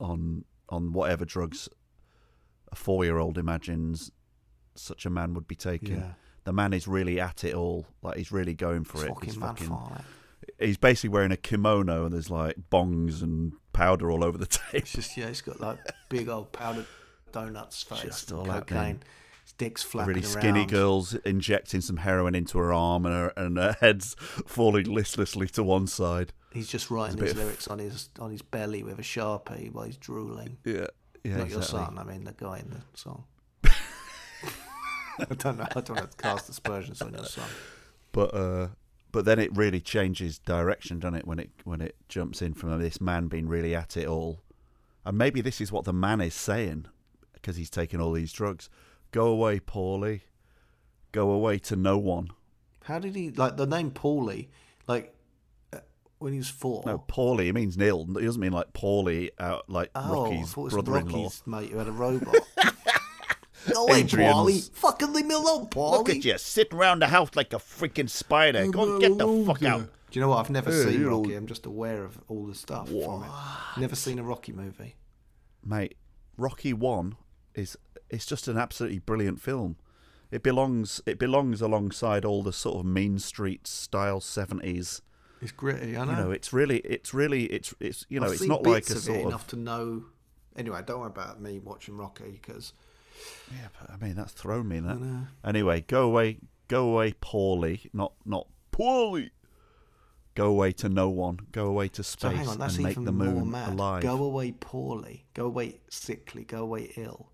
on 0.00 0.44
on 0.68 0.92
whatever 0.92 1.24
drugs 1.24 1.68
a 2.70 2.76
four 2.76 3.04
year 3.04 3.18
old 3.18 3.38
imagines 3.38 4.10
such 4.74 5.06
a 5.06 5.10
man 5.10 5.34
would 5.34 5.48
be 5.48 5.54
taking. 5.56 5.96
Yeah. 5.96 6.12
The 6.44 6.52
man 6.52 6.72
is 6.72 6.86
really 6.88 7.20
at 7.20 7.44
it 7.44 7.54
all. 7.54 7.86
Like 8.02 8.16
he's 8.16 8.32
really 8.32 8.54
going 8.54 8.84
for 8.84 9.04
it. 9.04 9.08
Fucking 9.08 9.24
He's 9.24 9.36
fucking 9.36 9.76
he's 10.58 10.78
basically 10.78 11.10
wearing 11.10 11.32
a 11.32 11.36
kimono 11.36 12.04
and 12.04 12.14
there's 12.14 12.30
like 12.30 12.56
bongs 12.70 13.22
and 13.22 13.52
powder 13.72 14.10
all 14.10 14.24
over 14.24 14.38
the 14.38 14.46
table. 14.46 14.78
It's 14.78 14.92
just 14.92 15.16
yeah, 15.16 15.28
he's 15.28 15.40
got 15.40 15.60
like 15.60 15.78
big 16.08 16.28
old 16.28 16.52
powdered 16.52 16.86
donuts 17.32 17.82
face, 17.82 18.02
Just 18.02 18.32
all 18.32 18.46
cocaine. 18.46 19.00
Dick's 19.58 19.82
flapping 19.82 20.14
really 20.14 20.22
skinny 20.26 20.60
around. 20.60 20.70
girls 20.70 21.14
injecting 21.14 21.80
some 21.80 21.98
heroin 21.98 22.34
into 22.34 22.56
her 22.58 22.72
arm 22.72 23.04
and 23.04 23.14
her 23.14 23.32
and 23.36 23.56
her 23.58 23.76
head's 23.80 24.14
falling 24.46 24.84
listlessly 24.86 25.46
to 25.48 25.62
one 25.62 25.86
side. 25.86 26.32
He's 26.52 26.68
just 26.68 26.90
writing 26.90 27.18
his 27.18 27.32
of- 27.32 27.36
lyrics 27.38 27.68
on 27.68 27.78
his 27.78 28.08
on 28.18 28.30
his 28.30 28.40
belly 28.42 28.82
with 28.82 28.98
a 28.98 29.02
sharpie 29.02 29.70
while 29.72 29.84
he's 29.84 29.96
drooling. 29.98 30.56
Yeah. 30.64 30.86
Yeah, 31.24 31.38
Not 31.38 31.50
your 31.50 31.62
son, 31.62 31.98
I 31.98 32.04
mean 32.04 32.24
the 32.24 32.32
guy 32.32 32.60
in 32.60 32.70
the 32.70 32.80
song. 32.94 33.24
I 33.64 35.34
don't 35.36 35.58
know. 35.58 35.64
I 35.74 35.80
don't 35.80 35.90
want 35.96 36.10
to 36.12 36.16
cast 36.16 36.48
aspersions 36.48 37.02
on 37.02 37.12
your 37.12 37.24
son. 37.24 37.48
but 38.12 38.32
uh 38.34 38.68
but 39.10 39.24
then 39.24 39.38
it 39.38 39.54
really 39.56 39.80
changes 39.80 40.38
direction 40.38 40.98
doesn't 41.00 41.16
it 41.16 41.26
when 41.26 41.38
it 41.40 41.50
when 41.64 41.80
it 41.80 41.96
jumps 42.08 42.40
in 42.40 42.54
from 42.54 42.78
this 42.78 43.00
man 43.00 43.26
being 43.26 43.48
really 43.48 43.74
at 43.74 43.96
it 43.96 44.06
all 44.06 44.40
and 45.04 45.16
maybe 45.18 45.40
this 45.40 45.60
is 45.60 45.72
what 45.72 45.84
the 45.84 45.92
man 45.92 46.20
is 46.20 46.34
saying 46.34 46.86
because 47.32 47.56
he's 47.56 47.70
taking 47.70 48.00
all 48.00 48.12
these 48.12 48.32
drugs 48.32 48.68
go 49.10 49.26
away 49.28 49.58
paulie 49.60 50.20
go 51.12 51.30
away 51.30 51.58
to 51.58 51.76
no 51.76 51.96
one 51.98 52.28
How 52.84 52.98
did 52.98 53.14
he 53.16 53.30
like 53.30 53.56
the 53.56 53.66
name 53.66 53.90
Paulie? 53.90 54.48
Like 54.86 55.14
uh, 55.72 55.78
when 56.18 56.32
he 56.32 56.38
was 56.38 56.48
four. 56.48 56.82
no 56.86 56.98
paulie 57.08 57.48
it 57.48 57.54
means 57.54 57.76
nil 57.76 58.06
it 58.18 58.22
doesn't 58.24 58.40
mean 58.40 58.52
like 58.52 58.72
paulie 58.72 59.30
out 59.38 59.68
like 59.68 59.90
oh, 59.94 60.24
rocky's 60.24 60.52
thought 60.52 60.60
it 60.60 60.64
was 60.64 60.74
brother-in-law 60.74 61.22
Rocky's 61.24 61.42
mate 61.46 61.70
who 61.70 61.78
had 61.78 61.88
a 61.88 61.92
robot. 61.92 62.34
Go 63.72 63.86
away, 63.86 64.00
Adrian's- 64.00 64.34
Paulie. 64.70 64.70
Fucking 64.76 65.12
leave 65.12 65.26
me 65.26 65.34
alone, 65.34 65.66
Paulie. 65.66 65.98
Look 65.98 66.08
at 66.10 66.24
you 66.24 66.38
sitting 66.38 66.78
around 66.78 67.00
the 67.02 67.08
house 67.08 67.30
like 67.34 67.52
a 67.52 67.56
freaking 67.58 68.08
spider. 68.08 68.66
Go 68.68 68.92
and 68.92 69.00
get 69.00 69.18
the 69.18 69.44
fuck 69.44 69.62
out. 69.64 69.80
Do 69.80 69.88
you 70.12 70.20
know 70.22 70.28
what? 70.28 70.38
I've 70.38 70.48
never 70.48 70.70
Yeah, 70.70 70.84
seen 70.90 71.04
Rocky. 71.04 71.34
I'm 71.34 71.46
just 71.46 71.66
aware 71.66 72.02
of 72.04 72.18
all 72.28 72.46
the 72.46 72.54
stuff 72.54 72.88
from 72.88 73.24
it. 73.24 73.30
Never 73.80 73.94
seen 73.96 74.18
a 74.18 74.22
Rocky 74.22 74.52
movie. 74.52 74.94
mate 75.64 75.96
rocky 76.38 76.72
1 76.72 77.16
is 77.56 77.76
it's 78.10 78.26
just 78.26 78.48
an 78.48 78.56
absolutely 78.56 78.98
brilliant 78.98 79.40
film 79.40 79.76
it 80.30 80.42
belongs 80.42 81.00
it 81.06 81.18
belongs 81.18 81.60
alongside 81.62 82.24
all 82.24 82.42
the 82.42 82.52
sort 82.52 82.76
of 82.78 82.84
mean 82.84 83.18
streets 83.18 83.70
style 83.70 84.20
70s 84.20 85.00
It's 85.40 85.52
gritty. 85.52 85.96
I 85.96 86.04
know. 86.04 86.10
you 86.10 86.16
know 86.16 86.30
it's 86.30 86.52
really 86.52 86.78
it's 86.78 87.14
really 87.14 87.44
it's 87.44 87.74
it's 87.80 88.04
you 88.08 88.20
know 88.20 88.26
I've 88.26 88.32
it's 88.32 88.42
not 88.42 88.64
like 88.64 88.84
a 88.90 88.96
sort 88.96 89.20
of 89.20 89.26
enough 89.26 89.46
to 89.48 89.56
know. 89.56 90.04
Anyway, 90.56 90.82
don't 90.84 90.98
worry 91.00 91.08
about 91.08 91.40
me 91.40 91.60
watching 91.60 91.96
Rocky 91.96 92.40
because 92.42 92.72
yeah 93.50 93.66
but 93.80 93.90
i 93.90 93.96
mean 93.96 94.14
that's 94.14 94.30
thrown 94.32 94.68
me 94.68 94.78
that 94.78 95.26
anyway 95.44 95.80
go 95.80 96.02
away 96.02 96.38
go 96.68 96.88
away 96.90 97.12
poorly 97.20 97.90
not 97.92 98.12
not 98.24 98.46
poorly 98.70 99.32
go 100.36 100.46
away 100.46 100.70
to 100.70 100.88
no 100.88 101.08
one 101.08 101.38
go 101.50 101.66
away 101.66 101.88
to 101.88 102.04
so 102.04 102.28
space 102.28 102.38
hang 102.38 102.48
on, 102.48 102.62
and 102.62 102.78
make 102.78 102.94
the 102.94 103.10
moon 103.12 103.52
alive 103.54 104.02
Go 104.02 104.22
away 104.22 104.52
poorly. 104.52 105.24
Go 105.34 105.46
away 105.46 105.80
sickly. 105.90 106.44
Go 106.44 106.60
away 106.62 106.92
ill. 106.96 107.32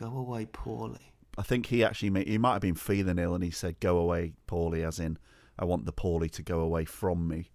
Go 0.00 0.16
away 0.16 0.46
poorly. 0.50 1.12
i 1.38 1.42
think 1.42 1.66
he 1.66 1.84
actually 1.84 2.10
ma- 2.10 2.20
he 2.26 2.38
might 2.38 2.54
have 2.54 2.62
been 2.62 2.74
feeling 2.74 3.18
ill 3.18 3.34
and 3.34 3.44
he 3.44 3.50
said 3.50 3.78
go 3.80 3.98
away 3.98 4.32
poorly 4.46 4.82
as 4.82 4.98
in 4.98 5.18
i 5.58 5.64
want 5.64 5.84
the 5.86 5.92
poorly 5.92 6.28
to 6.30 6.42
go 6.42 6.60
away 6.60 6.84
from 6.84 7.28
me 7.28 7.50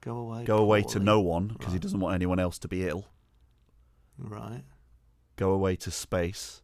Go 0.00 0.16
away. 0.16 0.44
go 0.44 0.58
away 0.58 0.82
to 0.84 0.98
no 1.00 1.20
one 1.20 1.48
because 1.48 1.72
he 1.72 1.78
doesn't 1.80 2.00
want 2.00 2.14
anyone 2.14 2.38
else 2.38 2.58
to 2.60 2.68
be 2.68 2.86
ill 2.88 3.06
Right. 4.18 4.62
go 5.36 5.50
away 5.52 5.76
to 5.76 5.90
space 5.90 6.62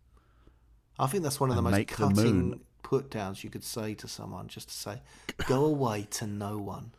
I 0.99 1.09
think 1.09 1.25
that's 1.25 1.41
one 1.41 1.51
of 1.51 1.57
the 1.57 1.63
most 1.63 1.75
the 1.77 1.85
cutting 1.85 2.15
moon- 2.51 2.61
put 2.85 3.11
downs 3.11 3.43
you 3.43 3.51
could 3.51 3.65
say 3.65 3.95
to 3.95 4.07
someone. 4.07 4.47
Just 4.47 4.69
to 4.69 4.75
say, 4.75 5.03
go 5.49 5.65
away 5.65 6.07
to 6.13 6.27
no 6.27 6.59
one. 6.59 6.93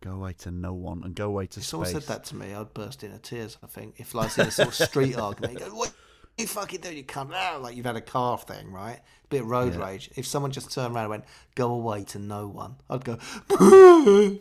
go 0.00 0.12
away 0.12 0.32
to 0.38 0.50
no 0.50 0.72
one 0.72 1.02
and 1.04 1.14
go 1.14 1.26
away 1.28 1.46
to 1.46 1.60
space. 1.60 1.62
If 1.62 1.64
space 1.64 1.70
someone 1.70 1.90
said 1.90 2.02
that 2.08 2.24
to 2.24 2.36
me, 2.36 2.54
I'd 2.54 2.74
burst 2.74 3.04
into 3.04 3.18
tears. 3.18 3.56
I 3.62 3.68
think 3.68 3.94
if 3.98 4.14
like 4.14 4.36
in 4.38 4.48
a 4.48 4.50
sort 4.50 4.68
of 4.68 4.74
street 4.74 5.16
argument, 5.26 5.60
go, 5.60 5.66
"What 5.66 5.92
you 6.38 6.46
fucking 6.46 6.80
doing? 6.80 6.96
You 6.96 7.04
come 7.04 7.32
out 7.32 7.62
like 7.62 7.76
you've 7.76 7.86
had 7.86 7.96
a 7.96 8.00
car 8.00 8.38
thing, 8.38 8.70
right? 8.72 9.00
bit 9.28 9.42
of 9.42 9.48
road 9.48 9.74
Yeah. 9.74 9.84
rage. 9.84 10.10
If 10.16 10.26
someone 10.26 10.50
just 10.52 10.72
turned 10.72 10.94
around 10.94 11.04
and 11.04 11.10
went, 11.10 11.24
"Go 11.54 11.70
away 11.70 12.04
to 12.04 12.18
no 12.18 12.48
one," 12.48 12.76
I'd 12.88 13.04
go, 13.04 13.18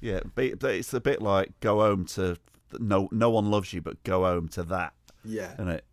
yeah 0.00 0.20
it's 0.36 0.94
a 0.94 1.00
bit 1.00 1.20
like 1.20 1.60
go 1.60 1.80
home 1.80 2.06
to 2.06 2.38
no 2.78 3.08
no 3.12 3.28
one 3.28 3.50
loves 3.50 3.72
you 3.74 3.82
but 3.82 4.02
go 4.02 4.22
home 4.22 4.48
to 4.48 4.62
that 4.62 4.94
"Yeah, 5.24 5.52
isn't 5.54 5.68
it 5.68 5.84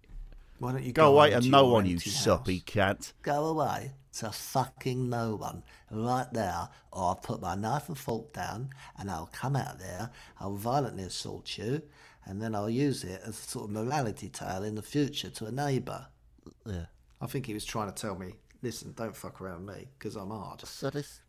why 0.59 0.71
don't 0.71 0.83
you 0.83 0.93
go 0.93 1.13
away 1.13 1.31
home 1.31 1.41
to 1.41 1.45
to 1.47 1.51
no 1.51 1.67
one 1.67 1.85
you 1.85 1.99
soppy 1.99 2.61
cat 2.61 3.11
Go 3.21 3.47
away 3.47 3.91
to 4.13 4.31
fucking 4.31 5.09
no 5.09 5.35
one 5.35 5.63
right 5.91 6.31
now, 6.33 6.71
or 6.91 7.09
I'll 7.09 7.15
put 7.15 7.41
my 7.41 7.53
knife 7.55 7.87
and 7.89 7.97
fork 7.97 8.33
down 8.33 8.69
and 8.97 9.11
I'll 9.11 9.29
come 9.31 9.55
out 9.55 9.77
there, 9.77 10.09
I'll 10.39 10.55
violently 10.55 11.03
assault 11.03 11.57
you, 11.57 11.83
and 12.27 12.41
then 12.41 12.53
I'll 12.53 12.69
use 12.69 13.03
it 13.03 13.21
as 13.23 13.39
a 13.39 13.49
sort 13.49 13.65
of 13.65 13.71
morality 13.71 14.29
tale 14.29 14.63
in 14.63 14.75
the 14.75 14.81
future 14.81 15.29
to 15.29 15.45
a 15.45 15.51
neighbour. 15.51 16.07
yeah 16.65 16.85
I 17.21 17.25
think 17.25 17.47
he 17.47 17.53
was 17.53 17.65
trying 17.65 17.91
to 17.91 17.99
tell 17.99 18.15
me, 18.15 18.35
"Listen, 18.61 18.93
don't 18.95 19.15
fuck 19.15 19.41
around 19.41 19.65
me 19.65 19.89
because 19.97 20.15
I'm 20.15 20.29
hard." 20.29 20.61
So 20.67 20.91
this, 20.91 21.21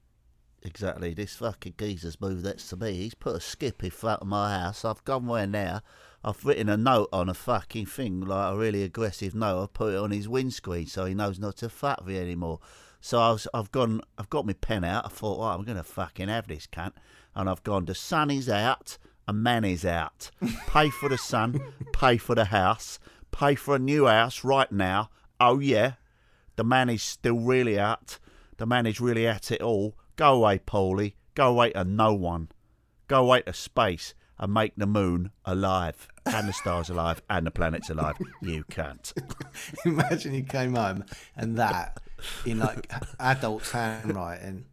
exactly, 0.62 1.14
this 1.14 1.36
fucking 1.36 1.74
geezer's 1.78 2.20
moved 2.20 2.44
next 2.44 2.68
to 2.68 2.76
me. 2.76 2.92
He's 2.94 3.14
put 3.14 3.36
a 3.36 3.40
skip 3.40 3.82
in 3.82 3.90
front 3.90 4.20
of 4.20 4.28
my 4.28 4.58
house. 4.58 4.84
I've 4.84 5.04
gone 5.04 5.26
where 5.26 5.46
now. 5.46 5.80
I've 6.22 6.44
written 6.44 6.68
a 6.68 6.76
note 6.76 7.08
on 7.12 7.28
a 7.28 7.34
fucking 7.34 7.86
thing, 7.86 8.20
like 8.20 8.52
a 8.52 8.56
really 8.56 8.82
aggressive 8.82 9.34
note. 9.34 9.62
I've 9.62 9.72
put 9.72 9.94
it 9.94 9.98
on 9.98 10.10
his 10.10 10.28
windscreen 10.28 10.86
so 10.86 11.04
he 11.04 11.14
knows 11.14 11.38
not 11.38 11.56
to 11.58 11.68
fuck 11.68 12.04
me 12.04 12.18
anymore. 12.18 12.58
So 13.00 13.20
I 13.20 13.30
was, 13.30 13.46
I've 13.54 13.70
gone, 13.70 14.00
I've 14.18 14.28
got 14.28 14.44
my 14.44 14.54
pen 14.54 14.82
out. 14.82 15.06
I 15.06 15.08
thought, 15.08 15.40
right, 15.40 15.54
I'm 15.54 15.64
going 15.64 15.76
to 15.76 15.84
fucking 15.84 16.28
have 16.28 16.48
this 16.48 16.66
cunt. 16.66 16.94
And 17.36 17.48
I've 17.48 17.62
gone, 17.62 17.84
the 17.84 17.94
sun 17.94 18.30
is 18.30 18.48
out 18.48 18.98
and 19.28 19.42
man 19.42 19.64
is 19.64 19.84
out. 19.84 20.30
Pay 20.66 20.90
for 20.90 21.08
the 21.08 21.18
sun, 21.18 21.60
pay 21.92 22.16
for 22.16 22.34
the 22.34 22.46
house, 22.46 22.98
pay 23.30 23.54
for 23.54 23.76
a 23.76 23.78
new 23.78 24.06
house 24.06 24.42
right 24.42 24.72
now. 24.72 25.10
Oh, 25.38 25.60
yeah. 25.60 25.92
The 26.56 26.64
man 26.64 26.88
is 26.88 27.02
still 27.02 27.38
really 27.38 27.78
out. 27.78 28.18
The 28.56 28.66
man 28.66 28.86
is 28.86 29.00
really 29.00 29.26
at 29.28 29.52
it 29.52 29.62
all. 29.62 29.94
Go 30.16 30.34
away, 30.34 30.58
Paulie. 30.58 31.14
Go 31.34 31.50
away 31.50 31.70
to 31.70 31.84
no 31.84 32.14
one. 32.14 32.48
Go 33.06 33.20
away 33.20 33.42
to 33.42 33.52
space 33.52 34.14
and 34.38 34.52
make 34.52 34.72
the 34.76 34.86
moon 34.86 35.30
alive. 35.44 36.08
And 36.26 36.48
the 36.48 36.52
stars 36.52 36.90
alive. 36.90 37.22
And 37.30 37.46
the 37.46 37.52
planets 37.52 37.90
alive. 37.90 38.16
You 38.42 38.64
can't. 38.64 39.12
Imagine 39.84 40.34
you 40.34 40.42
came 40.42 40.74
home 40.74 41.04
and 41.36 41.56
that 41.58 42.00
in 42.44 42.58
like 42.58 42.90
adult's 43.20 43.70
handwriting, 43.70 44.64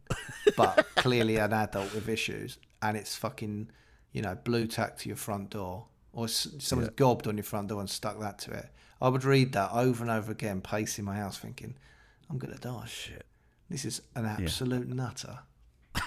but 0.56 0.86
clearly 0.96 1.36
an 1.36 1.52
adult 1.52 1.94
with 1.94 2.08
issues, 2.08 2.58
and 2.82 2.96
it's 2.96 3.16
fucking, 3.16 3.70
you 4.12 4.22
know, 4.22 4.34
blue 4.34 4.66
tack 4.66 4.98
to 4.98 5.08
your 5.08 5.16
front 5.16 5.50
door, 5.50 5.86
or 6.12 6.28
someone's 6.28 6.90
gobbed 6.96 7.26
on 7.26 7.36
your 7.36 7.44
front 7.44 7.68
door 7.68 7.80
and 7.80 7.90
stuck 7.90 8.18
that 8.20 8.38
to 8.40 8.52
it. 8.52 8.70
I 9.00 9.08
would 9.08 9.24
read 9.24 9.52
that 9.52 9.72
over 9.72 10.02
and 10.02 10.10
over 10.10 10.32
again, 10.32 10.60
pacing 10.60 11.04
my 11.04 11.16
house, 11.16 11.38
thinking, 11.38 11.76
"I'm 12.30 12.38
gonna 12.38 12.56
die." 12.58 12.86
Shit, 12.86 13.26
this 13.68 13.84
is 13.84 14.02
an 14.14 14.26
absolute 14.26 14.88
nutter. 14.88 15.40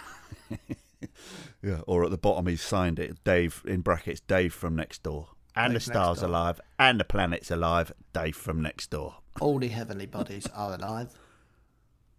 yeah 1.62 1.82
or 1.88 2.04
at 2.04 2.12
the 2.12 2.18
bottom 2.18 2.48
he 2.48 2.56
signed 2.56 3.00
it 3.00 3.24
dave 3.24 3.62
in 3.66 3.82
brackets 3.82 4.20
dave 4.22 4.54
from 4.54 4.76
next 4.76 5.04
door 5.04 5.30
And 5.56 5.76
the 5.76 5.80
stars 5.80 6.22
alive. 6.22 6.62
And 6.78 7.00
the 7.00 7.04
planets 7.04 7.52
alive. 7.52 7.92
Dave 8.14 8.36
from 8.36 8.62
next 8.62 8.92
door. 8.92 9.16
All 9.42 9.60
the 9.60 9.68
heavenly 9.68 10.06
bodies 10.06 10.48
are 10.56 10.76
alive. 10.76 11.10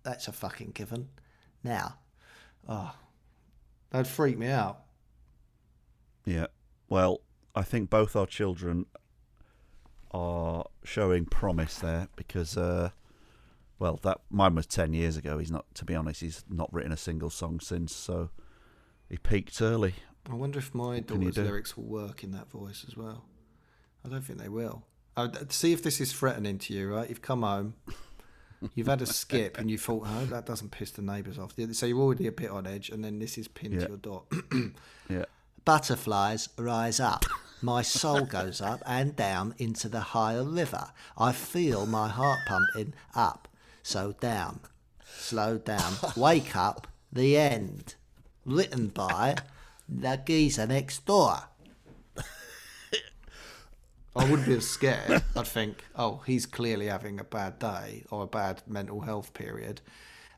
That's 0.03 0.28
a 0.28 0.33
fucking 0.33 0.72
given. 0.72 1.09
Now, 1.62 1.97
oh, 2.68 2.95
that'd 3.91 4.07
freak 4.07 4.37
me 4.39 4.49
out. 4.49 4.81
Yeah. 6.25 6.47
Well, 6.89 7.21
I 7.55 7.62
think 7.62 7.91
both 7.91 8.16
our 8.16 8.27
children 8.27 8.87
are 10.12 10.64
showing 10.85 11.25
promise 11.27 11.79
there 11.79 12.09
because, 12.16 12.57
uh, 12.57 12.91
well, 13.79 13.99
that 14.03 14.21
mine 14.31 14.55
was 14.55 14.66
ten 14.66 14.93
years 14.93 15.16
ago. 15.16 15.39
He's 15.39 15.51
not, 15.51 15.66
to 15.75 15.85
be 15.85 15.95
honest, 15.95 16.21
he's 16.21 16.45
not 16.49 16.73
written 16.73 16.93
a 16.93 16.97
single 16.97 17.31
song 17.31 17.61
since. 17.61 17.95
So 17.95 18.31
he 19.09 19.16
peaked 19.16 19.61
early. 19.62 19.95
I 20.31 20.35
wonder 20.35 20.59
if 20.59 20.75
my 20.75 21.01
daughter's 21.01 21.37
lyrics 21.39 21.77
will 21.77 21.85
work 21.85 22.23
in 22.23 22.33
that 22.33 22.51
voice 22.51 22.85
as 22.87 22.97
well. 22.97 23.25
I 24.05 24.09
don't 24.09 24.23
think 24.23 24.39
they 24.39 24.49
will. 24.49 24.85
I'd, 25.16 25.51
see 25.53 25.73
if 25.73 25.83
this 25.83 26.01
is 26.01 26.12
threatening 26.12 26.59
to 26.59 26.75
you, 26.75 26.93
right? 26.93 27.09
You've 27.09 27.23
come 27.23 27.43
home, 27.43 27.75
You've 28.75 28.87
had 28.87 29.03
a 29.03 29.07
skip 29.21 29.59
and 29.59 29.71
you 29.71 29.79
thought, 29.79 30.07
oh, 30.07 30.27
that 30.27 30.47
doesn't 30.47 30.71
piss 30.71 30.91
the 30.93 31.03
neighbours 31.03 31.39
off. 31.39 31.55
So 31.73 31.87
you're 31.87 31.99
already 31.99 32.27
a 32.27 32.33
bit 32.33 32.51
on 32.51 32.66
edge, 32.66 32.91
and 32.91 33.05
then 33.05 33.18
this 33.18 33.39
is 33.39 33.49
pinned 33.49 33.75
Yeah. 33.75 33.81
to 33.81 33.89
your 33.89 33.97
door. 33.97 34.25
Yeah. 35.09 35.25
Butterflies 35.64 36.48
rise 36.56 37.00
up. 37.00 37.24
My 37.62 37.82
soul 37.82 38.24
goes 38.24 38.61
up 38.61 38.82
and 38.86 39.14
down 39.14 39.54
into 39.58 39.88
the 39.88 40.00
higher 40.00 40.42
river. 40.44 40.90
I 41.18 41.32
feel 41.32 41.86
my 41.86 42.08
heart 42.08 42.40
pumping 42.46 42.94
up. 43.14 43.48
So 43.82 44.12
down. 44.20 44.61
Slow 45.04 45.58
down. 45.58 45.94
Wake 46.16 46.56
up. 46.56 46.88
The 47.12 47.36
end. 47.36 47.94
Written 48.46 48.88
by 48.88 49.36
the 49.88 50.20
geezer 50.24 50.66
next 50.66 51.04
door. 51.04 51.36
I 54.16 54.24
wouldn't 54.28 54.48
be 54.48 54.54
as 54.56 54.66
scared. 54.68 55.22
I'd 55.36 55.46
think, 55.46 55.84
oh, 55.94 56.22
he's 56.26 56.44
clearly 56.44 56.86
having 56.86 57.20
a 57.20 57.24
bad 57.24 57.58
day 57.61 58.04
or 58.11 58.24
a 58.24 58.26
bad 58.26 58.62
mental 58.66 59.02
health 59.02 59.32
period, 59.34 59.80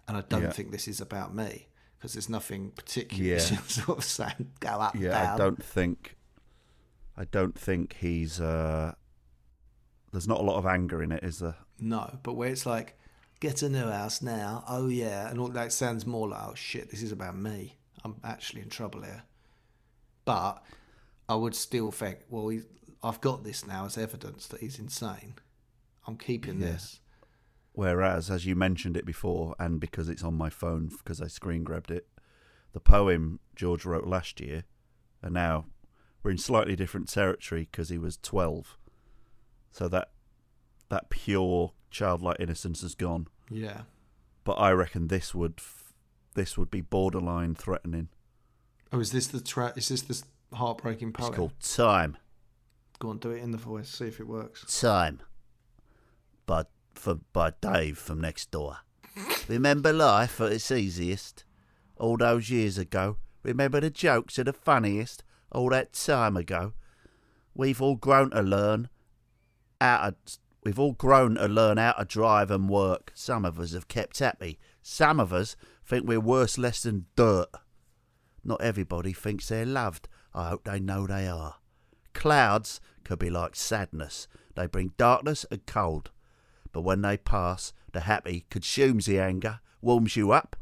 and 0.07 0.17
I 0.17 0.21
don't 0.29 0.43
Yeah. 0.43 0.51
think 0.53 0.73
this 0.73 0.87
is 0.87 1.01
about 1.01 1.35
me 1.35 1.69
because 2.03 2.15
there's 2.15 2.29
nothing 2.29 2.73
particular. 2.73 3.25
Yeah. 3.25 3.39
sort 3.69 3.99
of 3.99 4.05
saying 4.05 4.51
go 4.59 4.71
up, 4.71 4.97
Yeah, 4.97 5.11
down. 5.11 5.35
I 5.35 5.37
don't 5.39 5.63
think. 5.65 6.17
I 7.17 7.25
don't 7.27 7.57
think 7.57 7.95
he's. 8.01 8.41
Uh, 8.41 8.95
there's 10.11 10.27
not 10.27 10.41
a 10.41 10.43
lot 10.43 10.57
of 10.57 10.67
anger 10.67 11.01
in 11.01 11.13
it, 11.13 11.23
is 11.23 11.39
there? 11.39 11.55
No, 11.79 12.19
but 12.25 12.33
where 12.35 12.49
it's 12.51 12.67
like, 12.67 12.99
get 13.39 13.63
a 13.63 13.69
new 13.69 13.87
house 13.87 14.21
now. 14.21 14.65
Oh 14.69 14.89
yeah, 14.89 15.31
and 15.31 15.39
all 15.39 15.47
that 15.49 15.73
sounds 15.73 16.05
more 16.05 16.29
like, 16.29 16.43
oh 16.43 16.55
shit, 16.57 16.91
this 16.91 17.03
is 17.03 17.13
about 17.13 17.37
me. 17.39 17.79
I'm 18.05 18.17
actually 18.25 18.63
in 18.63 18.69
trouble 18.69 19.03
here. 19.03 19.23
But 20.25 20.61
I 21.29 21.37
would 21.37 21.55
still 21.55 21.93
think, 21.93 22.19
well, 22.29 22.53
I've 23.05 23.21
got 23.21 23.45
this 23.45 23.65
now 23.65 23.87
as 23.87 23.97
evidence 23.97 24.49
that 24.49 24.59
he's 24.61 24.81
insane. 24.81 25.35
I'm 26.09 26.17
keeping 26.17 26.59
Yeah. 26.61 26.73
this. 26.73 26.99
Whereas, 27.75 28.31
as 28.31 28.45
you 28.45 28.55
mentioned 28.55 28.97
it 28.97 29.07
before, 29.07 29.55
and 29.59 29.81
because 29.81 30.09
it's 30.09 30.23
on 30.23 30.35
my 30.35 30.51
phone 30.51 30.89
because 30.89 31.23
I 31.23 31.27
screen 31.27 31.65
grabbed 31.65 31.91
it, 31.91 32.07
the 32.73 32.81
poem 32.81 33.41
George 33.57 33.85
wrote 33.85 34.07
last 34.07 34.41
year, 34.41 34.65
and 35.23 35.33
now 35.33 35.65
we're 36.23 36.33
in 36.33 36.39
slightly 36.39 36.77
different 36.77 37.09
territory 37.09 37.69
because 37.71 37.89
he 37.89 37.99
was 37.99 38.19
twelve. 38.19 38.77
So 39.71 39.89
that 39.89 40.11
that 40.91 41.09
pure 41.09 41.73
childlike 41.91 42.39
innocence 42.41 42.83
is 42.83 42.95
gone. 42.95 43.27
Yeah. 43.51 43.83
But 44.45 44.55
I 44.55 44.73
reckon 44.73 45.09
this 45.09 45.35
would 45.35 45.55
f- 45.59 45.95
this 46.35 46.59
would 46.59 46.71
be 46.71 46.81
borderline 46.83 47.55
threatening. 47.55 48.09
Oh, 48.93 49.01
is 49.01 49.13
this 49.13 49.27
the 49.29 49.41
tra- 49.41 49.73
Is 49.77 49.89
this 49.89 50.03
the 50.03 50.23
heartbreaking 50.57 51.13
poem? 51.13 51.29
It's 51.29 51.37
called 51.37 51.61
Time. 51.61 52.19
Go 52.99 53.09
on, 53.09 53.19
do 53.19 53.31
it 53.31 53.43
in 53.43 53.51
the 53.51 53.59
voice. 53.59 53.89
See 53.89 54.07
if 54.07 54.21
it 54.21 54.27
works. 54.27 54.81
Time. 54.81 55.21
By, 56.47 56.65
for, 56.95 57.17
by 57.33 57.53
Dave 57.61 57.99
from 57.99 58.21
next 58.21 58.51
door. 58.51 58.79
Remember 59.49 59.93
life 59.93 60.41
at 60.41 60.53
its 60.53 60.71
easiest? 60.71 61.45
All 61.97 62.17
those 62.17 62.51
years 62.51 62.79
ago. 62.79 63.19
Remember 63.43 63.81
the 63.81 63.91
jokes 63.91 64.39
are 64.39 64.45
the 64.45 64.53
funniest? 64.53 65.25
All 65.51 65.71
that 65.71 65.93
time 65.93 66.37
ago. 66.37 66.73
We've 67.55 67.83
all 67.83 67.97
grown 67.97 68.31
to 68.31 68.41
learn 68.41 68.89
how 69.81 70.11
to, 70.11 70.39
we've 70.65 70.79
all 70.79 70.93
grown 70.93 71.35
to 71.35 71.49
learn 71.49 71.77
how 71.77 71.93
to 71.93 72.05
drive 72.05 72.51
and 72.51 72.69
work. 72.69 73.13
Some 73.15 73.45
of 73.45 73.61
us 73.61 73.73
have 73.73 73.89
kept 73.89 74.19
happy. 74.21 74.59
Some 74.83 75.21
of 75.21 75.33
us 75.33 75.57
think 75.85 76.07
we're 76.07 76.21
worse 76.21 76.57
less 76.57 76.83
than 76.83 77.07
dirt. 77.17 77.49
Not 78.45 78.63
everybody 78.63 79.13
thinks 79.13 79.49
they're 79.49 79.67
loved. 79.67 80.09
I 80.35 80.49
hope 80.49 80.65
they 80.65 80.81
know 80.81 81.07
they 81.07 81.27
are. 81.29 81.57
Clouds 82.15 82.81
could 83.05 83.19
be 83.19 83.31
like 83.31 83.55
sadness. 83.57 84.29
They 84.55 84.67
bring 84.67 84.93
darkness 84.97 85.45
and 85.51 85.65
cold. 85.67 86.11
But 86.73 86.83
when 86.83 87.03
they 87.03 87.17
pass, 87.17 87.73
the 87.93 88.01
happy 88.01 88.47
consumes 88.51 89.07
the 89.07 89.19
anger, 89.21 89.61
warms 89.81 90.17
you 90.17 90.33
up. 90.33 90.57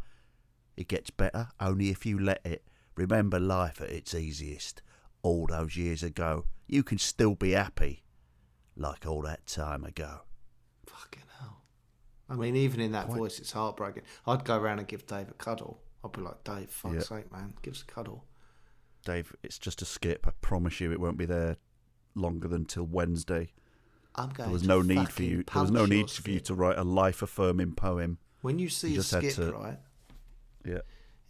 It 0.76 0.88
gets 0.88 1.10
better 1.10 1.48
only 1.60 1.90
if 1.90 2.04
you 2.04 2.18
let 2.18 2.44
it. 2.44 2.64
Remember 2.96 3.38
life 3.38 3.80
at 3.80 3.90
its 3.90 4.14
easiest. 4.14 4.82
All 5.22 5.46
those 5.46 5.76
years 5.76 6.02
ago, 6.02 6.46
you 6.66 6.82
can 6.82 6.98
still 6.98 7.34
be 7.34 7.52
happy. 7.52 8.02
Like 8.76 9.06
all 9.06 9.22
that 9.22 9.46
time 9.46 9.84
ago. 9.84 10.20
Fucking 10.86 11.22
hell. 11.38 11.62
I 12.28 12.34
mean, 12.34 12.56
even 12.56 12.80
in 12.80 12.92
that 12.92 13.08
voice, 13.08 13.38
it's 13.38 13.52
heartbreaking. 13.52 14.04
I'd 14.26 14.44
go 14.44 14.56
around 14.58 14.78
and 14.78 14.88
give 14.88 15.06
Dave 15.06 15.28
a 15.28 15.34
cuddle. 15.34 15.80
I'd 16.04 16.12
be 16.12 16.22
like, 16.22 16.42
Dave, 16.44 16.70
fuck's 16.70 16.94
Yeah. 16.94 17.00
sake, 17.00 17.30
man, 17.32 17.54
give 17.62 17.74
us 17.74 17.82
a 17.82 17.86
cuddle. 17.92 18.24
Dave, 19.04 19.34
it's 19.42 19.58
just 19.58 19.82
a 19.82 19.84
skip. 19.84 20.26
I 20.26 20.30
promise 20.40 20.80
you, 20.80 20.92
it 20.92 21.00
won't 21.00 21.18
be 21.18 21.26
there 21.26 21.56
longer 22.14 22.48
than 22.48 22.64
till 22.64 22.84
Wednesday. 22.86 23.52
I'm 24.16 24.30
going 24.30 24.48
There 24.48 24.52
was 24.52 24.62
to 24.62 24.68
no 24.68 24.82
need 24.82 25.08
for 25.08 25.22
you. 25.22 25.44
There 25.52 25.62
was 25.62 25.70
no 25.70 25.86
need 25.86 26.10
for 26.10 26.30
you 26.30 26.40
to 26.40 26.54
write 26.54 26.78
a 26.78 26.82
life-affirming 26.84 27.72
poem. 27.74 28.18
When 28.42 28.58
you 28.58 28.68
see 28.68 28.92
You 28.94 29.00
a 29.00 29.02
skip, 29.02 29.34
to- 29.34 29.52
right? 29.52 29.78
Yeah, 30.64 30.80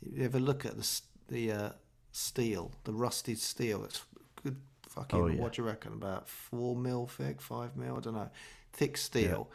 You 0.00 0.24
ever 0.24 0.40
look 0.40 0.64
at 0.64 0.76
the 0.76 1.00
the 1.28 1.52
uh, 1.52 1.70
steel, 2.12 2.72
the 2.84 2.92
rusted 2.92 3.38
steel? 3.38 3.84
It's 3.84 4.04
good 4.42 4.56
fucking. 4.88 5.20
Oh, 5.20 5.26
yeah. 5.26 5.40
What 5.40 5.52
do 5.52 5.62
you 5.62 5.68
reckon? 5.68 5.92
About 5.92 6.28
four 6.28 6.74
mil 6.76 7.06
thick, 7.06 7.40
five 7.40 7.76
mil? 7.76 7.96
I 7.96 8.00
don't 8.00 8.14
know. 8.14 8.30
Thick 8.72 8.96
steel. 8.96 9.50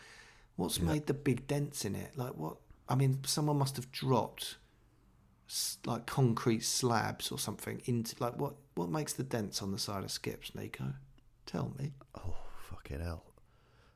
What's 0.56 0.80
made 0.80 1.08
the 1.08 1.14
big 1.14 1.48
dents 1.48 1.84
in 1.84 1.96
it? 1.96 2.18
Like 2.18 2.36
what? 2.36 2.58
I 2.88 2.96
mean, 2.96 3.20
someone 3.26 3.58
must 3.58 3.76
have 3.76 3.92
dropped 3.92 4.56
like 5.86 6.06
concrete 6.06 6.64
slabs 6.64 7.32
or 7.32 7.38
something 7.40 7.82
into 7.86 8.16
like 8.20 8.38
what? 8.38 8.54
What 8.76 8.90
makes 8.90 9.14
the 9.14 9.24
dents 9.24 9.62
on 9.62 9.72
the 9.72 9.80
side 9.80 10.04
of 10.04 10.12
skips, 10.12 10.54
Nico? 10.56 10.94
Tell 11.46 11.74
me. 11.78 11.94
Oh, 12.18 12.35
fucking 12.88 13.04
hell. 13.04 13.24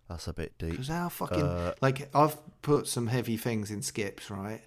That's 0.08 0.28
a 0.28 0.34
bit 0.34 0.58
deep. 0.58 0.72
Because 0.72 0.88
how 0.88 1.10
fucking 1.10 1.42
Uh, 1.44 1.74
like 1.82 2.10
I've 2.16 2.38
put 2.62 2.88
some 2.88 3.08
heavy 3.08 3.38
things 3.38 3.70
in 3.70 3.82
skips, 3.82 4.32
right? 4.32 4.62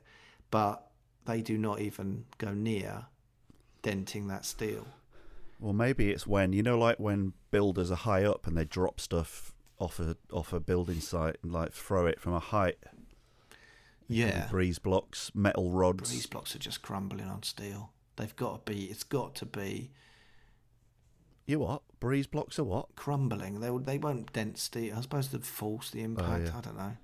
But 0.50 0.86
they 1.24 1.40
do 1.42 1.58
not 1.58 1.80
even 1.80 2.24
go 2.38 2.52
near 2.52 3.06
denting 3.82 4.28
that 4.28 4.44
steel. 4.44 4.86
Well, 5.58 5.72
maybe 5.72 6.10
it's 6.10 6.26
when 6.26 6.52
you 6.52 6.62
know, 6.62 6.78
like 6.78 6.98
when 6.98 7.32
builders 7.50 7.90
are 7.90 7.96
high 7.96 8.24
up 8.24 8.46
and 8.46 8.56
they 8.56 8.64
drop 8.64 9.00
stuff 9.00 9.52
off 9.78 9.98
a 9.98 10.16
off 10.32 10.52
a 10.52 10.60
building 10.60 11.00
site 11.00 11.36
and 11.42 11.52
like 11.52 11.72
throw 11.72 12.06
it 12.06 12.20
from 12.20 12.34
a 12.34 12.40
height. 12.40 12.78
Yeah, 14.08 14.46
Breeze 14.50 14.78
blocks, 14.78 15.30
metal 15.34 15.70
rods. 15.70 16.10
these 16.10 16.26
blocks 16.26 16.54
are 16.54 16.58
just 16.58 16.82
crumbling 16.82 17.26
on 17.26 17.42
steel. 17.44 17.90
They've 18.16 18.34
got 18.36 18.66
to 18.66 18.72
be. 18.72 18.84
It's 18.84 19.04
got 19.04 19.34
to 19.36 19.46
be 19.46 19.90
You 21.46 21.60
what? 21.60 21.82
Breeze 22.02 22.26
blocks 22.26 22.58
are 22.58 22.64
what? 22.64 22.96
crumbling. 22.96 23.60
They. 23.60 23.70
They 23.78 23.96
won't 23.96 24.58
steel. 24.58 24.96
I 24.98 25.02
suppose 25.02 25.28
to 25.28 25.38
force 25.38 25.90
the 25.90 26.02
impact. 26.02 26.48
yeah. 26.48 26.58
I 26.58 26.60
don't 26.60 26.76
know. 26.76 26.96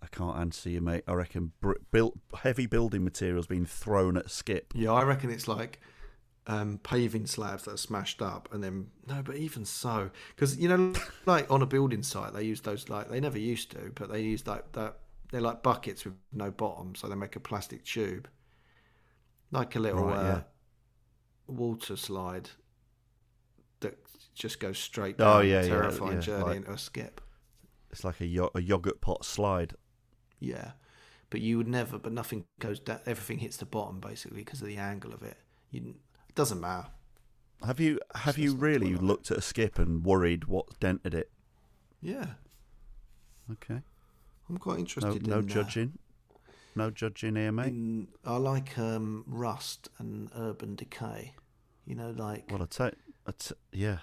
I 0.00 0.06
can't 0.12 0.38
answer 0.38 0.70
you, 0.70 0.80
mate. 0.80 1.02
I 1.08 1.14
reckon 1.14 1.50
br- 1.60 1.72
built 1.90 2.16
heavy 2.42 2.66
building 2.66 3.02
materials 3.02 3.48
being 3.48 3.66
thrown 3.66 4.16
at 4.16 4.30
skip. 4.30 4.72
Yeah, 4.76 4.92
I 4.92 5.02
reckon 5.02 5.32
it's 5.32 5.48
like 5.48 5.80
um, 6.46 6.78
paving 6.84 7.26
slabs 7.26 7.64
that 7.64 7.72
are 7.72 7.76
smashed 7.76 8.22
up, 8.22 8.48
and 8.52 8.62
then 8.62 8.90
no, 9.08 9.20
but 9.20 9.34
even 9.34 9.64
so, 9.64 10.12
because 10.36 10.56
you 10.56 10.68
know, 10.68 10.92
like 11.26 11.50
on 11.50 11.60
a 11.60 11.66
building 11.66 12.04
site, 12.04 12.34
they 12.34 12.44
use 12.44 12.60
those 12.60 12.88
like 12.88 13.10
they 13.10 13.18
never 13.18 13.38
used 13.38 13.72
to, 13.72 13.90
but 13.96 14.12
they 14.12 14.20
use 14.20 14.46
like 14.46 14.70
that. 14.74 14.98
They're 15.32 15.40
like 15.40 15.64
buckets 15.64 16.04
with 16.04 16.14
no 16.32 16.52
bottom, 16.52 16.94
so 16.94 17.08
they 17.08 17.16
make 17.16 17.34
a 17.34 17.40
plastic 17.40 17.84
tube, 17.84 18.28
like 19.50 19.74
a 19.74 19.80
little 19.80 20.04
Right, 20.04 20.18
uh, 20.18 20.22
yeah. 20.22 20.40
water 21.48 21.96
slide 21.96 22.50
that 23.84 23.96
just 24.34 24.58
goes 24.60 24.78
straight 24.78 25.16
down. 25.18 25.36
Oh, 25.36 25.40
yeah, 25.40 25.62
yeah, 25.62 25.68
terrifying 25.68 26.14
yeah, 26.14 26.20
journey 26.20 26.44
like- 26.44 26.56
into 26.56 26.72
a 26.72 26.78
skip. 26.78 27.20
It's 27.90 28.02
like 28.04 28.20
a, 28.20 28.26
yo- 28.26 28.50
a 28.56 28.60
yogurt 28.60 29.00
pot 29.00 29.24
slide. 29.24 29.74
Yeah, 30.40 30.72
but 31.30 31.40
you 31.40 31.56
would 31.58 31.68
never. 31.68 31.96
But 31.98 32.12
nothing 32.12 32.44
goes 32.58 32.80
down. 32.80 32.98
Everything 33.06 33.38
hits 33.38 33.56
the 33.56 33.66
bottom 33.66 34.00
basically 34.00 34.38
because 34.38 34.60
of 34.60 34.66
the 34.66 34.76
angle 34.78 35.14
of 35.14 35.22
it. 35.22 35.36
You, 35.70 35.94
it 36.28 36.34
doesn't 36.34 36.60
matter. 36.60 36.88
Have 37.64 37.78
you 37.78 38.00
have 38.16 38.36
you 38.36 38.54
really 38.56 38.94
looked 38.96 39.30
at 39.30 39.38
a 39.38 39.40
skip 39.40 39.78
and 39.78 40.04
worried 40.04 40.44
what 40.46 40.78
dented 40.80 41.14
it? 41.14 41.30
Yeah, 42.02 42.26
Okay. 43.50 43.80
I'm 44.50 44.58
quite 44.58 44.78
interested. 44.80 45.26
no 45.26 45.38
in, 45.38 45.44
uh, 45.44 45.48
judging. 45.48 45.98
No 46.74 46.90
judging 46.90 47.36
here, 47.36 47.52
mate. 47.52 47.68
in- 47.68 48.08
I 48.24 48.36
like 48.36 48.76
um, 48.76 49.24
rust 49.26 49.88
and 49.98 50.30
urban 50.36 50.74
decay. 50.74 51.34
You 51.86 51.94
know, 51.94 52.10
like 52.10 52.50
Well, 52.50 52.62
I 52.62 52.66
tell, 52.66 52.90
t- 53.32 53.54
yeah, 53.72 53.98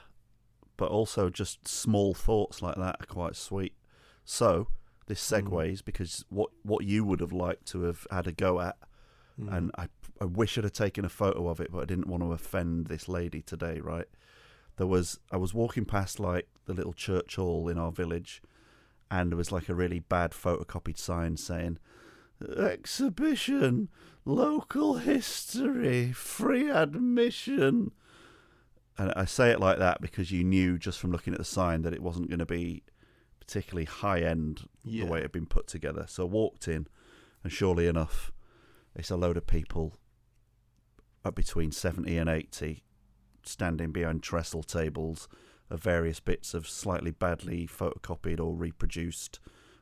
but 0.78 0.90
also 0.90 1.30
just 1.30 1.68
small 1.68 2.14
thoughts 2.14 2.62
like 2.62 2.76
that 2.76 2.98
are 3.00 3.06
quite 3.06 3.36
sweet. 3.36 3.74
So 4.26 4.68
this 5.08 5.20
Mm. 5.30 5.44
segues 5.44 5.84
because 5.84 6.26
what 6.30 6.50
what 6.64 6.86
you 6.86 7.04
would 7.06 7.20
have 7.20 7.34
liked 7.34 7.66
to 7.68 7.84
have 7.84 8.08
had 8.12 8.28
a 8.28 8.32
go 8.32 8.60
at, 8.62 8.78
Mm. 9.40 9.56
and 9.58 9.72
I 9.78 9.88
I 10.20 10.26
wish 10.26 10.58
I'd 10.58 10.64
have 10.66 10.74
taken 10.74 11.06
a 11.06 11.10
photo 11.10 11.48
of 11.48 11.60
it, 11.60 11.72
but 11.72 11.80
I 11.82 11.86
didn't 11.86 12.08
want 12.08 12.24
to 12.24 12.32
offend 12.32 12.88
this 12.88 13.08
lady 13.08 13.42
today. 13.42 13.80
Right, 13.80 14.08
there 14.78 14.88
was 14.88 15.20
I 15.32 15.38
was 15.38 15.54
walking 15.54 15.86
past 15.86 16.20
like 16.20 16.48
the 16.66 16.74
little 16.74 16.94
church 16.94 17.36
hall 17.36 17.68
in 17.70 17.78
our 17.78 17.92
village, 17.92 18.42
and 19.10 19.32
there 19.32 19.38
was 19.38 19.52
like 19.52 19.70
a 19.70 19.76
really 19.76 20.00
bad 20.00 20.32
photocopied 20.32 20.98
sign 20.98 21.38
saying 21.38 21.78
exhibition, 22.58 23.90
local 24.26 24.96
history, 24.96 26.12
free 26.12 26.70
admission. 26.70 27.92
And 28.98 29.12
I 29.16 29.26
say 29.26 29.52
it 29.52 29.60
like 29.60 29.80
that 29.80 30.02
because 30.02 30.32
you 30.32 30.44
knew 30.44 30.78
just 30.78 31.00
from 31.00 31.12
looking 31.12 31.34
at 31.34 31.40
the 31.40 31.46
sign 31.46 31.82
that 31.84 31.94
it 31.94 32.02
wasn't 32.04 32.30
going 32.30 32.40
to 32.40 32.46
be 32.46 32.84
particularly 33.40 33.86
high 33.86 34.22
end 34.22 34.68
Yeah. 34.84 35.06
the 35.06 35.12
way 35.12 35.20
it 35.20 35.24
had 35.24 35.32
been 35.32 35.46
put 35.48 35.68
together. 35.68 36.06
So 36.08 36.24
I 36.24 36.28
walked 36.30 36.68
in, 36.68 36.88
and 37.44 37.52
surely 37.52 37.88
enough, 37.88 38.32
it's 38.96 39.10
a 39.10 39.16
load 39.18 39.38
of 39.38 39.48
people 39.48 39.98
up 41.24 41.36
between 41.36 41.72
70 41.72 42.18
and 42.18 42.30
80 42.30 42.84
standing 43.44 43.92
behind 43.92 44.22
trestle 44.24 44.64
tables 44.64 45.28
of 45.70 45.82
various 45.82 46.20
bits 46.20 46.54
of 46.54 46.68
slightly 46.68 47.12
badly 47.12 47.68
photocopied 47.68 48.40
or 48.40 48.56
reproduced 48.56 49.40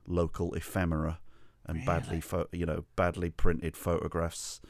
local 0.07 0.53
ephemera 0.53 1.19
and 1.65 1.85
badly 1.85 2.21
pho- 2.21 2.47
you 2.51 2.65
know 2.65 2.85
badly 2.95 3.29
printed 3.29 3.75
photographs 3.75 4.61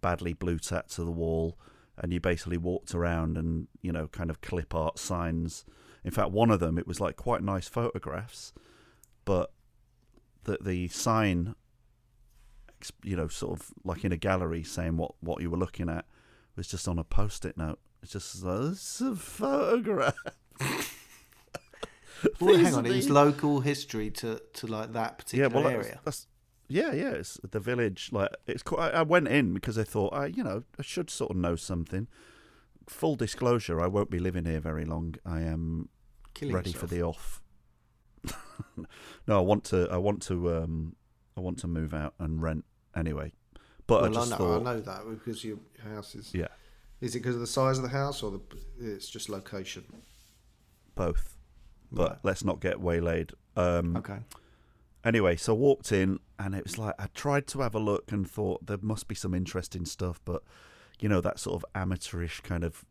badly 0.00 0.32
blue 0.32 0.58
tacked 0.58 0.90
to 0.92 1.04
the 1.04 1.10
wall 1.10 1.58
and 2.00 2.12
you 2.12 2.20
basically 2.20 2.58
walked 2.58 2.94
around 2.94 3.36
and 3.36 3.68
you 3.82 3.92
know 3.92 4.08
kind 4.08 4.30
of 4.30 4.40
clip 4.40 4.74
art 4.74 4.98
signs. 4.98 5.64
In 6.04 6.10
fact 6.10 6.30
one 6.30 6.50
of 6.50 6.60
them 6.60 6.78
it 6.78 6.86
was 6.86 7.00
like 7.00 7.16
quite 7.16 7.42
nice 7.42 7.68
photographs 7.68 8.52
but 9.24 9.52
the 10.44 10.56
the 10.60 10.88
sign 10.88 11.54
you 13.02 13.16
know 13.16 13.28
sort 13.28 13.58
of 13.58 13.70
like 13.84 14.04
in 14.04 14.12
a 14.12 14.16
gallery 14.16 14.62
saying 14.62 14.96
what 14.96 15.12
what 15.20 15.42
you 15.42 15.50
were 15.50 15.58
looking 15.58 15.90
at 15.90 16.06
was 16.56 16.66
just 16.68 16.88
on 16.88 16.98
a 16.98 17.04
post-it 17.04 17.56
note. 17.56 17.78
It's 18.02 18.12
just 18.12 18.42
like, 18.42 18.60
this 18.60 19.00
is 19.00 19.12
a 19.12 19.16
photograph. 19.16 20.14
Well, 22.40 22.56
hang 22.56 22.74
on, 22.74 22.84
it 22.86 22.90
was 22.96 23.08
local 23.08 23.60
history 23.60 24.10
to, 24.10 24.42
to 24.54 24.66
like 24.66 24.92
that 24.92 25.18
particular 25.18 25.48
well, 25.48 25.62
that's- 25.64 25.86
area. 25.86 26.00
That's, 26.04 26.26
yeah, 26.68 26.92
yeah. 26.92 27.10
It's 27.12 27.40
the 27.48 27.60
village. 27.60 28.10
Like 28.12 28.30
it's. 28.46 28.62
Quite, 28.62 28.94
I 28.94 28.98
I 29.00 29.02
went 29.02 29.28
in 29.28 29.54
because 29.54 29.78
I 29.78 29.84
thought, 29.84 30.12
I, 30.14 30.26
you 30.26 30.42
know, 30.44 30.62
I 30.78 30.82
should 30.82 31.10
sort 31.10 31.30
of 31.30 31.36
know 31.36 31.56
something. 31.56 32.06
Full 32.88 33.16
disclosure, 33.16 33.80
I 33.80 33.86
won't 33.86 34.10
be 34.10 34.18
living 34.18 34.44
here 34.46 34.60
very 34.60 34.84
long. 34.84 35.14
I 35.26 35.40
am 35.40 35.88
Killing 36.34 36.54
ready 36.54 36.72
for 36.72 36.86
the 36.86 37.02
off. 37.02 37.42
no, 39.26 39.38
I 39.38 39.40
want 39.40 39.64
to. 39.64 39.88
I 39.90 39.96
want 39.96 40.22
to. 40.22 40.54
Um, 40.56 40.96
I 41.36 41.40
want 41.40 41.58
to 41.60 41.66
move 41.68 41.94
out 41.94 42.14
and 42.18 42.42
rent 42.42 42.64
anyway. 42.96 43.32
But 43.86 43.98
I 43.98 44.02
Well, 44.02 44.10
I, 44.10 44.14
just 44.14 44.30
know, 44.30 44.36
thought, 44.36 44.60
I 44.60 44.64
know 44.64 44.80
that 44.80 45.00
because 45.08 45.44
your 45.44 45.58
house 45.84 46.14
is. 46.14 46.34
yeah, 46.34 46.48
Is 47.00 47.14
it 47.14 47.20
because 47.20 47.36
of 47.36 47.40
the 47.40 47.46
size 47.46 47.78
of 47.78 47.84
the 47.84 47.90
house 47.90 48.22
or 48.22 48.30
the, 48.32 48.40
it's 48.80 49.08
just 49.08 49.28
location? 49.28 49.84
both. 50.94 51.36
But 51.92 52.10
Right. 52.10 52.18
let's 52.24 52.44
not 52.44 52.60
get 52.60 52.80
waylaid. 52.80 53.32
Um, 53.56 53.96
Okay. 53.96 54.18
Anyway, 55.04 55.36
so 55.36 55.54
I 55.54 55.56
walked 55.56 55.92
in 55.92 56.20
and 56.38 56.54
it 56.54 56.64
was 56.64 56.78
like 56.78 56.94
I 56.98 57.06
tried 57.14 57.46
to 57.48 57.60
have 57.60 57.74
a 57.74 57.78
look 57.78 58.12
and 58.12 58.28
thought 58.28 58.66
there 58.66 58.78
must 58.80 59.08
be 59.08 59.14
some 59.14 59.34
interesting 59.34 59.84
stuff, 59.84 60.20
but 60.24 60.42
you 61.00 61.08
know 61.08 61.20
that 61.20 61.38
sort 61.38 61.62
of 61.62 61.64
amateurish 61.74 62.40
kind 62.40 62.64
of 62.64 62.84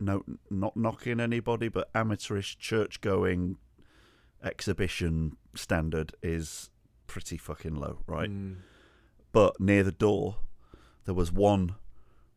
no, 0.00 0.24
not 0.50 0.76
knocking 0.76 1.20
anybody, 1.20 1.68
but 1.68 1.90
amateurish 1.94 2.58
church 2.58 3.00
going 3.00 3.58
exhibition 4.42 5.36
standard 5.54 6.14
is 6.22 6.70
pretty 7.06 7.36
fucking 7.36 7.74
low, 7.74 7.98
right? 8.06 8.30
Mm. 8.30 8.56
But 9.32 9.60
near 9.60 9.82
the 9.82 9.92
door, 9.92 10.36
there 11.04 11.14
was 11.14 11.30
one 11.30 11.74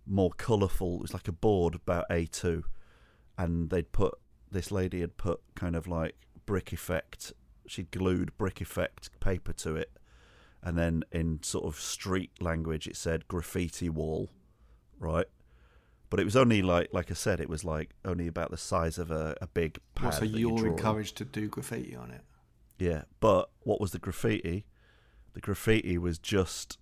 more 0.06 0.32
colourful. 0.32 0.96
It 0.98 1.02
was 1.02 1.14
like 1.14 1.28
a 1.28 1.34
board 1.34 1.76
about 1.76 2.06
A2, 2.10 2.64
and 3.38 3.70
they'd 3.70 3.92
put 3.92 4.16
this 4.52 4.72
lady 4.72 5.02
had 5.02 5.18
put 5.18 5.42
kind 5.56 5.76
of 5.76 5.88
like 5.88 6.16
brick 6.46 6.74
effect. 6.74 7.34
She'd 7.68 7.92
glued 7.92 8.38
brick 8.38 8.62
effect 8.62 9.10
paper 9.20 9.54
to 9.54 9.76
it, 9.76 9.92
and 10.62 10.78
then 10.78 11.04
in 11.12 11.42
sort 11.44 11.66
of 11.66 11.80
street 11.80 12.32
language, 12.42 12.88
it 12.88 12.96
said 12.98 13.28
graffiti 13.28 13.90
wall, 13.90 14.30
right? 15.00 15.28
But 16.10 16.20
it 16.20 16.26
was 16.26 16.36
only 16.36 16.62
like, 16.62 16.90
like 16.94 17.10
I 17.10 17.16
said, 17.16 17.40
it 17.40 17.50
was 17.50 17.64
like 17.64 17.92
only 18.06 18.28
about 18.28 18.52
the 18.52 18.58
size 18.58 18.98
of 19.00 19.10
a, 19.10 19.36
a 19.42 19.48
big 19.48 19.80
pad. 19.96 20.04
Well, 20.04 20.12
so 20.20 20.26
you 20.26 20.50
you're 20.50 20.60
on. 20.60 20.66
encouraged 20.78 21.18
to 21.18 21.26
do 21.26 21.48
graffiti 21.48 21.96
on 21.96 22.12
it. 22.12 22.22
Yeah, 22.78 23.04
but 23.20 23.50
what 23.62 23.80
was 23.82 23.92
the 23.92 24.00
graffiti? 24.00 24.66
The 25.34 25.42
graffiti 25.42 25.98
was 25.98 26.20
just 26.20 26.78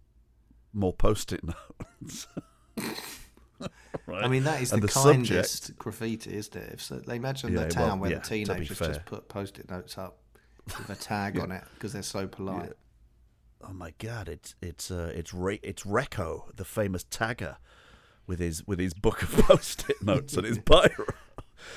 more 0.74 0.92
post-it 0.94 1.42
notes. 2.02 2.28
right? 4.06 4.24
I 4.24 4.28
mean, 4.28 4.44
that 4.44 4.62
is 4.62 4.70
the, 4.72 4.76
And 4.76 4.84
the 4.84 4.88
kindest 4.88 5.64
subject- 5.64 5.80
graffiti, 5.80 6.36
isn't 6.36 6.56
it? 6.56 6.74
If 6.74 6.82
so, 6.82 6.96
they 6.96 7.16
imagine 7.16 7.54
Yeah, 7.54 7.64
the 7.66 7.70
town 7.70 7.88
well, 7.88 7.98
where 8.00 8.12
yeah, 8.12 8.18
the 8.20 8.24
teenagers 8.28 8.78
just 8.80 9.06
put 9.06 9.30
post-it 9.30 9.70
notes 9.70 9.98
up 9.98 10.18
with 10.68 10.90
a 10.90 10.96
tag 10.96 11.40
on 11.40 11.52
it 11.52 11.64
because 11.74 11.94
they're 11.94 12.02
so 12.04 12.28
polite. 12.28 12.74
oh 13.68 13.74
my 13.74 13.94
god, 14.00 14.30
it's 14.30 14.56
it's 14.62 14.92
uh, 14.92 15.12
it's 15.16 15.34
Re- 15.34 15.60
it's 15.64 15.84
Recco, 15.84 16.56
the 16.56 16.66
famous 16.66 17.04
tagger, 17.06 17.58
with 18.28 18.40
his 18.40 18.66
with 18.68 18.80
his 18.80 18.94
book 18.94 19.22
of 19.24 19.30
post-it 19.48 20.02
notes 20.04 20.36
and 20.38 20.46
his 20.46 20.60
biro. 20.72 21.08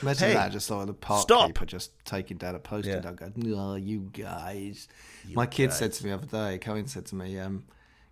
Imagine 0.01 0.29
Hey, 0.29 0.35
that, 0.35 0.51
just 0.51 0.71
like 0.71 0.87
the 0.87 0.95
park 0.95 1.23
stop. 1.23 1.47
keeper 1.49 1.67
just 1.67 1.93
taking 2.07 2.39
down 2.39 2.55
a 2.55 2.59
post-it 2.59 2.91
Yeah. 2.91 3.01
note, 3.01 3.17
going, 3.17 3.55
"Oh, 3.55 3.75
you 3.75 4.11
guys." 4.13 4.89
My 5.35 5.47
kid 5.47 5.73
said 5.75 5.93
to 5.95 6.05
me 6.05 6.11
the 6.11 6.17
other 6.17 6.27
day. 6.27 6.59
Cohen 6.59 6.87
said 6.87 7.05
to 7.07 7.15
me, 7.15 7.39
um, 7.39 7.65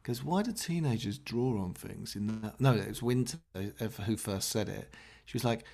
"Because 0.03 0.23
why 0.23 0.43
do 0.43 0.53
teenagers 0.53 1.17
draw 1.19 1.63
on 1.63 1.73
things?" 1.73 2.15
In 2.15 2.43
that, 2.43 2.61
no, 2.61 2.75
it 2.75 2.89
was 2.89 3.03
Winter 3.03 3.39
uh, 3.55 3.61
who 4.05 4.17
first 4.19 4.51
said 4.51 4.69
it. 4.69 4.93
She 5.25 5.35
was 5.37 5.45
like, 5.45 5.65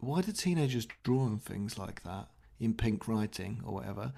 "Why 0.00 0.22
do 0.22 0.32
teenagers 0.32 0.88
draw 1.04 1.20
on 1.22 1.38
things 1.38 1.78
like 1.78 2.02
that 2.02 2.26
in 2.58 2.74
pink 2.74 3.06
writing 3.06 3.60
or 3.64 3.74
whatever?" 3.74 4.12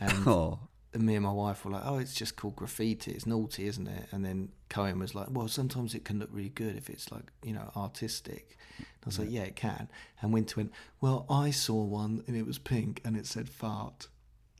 And 0.00 0.12
Oh, 0.26 0.58
me 0.94 1.14
and 1.14 1.24
my 1.24 1.32
wife 1.32 1.64
were 1.64 1.70
like, 1.72 1.82
"Oh, 1.84 1.98
it's 1.98 2.14
just 2.14 2.36
called 2.36 2.56
graffiti. 2.56 3.12
It's 3.12 3.26
naughty, 3.26 3.66
isn't 3.66 3.86
it?" 3.86 4.06
And 4.12 4.24
then 4.24 4.50
Cohen 4.68 4.98
was 4.98 5.14
like, 5.14 5.26
"Well, 5.30 5.48
sometimes 5.48 5.94
it 5.94 6.04
can 6.04 6.18
look 6.18 6.30
really 6.32 6.48
good 6.48 6.76
if 6.76 6.88
it's 6.88 7.10
like 7.12 7.24
you 7.42 7.52
know 7.52 7.70
artistic." 7.76 8.56
And 8.78 8.86
I 9.04 9.06
was 9.06 9.18
like, 9.18 9.30
"Yeah, 9.30 9.42
it 9.42 9.56
can." 9.56 9.88
And 10.22 10.32
Winter 10.32 10.56
went, 10.56 10.72
"Well, 11.00 11.26
I 11.28 11.50
saw 11.50 11.82
one 11.82 12.22
and 12.26 12.36
it 12.36 12.46
was 12.46 12.58
pink 12.58 13.00
and 13.04 13.16
it 13.16 13.26
said 13.26 13.48
fart." 13.48 14.08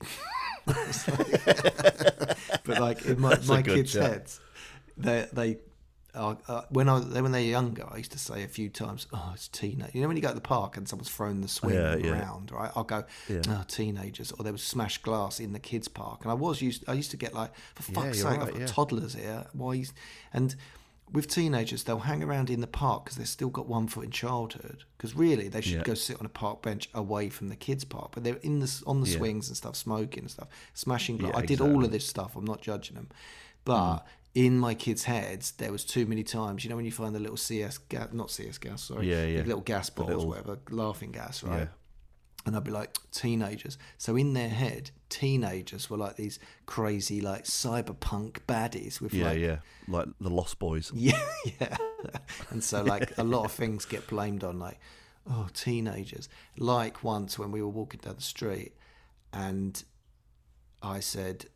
Like- 0.67 1.47
but 2.65 2.81
like 2.81 3.05
in 3.07 3.21
my, 3.21 3.39
my 3.47 3.63
kids' 3.63 3.93
joke. 3.93 4.03
heads, 4.03 4.41
they 4.97 5.27
they. 5.33 5.59
Uh, 6.17 6.35
uh, 6.49 6.63
when 6.71 6.89
I 6.89 6.99
when 7.01 7.31
they're 7.33 7.41
younger, 7.43 7.87
I 7.91 7.99
used 7.99 8.13
to 8.13 8.19
say 8.19 8.43
a 8.43 8.49
few 8.49 8.69
times, 8.71 9.07
"Oh, 9.13 9.33
it's 9.35 9.49
teenage." 9.49 9.95
You 9.95 10.01
know, 10.01 10.09
when 10.09 10.17
you 10.17 10.23
go 10.23 10.29
to 10.31 10.35
the 10.35 10.41
park 10.41 10.77
and 10.77 10.89
someone's 10.89 11.11
thrown 11.11 11.43
the 11.43 11.49
swing 11.49 11.75
Yeah, 11.75 11.97
yeah. 11.97 12.11
around, 12.13 12.51
right? 12.51 12.71
I'll 12.75 12.85
go, 12.85 13.05
Yeah. 13.29 13.43
"Oh, 13.49 13.65
teenagers," 13.69 14.33
or 14.33 14.43
there 14.43 14.53
was 14.53 14.63
smashed 14.63 15.03
glass 15.03 15.39
in 15.41 15.53
the 15.53 15.59
kids' 15.61 15.89
park, 15.89 16.23
and 16.23 16.31
I 16.31 16.35
was 16.35 16.63
used. 16.63 16.89
I 16.89 16.95
used 16.95 17.11
to 17.11 17.17
get 17.19 17.35
like, 17.35 17.53
"For 17.75 17.83
fuck's 17.93 18.19
sake, 18.19 18.27
right, 18.41 18.41
I've 18.49 18.59
got 18.59 18.67
toddlers 18.69 19.15
here." 19.15 19.47
Why? 19.53 19.73
is-" 19.75 19.93
And 20.33 20.57
with 21.13 21.29
teenagers, 21.29 21.85
they'll 21.85 22.01
hang 22.01 22.23
around 22.23 22.51
in 22.51 22.61
the 22.61 22.67
park 22.67 23.05
because 23.05 23.17
they've 23.19 23.29
still 23.29 23.51
got 23.51 23.69
one 23.69 23.87
foot 23.87 24.07
in 24.07 24.11
childhood. 24.11 24.85
Because 24.97 25.15
really, 25.15 25.47
they 25.49 25.61
should 25.61 25.73
Yeah. 25.79 25.83
go 25.85 25.95
sit 25.95 26.19
on 26.19 26.27
a 26.27 26.31
park 26.31 26.63
bench 26.63 26.89
away 26.95 27.29
from 27.29 27.49
the 27.49 27.57
kids' 27.57 27.85
park, 27.85 28.13
but 28.13 28.25
they're 28.25 28.37
in 28.43 28.59
the 28.61 28.83
on 28.87 29.03
the 29.03 29.09
Yeah. 29.11 29.19
swings 29.19 29.49
and 29.49 29.57
stuff, 29.57 29.77
smoking 29.77 30.21
and 30.25 30.31
stuff, 30.31 30.49
smashing 30.75 31.19
glass. 31.19 31.33
Yeah, 31.35 31.39
I 31.41 31.47
did 31.47 31.61
all 31.61 31.85
of 31.85 31.93
this 31.93 32.07
stuff. 32.09 32.35
I'm 32.37 32.45
not 32.47 32.63
judging 32.63 32.97
them, 32.97 33.09
but. 33.65 34.07
In 34.37 34.59
my 34.59 34.75
kids' 34.75 35.05
heads, 35.05 35.53
there 35.53 35.73
was 35.73 35.83
too 35.83 36.05
many 36.05 36.23
times. 36.23 36.63
You 36.63 36.69
know 36.69 36.77
when 36.77 36.85
you 36.85 36.93
find 36.93 37.15
the 37.15 37.19
little 37.19 37.39
CS 37.39 37.79
gas, 37.79 38.09
not 38.13 38.31
CS 38.31 38.59
gas, 38.59 38.83
sorry, 38.83 39.11
Yeah, 39.11 39.25
yeah. 39.25 39.41
the 39.41 39.47
little 39.49 39.63
gas 39.63 39.89
balls, 39.89 40.09
little- 40.11 40.29
whatever, 40.29 40.59
laughing 40.69 41.11
gas, 41.13 41.43
right? 41.43 41.61
Yeah. 41.61 41.67
And 42.45 42.55
I'd 42.55 42.63
be 42.63 42.71
like, 42.71 42.95
teenagers. 43.13 43.79
So 43.97 44.15
in 44.15 44.35
their 44.35 44.51
head, 44.51 44.91
teenagers 45.09 45.89
were 45.89 45.97
like 45.97 46.17
these 46.17 46.39
crazy, 46.67 47.23
like 47.23 47.45
cyberpunk 47.45 48.41
baddies 48.47 49.01
with 49.01 49.15
yeah, 49.15 49.25
like, 49.25 49.39
yeah, 49.39 49.57
like 49.89 50.07
the 50.21 50.29
Lost 50.31 50.59
Boys. 50.59 50.93
yeah, 50.95 51.19
yeah. 51.59 51.77
And 52.51 52.63
so 52.63 52.83
like 52.83 53.17
a 53.17 53.25
lot 53.25 53.47
of 53.47 53.53
things 53.53 53.87
get 53.87 54.07
blamed 54.07 54.45
on 54.45 54.59
like, 54.59 54.79
oh, 55.29 55.49
teenagers. 55.55 56.29
Like 56.59 57.03
once 57.03 57.39
when 57.39 57.51
we 57.53 57.63
were 57.63 57.69
walking 57.71 58.01
down 58.05 58.17
the 58.17 58.23
street, 58.23 58.75
and 59.33 59.83
I 60.83 61.01
said 61.01 61.47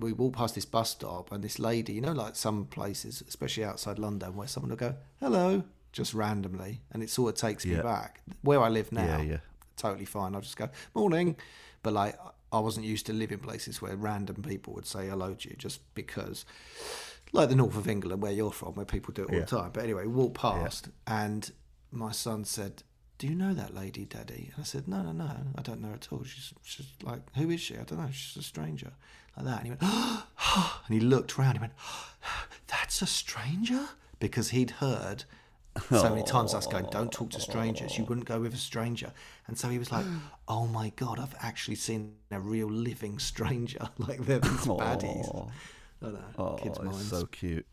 we 0.00 0.12
walked 0.12 0.36
past 0.36 0.54
this 0.54 0.64
bus 0.64 0.90
stop, 0.90 1.32
and 1.32 1.42
this 1.42 1.58
lady, 1.58 1.92
you 1.94 2.00
know, 2.00 2.12
like 2.12 2.36
some 2.36 2.66
places, 2.66 3.22
especially 3.26 3.64
outside 3.64 3.98
London, 3.98 4.36
where 4.36 4.46
someone 4.48 4.70
will 4.70 4.76
go, 4.76 4.94
hello, 5.20 5.62
just 5.92 6.14
randomly, 6.14 6.80
and 6.92 7.02
it 7.02 7.10
sort 7.10 7.34
of 7.34 7.40
takes 7.40 7.64
me 7.66 7.76
back. 7.76 8.20
Where 8.42 8.60
I 8.60 8.68
live 8.68 8.92
now, 8.92 9.04
Yeah, 9.18 9.22
yeah. 9.22 9.36
totally 9.76 10.04
fine. 10.04 10.34
I'll 10.34 10.40
just 10.42 10.56
go, 10.56 10.68
morning. 10.94 11.36
But 11.82 11.94
like, 11.94 12.18
I 12.52 12.58
wasn't 12.60 12.84
used 12.86 13.06
to 13.06 13.12
living 13.12 13.38
places 13.38 13.80
where 13.80 13.96
random 13.96 14.42
people 14.42 14.74
would 14.74 14.86
say 14.86 15.08
hello 15.08 15.34
to 15.34 15.48
you 15.48 15.56
just 15.56 15.80
because, 15.94 16.44
like 17.32 17.48
the 17.48 17.54
north 17.54 17.76
of 17.76 17.88
England, 17.88 18.20
where 18.22 18.32
you're 18.32 18.50
from, 18.52 18.74
where 18.74 18.84
people 18.84 19.14
do 19.14 19.22
it 19.22 19.30
all 19.30 19.34
Yeah. 19.36 19.40
the 19.44 19.56
time. 19.56 19.70
But 19.72 19.84
anyway, 19.84 20.02
we 20.06 20.12
walked 20.12 20.34
past, 20.36 20.88
and 21.06 21.50
my 21.90 22.12
son 22.12 22.44
said, 22.44 22.82
do 23.18 23.26
you 23.26 23.34
know 23.34 23.52
that 23.54 23.74
lady, 23.74 24.04
Daddy? 24.04 24.50
And 24.54 24.62
I 24.62 24.64
said, 24.64 24.88
no, 24.88 25.02
no, 25.02 25.12
no, 25.12 25.30
I 25.56 25.62
don't 25.62 25.80
know 25.80 25.88
her 25.88 25.94
at 25.94 26.08
all. 26.12 26.22
She's, 26.24 26.52
she's 26.62 26.86
like, 27.02 27.20
who 27.36 27.50
is 27.50 27.60
she? 27.60 27.76
I 27.76 27.82
don't 27.84 27.98
know. 28.00 28.08
She's 28.10 28.36
a 28.36 28.42
stranger. 28.46 28.92
Like 29.36 29.46
that. 29.46 29.56
And 29.58 29.64
he 29.64 29.70
went, 29.70 29.82
and 30.86 30.94
he 30.94 31.00
looked 31.00 31.38
around. 31.38 31.54
He 31.54 31.60
went, 31.60 31.72
that's 32.66 33.02
a 33.02 33.06
stranger? 33.06 33.86
Because 34.18 34.50
he'd 34.50 34.72
heard 34.72 35.24
so 35.88 36.10
many 36.10 36.22
times 36.22 36.52
us 36.52 36.66
going, 36.66 36.86
don't 36.90 37.12
talk 37.12 37.30
to 37.30 37.40
strangers. 37.40 37.96
You 37.96 38.04
wouldn't 38.04 38.26
go 38.26 38.40
with 38.40 38.54
a 38.54 38.58
stranger. 38.58 39.12
And 39.46 39.56
so 39.56 39.68
he 39.68 39.78
was 39.78 39.92
like, 39.92 40.04
oh 40.48 40.66
my 40.66 40.92
God, 40.96 41.18
I've 41.18 41.34
actually 41.40 41.76
seen 41.76 42.14
a 42.30 42.40
real 42.40 42.68
living 42.68 43.18
stranger. 43.18 43.88
like 43.98 44.24
they're 44.24 44.40
these 44.40 44.66
baddies. 44.66 45.50
Oh, 46.38 46.56
kids' 46.56 46.78
it's 46.78 46.84
minds. 46.84 47.08
so 47.08 47.26
cute. 47.26 47.66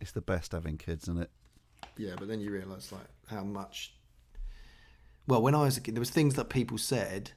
It's 0.00 0.12
the 0.12 0.20
best 0.20 0.52
having 0.52 0.78
kids, 0.78 1.04
isn't 1.04 1.22
it? 1.22 1.30
Yeah, 1.96 2.14
but 2.18 2.28
then 2.28 2.40
you 2.40 2.50
realise 2.50 2.92
like 2.92 3.06
how 3.28 3.42
much. 3.44 3.94
Well, 5.26 5.42
when 5.42 5.54
I 5.54 5.62
was 5.62 5.76
a 5.76 5.80
kid, 5.80 5.94
there 5.94 6.00
was 6.00 6.10
things 6.10 6.34
that 6.34 6.48
people 6.48 6.76
said, 6.78 7.32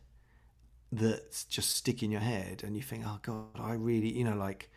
that 0.92 1.46
just 1.50 1.76
stick 1.76 2.02
in 2.04 2.12
your 2.12 2.22
head, 2.22 2.64
and 2.66 2.76
you 2.76 2.82
think, 2.82 3.04
oh 3.06 3.20
god, 3.22 3.60
I 3.60 3.74
really, 3.74 4.10
you 4.12 4.24
know, 4.24 4.36
like. 4.36 4.70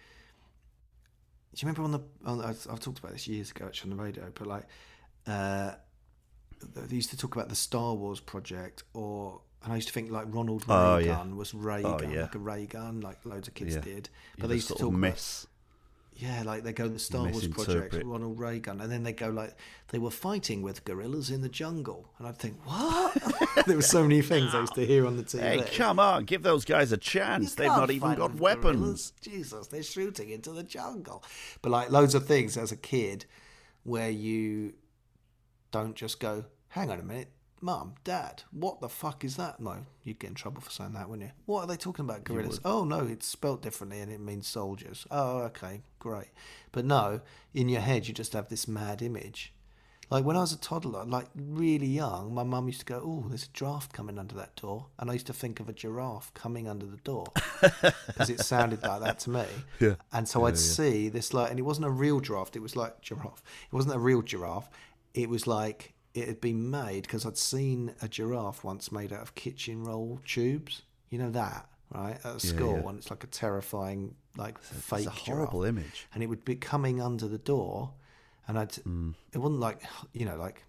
Do 1.54 1.66
you 1.66 1.66
remember 1.68 1.82
on 1.82 1.90
the? 1.92 2.00
On, 2.30 2.44
I've, 2.44 2.66
I've 2.70 2.80
talked 2.80 3.00
about 3.00 3.12
this 3.12 3.26
years 3.26 3.50
ago, 3.50 3.66
actually, 3.66 3.90
on 3.90 3.96
the 3.96 4.02
radio, 4.04 4.30
but 4.32 4.46
like, 4.46 4.64
uh, 5.26 5.72
they 6.74 6.94
used 6.94 7.11
to 7.11 7.16
talk 7.16 7.34
about 7.34 7.48
the 7.48 7.56
Star 7.56 7.94
Wars 7.94 8.20
project, 8.20 8.84
or 8.94 9.40
and 9.64 9.72
I 9.72 9.76
used 9.76 9.88
to 9.88 9.94
think 9.94 10.11
like 10.11 10.26
Ronald 10.28 10.64
Oh, 10.68 10.96
Reagan 10.98 11.30
yeah. 11.30 11.34
was 11.34 11.52
ray 11.52 11.82
Oh, 11.84 11.98
gun, 11.98 12.11
yeah. 12.12 12.22
like 12.22 12.34
a 12.34 12.38
ray 12.38 12.66
gun, 12.66 13.00
like 13.00 13.24
loads 13.26 13.48
of 13.48 13.54
kids 13.54 13.74
Yeah. 13.74 13.80
did. 13.80 14.08
You 14.36 14.42
But 14.42 14.48
they 14.48 14.54
used 14.56 14.68
to 14.68 14.74
talk 14.74 14.92
miss. 14.92 15.46
Yeah, 16.14 16.42
like 16.44 16.64
they 16.64 16.72
go 16.72 16.88
the 16.88 16.98
Star 16.98 17.28
Wars 17.28 17.48
project. 17.48 17.94
Ronald 18.04 18.38
Reagan, 18.38 18.80
and 18.80 18.92
then 18.92 19.02
they 19.02 19.12
go 19.12 19.30
like 19.30 19.54
they 19.88 19.98
were 19.98 20.11
fighting 20.11 20.61
with 20.61 20.84
gorillas 20.84 21.30
in 21.30 21.40
the 21.40 21.48
jungle, 21.48 22.11
and 22.18 22.26
I'd 22.26 22.36
think, 22.36 22.56
what? 22.64 23.16
there 23.66 23.76
were 23.76 23.82
so 23.82 24.02
many 24.02 24.20
things 24.20 24.54
I 24.54 24.61
used 24.61 24.74
to 24.74 24.84
hear 24.84 25.06
on 25.06 25.16
the 25.16 25.22
TV. 25.22 25.40
Hey, 25.40 25.76
come 25.76 25.98
on, 25.98 26.24
give 26.24 26.42
those 26.42 26.64
guys 26.64 26.92
a 26.92 26.96
chance. 26.96 27.54
They've 27.54 27.68
can't 27.68 27.90
even 27.90 28.14
got 28.16 28.34
weapons. 28.34 28.76
gorillas. 28.76 29.12
Jesus, 29.22 29.66
they're 29.68 29.82
shooting 29.82 30.30
into 30.30 30.50
the 30.50 30.62
jungle. 30.62 31.24
But 31.62 31.70
like 31.70 31.90
loads 31.90 32.14
of 32.14 32.26
things 32.26 32.56
as 32.56 32.70
a 32.70 32.76
kid 32.76 33.24
where 33.82 34.11
you 34.11 34.74
don't 35.70 35.94
just 35.94 36.20
go, 36.20 36.44
hang 36.68 36.90
on 36.90 37.00
a 37.00 37.02
minute, 37.02 37.30
mum, 37.61 37.94
dad, 38.04 38.42
what 38.50 38.80
the 38.80 38.88
fuck 38.88 39.24
is 39.24 39.36
that? 39.36 39.61
No, 39.61 39.86
you'd 40.02 40.18
get 40.18 40.28
in 40.30 40.34
trouble 40.34 40.61
for 40.61 40.70
saying 40.70 40.92
that, 40.92 41.08
wouldn't 41.08 41.28
you? 41.28 41.34
What 41.46 41.62
are 41.62 41.66
they 41.66 41.76
talking 41.76 42.04
about, 42.04 42.24
gorillas? 42.24 42.61
Oh, 42.64 42.84
no, 42.84 43.00
it's 43.00 43.26
spelt 43.26 43.62
differently 43.62 44.00
and 44.00 44.11
it 44.11 44.20
means 44.20 44.46
soldiers. 44.46 45.06
Oh, 45.11 45.38
okay, 45.42 45.82
great. 45.98 46.28
But 46.72 46.84
no, 46.84 47.20
in 47.54 47.68
your 47.68 47.80
head, 47.80 48.08
you 48.08 48.14
just 48.14 48.32
have 48.32 48.48
this 48.48 48.66
mad 48.66 49.02
image. 49.02 49.52
Like 50.11 50.24
when 50.24 50.36
I 50.36 50.40
was 50.40 50.52
a 50.52 50.58
toddler, 50.58 51.04
like 51.04 51.28
really 51.36 51.86
young, 51.86 52.34
my 52.34 52.42
mum 52.42 52.66
used 52.66 52.80
to 52.80 52.84
go, 52.84 53.00
"Oh, 53.04 53.28
there's 53.28 53.44
a 53.44 53.48
draft 53.50 53.92
coming 53.92 54.18
under 54.18 54.34
that 54.34 54.56
door," 54.56 54.86
and 54.98 55.08
I 55.08 55.12
used 55.12 55.28
to 55.28 55.32
think 55.32 55.61
of 55.61 55.68
a 55.68 55.72
giraffe 55.72 56.34
coming 56.34 56.66
under 56.66 56.84
the 56.84 56.96
door 56.96 57.26
because 58.08 58.28
it 58.28 58.40
sounded 58.40 58.82
like 58.82 59.02
that 59.02 59.20
to 59.20 59.30
me. 59.30 59.44
Yeah. 59.78 59.94
And 60.12 60.28
so 60.28 60.46
I'd 60.46 60.58
see 60.58 61.08
this 61.08 61.32
like, 61.32 61.50
and 61.50 61.61
it 61.61 61.62
wasn't 61.62 61.86
a 61.86 61.90
real 61.90 62.18
draft, 62.18 62.56
it 62.56 62.61
was 62.61 62.74
like 62.74 63.00
giraffe. 63.00 63.42
It 63.70 63.74
wasn't 63.74 63.94
a 63.94 64.00
real 64.00 64.20
giraffe. 64.22 64.68
It 65.14 65.28
was 65.28 65.46
like 65.46 65.94
it 66.14 66.26
had 66.26 66.40
been 66.40 66.70
made 66.70 67.02
because 67.02 67.24
I'd 67.24 67.36
seen 67.36 67.94
a 68.02 68.08
giraffe 68.08 68.64
once 68.64 68.90
made 68.90 69.12
out 69.12 69.22
of 69.22 69.34
kitchen 69.34 69.84
roll 69.84 70.20
tubes. 70.26 70.82
You 71.08 71.18
know 71.18 71.30
that, 71.30 71.68
right? 71.92 72.18
At 72.24 72.40
school, 72.40 72.80
yeah. 72.82 72.88
and 72.88 72.98
it's 72.98 73.11
like 73.11 73.24
a 73.24 73.28
terrifying, 73.28 74.14
like 74.36 74.58
fake 74.61 75.06
It's 75.06 75.06
a 75.06 75.11
horrible 75.11 75.61
giraffe 75.61 75.68
image. 75.68 76.06
and 76.14 76.22
it 76.22 76.26
would 76.26 76.44
be 76.44 76.56
coming 76.56 77.00
under 77.00 77.28
the 77.28 77.38
door, 77.38 77.92
and 78.48 78.58
I'd 78.58 78.78
it 79.32 79.38
wasn't 79.38 79.61
like 79.61 79.82
you 80.12 80.24
know 80.24 80.36
like 80.36 80.64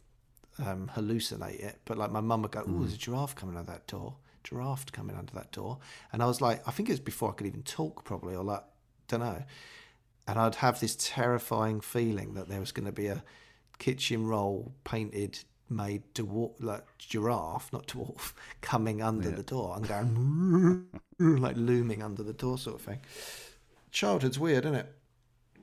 um, 0.60 0.92
hallucinate 0.96 1.60
it, 1.60 1.80
but 1.86 1.98
like 1.98 2.12
my 2.12 2.22
mum 2.22 2.42
would 2.44 2.52
go, 2.52 2.64
"Oh, 2.68 2.80
there's 2.80 2.94
a 2.94 2.98
giraffe 2.98 3.36
coming 3.36 3.58
under 3.58 3.72
that 3.72 3.88
door, 3.88 4.16
giraffe 4.44 4.92
coming 4.92 5.16
under 5.16 5.34
that 5.34 5.52
door," 5.52 5.80
and 6.12 6.22
I 6.22 6.26
was 6.26 6.42
like, 6.42 6.68
I 6.68 6.72
think 6.72 6.90
it 6.90 6.94
was 6.94 7.00
before 7.00 7.32
I 7.32 7.34
could 7.34 7.48
even 7.48 7.64
talk 7.64 8.04
probably, 8.04 8.36
or 8.36 8.44
like 8.44 8.64
don't 9.08 9.22
know, 9.22 9.44
and 10.28 10.40
I'd 10.40 10.56
have 10.56 10.80
this 10.80 10.96
terrifying 11.00 11.82
feeling 11.82 12.34
that 12.36 12.48
there 12.48 12.60
was 12.60 12.72
going 12.72 12.86
to 12.86 12.92
be 12.92 13.08
a 13.08 13.24
kitchen 13.86 14.28
roll 14.28 14.72
painted 14.84 15.34
made 15.70 16.04
to 16.14 16.24
dwarf 16.26 16.52
like 16.60 16.86
giraffe 17.00 17.72
not 17.74 17.88
dwarf 17.88 18.34
coming 18.62 19.02
under 19.02 19.30
the 19.32 19.44
door 19.44 19.76
and 19.78 19.88
going 19.88 20.86
like 21.46 21.56
looming 21.58 22.04
under 22.04 22.24
the 22.24 22.34
door 22.34 22.58
sort 22.58 22.76
of 22.76 22.82
thing 22.82 23.00
childhood's 23.90 24.38
weird 24.40 24.66
isn't 24.66 24.76
it 24.84 24.90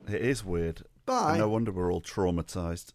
It 0.07 0.21
is 0.21 0.43
weird. 0.43 0.83
Bye. 1.05 1.37
No 1.37 1.49
wonder 1.49 1.71
we're 1.71 1.91
all 1.93 2.01
traumatized. 2.01 2.93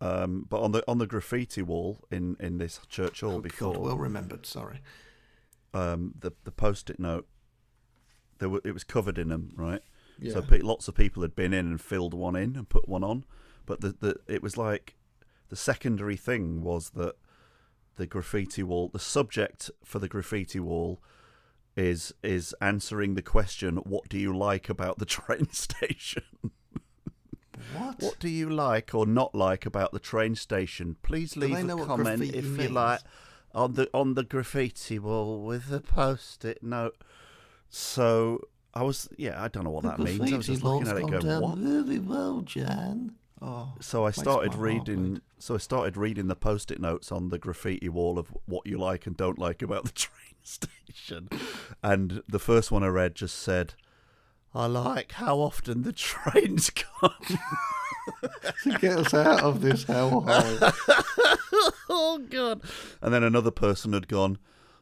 Um, 0.00 0.46
but 0.48 0.60
on 0.60 0.72
the 0.72 0.82
on 0.88 0.98
the 0.98 1.06
graffiti 1.06 1.62
wall 1.62 1.98
in, 2.10 2.36
in 2.40 2.58
this 2.58 2.80
church 2.88 3.20
hall 3.22 3.36
Oh, 3.36 3.40
before, 3.40 3.72
God, 3.74 3.82
well 3.82 3.96
remembered. 4.08 4.44
Sorry. 4.46 4.80
um, 5.74 6.14
the 6.18 6.32
the 6.44 6.52
post-it 6.52 6.98
note, 7.00 7.26
there 8.38 8.48
were, 8.48 8.60
it 8.64 8.72
was 8.72 8.84
covered 8.84 9.18
in 9.18 9.28
them, 9.28 9.50
right? 9.56 9.82
So 10.32 10.40
pe- 10.42 10.60
lots 10.72 10.88
of 10.88 10.94
people 10.94 11.22
had 11.22 11.34
been 11.36 11.52
in 11.52 11.66
and 11.66 11.80
filled 11.80 12.14
one 12.14 12.36
in 12.36 12.56
and 12.56 12.68
put 12.68 12.88
one 12.88 13.04
on, 13.04 13.24
but 13.66 13.80
the, 13.80 13.96
the 14.00 14.16
it 14.26 14.42
was 14.42 14.56
like 14.56 14.94
the 15.48 15.56
secondary 15.56 16.16
thing 16.16 16.62
was 16.62 16.90
that 16.90 17.16
the 17.96 18.06
graffiti 18.06 18.62
wall, 18.62 18.88
the 18.88 18.98
subject 18.98 19.70
for 19.84 19.98
the 19.98 20.08
graffiti 20.08 20.60
wall, 20.60 21.02
is 21.76 22.14
is 22.22 22.54
answering 22.60 23.14
the 23.14 23.22
question, 23.22 23.76
"What 23.78 24.08
do 24.08 24.18
you 24.18 24.36
like 24.36 24.68
about 24.68 24.98
the 24.98 25.04
train 25.06 25.50
station?" 25.52 26.24
What? 27.74 28.02
What 28.02 28.18
do 28.18 28.28
you 28.28 28.48
like 28.50 28.94
or 28.94 29.06
not 29.06 29.34
like 29.34 29.66
about 29.66 29.92
the 29.92 29.98
train 29.98 30.36
station? 30.36 30.96
Please 31.02 31.36
leave 31.36 31.68
a 31.68 31.84
comment 31.84 32.22
if 32.22 32.44
you 32.44 32.68
like 32.68 33.00
on 33.54 33.74
the 33.74 33.88
on 33.92 34.14
the 34.14 34.22
graffiti 34.22 34.98
wall 34.98 35.42
with 35.42 35.68
the 35.68 35.80
post-it 35.80 36.62
note. 36.62 36.96
So 37.68 38.42
I 38.74 38.82
was, 38.82 39.08
yeah, 39.16 39.42
I 39.42 39.48
don't 39.48 39.64
know 39.64 39.70
what 39.70 39.84
that 39.84 39.98
means. 39.98 40.32
I 40.32 40.36
was 40.36 40.46
just 40.46 40.62
looking 40.62 40.86
at 40.86 40.96
it, 40.96 41.10
going, 41.10 41.40
"What?" 41.40 41.58
Very 41.58 41.98
well, 41.98 42.42
Jan. 42.42 43.14
Oh, 43.42 43.74
So 43.80 44.06
I 44.06 44.10
started 44.10 44.54
reading. 44.54 45.20
So 45.38 45.54
I 45.54 45.58
started 45.58 45.96
reading 45.96 46.28
the 46.28 46.36
post-it 46.36 46.80
notes 46.80 47.12
on 47.12 47.28
the 47.28 47.38
graffiti 47.38 47.88
wall 47.88 48.18
of 48.18 48.34
what 48.46 48.66
you 48.66 48.78
like 48.78 49.06
and 49.06 49.16
don't 49.16 49.38
like 49.38 49.60
about 49.62 49.84
the 49.84 49.92
train 49.92 50.34
station, 50.42 51.28
and 51.82 52.22
the 52.28 52.38
first 52.38 52.72
one 52.72 52.82
I 52.82 52.88
read 52.88 53.14
just 53.14 53.38
said, 53.38 53.74
"I 54.54 54.66
like 54.66 55.12
how 55.12 55.38
often 55.38 55.82
the 55.82 55.92
trains 55.92 56.70
come." 57.00 57.10
to 58.62 58.78
get 58.78 58.98
us 58.98 59.12
out 59.12 59.42
of 59.42 59.60
this 59.60 59.84
hellhole. 59.84 60.26
oh 61.90 62.18
god! 62.30 62.62
And 63.02 63.12
then 63.12 63.22
another 63.22 63.50
person 63.50 63.92
had 63.92 64.08
gone. 64.08 64.38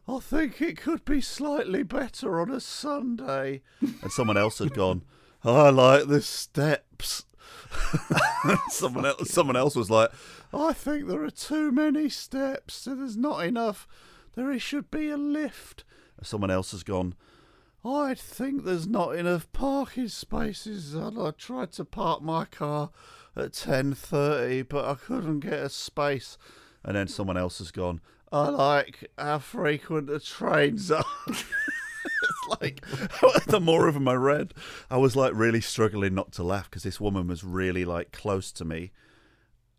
I 0.07 0.19
think 0.21 0.61
it 0.61 0.77
could 0.77 1.05
be 1.07 1.21
slightly 1.23 1.83
better 1.83 2.39
on 2.41 2.51
a 2.51 2.61
Sunday. 2.61 3.63
And 3.81 4.13
someone 4.13 4.37
else 4.37 4.59
had 4.59 4.75
gone. 4.75 5.03
I 5.43 5.71
like 5.71 6.07
the 6.09 6.21
steps. 6.21 7.25
someone 8.69 9.07
else, 9.07 9.31
someone 9.31 9.57
else 9.57 9.77
was 9.77 9.91
like, 9.91 10.11
I 10.53 10.73
think 10.73 11.09
there 11.09 11.23
are 11.25 11.31
too 11.31 11.73
many 11.73 12.09
steps. 12.09 12.75
So 12.75 12.95
there's 12.95 13.17
not 13.17 13.45
enough. 13.45 13.87
There 14.35 14.59
should 14.59 14.91
be 14.91 15.09
a 15.11 15.17
lift. 15.17 15.85
Someone 16.23 16.51
else 16.51 16.73
has 16.73 16.83
gone. 16.83 17.15
I 17.85 18.15
think 18.15 18.65
there's 18.65 18.87
not 18.87 19.15
enough 19.17 19.51
parking 19.53 20.09
spaces. 20.09 20.95
And 20.95 21.21
I 21.21 21.33
tried 21.33 21.73
to 21.73 21.85
park 21.85 22.23
my 22.23 22.45
car 22.47 22.91
at 23.37 23.53
ten 23.53 23.95
thirty, 23.95 24.63
but 24.63 24.85
I 24.85 24.95
couldn't 24.95 25.41
get 25.41 25.55
a 25.55 25.69
space. 25.69 26.39
And 26.83 26.97
then 26.97 27.09
someone 27.09 27.37
else 27.37 27.59
has 27.59 27.71
gone. 27.71 28.01
I 28.33 28.49
like 28.49 29.11
how 29.17 29.39
frequent 29.39 30.09
the 30.09 30.19
trains 30.21 30.91
are. 30.91 31.05
like 32.61 32.85
the 33.47 33.61
more 33.61 33.89
of 33.89 33.95
them 33.95 34.09
I 34.09 34.15
read, 34.15 34.55
I 34.91 34.97
was 34.97 35.17
like 35.17 35.33
really 35.35 35.61
struggling 35.61 36.15
not 36.15 36.33
to 36.33 36.43
laugh 36.43 36.71
because 36.71 36.83
this 36.83 37.01
woman 37.01 37.27
was 37.27 37.45
really 37.45 37.85
like 37.85 38.13
close 38.13 38.53
to 38.53 38.65
me, 38.65 38.93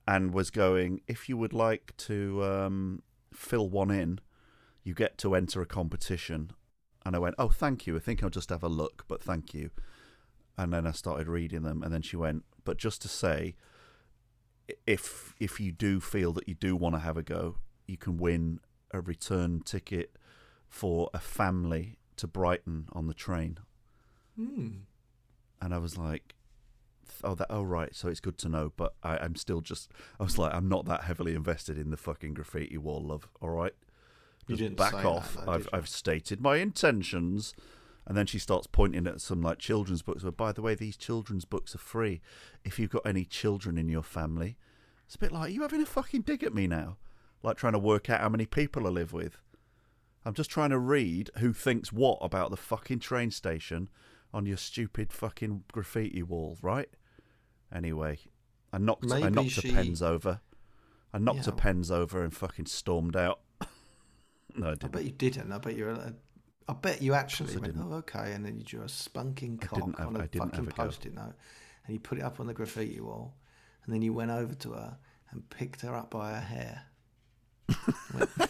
and 0.07 0.33
was 0.33 0.51
going, 0.51 1.01
"If 1.07 1.29
you 1.29 1.37
would 1.37 1.53
like 1.53 1.95
to 1.97 2.43
um, 2.43 3.01
fill 3.33 3.69
one 3.69 3.91
in, 3.91 4.19
you 4.83 4.93
get 4.93 5.17
to 5.19 5.35
enter 5.35 5.61
a 5.61 5.65
competition." 5.65 6.51
And 7.05 7.15
I 7.15 7.19
went, 7.19 7.35
"Oh, 7.37 7.49
thank 7.49 7.85
you. 7.87 7.95
I 7.95 7.99
think 7.99 8.23
I'll 8.23 8.29
just 8.29 8.49
have 8.49 8.63
a 8.63 8.69
look, 8.69 9.05
but 9.07 9.23
thank 9.23 9.53
you." 9.53 9.71
And 10.57 10.71
then 10.73 10.87
I 10.87 10.91
started 10.91 11.27
reading 11.27 11.63
them, 11.63 11.83
and 11.83 11.93
then 11.93 12.01
she 12.01 12.15
went, 12.15 12.43
"But 12.63 12.77
just 12.77 13.01
to 13.03 13.07
say, 13.07 13.55
if 14.87 15.33
if 15.39 15.59
you 15.59 15.71
do 15.71 15.99
feel 15.99 16.31
that 16.33 16.47
you 16.47 16.55
do 16.55 16.75
want 16.75 16.95
to 16.95 16.99
have 16.99 17.17
a 17.17 17.23
go, 17.23 17.57
you 17.87 17.97
can 17.97 18.17
win 18.17 18.59
a 18.91 19.01
return 19.01 19.61
ticket 19.61 20.17
for 20.67 21.09
a 21.13 21.19
family 21.19 21.99
to 22.17 22.27
Brighton 22.27 22.87
on 22.93 23.07
the 23.07 23.13
train." 23.13 23.57
Hmm. 24.35 24.69
And 25.61 25.73
I 25.73 25.77
was 25.77 25.97
like, 25.97 26.35
"Oh, 27.23 27.35
that. 27.35 27.47
Oh, 27.49 27.63
right. 27.63 27.95
So 27.95 28.07
it's 28.09 28.19
good 28.19 28.37
to 28.39 28.49
know." 28.49 28.73
But 28.75 28.95
I, 29.03 29.17
I'm 29.17 29.35
still 29.35 29.61
just. 29.61 29.91
I 30.19 30.23
was 30.23 30.37
like, 30.37 30.53
I'm 30.53 30.69
not 30.69 30.85
that 30.85 31.03
heavily 31.03 31.35
invested 31.35 31.77
in 31.77 31.89
the 31.89 31.97
fucking 31.97 32.33
graffiti 32.33 32.77
wall, 32.77 33.01
love. 33.01 33.27
All 33.41 33.49
right. 33.49 33.73
You 34.47 34.55
didn't 34.55 34.77
back 34.77 34.91
say 34.91 34.97
that, 34.97 35.07
off. 35.07 35.37
though, 35.45 35.51
I've? 35.51 35.69
I've 35.73 35.89
stated 35.89 36.41
my 36.41 36.57
intentions. 36.57 37.53
And 38.07 38.15
then 38.15 38.27
she 38.27 38.37
starts 38.37 38.67
pointing 38.67 39.07
at 39.07 39.19
some 39.19 39.41
like 39.41 39.57
children's 39.57 40.03
books. 40.03 40.23
But 40.23 40.37
by 40.37 40.51
the 40.51 40.61
way, 40.61 40.75
these 40.75 40.95
children's 40.95 41.45
books 41.45 41.73
are 41.73 41.79
free. 41.79 42.21
If 42.63 42.77
you've 42.77 42.91
got 42.91 43.05
any 43.05 43.25
children 43.25 43.77
in 43.77 43.89
your 43.89 44.03
family, 44.03 44.57
it's 45.05 45.15
a 45.15 45.19
bit 45.19 45.31
like, 45.31 45.49
are 45.49 45.51
you 45.51 45.63
having 45.63 45.81
a 45.81 45.87
fucking 45.87 46.21
dig 46.21 46.43
at 46.43 46.53
me 46.53 46.67
now? 46.67 46.97
Like 47.41 47.57
trying 47.57 47.73
to 47.73 47.79
work 47.79 48.09
out 48.09 48.21
how 48.21 48.29
many 48.29 48.45
people 48.45 48.85
I 48.85 48.91
live 48.91 49.11
with. 49.11 49.39
I'm 50.25 50.33
just 50.33 50.49
trying 50.49 50.71
to 50.71 50.79
read 50.79 51.29
who 51.37 51.53
thinks 51.53 51.93
what 51.93 52.17
about 52.21 52.49
the 52.49 52.57
fucking 52.57 52.99
train 52.99 53.29
station 53.31 53.89
on 54.33 54.45
your 54.45 54.57
stupid 54.57 55.13
fucking 55.13 55.63
graffiti 55.71 56.23
wall, 56.23 56.57
right? 56.61 56.89
Anyway, 57.73 58.19
I 58.73 58.77
knocked 58.79 59.05
I 59.11 59.19
Maybe 59.19 59.35
knocked 59.35 59.49
she- 59.51 59.69
her 59.69 59.75
pens 59.83 60.01
over. 60.01 60.41
I 61.13 61.19
knocked 61.19 61.45
her 61.45 61.53
Yeah. 61.55 61.61
pens 61.61 61.91
over 61.91 62.23
and 62.23 62.33
fucking 62.33 62.65
stormed 62.65 63.15
out. 63.15 63.39
no, 64.55 64.67
I 64.67 64.71
I 64.71 64.75
didn't. 64.75 64.83
I 64.83 64.87
bet 64.89 65.05
you 65.05 65.11
didn't. 65.11 65.51
I 65.51 65.57
bet 65.59 65.75
you're. 65.77 65.89
A, 65.91 66.13
I 66.67 66.73
bet 66.73 67.01
you 67.01 67.13
actually 67.13 67.55
went, 67.57 67.75
oh, 67.79 67.93
okay, 67.97 68.33
and 68.33 68.43
then 68.43 68.57
you 68.57 68.63
drew 68.63 68.81
a 68.81 68.85
spunking 68.85 69.63
I 69.63 69.67
cock 69.67 69.97
have- 69.99 70.07
on 70.07 70.15
a 70.15 70.19
I 70.23 70.27
didn't 70.27 70.49
fucking 70.51 70.65
have 70.65 70.73
a 70.73 70.75
go. 70.75 70.83
post-it 70.83 71.13
note, 71.13 71.35
and 71.85 71.93
you 71.93 71.99
put 71.99 72.17
it 72.17 72.23
up 72.23 72.39
on 72.39 72.47
the 72.47 72.53
graffiti 72.55 72.99
wall, 72.99 73.35
and 73.85 73.93
then 73.93 74.01
you 74.01 74.11
went 74.13 74.31
over 74.31 74.55
to 74.55 74.71
her 74.73 74.97
and 75.29 75.47
picked 75.49 75.81
her 75.81 75.95
up 75.95 76.09
by 76.09 76.33
her 76.33 76.39
hair. 76.41 76.83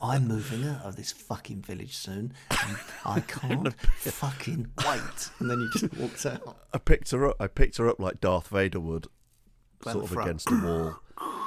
I'm 0.00 0.26
moving 0.26 0.64
out 0.66 0.84
of 0.84 0.96
this 0.96 1.12
fucking 1.12 1.62
village 1.62 1.96
soon. 1.96 2.32
And 2.50 2.76
I 3.04 3.20
can't 3.26 3.72
fucking 3.80 4.70
wait. 4.84 5.30
And 5.38 5.50
then 5.50 5.60
he 5.72 5.78
just 5.78 5.94
walks 5.96 6.26
out. 6.26 6.56
I 6.72 6.78
picked 6.78 7.10
her 7.12 7.28
up. 7.28 7.36
I 7.40 7.46
picked 7.46 7.76
her 7.78 7.88
up 7.88 8.00
like 8.00 8.20
Darth 8.20 8.48
Vader 8.48 8.80
would, 8.80 9.06
sort 9.82 10.04
of 10.04 10.10
front. 10.10 10.28
against 10.28 10.50
a 10.50 10.54
wall, 10.56 10.96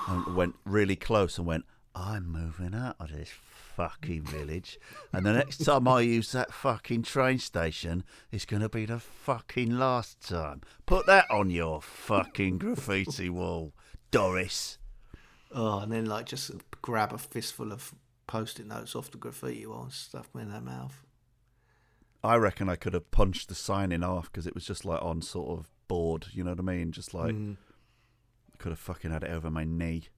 and 0.07 0.35
went 0.35 0.55
really 0.65 0.95
close 0.95 1.37
and 1.37 1.45
went, 1.47 1.65
"I'm 1.93 2.27
moving 2.27 2.73
out 2.73 2.95
of 2.99 3.11
this 3.11 3.29
fucking 3.75 4.23
village, 4.23 4.79
and 5.11 5.25
the 5.25 5.33
next 5.33 5.57
time 5.65 5.85
I 5.87 6.01
use 6.01 6.31
that 6.31 6.53
fucking 6.53 7.03
train 7.03 7.39
station, 7.39 8.05
it's 8.31 8.45
gonna 8.45 8.69
be 8.69 8.85
the 8.85 8.99
fucking 8.99 9.77
last 9.77 10.25
time. 10.25 10.61
Put 10.85 11.05
that 11.07 11.29
on 11.29 11.49
your 11.49 11.81
fucking 11.81 12.59
graffiti 12.59 13.29
wall, 13.29 13.73
Doris." 14.11 14.77
Oh, 15.51 15.79
and 15.79 15.91
then 15.91 16.05
like 16.05 16.25
just 16.25 16.51
grab 16.81 17.13
a 17.13 17.17
fistful 17.17 17.71
of 17.71 17.93
post-it 18.27 18.65
notes 18.67 18.95
off 18.95 19.11
the 19.11 19.17
graffiti 19.17 19.65
wall 19.65 19.83
and 19.83 19.91
stuff 19.93 20.31
them 20.31 20.41
in 20.43 20.49
her 20.49 20.61
mouth. 20.61 21.03
I 22.23 22.35
reckon 22.37 22.69
I 22.69 22.75
could 22.75 22.93
have 22.93 23.11
punched 23.11 23.49
the 23.49 23.55
sign 23.55 23.91
in 23.91 24.01
half 24.01 24.31
because 24.31 24.47
it 24.47 24.55
was 24.55 24.65
just 24.65 24.83
like 24.85 25.01
on 25.01 25.21
sort 25.21 25.59
of 25.59 25.69
board. 25.87 26.27
You 26.31 26.43
know 26.43 26.51
what 26.51 26.59
I 26.59 26.63
mean? 26.63 26.91
Just 26.91 27.13
like 27.13 27.35
Mm. 27.35 27.57
could 28.57 28.71
have 28.71 28.79
fucking 28.79 29.11
had 29.11 29.23
it 29.23 29.29
over 29.31 29.51
my 29.51 29.63
knee. 29.63 30.09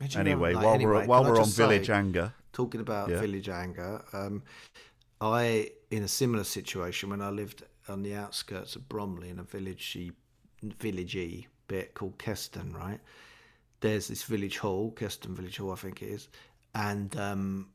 Know, 0.00 0.20
Anyway, 0.20 0.52
like, 0.52 0.64
while 0.64 0.74
anyway, 0.74 0.92
we're 0.92 1.06
while 1.06 1.24
we're 1.24 1.40
on 1.40 1.46
say- 1.46 1.62
village 1.64 1.90
anger, 1.90 2.34
talking 2.52 2.80
about 2.80 3.08
Yeah. 3.08 3.20
village 3.20 3.48
anger, 3.48 4.04
um, 4.12 4.42
I 5.20 5.72
in 5.90 6.02
a 6.02 6.08
similar 6.08 6.44
situation 6.44 7.08
when 7.10 7.20
I 7.22 7.30
lived 7.30 7.64
on 7.88 8.02
the 8.02 8.14
outskirts 8.14 8.76
of 8.76 8.88
Bromley 8.88 9.30
in 9.30 9.38
a 9.38 9.44
villagey, 9.44 10.12
villagey 10.62 11.46
bit 11.66 11.94
called 11.94 12.18
Keston, 12.18 12.72
right? 12.74 13.00
There's 13.80 14.08
this 14.08 14.22
village 14.24 14.58
hall, 14.58 14.90
Keston 14.92 15.34
Village 15.34 15.56
Hall, 15.56 15.72
I 15.72 15.76
think 15.76 16.02
it 16.02 16.10
is, 16.10 16.28
and 16.74 17.16
um, 17.16 17.68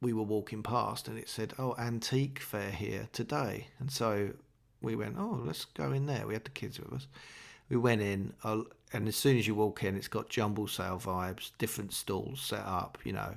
we 0.00 0.12
were 0.12 0.22
walking 0.24 0.62
past, 0.62 1.08
and 1.08 1.18
it 1.18 1.28
said, 1.28 1.54
"Oh, 1.58 1.74
antique 1.78 2.40
fair 2.40 2.70
here 2.72 3.08
today," 3.12 3.68
and 3.80 3.90
so 3.92 4.30
we 4.82 4.96
went, 4.96 5.16
"Oh, 5.18 5.40
let's 5.44 5.64
go 5.66 5.92
in 5.92 6.06
there." 6.06 6.26
We 6.26 6.34
had 6.34 6.44
the 6.44 6.50
kids 6.50 6.80
with 6.80 6.92
us. 6.92 7.06
We 7.70 7.76
went 7.76 8.02
in, 8.02 8.34
uh, 8.44 8.62
and 8.92 9.08
as 9.08 9.16
soon 9.16 9.38
as 9.38 9.46
you 9.46 9.54
walk 9.54 9.84
in, 9.84 9.96
it's 9.96 10.08
got 10.08 10.28
jumble 10.30 10.68
sale 10.68 10.98
vibes, 11.00 11.52
different 11.58 11.92
stalls 11.92 12.40
set 12.40 12.64
up, 12.66 12.98
you 13.04 13.12
know 13.12 13.36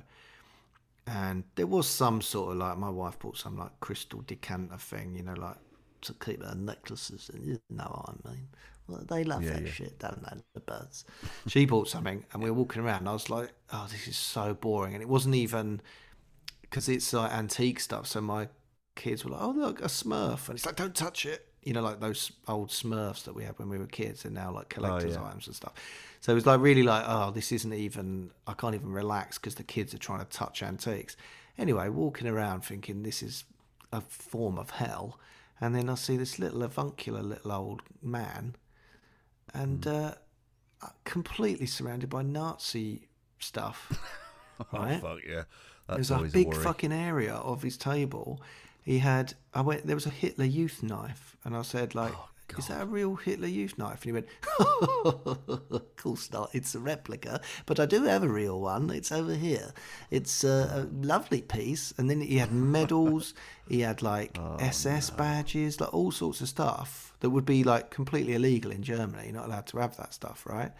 and 1.06 1.44
there 1.56 1.66
was 1.66 1.86
some 1.88 2.20
sort 2.22 2.52
of 2.52 2.58
like 2.58 2.78
my 2.78 2.88
wife 2.88 3.18
bought 3.18 3.36
some 3.36 3.58
like 3.58 3.78
crystal 3.80 4.22
decanter 4.26 4.76
thing, 4.76 5.14
you 5.16 5.22
know, 5.22 5.34
like 5.34 5.56
to 6.02 6.14
keep 6.14 6.42
her 6.44 6.54
necklaces 6.54 7.30
in. 7.34 7.42
You 7.44 7.60
know 7.70 7.84
what 7.84 8.16
I 8.24 8.30
mean? 8.30 8.48
They 9.08 9.24
love 9.24 9.42
Yeah, 9.42 9.54
that 9.54 9.62
yeah. 9.64 9.70
shit, 9.70 9.98
don't 9.98 10.22
they? 10.22 10.42
The 10.54 10.60
birds. 10.60 11.04
she 11.46 11.66
bought 11.66 11.88
something, 11.88 12.24
and 12.32 12.42
we 12.42 12.50
were 12.50 12.56
walking 12.56 12.82
around. 12.82 13.00
And 13.00 13.08
I 13.08 13.12
was 13.12 13.30
like, 13.30 13.50
"Oh, 13.72 13.86
this 13.90 14.06
is 14.08 14.16
so 14.16 14.54
boring," 14.54 14.94
and 14.94 15.02
it 15.02 15.08
wasn't 15.08 15.34
even 15.34 15.80
because 16.62 16.88
it's 16.88 17.12
like 17.12 17.32
antique 17.32 17.80
stuff. 17.80 18.06
So 18.06 18.20
my 18.20 18.48
kids 18.94 19.24
were 19.24 19.32
like, 19.32 19.42
"Oh, 19.42 19.50
look, 19.50 19.80
a 19.80 19.86
Smurf," 19.88 20.48
and 20.48 20.56
it's 20.56 20.66
like, 20.66 20.76
"Don't 20.76 20.94
touch 20.94 21.26
it." 21.26 21.48
You 21.62 21.72
know, 21.72 21.82
like 21.82 22.00
those 22.00 22.32
old 22.48 22.70
Smurfs 22.70 23.24
that 23.24 23.34
we 23.34 23.44
had 23.44 23.58
when 23.58 23.68
we 23.68 23.78
were 23.78 23.86
kids, 23.86 24.24
and 24.24 24.34
now 24.34 24.50
like 24.52 24.66
oh, 24.76 24.80
collector's 24.80 25.14
yeah. 25.14 25.24
items 25.24 25.46
and 25.46 25.54
stuff. 25.56 25.72
So 26.20 26.32
it 26.32 26.34
was 26.36 26.46
like 26.46 26.60
really 26.60 26.82
like, 26.82 27.04
oh, 27.06 27.30
this 27.30 27.52
isn't 27.52 27.72
even. 27.72 28.30
I 28.46 28.54
can't 28.54 28.74
even 28.74 28.90
relax 28.92 29.38
because 29.38 29.54
the 29.56 29.62
kids 29.64 29.94
are 29.94 29.98
trying 29.98 30.20
to 30.20 30.24
touch 30.26 30.62
antiques. 30.62 31.16
Anyway, 31.58 31.88
walking 31.88 32.26
around 32.26 32.64
thinking 32.64 33.02
this 33.02 33.22
is 33.22 33.44
a 33.92 34.00
form 34.00 34.58
of 34.58 34.70
hell, 34.70 35.18
and 35.60 35.74
then 35.74 35.88
I 35.88 35.94
see 35.96 36.16
this 36.16 36.38
little 36.38 36.62
avuncular 36.62 37.22
little 37.22 37.52
old 37.52 37.82
man, 38.02 38.56
and 39.54 39.86
uh, 39.86 40.14
completely 41.04 41.66
surrounded 41.66 42.10
by 42.10 42.22
Nazi 42.22 43.08
stuff. 43.38 43.92
right? 44.72 45.00
oh 45.02 45.14
fuck 45.14 45.18
yeah, 45.28 45.44
that's 45.86 46.08
There's 46.08 46.10
a 46.10 46.24
big 46.24 46.52
a 46.52 46.56
fucking 46.56 46.92
area 46.92 47.34
of 47.34 47.62
his 47.62 47.76
table. 47.76 48.40
He 48.84 48.98
had. 48.98 49.34
I 49.54 49.60
went. 49.60 49.86
There 49.86 49.96
was 49.96 50.06
a 50.06 50.10
Hitler 50.10 50.44
Youth 50.44 50.82
knife, 50.82 51.36
and 51.44 51.56
I 51.56 51.62
said, 51.62 51.94
like, 51.94 52.12
Oh, 52.14 52.28
is 52.58 52.68
that 52.68 52.82
a 52.82 52.86
real 52.86 53.16
Hitler 53.16 53.48
Youth 53.48 53.78
knife? 53.78 54.02
And 54.02 54.04
he 54.04 54.12
went, 54.12 54.26
of 54.58 55.96
course 55.96 56.30
not. 56.32 56.50
It's 56.52 56.74
a 56.74 56.78
replica, 56.78 57.40
but 57.66 57.80
I 57.80 57.86
do 57.86 58.02
have 58.04 58.22
a 58.22 58.28
real 58.28 58.60
one. 58.60 58.90
It's 58.90 59.12
over 59.12 59.34
here. 59.34 59.72
It's 60.10 60.44
uh, 60.44 60.84
a 60.84 61.04
lovely 61.04 61.42
piece. 61.42 61.94
And 61.96 62.10
then 62.10 62.20
he 62.20 62.38
had 62.38 62.52
medals. 62.52 63.34
he 63.68 63.80
had 63.80 64.02
like 64.02 64.38
Oh, 64.38 64.56
SS 64.58 65.10
badges, 65.10 65.80
like 65.80 65.94
all 65.94 66.10
sorts 66.10 66.40
of 66.40 66.48
stuff 66.48 67.11
that 67.22 67.30
would 67.30 67.46
be 67.46 67.64
like 67.64 67.90
completely 67.90 68.34
illegal 68.34 68.70
in 68.70 68.82
Germany. 68.82 69.24
You're 69.24 69.34
not 69.34 69.46
allowed 69.46 69.66
to 69.68 69.78
have 69.78 69.96
that 69.96 70.12
stuff, 70.12 70.44
right? 70.46 70.72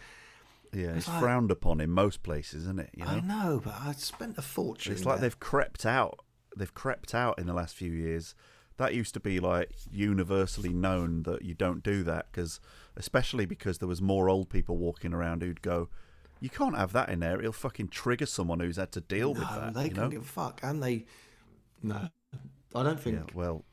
Yeah, 0.73 0.89
it's 0.95 1.09
like- 1.09 1.21
frowned 1.21 1.51
upon 1.51 1.81
in 1.81 1.91
most 1.91 2.23
places, 2.23 2.63
isn't 2.65 2.79
it? 2.81 2.91
You 2.95 3.05
know, 3.05 3.11
I 3.11 3.21
know, 3.21 3.61
but 3.65 3.75
I 3.81 3.93
spent 3.93 4.37
a 4.39 4.43
fortune. 4.43 4.93
it's 4.93 5.05
like 5.05 5.21
there. 5.21 5.29
they've 5.29 5.41
crept 5.41 5.87
out. 5.87 6.21
They've 6.57 6.73
crept 6.75 7.15
out 7.15 7.39
in 7.39 7.47
the 7.47 7.55
last 7.55 7.75
few 7.75 7.93
years. 7.93 8.35
That 8.79 8.95
used 8.95 9.15
to 9.15 9.21
be 9.21 9.39
like 9.39 9.71
universally 9.91 10.71
known 10.73 11.23
that 11.25 11.43
you 11.43 11.55
don't 11.55 11.83
do 11.83 12.03
that 12.05 12.27
because, 12.33 12.59
especially 12.97 13.47
because 13.47 13.79
there 13.79 13.89
was 13.89 14.03
more 14.03 14.29
old 14.29 14.49
people 14.51 14.77
walking 14.77 15.13
around 15.13 15.43
who'd 15.43 15.63
go, 15.63 15.89
"You 16.41 16.49
can't 16.51 16.77
have 16.77 16.93
that 16.93 17.09
in 17.11 17.21
there. 17.21 17.39
It'll 17.39 17.53
fucking 17.53 17.89
trigger 17.89 18.27
someone 18.27 18.61
who's 18.61 18.77
had 18.77 18.93
to 18.93 19.01
deal 19.01 19.35
with 19.35 19.43
No, 19.43 19.61
that." 19.61 19.75
they 19.75 19.85
you 19.85 19.91
couldn't 19.91 20.11
give 20.11 20.23
a 20.23 20.25
fuck, 20.25 20.61
and 20.63 20.83
they 20.83 21.05
no. 21.83 22.09
I 22.75 22.83
don't 22.83 22.99
think 22.99 23.17
Yeah, 23.19 23.25
well, 23.35 23.65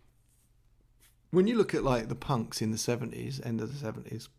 when 1.32 1.47
you 1.47 1.57
look 1.57 1.73
at 1.73 1.84
like 1.84 2.09
the 2.09 2.15
punks 2.15 2.61
in 2.61 2.71
the 2.71 2.77
seventies, 2.77 3.41
end 3.43 3.61
of 3.61 3.71
the 3.71 3.80
seventies, 3.80 4.30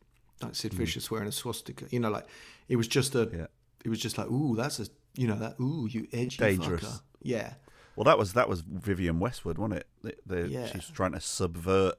like 0.43 0.55
Sid 0.55 0.74
Vicious 0.74 1.11
wearing 1.11 1.28
a 1.28 1.32
swastika, 1.32 1.86
you 1.91 2.01
know, 2.01 2.11
like 2.11 2.26
it 2.68 2.76
was 2.76 2.88
just 2.88 3.14
a. 3.14 3.30
Yeah. 3.32 3.47
it 3.84 3.88
was 3.88 4.01
just 4.01 4.18
like, 4.18 4.28
ooh, 4.28 4.57
that's 4.57 4.80
a, 4.80 4.86
you 5.14 5.26
know, 5.26 5.36
that 5.36 5.59
ooh, 5.61 5.86
you 5.91 6.07
edgy 6.12 6.36
Dangerous. 6.38 6.84
fucker. 6.84 7.01
Yeah, 7.22 7.55
well, 7.97 8.05
that 8.05 8.18
was 8.18 8.32
that 8.32 8.49
was 8.49 8.62
Vivienne 8.62 9.18
Westwood, 9.18 9.59
wasn't 9.59 9.80
it? 9.80 9.86
The, 10.03 10.14
the, 10.24 10.49
Yeah. 10.49 10.66
She's 10.66 10.88
trying 10.88 11.12
to 11.12 11.20
subvert. 11.20 11.97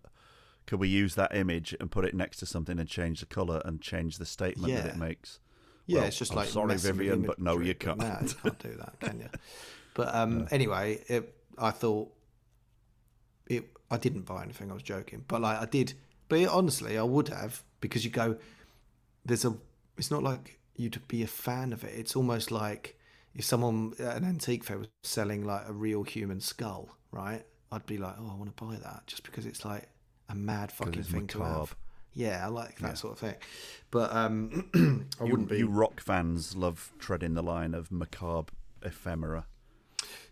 Could 0.65 0.79
we 0.79 0.87
use 0.87 1.15
that 1.15 1.35
image 1.35 1.75
and 1.79 1.91
put 1.91 2.05
it 2.05 2.15
next 2.15 2.37
to 2.37 2.45
something 2.45 2.79
and 2.79 2.87
change 2.87 3.19
the 3.19 3.25
color 3.25 3.61
and 3.65 3.81
change 3.81 4.17
the 4.17 4.25
statement 4.25 4.73
that 4.73 4.85
it 4.85 4.97
makes? 4.97 5.39
yeah. 5.85 5.99
Well, 5.99 6.07
it's 6.07 6.17
just 6.17 6.31
I'm 6.31 6.37
like 6.37 6.49
sorry, 6.49 6.77
Vivienne, 6.77 7.23
but 7.23 7.39
no, 7.39 7.59
you 7.59 7.75
can't. 7.75 7.99
No, 7.99 8.17
you 8.21 8.33
can't 8.33 8.59
do 8.59 8.75
that, 8.77 8.99
can 8.99 9.19
you? 9.19 9.29
But 9.93 10.15
um, 10.15 10.47
anyway, 10.51 11.03
it, 11.07 11.35
I 11.57 11.71
thought 11.71 12.13
it. 13.47 13.65
I 13.89 13.97
didn't 13.97 14.25
buy 14.25 14.43
anything. 14.43 14.71
I 14.71 14.73
was 14.73 14.83
joking, 14.83 15.25
but 15.27 15.41
like 15.41 15.59
I 15.59 15.65
did. 15.65 15.93
But 16.29 16.47
honestly, 16.47 16.97
I 16.97 17.03
would 17.03 17.29
have 17.29 17.63
because 17.81 18.05
you 18.05 18.11
go. 18.11 18.37
There's 19.25 19.45
a. 19.45 19.55
It's 19.97 20.11
not 20.11 20.23
like 20.23 20.59
you'd 20.75 20.99
be 21.07 21.23
a 21.23 21.27
fan 21.27 21.73
of 21.73 21.83
it. 21.83 21.93
It's 21.95 22.15
almost 22.15 22.51
like 22.51 22.97
if 23.35 23.45
someone 23.45 23.93
at 23.99 24.17
an 24.17 24.23
antique 24.25 24.63
fair 24.63 24.77
was 24.77 24.87
selling 25.03 25.45
like 25.45 25.67
a 25.67 25.73
real 25.73 26.03
human 26.03 26.39
skull, 26.39 26.89
right? 27.11 27.43
I'd 27.71 27.85
be 27.85 27.97
like, 27.97 28.15
oh, 28.19 28.29
I 28.33 28.35
want 28.35 28.55
to 28.55 28.63
buy 28.65 28.75
that 28.75 29.03
just 29.07 29.23
because 29.23 29.45
it's 29.45 29.63
like 29.63 29.87
a 30.29 30.35
mad 30.35 30.71
fucking 30.71 30.99
it's 30.99 31.09
thing 31.09 31.27
to 31.27 31.41
have. 31.41 31.75
Yeah, 32.13 32.41
I 32.45 32.49
like 32.49 32.79
that 32.79 32.97
sort 32.97 33.13
of 33.13 33.19
thing. 33.19 33.35
But 33.91 34.13
um, 34.13 34.69
I 35.21 35.23
You, 35.23 35.31
wouldn't 35.31 35.49
be. 35.49 35.59
you 35.59 35.67
rock 35.67 36.01
fans 36.01 36.55
love 36.57 36.91
treading 36.99 37.33
the 37.35 37.43
line 37.43 37.73
of 37.73 37.89
macabre 37.91 38.51
ephemera. 38.81 39.45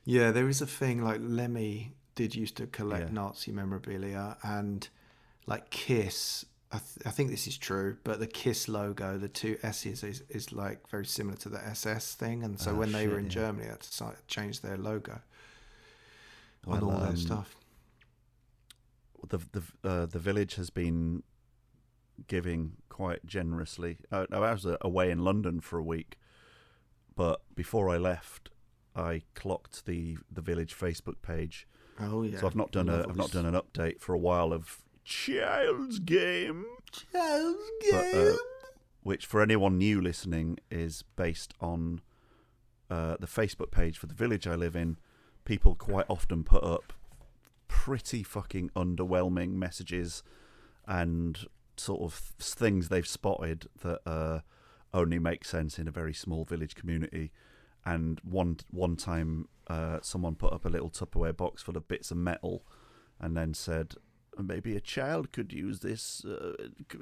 Yeah, 0.04 0.32
there 0.32 0.50
is 0.50 0.62
a 0.62 0.68
thing 0.68 1.02
like 1.04 1.20
Lemmy 1.24 1.94
did 2.20 2.36
used 2.36 2.58
to 2.58 2.68
collect 2.68 3.08
Yeah. 3.08 3.14
Nazi 3.22 3.52
memorabilia 3.52 4.36
and 4.44 4.88
like 5.48 5.70
Kiss. 5.70 6.46
I, 6.72 6.78
th- 6.80 7.06
I 7.06 7.12
think 7.12 7.30
this 7.32 7.48
is 7.48 7.58
true, 7.58 7.98
but 8.04 8.20
the 8.20 8.28
Kiss 8.28 8.68
logo, 8.68 9.18
the 9.18 9.30
two 9.30 9.58
S's, 9.64 10.04
is, 10.04 10.22
is 10.30 10.52
like 10.52 10.88
very 10.90 11.06
similar 11.06 11.38
to 11.38 11.50
the 11.50 11.62
SS 11.66 12.16
thing. 12.16 12.44
And 12.44 12.60
so 12.60 12.72
Oh, 12.72 12.76
when 12.76 12.92
they 12.92 13.08
were 13.08 13.18
in 13.18 13.26
yeah. 13.26 13.32
Germany, 13.40 13.64
they 13.64 13.70
had 13.70 13.80
to 13.82 14.14
change 14.28 14.62
their 14.62 14.78
logo 14.78 15.22
on 16.68 16.82
Well, 16.82 16.92
all 16.92 17.00
that 17.00 17.10
um, 17.10 17.18
stuff. 17.18 17.56
the 19.30 19.40
the 19.56 19.64
uh, 19.90 20.06
the 20.06 20.20
village 20.20 20.56
has 20.56 20.70
been 20.70 21.24
giving 22.28 22.74
quite 22.90 23.26
generously. 23.26 23.98
Uh, 24.12 24.26
I 24.32 24.40
was 24.40 24.66
uh, 24.66 24.76
away 24.82 25.10
in 25.10 25.20
London 25.24 25.62
for 25.62 25.80
a 25.80 25.84
week, 25.84 26.18
but 27.16 27.42
before 27.56 27.90
I 27.90 27.98
left, 27.98 28.50
I 28.96 29.22
clocked 29.36 29.86
the 29.86 30.18
the 30.32 30.42
village 30.42 30.76
Facebook 30.78 31.22
page. 31.22 31.66
Oh 32.00 32.24
yeah. 32.24 32.40
So 32.40 32.48
I've 32.48 32.56
not 32.56 32.72
done 32.72 32.90
a 32.90 33.08
I've 33.08 33.16
not 33.18 33.32
done 33.32 33.46
an 33.46 33.54
update 33.56 34.00
for 34.00 34.14
a 34.14 34.18
while 34.18 34.54
of 34.54 34.82
Child's 35.04 36.00
Game, 36.00 36.66
but, 37.92 38.14
uh, 38.16 38.38
which 39.04 39.26
for 39.26 39.42
anyone 39.42 39.78
new 39.78 40.00
listening 40.02 40.60
is 40.70 41.04
based 41.16 41.54
on 41.60 42.02
uh, 42.90 43.18
the 43.20 43.28
Facebook 43.28 43.72
page 43.72 43.98
for 43.98 44.08
the 44.08 44.14
village 44.14 44.48
I 44.48 44.56
live 44.56 44.76
in. 44.76 44.98
People 45.46 45.76
quite 45.76 46.06
often 46.10 46.44
put 46.44 46.64
up 46.64 46.94
pretty 47.68 48.24
fucking 48.24 48.70
underwhelming 48.76 49.54
messages 49.54 50.22
and 50.88 51.46
sort 51.78 52.02
of 52.02 52.14
things 52.14 52.90
they've 52.90 53.08
spotted 53.08 53.68
that 53.82 54.02
uh, 54.06 54.40
only 54.94 55.20
make 55.20 55.46
sense 55.46 55.80
in 55.80 55.88
a 55.88 55.92
very 55.92 56.14
small 56.14 56.46
village 56.46 56.76
community. 56.76 57.32
And 57.86 58.20
one 58.24 58.58
one 58.72 58.96
time, 58.96 59.48
uh, 59.68 60.00
someone 60.02 60.36
put 60.36 60.54
up 60.54 60.66
a 60.66 60.70
little 60.70 60.90
Tupperware 60.90 61.36
box 61.36 61.62
full 61.64 61.78
of 61.78 61.88
bits 61.88 62.12
of 62.12 62.18
metal, 62.18 62.64
and 63.20 63.36
then 63.38 63.54
said, 63.54 63.96
"Maybe 64.38 64.76
a 64.76 64.82
child 64.82 65.32
could 65.32 65.52
use 65.54 65.80
this. 65.80 66.24
Uh, 66.26 66.54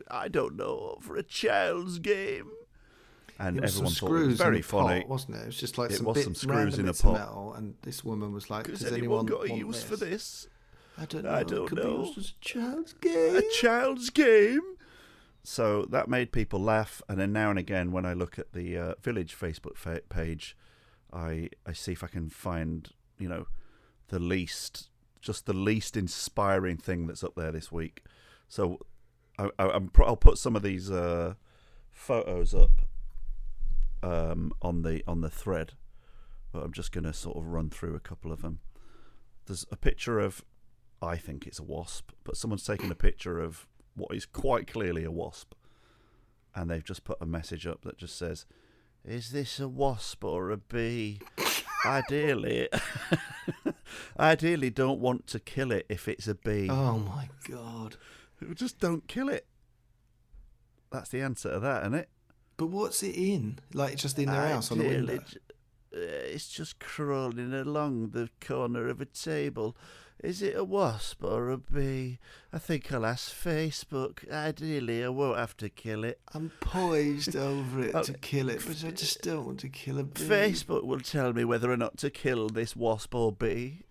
I 0.10 0.28
don't 0.28 0.56
know 0.56 0.98
for 1.02 1.16
a 1.18 1.24
child's 1.24 2.00
game." 2.00 2.52
and 3.40 3.58
It 3.58 3.62
was 3.62 3.76
everyone 3.76 3.94
thought 3.94 4.16
it 4.24 4.28
was 4.28 4.38
very 4.38 4.62
funny. 4.64 5.02
pot, 5.02 5.10
wasn't 5.10 5.36
it? 5.38 5.42
It 5.42 5.46
was 5.48 5.58
just 5.58 5.78
like 5.78 5.92
It 5.92 5.98
some, 5.98 6.06
was 6.08 6.24
some 6.24 6.34
screws 6.36 6.80
in 6.80 6.86
a 6.86 6.88
bits 6.88 7.00
of 7.02 7.12
pot. 7.12 7.20
metal, 7.20 7.54
and 7.54 7.76
this 7.84 8.04
woman 8.04 8.32
was 8.34 8.50
like, 8.50 8.66
Has 8.68 8.80
"Does 8.80 8.92
anyone 8.92 9.26
anyone 9.26 9.26
got 9.28 9.46
a 9.52 9.54
use 9.56 9.84
for 9.84 9.96
this? 9.96 10.48
I 10.98 11.06
don't 11.06 11.24
know. 11.26 11.32
I 11.32 11.44
don't 11.44 11.68
could 11.68 11.78
be 11.78 11.84
know. 11.84 12.06
used 12.06 12.18
as 12.18 12.30
a 12.30 12.44
child's 12.44 12.94
game. 12.94 13.36
a 13.36 13.42
child's 13.62 14.10
game. 14.10 14.62
So 15.44 15.86
that 15.86 16.08
made 16.10 16.32
people 16.32 16.60
laugh, 16.60 17.02
and 17.08 17.20
then 17.20 17.32
now 17.32 17.50
and 17.52 17.60
again, 17.60 17.92
when 17.92 18.06
I 18.06 18.14
look 18.14 18.40
at 18.40 18.54
the 18.54 18.76
uh, 18.78 18.94
village 19.04 19.38
Facebook 19.40 19.78
fa- 19.78 20.02
page, 20.10 20.58
I 21.18 21.50
I 21.66 21.74
see 21.74 21.94
if 21.94 22.04
I 22.04 22.08
can 22.08 22.30
find 22.30 22.90
you 23.18 23.28
know 23.28 23.48
the 24.10 24.20
least, 24.20 24.90
just 25.20 25.46
the 25.46 25.54
least 25.54 25.98
inspiring 25.98 26.78
thing 26.78 27.08
that's 27.08 27.24
up 27.24 27.36
there 27.36 27.52
this 27.52 27.72
week. 27.72 28.04
So 28.48 28.80
I, 29.38 29.80
pro- 29.94 30.08
I'll 30.08 30.16
put 30.16 30.38
some 30.38 30.56
of 30.56 30.64
these 30.64 30.90
uh, 30.90 31.36
photos 31.92 32.56
up 32.56 32.82
um, 34.02 34.52
on 34.62 34.84
the 34.84 35.04
on 35.08 35.22
the 35.22 35.30
thread, 35.30 35.74
but 36.52 36.64
I'm 36.64 36.74
just 36.74 36.92
going 36.92 37.04
to 37.04 37.14
sort 37.14 37.38
of 37.38 37.48
run 37.48 37.70
through 37.70 37.96
a 37.96 38.00
couple 38.00 38.32
of 38.32 38.42
them. 38.42 38.60
There's 39.46 39.66
a 39.72 39.78
picture 39.78 40.20
of 40.20 40.44
I 41.02 41.18
think 41.18 41.46
it's 41.46 41.60
a 41.60 41.64
wasp, 41.64 42.12
but 42.24 42.38
someone's 42.38 42.66
taken 42.66 42.92
a 42.92 42.96
picture 42.96 43.40
of 43.40 43.68
what 43.96 44.16
is 44.16 44.26
quite 44.26 44.68
clearly 44.68 45.04
a 45.04 45.12
wasp, 45.12 45.54
and 46.56 46.70
they've 46.70 46.84
just 46.84 47.04
put 47.04 47.18
a 47.22 47.26
message 47.26 47.68
up 47.68 47.82
that 47.82 47.98
just 47.98 48.18
says, 48.18 48.46
"Is 49.08 49.32
this 49.32 49.60
a 49.60 49.68
wasp 49.68 50.24
or 50.24 50.52
a 50.52 50.58
bee?" 50.58 51.22
ideally, 51.86 52.68
ideally, 54.20 54.70
don't 54.70 55.00
want 55.00 55.28
to 55.28 55.40
kill 55.40 55.72
it 55.72 55.86
if 55.90 56.08
it's 56.08 56.28
a 56.28 56.36
bee. 56.36 56.70
Oh 56.70 57.00
my 57.00 57.30
god! 57.50 57.96
Just 58.54 58.80
don't 58.80 59.08
kill 59.08 59.30
it. 59.30 59.48
That's 60.92 61.10
the 61.10 61.22
answer 61.22 61.52
to 61.52 61.60
that, 61.60 61.84
isn't 61.84 61.96
it? 61.96 62.10
But 62.58 62.68
what's 62.68 63.04
it 63.04 63.16
in? 63.16 63.60
Like 63.74 63.98
just 63.98 64.18
in 64.18 64.26
their 64.26 64.48
house 64.48 64.72
on 64.72 64.80
the 64.80 64.88
window? 64.88 65.16
uh, 65.16 66.00
it's 66.00 66.50
just 66.50 66.80
crawling 66.80 67.54
along 67.54 68.10
the 68.10 68.30
corner 68.40 68.88
of 68.88 69.02
a 69.02 69.06
table. 69.06 69.76
Is 70.24 70.42
it 70.42 70.56
a 70.56 70.64
wasp 70.64 71.24
or 71.24 71.52
a 71.52 71.58
bee? 71.58 72.18
I 72.52 72.58
think 72.58 72.92
I'll 72.92 73.06
ask 73.06 73.32
Facebook. 73.32 74.28
Ideally, 74.32 75.04
I 75.04 75.10
won't 75.10 75.38
have 75.38 75.56
to 75.58 75.70
kill 75.70 76.04
it. 76.04 76.20
I'm 76.34 76.52
poised 76.60 77.36
over 77.36 77.82
it 77.82 77.92
Oh, 77.96 78.02
to 78.02 78.14
kill 78.14 78.50
it, 78.50 78.64
but 78.66 78.84
I 78.84 78.92
just 78.92 79.22
don't 79.22 79.46
want 79.46 79.60
to 79.60 79.70
kill 79.70 80.00
a 80.00 80.04
bee. 80.04 80.22
Facebook 80.24 80.84
will 80.86 81.02
tell 81.02 81.34
me 81.34 81.46
whether 81.46 81.72
or 81.72 81.78
not 81.78 81.98
to 82.00 82.10
kill 82.10 82.50
this 82.50 82.76
wasp 82.76 83.14
or 83.14 83.32
bee. 83.32 83.84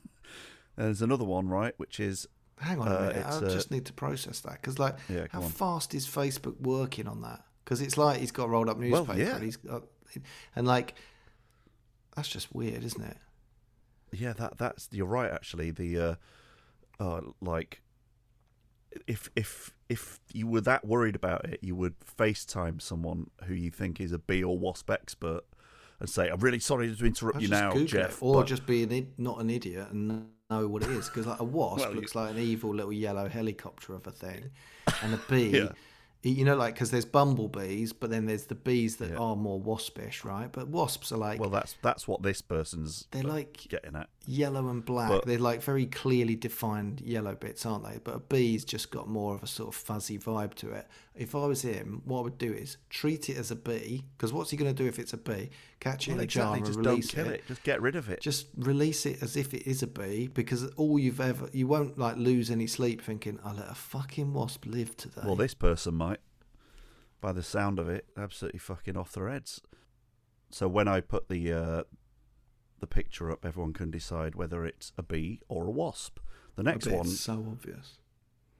There's 0.76 1.02
another 1.02 1.24
one, 1.24 1.48
right, 1.48 1.74
which 1.76 1.98
is 2.00 2.26
Hang 2.60 2.78
on 2.80 2.86
a 2.86 2.94
Uh, 2.94 3.00
minute. 3.08 3.16
I 3.26 3.28
it's, 3.28 3.42
uh, 3.42 3.50
just 3.50 3.70
need 3.72 3.84
to 3.86 3.92
process 3.92 4.38
that 4.40 4.52
because, 4.60 4.78
like, 4.78 4.94
Yeah, 5.08 5.26
how 5.32 5.42
on. 5.42 5.50
fast 5.50 5.92
is 5.92 6.06
Facebook 6.06 6.60
working 6.60 7.08
on 7.08 7.20
that? 7.22 7.42
Because 7.64 7.80
it's 7.80 7.98
like 7.98 8.20
he's 8.20 8.30
got 8.30 8.44
a 8.44 8.48
rolled 8.48 8.68
up 8.68 8.78
newspaper 8.78 9.08
Well, 9.08 9.18
yeah. 9.18 9.34
and 9.34 9.42
he's 9.44 9.56
got, 9.56 9.82
and 10.54 10.66
like, 10.66 10.94
that's 12.14 12.28
just 12.28 12.54
weird, 12.54 12.84
isn't 12.84 13.02
it? 13.02 13.16
Yeah, 14.14 14.32
that 14.34 14.58
that's 14.58 14.88
you're 14.92 15.06
right. 15.06 15.30
Actually, 15.30 15.70
the 15.70 15.98
uh, 15.98 16.14
uh, 17.00 17.20
like 17.40 17.80
if 19.06 19.28
if 19.36 19.72
if 19.88 20.20
you 20.32 20.46
were 20.46 20.60
that 20.62 20.84
worried 20.84 21.16
about 21.16 21.44
it, 21.44 21.58
you 21.62 21.74
would 21.74 21.94
FaceTime 22.00 22.80
someone 22.80 23.30
who 23.44 23.54
you 23.54 23.70
think 23.70 24.00
is 24.00 24.12
a 24.12 24.18
bee 24.18 24.42
or 24.42 24.58
wasp 24.58 24.90
expert 24.90 25.42
and 26.00 26.08
say, 26.08 26.28
"I'm 26.28 26.40
really 26.40 26.58
sorry 26.60 26.94
to 26.94 27.04
interrupt 27.06 27.36
I'd 27.36 27.42
you 27.42 27.48
now, 27.48 27.70
Google 27.72 27.86
Jeff." 27.86 28.12
it, 28.16 28.22
or 28.22 28.34
but- 28.36 28.46
just 28.46 28.66
be 28.66 28.82
an 28.82 29.12
not 29.18 29.40
an 29.40 29.50
idiot 29.50 29.88
and 29.90 30.26
know 30.50 30.68
what 30.68 30.82
it 30.82 30.90
is. 30.90 31.08
Because 31.08 31.26
like 31.26 31.40
a 31.40 31.44
wasp 31.58 31.80
Well, 31.80 31.90
you- 31.94 32.00
looks 32.00 32.14
like 32.14 32.30
an 32.30 32.38
evil 32.38 32.74
little 32.74 32.92
yellow 32.92 33.28
helicopter 33.28 33.94
of 33.94 34.06
a 34.06 34.10
thing, 34.12 34.50
and 35.02 35.14
a 35.14 35.20
bee. 35.28 35.50
Yeah. 35.58 35.68
You 36.30 36.44
know, 36.44 36.56
like 36.56 36.74
because 36.74 36.90
there's 36.90 37.04
bumblebees, 37.04 37.92
but 37.92 38.10
then 38.10 38.26
there's 38.26 38.46
the 38.46 38.54
bees 38.54 38.96
that 38.96 39.10
Yeah. 39.10 39.16
are 39.18 39.36
more 39.36 39.60
waspish, 39.60 40.24
right? 40.24 40.50
But 40.50 40.68
wasps 40.68 41.12
are 41.12 41.18
like 41.18 41.38
well, 41.38 41.50
that's 41.50 41.76
that's 41.82 42.08
what 42.08 42.22
this 42.22 42.40
person's 42.40 43.06
they're 43.10 43.24
uh, 43.24 43.28
like 43.28 43.66
getting 43.68 43.94
at. 43.94 44.08
Yellow 44.26 44.68
and 44.68 44.84
black. 44.84 45.08
But- 45.10 45.26
They're 45.26 45.38
like 45.38 45.62
very 45.62 45.86
clearly 45.86 46.36
defined 46.36 47.00
yellow 47.00 47.34
bits, 47.34 47.64
aren't 47.66 47.84
they? 47.84 47.98
But 48.02 48.14
a 48.16 48.18
bee's 48.18 48.64
just 48.64 48.90
got 48.90 49.08
more 49.08 49.34
of 49.34 49.42
a 49.42 49.46
sort 49.46 49.68
of 49.68 49.74
fuzzy 49.74 50.18
vibe 50.18 50.54
to 50.56 50.70
it. 50.72 50.86
If 51.14 51.34
I 51.34 51.46
was 51.46 51.62
him, 51.62 52.02
what 52.04 52.20
I 52.20 52.22
would 52.22 52.38
do 52.38 52.52
is 52.52 52.76
treat 52.90 53.28
it 53.28 53.36
as 53.36 53.50
a 53.50 53.56
bee, 53.56 54.04
because 54.16 54.32
what's 54.32 54.50
he 54.50 54.56
going 54.56 54.74
to 54.74 54.82
do 54.82 54.88
if 54.88 54.98
it's 54.98 55.12
a 55.12 55.16
bee? 55.16 55.50
Catch 55.78 56.08
it 56.08 56.12
Well, 56.12 56.20
in 56.20 56.24
a 56.24 56.26
jar 56.26 56.56
and 56.56 56.66
Just 56.66 56.78
release 56.78 57.08
don't 57.10 57.24
kill 57.24 57.32
it. 57.34 57.44
Just 57.46 57.62
get 57.62 57.80
rid 57.82 57.94
of 57.96 58.08
it. 58.08 58.20
Just 58.20 58.48
release 58.56 59.06
it 59.06 59.22
as 59.22 59.36
if 59.36 59.54
it 59.54 59.66
is 59.66 59.82
a 59.82 59.86
bee, 59.86 60.28
because 60.28 60.66
all 60.72 60.98
you've 60.98 61.20
ever 61.20 61.48
you 61.52 61.66
won't 61.66 61.98
like 61.98 62.16
lose 62.16 62.50
any 62.50 62.66
sleep 62.66 63.00
thinking, 63.02 63.38
"I 63.44 63.52
let 63.52 63.70
a 63.70 63.74
fucking 63.74 64.32
wasp 64.32 64.66
live 64.66 64.96
today." 64.96 65.22
Well, 65.24 65.36
this 65.36 65.54
person 65.54 65.94
might, 65.94 66.20
by 67.20 67.32
the 67.32 67.42
sound 67.42 67.78
of 67.78 67.88
it, 67.88 68.06
absolutely 68.16 68.58
fucking 68.58 68.96
off 68.96 69.12
their 69.12 69.28
heads. 69.28 69.60
So 70.50 70.68
when 70.68 70.88
I 70.88 71.00
put 71.00 71.28
the 71.28 71.52
uh, 71.52 71.82
the 72.84 72.94
picture 72.94 73.30
up, 73.30 73.46
everyone 73.46 73.72
can 73.72 73.90
decide 73.90 74.34
whether 74.34 74.66
it's 74.66 74.92
a 74.98 75.02
bee 75.02 75.40
or 75.48 75.66
a 75.66 75.70
wasp. 75.70 76.18
The 76.54 76.62
next 76.62 76.86
one, 76.86 77.06
so 77.06 77.32
obvious. 77.32 77.98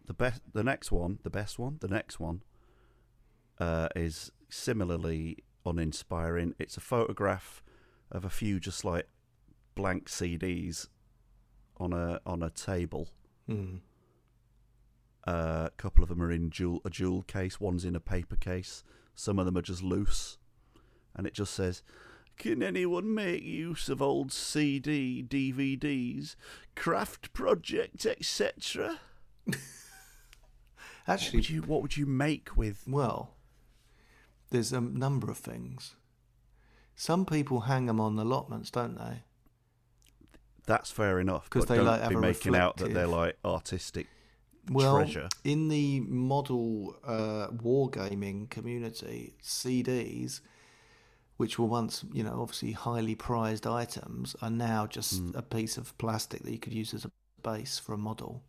the 0.07 0.15
best, 0.15 0.41
the 0.55 0.65
next 0.65 0.91
one, 0.91 1.19
the 1.25 1.31
best 1.31 1.59
one, 1.59 1.77
the 1.81 1.89
next 1.89 2.19
one 2.19 2.41
uh, 3.61 3.89
is 3.95 4.33
similarly 4.49 5.45
uninspiring. 5.67 6.55
It's 6.59 6.79
a 6.79 6.81
photograph 6.81 7.63
of 8.11 8.25
a 8.25 8.31
few 8.31 8.59
just 8.59 8.83
like 8.83 9.09
blank 9.75 10.09
CDs 10.09 10.89
on 11.77 11.93
a 11.93 12.19
on 12.25 12.43
a 12.43 12.49
table. 12.49 13.11
Hmm. 13.47 13.77
Uh, 15.27 15.65
a 15.67 15.73
couple 15.77 16.03
of 16.03 16.09
them 16.09 16.23
are 16.23 16.33
in 16.33 16.49
jewel, 16.49 16.81
a 16.87 16.91
jewel 16.91 17.23
case. 17.25 17.61
One's 17.61 17.85
in 17.85 17.95
a 17.95 18.01
paper 18.01 18.37
case. 18.37 18.85
Some 19.15 19.39
of 19.39 19.45
them 19.45 19.59
are 19.59 19.63
just 19.63 19.83
loose, 19.83 20.39
and 21.15 21.27
it 21.27 21.35
just 21.35 21.53
says, 21.53 21.83
"Can 22.37 22.63
anyone 22.63 23.15
make 23.15 23.43
use 23.43 23.89
of 23.89 24.03
old 24.03 24.33
CD, 24.33 25.23
DVDs, 25.23 26.37
craft 26.75 27.33
project, 27.33 28.07
etc." 28.07 28.99
What 31.07 31.15
Actually, 31.15 31.39
would 31.39 31.51
you 31.51 31.63
What 31.63 31.83
would 31.83 31.97
you 31.99 32.07
make 32.07 32.57
with? 32.57 32.85
Well, 32.87 33.35
there's 34.51 34.73
a 34.73 34.81
number 34.81 35.31
of 35.31 35.37
things. 35.37 35.97
Some 36.97 37.27
people 37.27 37.61
hang 37.61 37.87
them 37.87 38.01
on 38.01 38.19
allotments, 38.19 38.71
don't 38.71 38.97
they? 38.97 39.25
That's 40.67 40.91
fair 40.91 41.21
enough. 41.21 41.45
Because 41.45 41.67
they, 41.67 41.77
don't 41.77 41.85
like, 41.87 42.09
be 42.09 42.17
making 42.17 42.57
out 42.57 42.79
that 42.79 42.95
they're 42.95 43.07
like 43.07 43.37
artistic 43.45 44.07
Well, 44.71 44.97
treasure. 44.97 45.29
in 45.43 45.69
the 45.69 46.01
model 46.01 46.97
uh, 47.05 47.49
wargaming 47.49 48.49
community, 48.49 49.35
CDs, 49.43 50.41
which 51.37 51.59
were 51.59 51.67
once, 51.67 52.05
you 52.13 52.23
know, 52.23 52.41
obviously 52.43 52.73
highly 52.73 53.15
prized 53.15 53.67
items, 53.67 54.37
are 54.41 54.51
now 54.51 54.87
just 54.87 55.21
Hmm. 55.21 55.31
a 55.37 55.43
piece 55.43 55.77
of 55.77 55.97
plastic 55.99 56.43
that 56.43 56.53
you 56.53 56.59
could 56.59 56.73
use 56.73 56.95
as 56.95 57.05
a 57.05 57.11
base 57.43 57.79
for 57.79 57.93
a 57.95 57.99
model. 57.99 58.43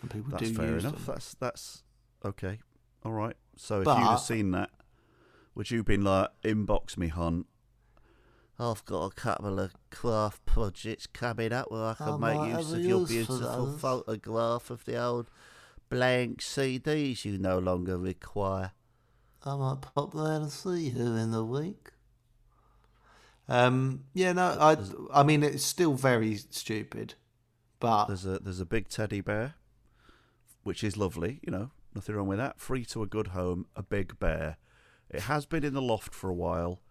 And 0.00 0.10
people 0.10 0.30
That's 0.30 0.48
do 0.50 0.54
fair 0.54 0.70
use 0.74 0.84
enough. 0.84 0.94
them. 1.04 1.14
That's 1.14 1.34
that's 1.34 1.82
okay. 2.24 2.60
All 3.04 3.12
right. 3.12 3.36
So 3.56 3.80
if 3.80 3.84
But- 3.84 3.98
you'd 3.98 4.06
have 4.06 4.20
seen 4.20 4.50
that, 4.52 4.70
would 5.54 5.70
you 5.70 5.78
have 5.78 5.86
been 5.86 6.04
like 6.04 6.30
inbox 6.42 6.96
me, 6.96 7.08
hunt? 7.08 7.46
I've 8.58 8.84
got 8.84 9.04
a 9.06 9.14
couple 9.14 9.58
of 9.58 9.72
craft 9.90 10.44
projects 10.44 11.06
coming 11.06 11.50
up 11.52 11.70
where 11.70 11.82
I 11.84 11.94
can 11.94 12.22
I 12.22 12.34
make 12.44 12.56
use 12.58 12.72
of 12.72 12.84
your 12.84 13.06
beautiful 13.06 13.72
photograph 13.78 14.68
of 14.70 14.84
the 14.84 15.02
old 15.02 15.30
blank 15.88 16.40
CDs 16.42 17.24
you 17.24 17.38
no 17.38 17.58
longer 17.58 17.96
require. 17.98 18.72
I 19.44 19.56
might 19.56 19.80
pop 19.80 20.12
there 20.12 20.38
to 20.38 20.50
see 20.50 20.90
you 20.90 21.16
in 21.16 21.30
the 21.30 21.44
week. 21.44 21.90
Um, 23.48 24.04
yeah, 24.14 24.32
no, 24.32 24.56
I, 24.60 24.76
I 25.12 25.22
mean, 25.22 25.42
it's 25.42 25.64
still 25.64 25.94
very 25.94 26.36
stupid, 26.36 27.14
but 27.80 28.06
There's 28.06 28.26
a 28.26 28.38
there's 28.38 28.60
a 28.60 28.66
big 28.66 28.88
teddy 28.88 29.20
bear, 29.20 29.54
which 30.62 30.84
is 30.84 30.96
lovely. 30.96 31.40
You 31.42 31.50
know, 31.50 31.70
nothing 31.94 32.14
wrong 32.14 32.28
with 32.28 32.38
that. 32.38 32.60
Free 32.60 32.84
to 32.86 33.02
a 33.02 33.06
good 33.06 33.28
home. 33.28 33.66
A 33.74 33.82
big 33.82 34.18
bear. 34.20 34.58
It 35.08 35.22
has 35.22 35.46
been 35.46 35.64
in 35.64 35.74
the 35.74 35.82
loft 35.82 36.14
for 36.14 36.30
a 36.30 36.34
while, 36.34 36.82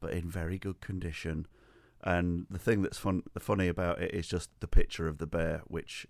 but 0.00 0.12
in 0.12 0.28
very 0.28 0.58
good 0.58 0.80
condition. 0.80 1.46
And 2.02 2.46
the 2.50 2.58
thing 2.58 2.82
that's 2.82 2.98
fun, 2.98 3.22
the 3.34 3.40
funny 3.40 3.68
about 3.68 4.00
it 4.00 4.12
is 4.12 4.26
just 4.26 4.50
the 4.60 4.66
picture 4.66 5.06
of 5.06 5.18
the 5.18 5.26
bear, 5.26 5.62
which 5.66 6.06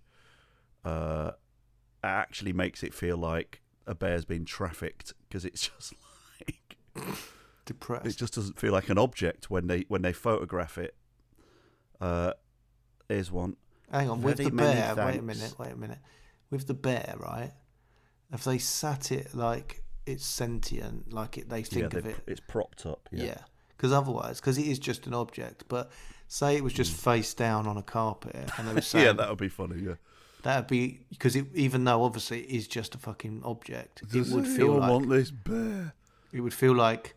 uh, 0.83 1.31
actually 2.03 2.53
makes 2.53 2.81
it 2.81 2.93
feel 2.93 3.17
like 3.17 3.61
a 3.91 3.95
bear's 3.95 4.25
been 4.25 4.45
trafficked 4.45 5.13
because 5.27 5.43
it's 5.45 5.69
just 5.77 5.93
like 6.47 6.71
depressed. 7.65 8.05
it 8.05 8.17
just 8.17 8.33
doesn't 8.33 8.57
feel 8.57 8.71
like 8.71 8.89
an 8.89 8.97
object 8.97 9.51
when 9.51 9.67
they 9.67 9.85
when 9.89 10.01
they 10.01 10.13
photograph 10.13 10.77
it. 10.77 10.95
Uh, 11.99 12.31
here's 13.07 13.31
one. 13.31 13.57
Hang 13.91 14.09
on, 14.09 14.21
with 14.21 14.37
Very 14.37 14.49
the 14.49 14.55
bear, 14.55 14.95
wait 14.95 15.19
a 15.19 15.21
minute, 15.21 15.53
wait 15.59 15.73
a 15.73 15.75
minute. 15.75 15.99
With 16.49 16.65
the 16.67 16.73
bear, 16.73 17.15
right? 17.19 17.51
Have 18.31 18.43
they 18.45 18.57
sat 18.57 19.11
it 19.11 19.35
like 19.35 19.83
it's 20.05 20.25
sentient, 20.25 21.13
like 21.13 21.37
it, 21.37 21.49
they 21.49 21.63
think 21.63 21.91
yeah, 21.93 21.99
of 21.99 22.05
it? 22.05 22.15
it's 22.25 22.39
propped 22.39 22.85
up. 22.85 23.09
Yeah. 23.11 23.37
Because 23.75 23.91
otherwise, 23.91 24.39
because 24.39 24.57
it 24.57 24.67
is 24.67 24.79
just 24.79 25.05
an 25.07 25.13
object. 25.13 25.65
But 25.67 25.91
say 26.29 26.55
it 26.55 26.63
was 26.63 26.71
just 26.71 26.93
face 26.93 27.33
down 27.33 27.67
on 27.67 27.75
a 27.77 27.83
carpet, 27.83 28.49
and 28.57 28.67
they 28.67 28.73
were 28.73 28.81
saying 28.91 29.03
Hmm. 29.03 29.07
yeah, 29.07 29.13
that 29.13 29.29
would 29.29 29.37
be 29.39 29.49
funny. 29.49 29.81
Yeah. 29.81 29.95
That'd 30.43 30.67
be 30.67 31.01
because 31.09 31.35
even 31.37 31.83
though 31.83 32.03
obviously 32.03 32.41
it 32.41 32.49
is 32.49 32.67
just 32.67 32.95
a 32.95 32.97
fucking 32.97 33.41
object, 33.43 34.01
it 34.13 34.27
would 34.29 34.47
feel 34.47 34.73
like 34.77 34.89
want 34.89 35.09
this 35.09 35.31
bear? 35.31 35.93
it 36.33 36.41
would 36.41 36.53
feel 36.53 36.73
like 36.73 37.15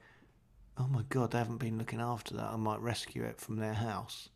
oh 0.79 0.87
my 0.89 1.03
god, 1.09 1.31
they 1.31 1.39
haven't 1.39 1.59
been 1.59 1.79
looking 1.79 2.01
after 2.01 2.35
that. 2.35 2.51
I 2.51 2.57
might 2.57 2.81
rescue 2.81 3.23
it 3.25 3.41
from 3.41 3.57
their 3.57 3.75
house. 3.75 4.29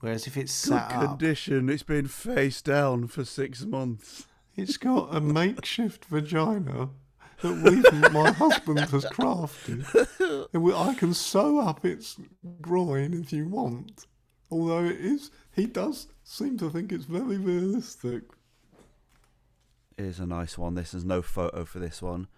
Whereas 0.00 0.26
if 0.26 0.36
it's 0.36 0.52
sat 0.52 0.92
up, 0.92 1.08
condition. 1.08 1.68
It's 1.68 1.82
been 1.82 2.06
face 2.06 2.62
down 2.62 3.08
for 3.08 3.24
six 3.24 3.64
months. 3.64 4.26
it's 4.56 4.76
got 4.76 5.14
a 5.14 5.20
makeshift 5.20 6.04
vagina 6.04 6.90
that 7.40 7.54
we, 7.62 8.08
my 8.12 8.30
husband 8.32 8.78
has 8.80 9.04
crafted. 9.06 10.48
And 10.52 10.62
we- 10.62 10.74
I 10.74 10.94
can 10.94 11.14
sew 11.14 11.58
up 11.60 11.84
its 11.84 12.16
groin 12.60 13.14
if 13.14 13.32
you 13.32 13.48
want. 13.48 14.06
Although 14.50 14.84
it 14.84 14.96
is, 15.00 15.30
he 15.58 15.66
does 15.66 16.06
seem 16.22 16.56
to 16.58 16.70
think 16.70 16.92
it's 16.92 17.04
very 17.04 17.36
realistic. 17.36 18.22
Here's 19.96 20.20
a 20.20 20.26
nice 20.26 20.56
one. 20.56 20.74
This 20.74 20.94
is 20.94 21.04
no 21.04 21.20
photo 21.20 21.64
for 21.64 21.80
this 21.80 22.00
one. 22.00 22.28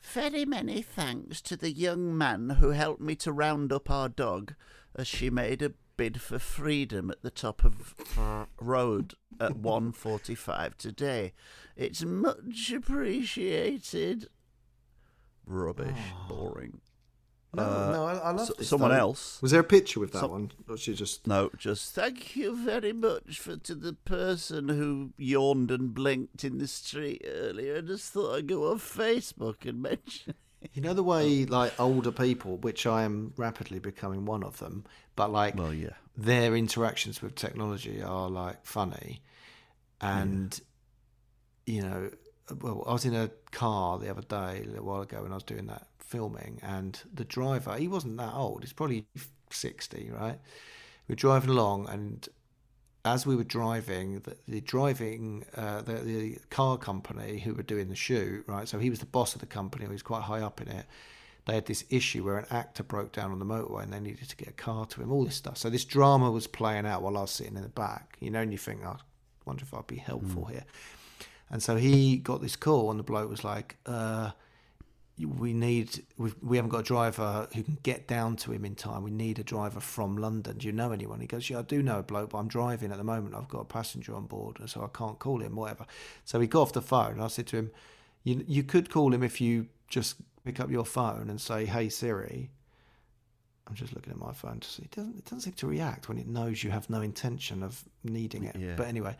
Very 0.00 0.46
many 0.46 0.80
thanks 0.80 1.42
to 1.42 1.56
the 1.56 1.70
young 1.70 2.16
man 2.16 2.50
who 2.58 2.70
helped 2.70 3.02
me 3.02 3.14
to 3.16 3.32
round 3.32 3.70
up 3.70 3.90
our 3.90 4.08
dog 4.08 4.54
as 4.96 5.06
she 5.06 5.28
made 5.28 5.60
a 5.60 5.74
bid 5.98 6.22
for 6.22 6.38
freedom 6.38 7.10
at 7.10 7.22
the 7.22 7.30
top 7.30 7.62
of 7.62 7.94
the 8.16 8.46
road 8.58 9.12
at 9.38 9.52
1.45 9.52 10.76
today. 10.76 11.34
It's 11.76 12.02
much 12.02 12.72
appreciated. 12.72 14.28
Rubbish. 15.44 15.90
Ah. 15.94 16.26
Boring. 16.30 16.80
No, 17.52 17.62
Uh, 17.64 17.90
no, 17.92 18.04
I, 18.06 18.14
I 18.14 18.30
love 18.30 18.48
S- 18.48 18.56
this. 18.58 18.68
someone 18.68 18.90
though. 18.90 18.96
else. 18.98 19.42
Was 19.42 19.50
there 19.50 19.60
a 19.60 19.64
picture 19.64 19.98
with 19.98 20.12
that 20.12 20.20
Some- 20.20 20.30
one? 20.30 20.52
Or 20.68 20.76
she 20.76 20.94
just. 20.94 21.26
No, 21.26 21.50
just 21.58 21.94
Thank 21.94 22.36
you 22.36 22.54
very 22.56 22.92
much 22.92 23.40
for 23.40 23.56
to 23.56 23.74
the 23.74 23.92
person 23.92 24.68
who 24.68 25.12
yawned 25.18 25.70
and 25.72 25.92
blinked 25.92 26.44
in 26.44 26.58
the 26.58 26.68
street 26.68 27.24
earlier. 27.26 27.78
I 27.78 27.80
just 27.80 28.12
thought 28.12 28.36
I'd 28.36 28.46
go 28.46 28.70
on 28.70 28.78
Facebook 28.78 29.66
and 29.68 29.82
mention. 29.82 30.34
You 30.74 30.82
know 30.82 30.92
the 30.94 31.02
way 31.02 31.46
like 31.46 31.72
older 31.80 32.12
people, 32.12 32.58
which 32.58 32.86
I 32.86 33.02
am 33.04 33.32
rapidly 33.38 33.78
becoming 33.78 34.26
one 34.26 34.42
of 34.44 34.58
them, 34.58 34.84
but 35.16 35.32
like 35.32 35.56
well, 35.56 35.72
yeah. 35.72 35.94
their 36.16 36.54
interactions 36.54 37.22
with 37.22 37.34
technology 37.34 38.02
are 38.02 38.28
like 38.28 38.64
funny, 38.66 39.22
and 40.02 40.60
you 41.66 41.82
know, 41.82 42.10
well, 42.60 42.84
I 42.86 42.92
was 42.92 43.04
in 43.06 43.14
a 43.14 43.30
car 43.52 43.98
the 43.98 44.10
other 44.10 44.20
day 44.22 44.62
a 44.64 44.68
little 44.68 44.84
while 44.84 45.00
ago 45.00 45.22
when 45.22 45.32
I 45.32 45.36
was 45.36 45.44
doing 45.44 45.66
that 45.66 45.86
filming, 46.10 46.60
and 46.62 47.00
the 47.14 47.24
driver 47.24 47.76
he 47.76 47.88
wasn't 47.88 48.16
that 48.18 48.34
old; 48.34 48.62
he's 48.62 48.72
probably 48.72 49.06
sixty, 49.50 50.10
right? 50.10 50.38
We 51.06 51.12
were 51.12 51.16
driving 51.16 51.50
along, 51.50 51.88
and 51.88 52.28
as 53.04 53.26
we 53.26 53.36
were 53.36 53.44
driving, 53.44 54.20
the, 54.20 54.36
the 54.46 54.60
driving 54.60 55.44
uh, 55.56 55.82
the 55.82 55.94
the 55.94 56.38
car 56.50 56.76
company 56.78 57.38
who 57.38 57.54
were 57.54 57.62
doing 57.62 57.88
the 57.88 57.96
shoot, 57.96 58.44
right? 58.46 58.68
So 58.68 58.78
he 58.78 58.90
was 58.90 58.98
the 58.98 59.06
boss 59.06 59.34
of 59.34 59.40
the 59.40 59.46
company. 59.46 59.86
He 59.86 59.92
was 59.92 60.02
quite 60.02 60.22
high 60.22 60.42
up 60.42 60.60
in 60.60 60.68
it. 60.68 60.86
They 61.46 61.54
had 61.54 61.66
this 61.66 61.84
issue 61.88 62.22
where 62.24 62.38
an 62.38 62.46
actor 62.50 62.82
broke 62.82 63.12
down 63.12 63.32
on 63.32 63.38
the 63.38 63.46
motorway 63.46 63.82
and 63.82 63.92
they 63.92 64.00
needed 64.00 64.28
to 64.28 64.36
get 64.36 64.48
a 64.48 64.52
car 64.52 64.84
to 64.86 65.00
him. 65.00 65.10
All 65.10 65.24
this 65.24 65.36
stuff. 65.36 65.56
So 65.56 65.70
this 65.70 65.86
drama 65.86 66.30
was 66.30 66.46
playing 66.46 66.86
out 66.86 67.02
while 67.02 67.16
I 67.16 67.22
was 67.22 67.30
sitting 67.30 67.56
in 67.56 67.62
the 67.62 67.68
back. 67.70 68.18
You 68.20 68.30
know, 68.30 68.42
and 68.42 68.52
you 68.52 68.58
think, 68.58 68.80
oh, 68.84 68.98
I 68.98 69.42
wonder 69.46 69.62
if 69.62 69.72
I'd 69.72 69.86
be 69.86 69.96
helpful 69.96 70.44
here. 70.44 70.64
And 71.48 71.62
so 71.62 71.76
he 71.76 72.18
got 72.18 72.42
this 72.42 72.56
call, 72.56 72.90
and 72.90 73.00
the 73.00 73.04
bloke 73.04 73.28
was 73.28 73.42
like, 73.42 73.76
uh, 73.86 74.30
"We 75.26 75.52
need, 75.52 76.04
we 76.16 76.32
we 76.42 76.56
haven't 76.56 76.70
got 76.70 76.80
a 76.80 76.84
driver 76.84 77.48
who 77.54 77.62
can 77.62 77.78
get 77.82 78.06
down 78.06 78.36
to 78.36 78.52
him 78.52 78.64
in 78.64 78.74
time. 78.74 79.02
We 79.02 79.10
need 79.10 79.38
a 79.38 79.44
driver 79.44 79.80
from 79.80 80.16
London. 80.16 80.58
Do 80.58 80.66
you 80.66 80.72
know 80.72 80.92
anyone?" 80.92 81.20
He 81.20 81.26
goes, 81.26 81.48
"Yeah, 81.50 81.60
I 81.60 81.62
do 81.62 81.82
know 81.82 81.98
a 81.98 82.02
bloke, 82.02 82.30
but 82.30 82.38
I'm 82.38 82.48
driving 82.48 82.90
at 82.92 82.98
the 82.98 83.04
moment. 83.04 83.34
I've 83.34 83.48
got 83.48 83.60
a 83.60 83.64
passenger 83.64 84.14
on 84.14 84.26
board, 84.26 84.60
and 84.60 84.68
so 84.68 84.82
I 84.82 84.96
can't 84.96 85.18
call 85.18 85.40
him. 85.42 85.56
Whatever." 85.56 85.86
So 86.24 86.40
he 86.40 86.46
got 86.46 86.62
off 86.62 86.72
the 86.72 86.82
phone, 86.82 87.12
and 87.12 87.22
I 87.22 87.28
said 87.28 87.46
to 87.48 87.56
him, 87.56 87.70
"You 88.24 88.44
you 88.46 88.62
could 88.62 88.90
call 88.90 89.12
him 89.14 89.22
if 89.22 89.40
you 89.40 89.68
just 89.88 90.16
pick 90.44 90.60
up 90.60 90.70
your 90.70 90.84
phone 90.84 91.28
and 91.28 91.40
say, 91.40 91.66
"Hey 91.66 91.88
Siri." 91.88 92.50
I'm 93.70 93.76
just 93.76 93.94
looking 93.94 94.12
at 94.12 94.18
my 94.18 94.32
phone 94.32 94.58
to 94.58 94.68
see. 94.68 94.82
It 94.82 94.90
doesn't 94.90 95.16
it 95.16 95.24
doesn't 95.26 95.42
seem 95.42 95.52
to 95.52 95.66
react 95.68 96.08
when 96.08 96.18
it 96.18 96.26
knows 96.26 96.64
you 96.64 96.70
have 96.70 96.90
no 96.90 97.00
intention 97.02 97.62
of 97.62 97.84
needing 98.02 98.42
it. 98.42 98.56
Yeah. 98.56 98.74
But 98.76 98.88
anyway, 98.88 99.16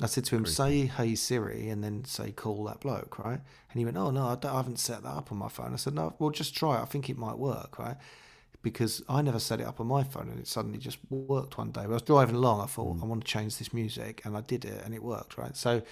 I 0.00 0.06
said 0.06 0.24
to 0.24 0.36
him, 0.36 0.46
"Say 0.46 0.86
hey 0.86 1.14
Siri," 1.14 1.68
and 1.68 1.84
then 1.84 2.04
say 2.04 2.32
call 2.32 2.64
that 2.64 2.80
bloke, 2.80 3.18
right? 3.18 3.38
And 3.70 3.78
he 3.78 3.84
went, 3.84 3.98
"Oh 3.98 4.10
no, 4.10 4.28
I, 4.28 4.36
don't, 4.36 4.52
I 4.52 4.56
haven't 4.56 4.78
set 4.78 5.02
that 5.02 5.10
up 5.10 5.30
on 5.30 5.36
my 5.36 5.48
phone." 5.48 5.74
I 5.74 5.76
said, 5.76 5.94
"No, 5.94 6.14
well 6.18 6.30
just 6.30 6.56
try 6.56 6.78
it. 6.78 6.82
I 6.82 6.86
think 6.86 7.10
it 7.10 7.18
might 7.18 7.36
work, 7.36 7.78
right?" 7.78 7.98
Because 8.62 9.02
I 9.06 9.20
never 9.20 9.38
set 9.38 9.60
it 9.60 9.66
up 9.66 9.80
on 9.80 9.86
my 9.86 10.02
phone, 10.02 10.30
and 10.30 10.38
it 10.38 10.48
suddenly 10.48 10.78
just 10.78 10.98
worked 11.10 11.58
one 11.58 11.70
day. 11.70 11.82
I 11.82 11.86
was 11.86 12.02
driving 12.02 12.36
along. 12.36 12.62
I 12.62 12.66
thought 12.66 12.96
mm. 12.96 13.02
I 13.02 13.06
want 13.06 13.24
to 13.24 13.30
change 13.30 13.58
this 13.58 13.74
music, 13.74 14.22
and 14.24 14.34
I 14.34 14.40
did 14.40 14.64
it, 14.64 14.82
and 14.82 14.94
it 14.94 15.02
worked, 15.02 15.36
right? 15.36 15.54
So 15.54 15.82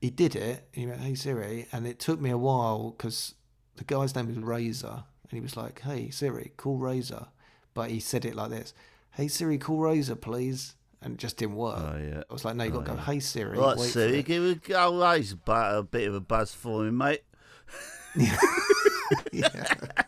he 0.00 0.10
did 0.10 0.36
it. 0.36 0.68
He 0.72 0.86
went, 0.86 1.00
"Hey 1.00 1.14
Siri," 1.14 1.68
and 1.72 1.86
it 1.86 1.98
took 1.98 2.20
me 2.20 2.28
a 2.28 2.38
while 2.38 2.90
because 2.90 3.34
the 3.76 3.84
guy's 3.84 4.14
name 4.14 4.26
was 4.26 4.36
Razor, 4.36 5.04
and 5.30 5.36
he 5.36 5.40
was 5.40 5.56
like, 5.56 5.80
"Hey 5.80 6.10
Siri, 6.10 6.52
call 6.56 6.76
Razor," 6.76 7.26
but 7.74 7.90
he 7.90 8.00
said 8.00 8.24
it 8.24 8.34
like 8.34 8.50
this: 8.50 8.74
"Hey 9.12 9.28
Siri, 9.28 9.58
call 9.58 9.78
Razor, 9.78 10.16
please," 10.16 10.74
and 11.02 11.14
it 11.14 11.18
just 11.18 11.36
didn't 11.36 11.56
work. 11.56 11.78
Oh, 11.78 11.98
yeah. 11.98 12.22
I 12.28 12.32
was 12.32 12.44
like, 12.44 12.56
"No, 12.56 12.64
you 12.64 12.70
got 12.70 12.86
to 12.86 12.92
go, 12.92 12.98
oh, 12.98 13.02
hey 13.02 13.20
Siri." 13.20 13.58
Right, 13.58 13.78
Siri, 13.78 14.18
it." 14.18 14.26
give 14.26 14.42
oh, 14.42 14.50
a 14.50 14.54
go. 14.54 15.02
Raise 15.02 15.32
a 15.32 15.36
bit, 15.36 15.54
a 15.54 15.82
bit 15.82 16.08
of 16.08 16.14
a 16.14 16.20
buzz 16.20 16.54
for 16.54 16.82
me, 16.82 16.90
mate. 16.90 17.22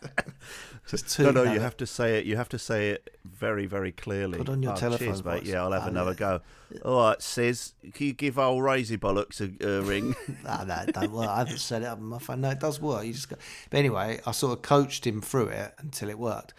Two. 0.97 1.23
No, 1.23 1.31
no, 1.31 1.43
you 1.53 1.59
have 1.59 1.77
to 1.77 1.85
say 1.87 2.19
it. 2.19 2.25
You 2.25 2.35
have 2.37 2.49
to 2.49 2.59
say 2.59 2.89
it 2.89 3.17
very, 3.23 3.65
very 3.65 3.91
clearly. 3.91 4.37
Put 4.37 4.49
on 4.49 4.61
your 4.61 4.73
Oh, 4.73 4.75
telephone 4.75 5.07
cheers, 5.07 5.23
mate. 5.23 5.39
voice. 5.41 5.47
Yeah, 5.47 5.63
I'll 5.63 5.71
have 5.71 5.85
Oh, 5.85 5.87
another 5.87 6.11
yeah. 6.11 6.17
go. 6.17 6.41
All 6.83 7.07
right, 7.09 7.21
Sis, 7.21 7.73
can 7.93 8.07
you 8.07 8.13
give 8.13 8.37
old 8.37 8.61
Razy 8.63 8.97
Bollocks 8.97 9.39
a, 9.39 9.67
a 9.67 9.81
ring? 9.81 10.15
no, 10.43 10.63
no, 10.65 10.75
it 10.87 10.93
don't 10.93 11.11
work. 11.11 11.29
I 11.29 11.39
haven't 11.39 11.59
set 11.59 11.81
it 11.81 11.85
up 11.85 11.97
on 11.99 12.05
my 12.05 12.19
phone. 12.19 12.41
No, 12.41 12.49
it 12.49 12.59
does 12.59 12.79
work. 12.81 13.05
You 13.05 13.13
just 13.13 13.29
go. 13.29 13.35
But 13.69 13.77
anyway, 13.77 14.19
I 14.25 14.31
sort 14.31 14.53
of 14.57 14.61
coached 14.63 15.05
him 15.07 15.21
through 15.21 15.47
it 15.47 15.73
until 15.79 16.09
it 16.09 16.19
worked. 16.19 16.53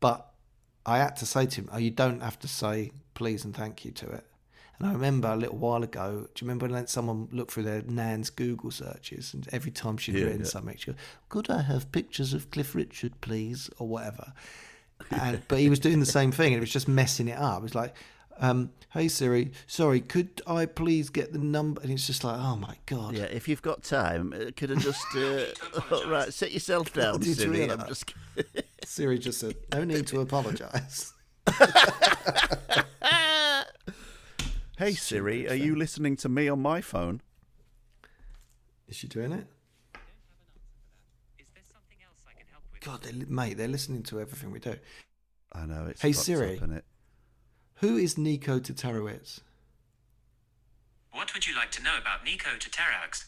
But 0.00 0.26
I 0.86 0.98
had 0.98 1.16
to 1.16 1.26
say 1.26 1.46
to 1.46 1.60
him, 1.62 1.68
"Oh, 1.72 1.78
you 1.78 1.90
don't 1.90 2.20
have 2.22 2.38
to 2.40 2.48
say 2.48 2.90
please 3.14 3.44
and 3.44 3.54
thank 3.54 3.84
you 3.84 3.90
to 3.92 4.08
it." 4.10 4.24
And 4.78 4.88
I 4.88 4.92
remember 4.92 5.28
a 5.28 5.36
little 5.36 5.56
while 5.56 5.82
ago. 5.82 6.26
Do 6.34 6.44
you 6.44 6.48
remember 6.48 6.66
when 6.66 6.86
someone 6.86 7.28
looked 7.30 7.52
through 7.52 7.62
their 7.62 7.82
Nan's 7.82 8.30
Google 8.30 8.70
searches, 8.70 9.32
and 9.34 9.48
every 9.52 9.70
time 9.70 9.96
she'd 9.96 10.16
Yeah, 10.16 10.24
written 10.24 10.40
yeah. 10.40 10.46
something, 10.46 10.76
she 10.76 10.90
go, 10.92 10.96
"Could 11.28 11.48
I 11.50 11.62
have 11.62 11.92
pictures 11.92 12.32
of 12.34 12.50
Cliff 12.50 12.74
Richard, 12.74 13.20
please?" 13.20 13.70
or 13.78 13.86
whatever. 13.86 14.32
And 15.10 15.42
but 15.48 15.58
he 15.58 15.68
was 15.70 15.78
doing 15.78 16.00
the 16.00 16.06
same 16.06 16.32
thing, 16.32 16.48
and 16.54 16.56
it 16.56 16.60
was 16.60 16.72
just 16.72 16.88
messing 16.88 17.28
it 17.28 17.38
up. 17.38 17.58
It 17.58 17.62
was 17.62 17.74
like. 17.74 17.94
Um, 18.40 18.72
hey 18.90 19.06
Siri, 19.06 19.52
sorry, 19.68 20.00
could 20.00 20.42
I 20.44 20.66
please 20.66 21.08
get 21.08 21.32
the 21.32 21.38
number? 21.38 21.80
And 21.82 21.92
it's 21.92 22.04
just 22.04 22.24
like, 22.24 22.36
oh 22.36 22.56
my 22.56 22.74
god, 22.86 23.14
Yeah, 23.14 23.26
if 23.26 23.46
you've 23.46 23.62
got 23.62 23.84
time, 23.84 24.32
uh, 24.36 24.50
could 24.56 24.72
I 24.72 24.74
just. 24.74 25.04
Uh, 25.14 25.44
all 25.92 26.10
right, 26.10 26.34
set 26.34 26.50
yourself 26.50 26.92
down, 26.92 27.20
did 27.20 27.28
you 27.28 27.34
Siri. 27.34 27.70
I'm 27.70 27.86
just. 27.86 28.12
Siri 28.84 29.20
just 29.20 29.38
said, 29.38 29.54
no 29.72 29.84
need 29.84 30.08
to 30.08 30.20
apologise. 30.20 31.12
Hey, 34.78 34.92
Siri, 34.92 35.48
are 35.48 35.54
you 35.54 35.74
listening 35.76 36.16
to 36.16 36.28
me 36.28 36.48
on 36.48 36.60
my 36.60 36.80
phone? 36.80 37.20
Is 38.88 38.96
she 38.96 39.06
doing 39.08 39.32
it? 39.32 39.46
Is 41.38 41.46
there 41.54 41.62
something 41.72 41.96
else 42.04 42.24
I 42.28 42.32
can 42.32 42.46
help? 42.50 42.62
God, 42.80 43.02
they, 43.02 43.24
mate, 43.26 43.56
they're 43.56 43.68
listening 43.68 44.02
to 44.04 44.20
everything 44.20 44.50
we 44.50 44.58
do. 44.58 44.76
I 45.52 45.66
know 45.66 45.86
it's 45.90 46.02
Hey, 46.02 46.12
Siri. 46.12 46.58
up, 46.58 46.64
innit? 46.68 46.82
Who 47.76 47.96
is 47.96 48.16
Nico 48.18 48.58
Tatarowicz? 48.60 49.40
What 51.12 51.32
would 51.32 51.46
you 51.46 51.54
like 51.54 51.70
to 51.72 51.82
know 51.82 51.96
about 52.00 52.24
Nico 52.24 52.50
Tataraux? 52.58 53.24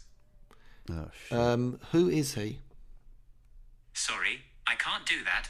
Oh, 0.91 1.09
shit. 1.29 1.39
Um, 1.39 1.79
who 1.93 2.09
is 2.09 2.35
he? 2.35 2.59
Sorry, 3.93 4.41
I 4.67 4.75
can't 4.75 5.07
do 5.07 5.23
that. 5.25 5.49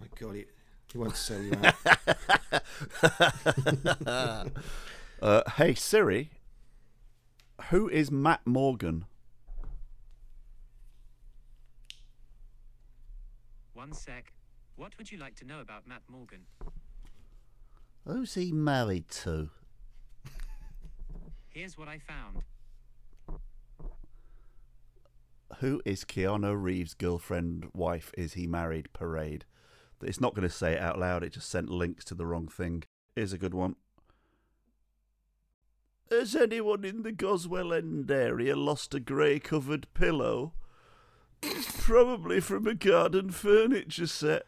my 0.00 0.06
God, 0.18 0.34
he, 0.36 0.44
he 0.92 0.98
won't 0.98 1.16
sell 1.16 1.40
you 1.42 1.52
out. 4.12 4.48
Uh, 5.22 5.42
hey, 5.56 5.74
Siri, 5.74 6.30
who 7.70 7.88
is 7.88 8.10
Matt 8.10 8.40
Morgan? 8.46 9.06
One 13.72 13.92
sec. 13.92 14.32
What 14.76 14.92
would 14.98 15.10
you 15.10 15.18
like 15.18 15.36
to 15.36 15.46
know 15.46 15.60
about 15.60 15.86
Matt 15.86 16.02
Morgan? 16.08 16.40
Who's 18.06 18.34
he 18.34 18.52
married 18.52 19.08
to? 19.22 19.50
Here's 21.48 21.78
what 21.78 21.88
I 21.88 21.98
found. 21.98 22.42
Who 25.60 25.80
is 25.84 26.04
Keanu 26.04 26.60
Reeves' 26.60 26.94
girlfriend, 26.94 27.70
wife, 27.72 28.12
is 28.18 28.34
he 28.34 28.46
married 28.46 28.92
parade? 28.92 29.44
It's 30.02 30.20
not 30.20 30.34
going 30.34 30.46
to 30.46 30.54
say 30.54 30.72
it 30.72 30.80
out 30.80 30.98
loud, 30.98 31.22
it 31.22 31.32
just 31.32 31.48
sent 31.48 31.70
links 31.70 32.04
to 32.06 32.14
the 32.14 32.26
wrong 32.26 32.48
thing. 32.48 32.82
Here's 33.14 33.32
a 33.32 33.38
good 33.38 33.54
one. 33.54 33.76
Has 36.20 36.36
anyone 36.36 36.84
in 36.84 37.02
the 37.02 37.10
Goswell 37.10 37.72
End 37.72 38.08
area 38.08 38.54
lost 38.54 38.94
a 38.94 39.00
grey 39.00 39.40
covered 39.40 39.92
pillow? 39.94 40.52
Probably 41.78 42.40
from 42.40 42.68
a 42.68 42.74
garden 42.74 43.30
furniture 43.30 44.06
set. 44.06 44.46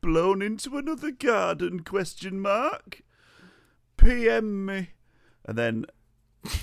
Blown 0.00 0.40
into 0.40 0.78
another 0.78 1.10
garden, 1.10 1.80
question 1.80 2.40
mark? 2.40 3.02
PM 3.98 4.64
me. 4.64 4.90
And 5.44 5.58
then 5.58 5.86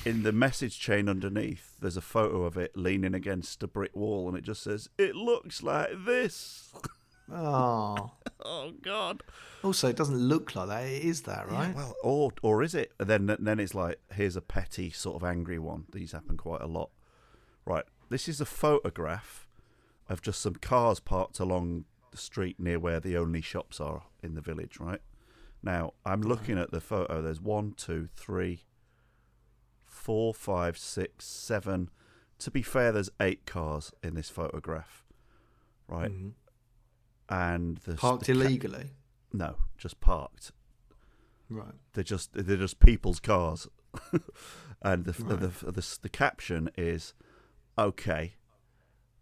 in 0.04 0.24
the 0.24 0.34
message 0.34 0.80
chain 0.80 1.08
underneath, 1.08 1.76
there's 1.80 1.96
a 1.96 2.02
photo 2.02 2.44
of 2.44 2.58
it 2.58 2.76
leaning 2.76 3.14
against 3.14 3.62
a 3.62 3.68
brick 3.68 3.96
wall, 3.96 4.28
and 4.28 4.36
it 4.36 4.44
just 4.44 4.64
says, 4.64 4.90
It 4.98 5.16
looks 5.16 5.62
like 5.62 5.92
this. 6.06 6.74
Oh. 7.32 8.14
Oh 8.44 8.72
God. 8.82 9.24
Also, 9.64 9.90
it 9.90 9.96
doesn't 9.96 10.18
look 10.18 10.56
like 10.56 10.70
that. 10.70 10.84
It 10.84 11.04
is 11.04 11.24
that, 11.24 11.50
right? 11.50 11.70
Yeah, 11.70 11.76
Well, 11.76 11.96
or 12.04 12.32
or 12.42 12.64
is 12.64 12.74
it? 12.74 12.94
And 13.00 13.10
then 13.10 13.36
then 13.40 13.60
it's 13.60 13.76
like 13.76 14.00
here's 14.14 14.36
a 14.36 14.42
petty 14.42 14.90
sort 14.90 15.18
of 15.18 15.28
angry 15.28 15.60
one. 15.60 15.86
These 15.92 16.14
happen 16.14 16.38
quite 16.38 16.62
a 16.62 16.68
lot. 16.68 16.90
Right. 17.66 17.84
This 18.10 18.28
is 18.28 18.40
a 18.42 18.46
photograph 18.46 19.48
of 20.08 20.22
just 20.22 20.42
some 20.42 20.56
cars 20.56 21.00
parked 21.00 21.40
along 21.40 21.86
the 22.12 22.18
street 22.18 22.60
near 22.60 22.80
where 22.80 23.00
the 23.00 23.16
only 23.18 23.42
shops 23.42 23.80
are 23.80 24.04
in 24.24 24.36
the 24.36 24.42
village. 24.42 24.80
Right. 24.80 25.02
Now 25.62 25.94
I'm 26.06 26.22
looking 26.22 26.58
at 26.58 26.72
the 26.72 26.82
photo. 26.82 27.22
There's 27.22 27.42
one, 27.42 27.74
two, 27.74 28.08
three, 28.16 28.64
four, 29.86 30.34
five, 30.34 30.78
six, 30.78 31.26
seven. 31.26 31.90
To 32.40 32.50
be 32.50 32.62
fair, 32.62 32.94
there's 32.94 33.10
eight 33.20 33.46
cars 33.46 33.92
in 34.02 34.16
this 34.16 34.30
photograph. 34.30 35.04
Right. 35.88 36.12
Mm-hmm. 36.12 36.30
And 37.30 37.78
the 37.78 37.94
Parked 37.96 38.26
the 38.26 38.32
illegally. 38.32 38.92
no, 39.32 39.56
just 39.78 40.00
parked. 40.02 40.52
Right. 41.50 41.74
They're 41.94 42.04
just 42.04 42.34
they're 42.34 42.58
just 42.58 42.80
people's 42.80 43.20
cars, 43.20 43.68
and 44.82 45.06
the, 45.06 45.12
the, 45.12 45.36
the 45.36 45.72
the 45.72 45.98
the 46.02 46.10
caption 46.10 46.70
is, 46.78 47.14
"Okay, 47.78 48.34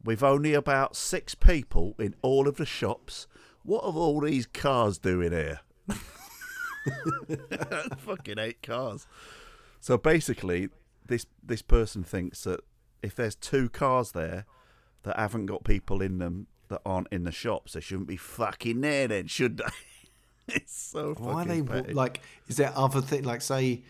we've 0.03 0.23
only 0.23 0.53
about 0.53 0.95
six 0.95 1.35
people 1.35 1.95
in 1.99 2.15
all 2.21 2.47
of 2.47 2.55
the 2.57 2.65
shops. 2.65 3.27
What 3.63 3.83
are 3.83 3.93
all 3.93 4.21
these 4.21 4.45
cars 4.45 4.97
doing 4.97 5.31
here?" 5.31 5.61
Fucking 7.97 8.39
eight 8.39 8.61
cars. 8.61 9.07
So 9.79 9.97
basically, 9.97 10.69
this 11.05 11.25
this 11.43 11.61
person 11.61 12.03
thinks 12.03 12.43
that 12.43 12.61
if 13.01 13.15
there's 13.15 13.35
two 13.35 13.69
cars 13.69 14.11
there 14.11 14.45
that 15.03 15.17
haven't 15.17 15.45
got 15.45 15.63
people 15.63 16.01
in 16.01 16.17
them 16.17 16.47
that 16.69 16.81
aren't 16.85 17.07
in 17.11 17.23
the 17.23 17.31
shops, 17.31 17.73
they 17.73 17.79
shouldn't 17.81 18.07
be 18.07 18.17
fucking 18.17 18.81
there. 18.81 19.07
Then 19.07 19.27
should 19.27 19.57
they? 19.57 19.65
it's 20.55 20.77
so 20.77 21.13
Why 21.17 21.31
are 21.31 21.45
fucking 21.45 21.65
they 21.65 21.81
petty. 21.81 21.93
like? 21.93 22.21
Is 22.47 22.57
there 22.57 22.71
other 22.75 23.01
thing 23.01 23.23
like 23.23 23.41
say 23.41 23.83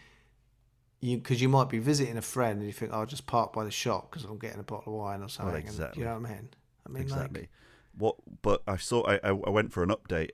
you 0.99 1.17
because 1.17 1.41
you 1.41 1.49
might 1.49 1.69
be 1.69 1.79
visiting 1.79 2.17
a 2.17 2.21
friend 2.21 2.59
and 2.59 2.67
you 2.67 2.73
think 2.73 2.91
"Oh, 2.93 2.99
I'll 2.99 3.05
just 3.05 3.27
park 3.27 3.53
by 3.53 3.63
the 3.63 3.71
shop 3.71 4.09
because 4.09 4.25
I'm 4.25 4.39
getting 4.39 4.59
a 4.59 4.63
bottle 4.63 4.93
of 4.93 4.99
wine 4.99 5.21
or 5.21 5.29
something. 5.29 5.55
and- 5.55 5.63
exactly. 5.65 6.01
you 6.01 6.07
know 6.07 6.19
what 6.19 6.29
I 6.29 6.33
mean? 6.33 6.49
I 6.85 6.89
mean, 6.89 7.03
exactly. 7.03 7.41
like, 7.41 7.49
what? 7.97 8.15
But 8.41 8.61
I 8.67 8.77
saw. 8.77 9.03
I, 9.07 9.15
I 9.23 9.29
I 9.29 9.49
went 9.49 9.71
for 9.73 9.83
an 9.83 9.89
update 9.89 10.31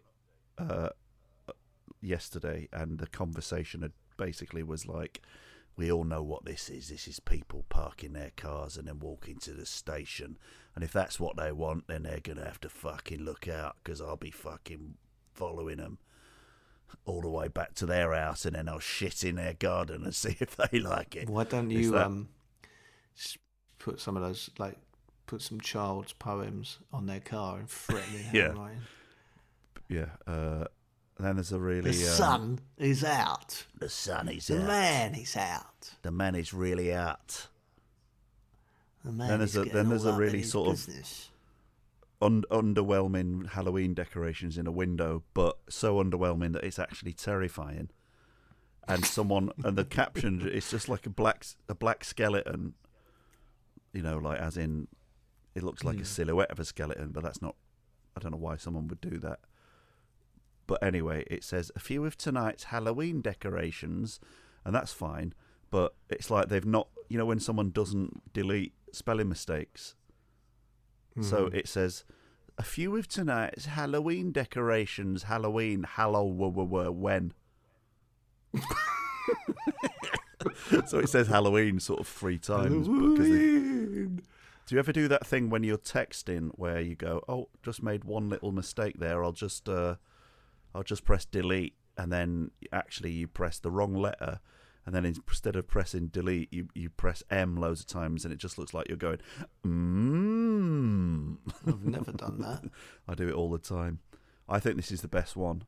uh, 0.57 0.89
yesterday, 2.01 2.67
and 2.71 2.99
the 2.99 3.07
conversation 3.07 3.81
had 3.81 3.91
basically 4.17 4.63
was 4.63 4.87
like, 4.87 5.21
"We 5.75 5.91
all 5.91 6.03
know 6.03 6.21
what 6.21 6.45
this 6.45 6.69
is. 6.69 6.89
This 6.89 7.07
is 7.07 7.19
people 7.19 7.65
parking 7.69 8.13
their 8.13 8.31
cars 8.37 8.77
and 8.77 8.87
then 8.87 8.99
walking 8.99 9.37
to 9.39 9.51
the 9.51 9.65
station. 9.65 10.37
And 10.75 10.83
if 10.83 10.91
that's 10.91 11.19
what 11.19 11.37
they 11.37 11.51
want, 11.51 11.87
then 11.87 12.03
they're 12.03 12.19
gonna 12.21 12.45
have 12.45 12.59
to 12.61 12.69
fucking 12.69 13.21
look 13.21 13.47
out 13.47 13.75
because 13.83 14.01
I'll 14.01 14.17
be 14.17 14.31
fucking 14.31 14.95
following 15.33 15.77
them." 15.77 15.99
All 17.05 17.21
the 17.21 17.29
way 17.29 17.47
back 17.47 17.73
to 17.75 17.85
their 17.87 18.13
house, 18.13 18.45
and 18.45 18.55
then 18.55 18.69
I'll 18.69 18.79
shit 18.79 19.23
in 19.23 19.35
their 19.35 19.53
garden 19.53 20.03
and 20.03 20.13
see 20.23 20.37
if 20.39 20.55
they 20.55 20.79
like 20.79 21.15
it. 21.15 21.27
why 21.29 21.43
don't 21.43 21.69
you 21.71 21.91
that- 21.91 22.05
um 22.05 22.29
put 23.79 23.99
some 23.99 24.15
of 24.15 24.23
those 24.23 24.49
like 24.57 24.77
put 25.25 25.41
some 25.41 25.59
child's 25.59 26.13
poems 26.13 26.79
on 26.91 27.05
their 27.05 27.19
car 27.19 27.59
and 27.59 27.69
threatening 27.69 28.25
Yeah. 28.33 28.47
handwriting? 28.49 28.81
Yeah. 29.89 30.05
Uh, 30.27 30.65
then 31.19 31.35
there's 31.35 31.51
a 31.51 31.59
really 31.59 31.91
The 31.91 32.07
um, 32.09 32.13
sun 32.15 32.59
is 32.77 33.03
out. 33.03 33.65
The 33.79 33.89
sun 33.89 34.29
is 34.29 34.47
The 34.47 34.55
out. 34.55 34.61
The 34.61 34.67
man 34.67 35.15
is 35.15 35.35
out. 35.37 35.91
The 36.01 36.11
man 36.11 36.35
is 36.35 36.53
really 36.53 36.93
out. 36.93 37.47
Man 39.03 39.27
Then 39.27 39.39
there's 39.39 39.55
a- 39.55 39.65
then 39.65 39.89
there's 39.89 40.05
a 40.05 40.13
really 40.13 40.43
sort 40.43 40.69
of- 40.69 40.79
Un- 42.21 42.45
underwhelming 42.49 43.49
Halloween 43.49 43.93
decorations 43.93 44.57
in 44.57 44.65
a 44.65 44.71
window, 44.71 45.23
but 45.33 45.57
so 45.69 46.01
underwhelming 46.01 46.53
that 46.53 46.63
it's 46.63 46.79
actually 46.79 47.11
terrifying. 47.13 47.89
And 48.87 49.05
someone 49.05 49.51
and 49.63 49.77
the 49.77 49.83
caption 49.85 50.41
it's 50.51 50.69
just 50.71 50.87
like 50.89 51.05
a 51.05 51.09
black 51.09 51.45
a 51.67 51.75
black 51.75 52.03
skeleton, 52.05 52.75
you 53.93 54.01
know, 54.01 54.17
like 54.17 54.39
as 54.39 54.55
in 54.57 54.87
it 55.55 55.63
looks 55.63 55.83
like 55.83 55.99
a 55.99 56.05
silhouette 56.05 56.49
of 56.51 56.59
a 56.59 56.65
skeleton, 56.65 57.09
but 57.11 57.23
that's 57.23 57.41
not. 57.41 57.55
I 58.15 58.19
don't 58.21 58.31
know 58.31 58.37
why 58.37 58.55
someone 58.57 58.87
would 58.87 59.01
do 59.01 59.17
that. 59.19 59.39
But 60.65 60.81
anyway, 60.81 61.25
it 61.29 61.43
says 61.43 61.71
a 61.75 61.79
few 61.79 62.05
of 62.05 62.17
tonight's 62.17 62.65
Halloween 62.65 63.21
decorations, 63.21 64.19
and 64.63 64.73
that's 64.73 64.93
fine. 64.93 65.33
But 65.71 65.93
it's 66.09 66.29
like 66.31 66.47
they've 66.49 66.65
not, 66.65 66.87
you 67.09 67.17
know, 67.17 67.25
when 67.25 67.39
someone 67.39 67.71
doesn't 67.71 68.33
delete 68.33 68.73
spelling 68.93 69.29
mistakes. 69.29 69.95
So 71.21 71.45
it 71.47 71.67
says 71.67 72.05
a 72.57 72.63
few 72.63 72.95
of 72.97 73.07
tonight's 73.07 73.65
Halloween 73.67 74.31
decorations. 74.31 75.23
Halloween, 75.23 75.83
hallow, 75.83 76.25
when. 76.91 77.33
so 80.87 80.99
it 80.99 81.09
says 81.09 81.27
Halloween 81.27 81.79
sort 81.79 81.99
of 81.99 82.07
three 82.07 82.37
times. 82.39 82.87
because 82.87 83.29
they- 83.29 84.23
do 84.65 84.75
you 84.75 84.79
ever 84.79 84.93
do 84.93 85.07
that 85.09 85.25
thing 85.27 85.49
when 85.49 85.63
you're 85.63 85.77
texting 85.77 86.49
where 86.55 86.79
you 86.79 86.95
go, 86.95 87.21
"Oh, 87.27 87.49
just 87.63 87.83
made 87.83 88.05
one 88.05 88.29
little 88.29 88.51
mistake 88.53 88.97
there. 88.97 89.23
I'll 89.23 89.33
just, 89.33 89.67
uh, 89.67 89.95
I'll 90.73 90.83
just 90.83 91.03
press 91.03 91.25
delete," 91.25 91.75
and 91.97 92.11
then 92.11 92.51
actually 92.71 93.11
you 93.11 93.27
press 93.27 93.59
the 93.59 93.69
wrong 93.69 93.93
letter, 93.93 94.39
and 94.85 94.93
then 94.93 95.05
instead 95.05 95.55
of 95.55 95.67
pressing 95.67 96.07
delete, 96.07 96.51
you 96.53 96.67
you 96.73 96.89
press 96.89 97.23
M 97.29 97.55
loads 97.55 97.81
of 97.81 97.87
times, 97.87 98.25
and 98.25 98.33
it 98.33 98.37
just 98.37 98.57
looks 98.57 98.73
like 98.73 98.87
you're 98.87 98.97
going, 98.97 99.19
"Mmm." 99.65 101.37
I've 101.67 101.85
never 101.85 102.11
done 102.11 102.39
that. 102.39 102.63
I 103.07 103.15
do 103.15 103.27
it 103.27 103.33
all 103.33 103.49
the 103.49 103.59
time. 103.59 103.99
I 104.47 104.59
think 104.59 104.75
this 104.75 104.91
is 104.91 105.01
the 105.01 105.07
best 105.07 105.35
one. 105.35 105.63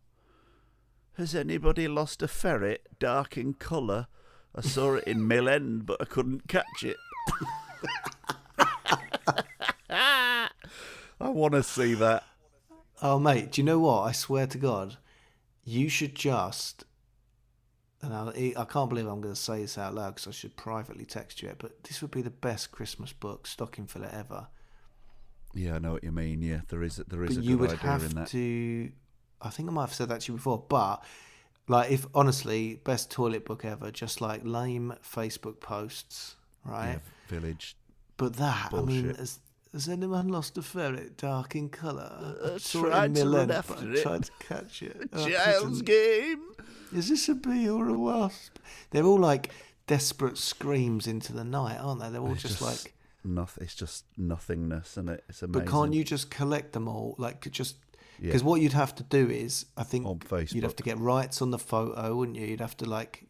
Has 1.17 1.33
anybody 1.33 1.87
lost 1.87 2.21
a 2.21 2.27
ferret, 2.27 2.87
dark 2.99 3.37
in 3.37 3.53
colour? 3.53 4.07
I 4.53 4.61
saw 4.61 4.95
it 4.95 5.05
in 5.05 5.27
Mill 5.27 5.47
End, 5.47 5.85
but 5.85 6.01
I 6.01 6.05
couldn't 6.05 6.47
catch 6.47 6.83
it. 6.83 6.97
I 9.89 10.49
want 11.19 11.53
to 11.53 11.63
see 11.63 11.93
that. 11.93 12.23
Oh, 13.01 13.17
mate, 13.19 13.53
do 13.53 13.61
you 13.61 13.65
know 13.65 13.79
what? 13.79 14.01
I 14.01 14.11
swear 14.11 14.47
to 14.47 14.57
God, 14.57 14.97
you 15.63 15.87
should 15.89 16.15
just. 16.15 16.83
And 18.01 18.13
I, 18.13 18.53
I 18.57 18.65
can't 18.65 18.89
believe 18.89 19.07
I'm 19.07 19.21
going 19.21 19.33
to 19.33 19.39
say 19.39 19.61
this 19.61 19.77
out 19.77 19.95
loud 19.95 20.15
because 20.15 20.27
I 20.27 20.31
should 20.31 20.55
privately 20.57 21.05
text 21.05 21.41
you 21.41 21.49
it, 21.49 21.55
but 21.57 21.83
this 21.85 22.01
would 22.01 22.11
be 22.11 22.21
the 22.21 22.29
best 22.29 22.71
Christmas 22.71 23.13
book, 23.13 23.47
stocking 23.47 23.87
filler 23.87 24.09
ever. 24.11 24.47
Yeah, 25.53 25.75
I 25.75 25.79
know 25.79 25.93
what 25.93 26.03
you 26.03 26.11
mean. 26.11 26.41
Yeah, 26.41 26.61
there 26.67 26.83
is 26.83 26.97
there 27.07 27.23
is 27.23 27.35
But 27.37 27.43
a 27.43 27.45
you 27.45 27.57
good 27.57 27.61
would 27.61 27.79
idea 27.79 27.93
in 27.93 28.01
have 28.01 28.15
that. 28.15 28.27
to. 28.29 28.91
I 29.41 29.49
think 29.49 29.69
I 29.69 29.71
might 29.71 29.81
have 29.83 29.93
said 29.93 30.09
that 30.09 30.21
to 30.21 30.33
you 30.33 30.35
before, 30.37 30.63
but 30.67 31.03
like, 31.67 31.91
if 31.91 32.05
honestly, 32.13 32.81
best 32.83 33.09
toilet 33.09 33.45
book 33.45 33.65
ever, 33.65 33.89
just 33.89 34.21
like 34.21 34.41
lame 34.43 34.93
Facebook 35.03 35.59
posts, 35.59 36.35
right? 36.63 36.99
Yeah, 37.29 37.39
village. 37.39 37.75
But 38.17 38.35
that, 38.35 38.73
I 38.73 38.81
mean, 38.81 39.15
has, 39.15 39.39
has 39.73 39.89
anyone 39.89 40.27
lost 40.27 40.57
a 40.57 40.61
ferret 40.61 41.17
dark 41.17 41.55
in 41.55 41.69
colour? 41.69 42.35
Uh, 42.43 42.55
I 42.55 42.57
tried 42.59 43.15
to 43.15 43.29
run 43.29 43.51
after 43.51 43.93
it. 43.93 44.03
tried 44.03 44.23
to 44.23 44.31
catch 44.39 44.83
it. 44.83 45.09
I 45.13 45.29
Child's 45.31 45.81
game. 45.81 46.41
Is 46.93 47.09
this 47.09 47.29
a 47.29 47.35
bee 47.35 47.69
or 47.69 47.89
a 47.89 47.93
wasp? 47.93 48.57
They're 48.91 49.03
all 49.05 49.19
like 49.19 49.51
desperate 49.87 50.37
screams 50.37 51.07
into 51.07 51.33
the 51.33 51.43
night, 51.43 51.77
aren't 51.77 52.01
they? 52.01 52.09
They're 52.09 52.21
all 52.21 52.33
It's 52.33 52.41
just, 52.41 52.61
like. 52.61 52.93
nothing. 53.23 53.63
It's 53.63 53.75
just 53.75 54.05
nothingness, 54.17 54.97
and 54.97 55.09
it? 55.09 55.23
It's 55.29 55.41
amazing. 55.41 55.65
But 55.65 55.71
can't 55.71 55.93
you 55.93 56.03
just 56.03 56.29
collect 56.29 56.73
them 56.73 56.87
all? 56.87 57.15
Like, 57.17 57.49
just. 57.51 57.77
Yeah. 58.19 58.27
Because 58.27 58.43
what 58.43 58.61
you'd 58.61 58.73
have 58.73 58.95
to 58.95 59.03
do 59.03 59.29
is, 59.29 59.65
I 59.75 59.83
think 59.83 60.05
On 60.05 60.19
you'd 60.51 60.63
have 60.63 60.75
to 60.77 60.83
get 60.83 60.97
rights 60.97 61.41
on 61.41 61.51
the 61.51 61.59
photo, 61.59 62.15
wouldn't 62.15 62.37
you? 62.37 62.45
You'd 62.45 62.61
have 62.61 62.77
to, 62.77 62.85
like. 62.85 63.27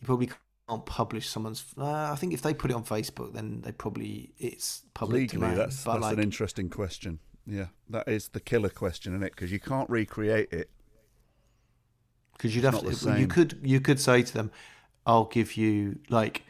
You 0.00 0.06
probably 0.06 0.30
can't 0.68 0.86
publish 0.86 1.28
someone's. 1.28 1.64
Uh, 1.76 2.10
I 2.12 2.14
think 2.14 2.32
if 2.32 2.42
they 2.42 2.54
put 2.54 2.70
it 2.70 2.74
on 2.74 2.84
Facebook, 2.84 3.32
then 3.32 3.60
they 3.62 3.72
probably. 3.72 4.32
It's 4.38 4.82
public 4.94 5.22
legally? 5.22 5.40
domain. 5.40 5.58
That's 5.58 5.82
that's 5.82 6.00
like, 6.00 6.16
an 6.16 6.22
interesting 6.22 6.70
question. 6.70 7.18
Yeah, 7.46 7.66
that 7.88 8.06
is 8.06 8.28
the 8.28 8.40
killer 8.40 8.68
question, 8.68 9.14
isn't 9.14 9.24
it? 9.26 9.32
Because 9.34 9.50
you 9.50 9.58
can't 9.58 9.90
recreate 9.90 10.52
it. 10.52 10.70
Because 12.40 12.56
you'd 12.56 12.64
have 12.64 12.80
to. 12.80 13.18
You 13.18 13.26
could 13.26 13.58
you 13.62 13.80
could 13.80 14.00
say 14.00 14.22
to 14.22 14.32
them, 14.32 14.50
"I'll 15.06 15.26
give 15.26 15.56
you 15.56 15.98
like." 16.08 16.42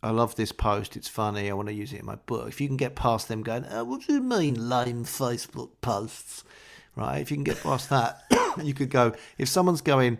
I 0.00 0.10
love 0.10 0.36
this 0.36 0.52
post. 0.52 0.96
It's 0.96 1.08
funny. 1.08 1.50
I 1.50 1.54
want 1.54 1.66
to 1.66 1.74
use 1.74 1.92
it 1.92 1.98
in 1.98 2.06
my 2.06 2.14
book. 2.14 2.46
If 2.46 2.60
you 2.60 2.68
can 2.68 2.76
get 2.76 2.94
past 2.94 3.26
them 3.26 3.42
going, 3.42 3.66
oh, 3.68 3.82
what 3.82 4.06
do 4.06 4.12
you 4.12 4.20
mean 4.20 4.68
lame 4.68 5.04
Facebook 5.04 5.70
posts? 5.80 6.44
Right? 6.94 7.18
If 7.18 7.32
you 7.32 7.36
can 7.36 7.42
get 7.42 7.60
past 7.60 7.90
that, 7.90 8.22
you 8.62 8.74
could 8.74 8.90
go. 8.90 9.12
If 9.38 9.48
someone's 9.48 9.80
going, 9.80 10.18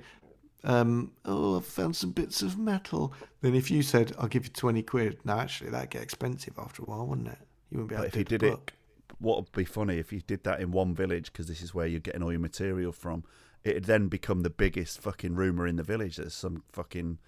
um, 0.64 1.12
oh, 1.24 1.58
I've 1.58 1.64
found 1.64 1.94
some 1.94 2.10
bits 2.10 2.42
of 2.42 2.58
metal. 2.58 3.14
Then 3.40 3.54
if 3.54 3.70
you 3.70 3.82
said, 3.82 4.12
I'll 4.18 4.26
give 4.26 4.46
you 4.46 4.50
20 4.50 4.82
quid. 4.82 5.18
No, 5.24 5.34
actually, 5.38 5.70
that'd 5.70 5.90
get 5.90 6.02
expensive 6.02 6.54
after 6.58 6.82
a 6.82 6.86
while, 6.86 7.06
wouldn't 7.06 7.28
it? 7.28 7.38
You 7.70 7.78
wouldn't 7.78 7.90
be 7.90 7.94
able 7.94 8.02
But 8.02 8.06
if 8.08 8.12
to 8.14 8.18
you 8.18 8.24
do 8.24 8.38
did 8.38 8.40
the 8.40 8.46
it, 8.46 8.50
book. 8.50 8.72
what 9.20 9.36
would 9.36 9.52
be 9.52 9.64
funny 9.64 9.98
if 9.98 10.12
you 10.12 10.22
did 10.22 10.42
that 10.42 10.58
in 10.60 10.72
one 10.72 10.92
village 10.92 11.32
because 11.32 11.46
this 11.46 11.62
is 11.62 11.72
where 11.72 11.86
you're 11.86 12.00
getting 12.00 12.24
all 12.24 12.32
your 12.32 12.40
material 12.40 12.90
from. 12.90 13.22
It'd 13.70 13.84
then 13.84 14.08
become 14.08 14.42
the 14.42 14.50
biggest 14.50 15.00
fucking 15.00 15.34
rumor 15.34 15.66
in 15.66 15.76
the 15.76 15.82
village. 15.82 16.16
There's 16.16 16.34
some 16.34 16.62
fucking 16.72 17.18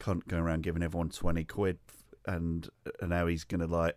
cunt 0.00 0.28
going 0.28 0.42
around 0.42 0.62
giving 0.62 0.82
everyone 0.82 1.10
twenty 1.10 1.44
quid, 1.44 1.78
and 2.26 2.68
and 3.00 3.10
now 3.10 3.26
he's 3.26 3.44
gonna 3.44 3.66
like 3.66 3.96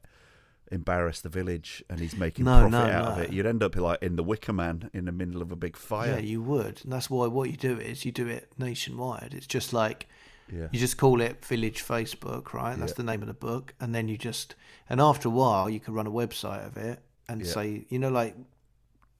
embarrass 0.72 1.20
the 1.20 1.28
village 1.30 1.84
and 1.90 2.00
he's 2.00 2.16
making 2.16 2.46
No, 2.46 2.70
profit 2.70 2.72
no, 2.72 2.80
out 2.80 3.06
of 3.12 3.18
no. 3.18 3.24
it. 3.24 3.34
You'd 3.34 3.46
end 3.46 3.62
up 3.62 3.76
like 3.76 4.02
in 4.02 4.16
the 4.16 4.24
Wicker 4.24 4.54
Man 4.54 4.90
in 4.94 5.04
the 5.06 5.12
middle 5.12 5.42
of 5.42 5.52
a 5.52 5.56
big 5.58 5.76
fire. 5.76 6.14
Yeah, 6.14 6.20
you 6.20 6.42
would. 6.42 6.80
And 6.84 6.94
that's 6.94 7.10
why 7.10 7.28
what 7.28 7.50
you 7.52 7.58
do 7.58 7.78
is 7.78 8.06
you 8.06 8.12
do 8.14 8.28
it 8.28 8.52
nationwide. 8.58 9.34
It's 9.36 9.48
just 9.48 9.74
like 9.74 10.08
Yeah. 10.50 10.68
you 10.72 10.80
just 10.80 10.98
call 10.98 11.20
it 11.20 11.44
Village 11.46 11.84
Facebook, 11.84 12.54
right? 12.54 12.78
That's 12.80 12.92
Yeah. 12.94 12.98
the 12.98 13.04
name 13.04 13.22
of 13.22 13.28
the 13.28 13.34
book. 13.34 13.74
And 13.82 13.94
then 13.94 14.08
you 14.08 14.18
just 14.18 14.56
and 14.90 15.02
after 15.02 15.28
a 15.28 15.32
while 15.32 15.70
you 15.70 15.82
can 15.82 15.94
run 15.94 16.08
a 16.08 16.12
website 16.12 16.66
of 16.66 16.78
it 16.78 17.00
and 17.28 17.42
Yeah. 17.42 17.52
say, 17.52 17.86
you 17.90 18.00
know, 18.00 18.10
like 18.10 18.36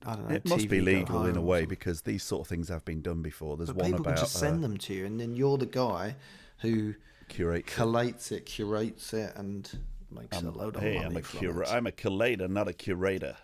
I 0.06 0.16
don't 0.16 0.30
know. 0.30 0.36
It 0.36 0.48
must 0.48 0.68
be 0.68 0.80
TV 0.80 0.84
legal 0.84 1.26
in 1.26 1.38
a 1.38 1.42
way 1.42 1.66
because 1.66 2.02
these 2.02 2.24
sort 2.24 2.42
of 2.42 2.48
things 2.48 2.70
have 2.70 2.84
been 2.86 3.02
done 3.02 3.22
before. 3.22 3.58
There's 3.58 3.70
But 3.70 3.78
one 3.78 3.86
people 3.86 4.02
about 4.02 4.16
can 4.16 4.24
just 4.26 4.38
send 4.38 4.60
uh, 4.60 4.68
them 4.68 4.78
to 4.78 4.94
you, 4.94 5.06
and 5.06 5.20
then 5.20 5.36
you're 5.36 5.58
the 5.58 5.66
guy 5.66 6.16
who 6.60 6.96
curates 7.30 7.74
collates 7.74 8.32
it, 8.32 8.46
curates 8.46 9.14
it, 9.14 9.34
and 9.36 9.70
makes 10.10 10.42
a 10.42 10.50
load 10.50 10.76
of 10.76 10.82
hey, 10.82 10.96
money 10.96 11.06
I'm 11.06 11.18
a 11.18 11.22
from 11.22 11.40
cura- 11.40 11.70
I'm 11.70 11.88
a 11.88 11.92
collator, 11.92 12.50
not 12.50 12.68
a 12.68 12.74
curator. 12.74 13.38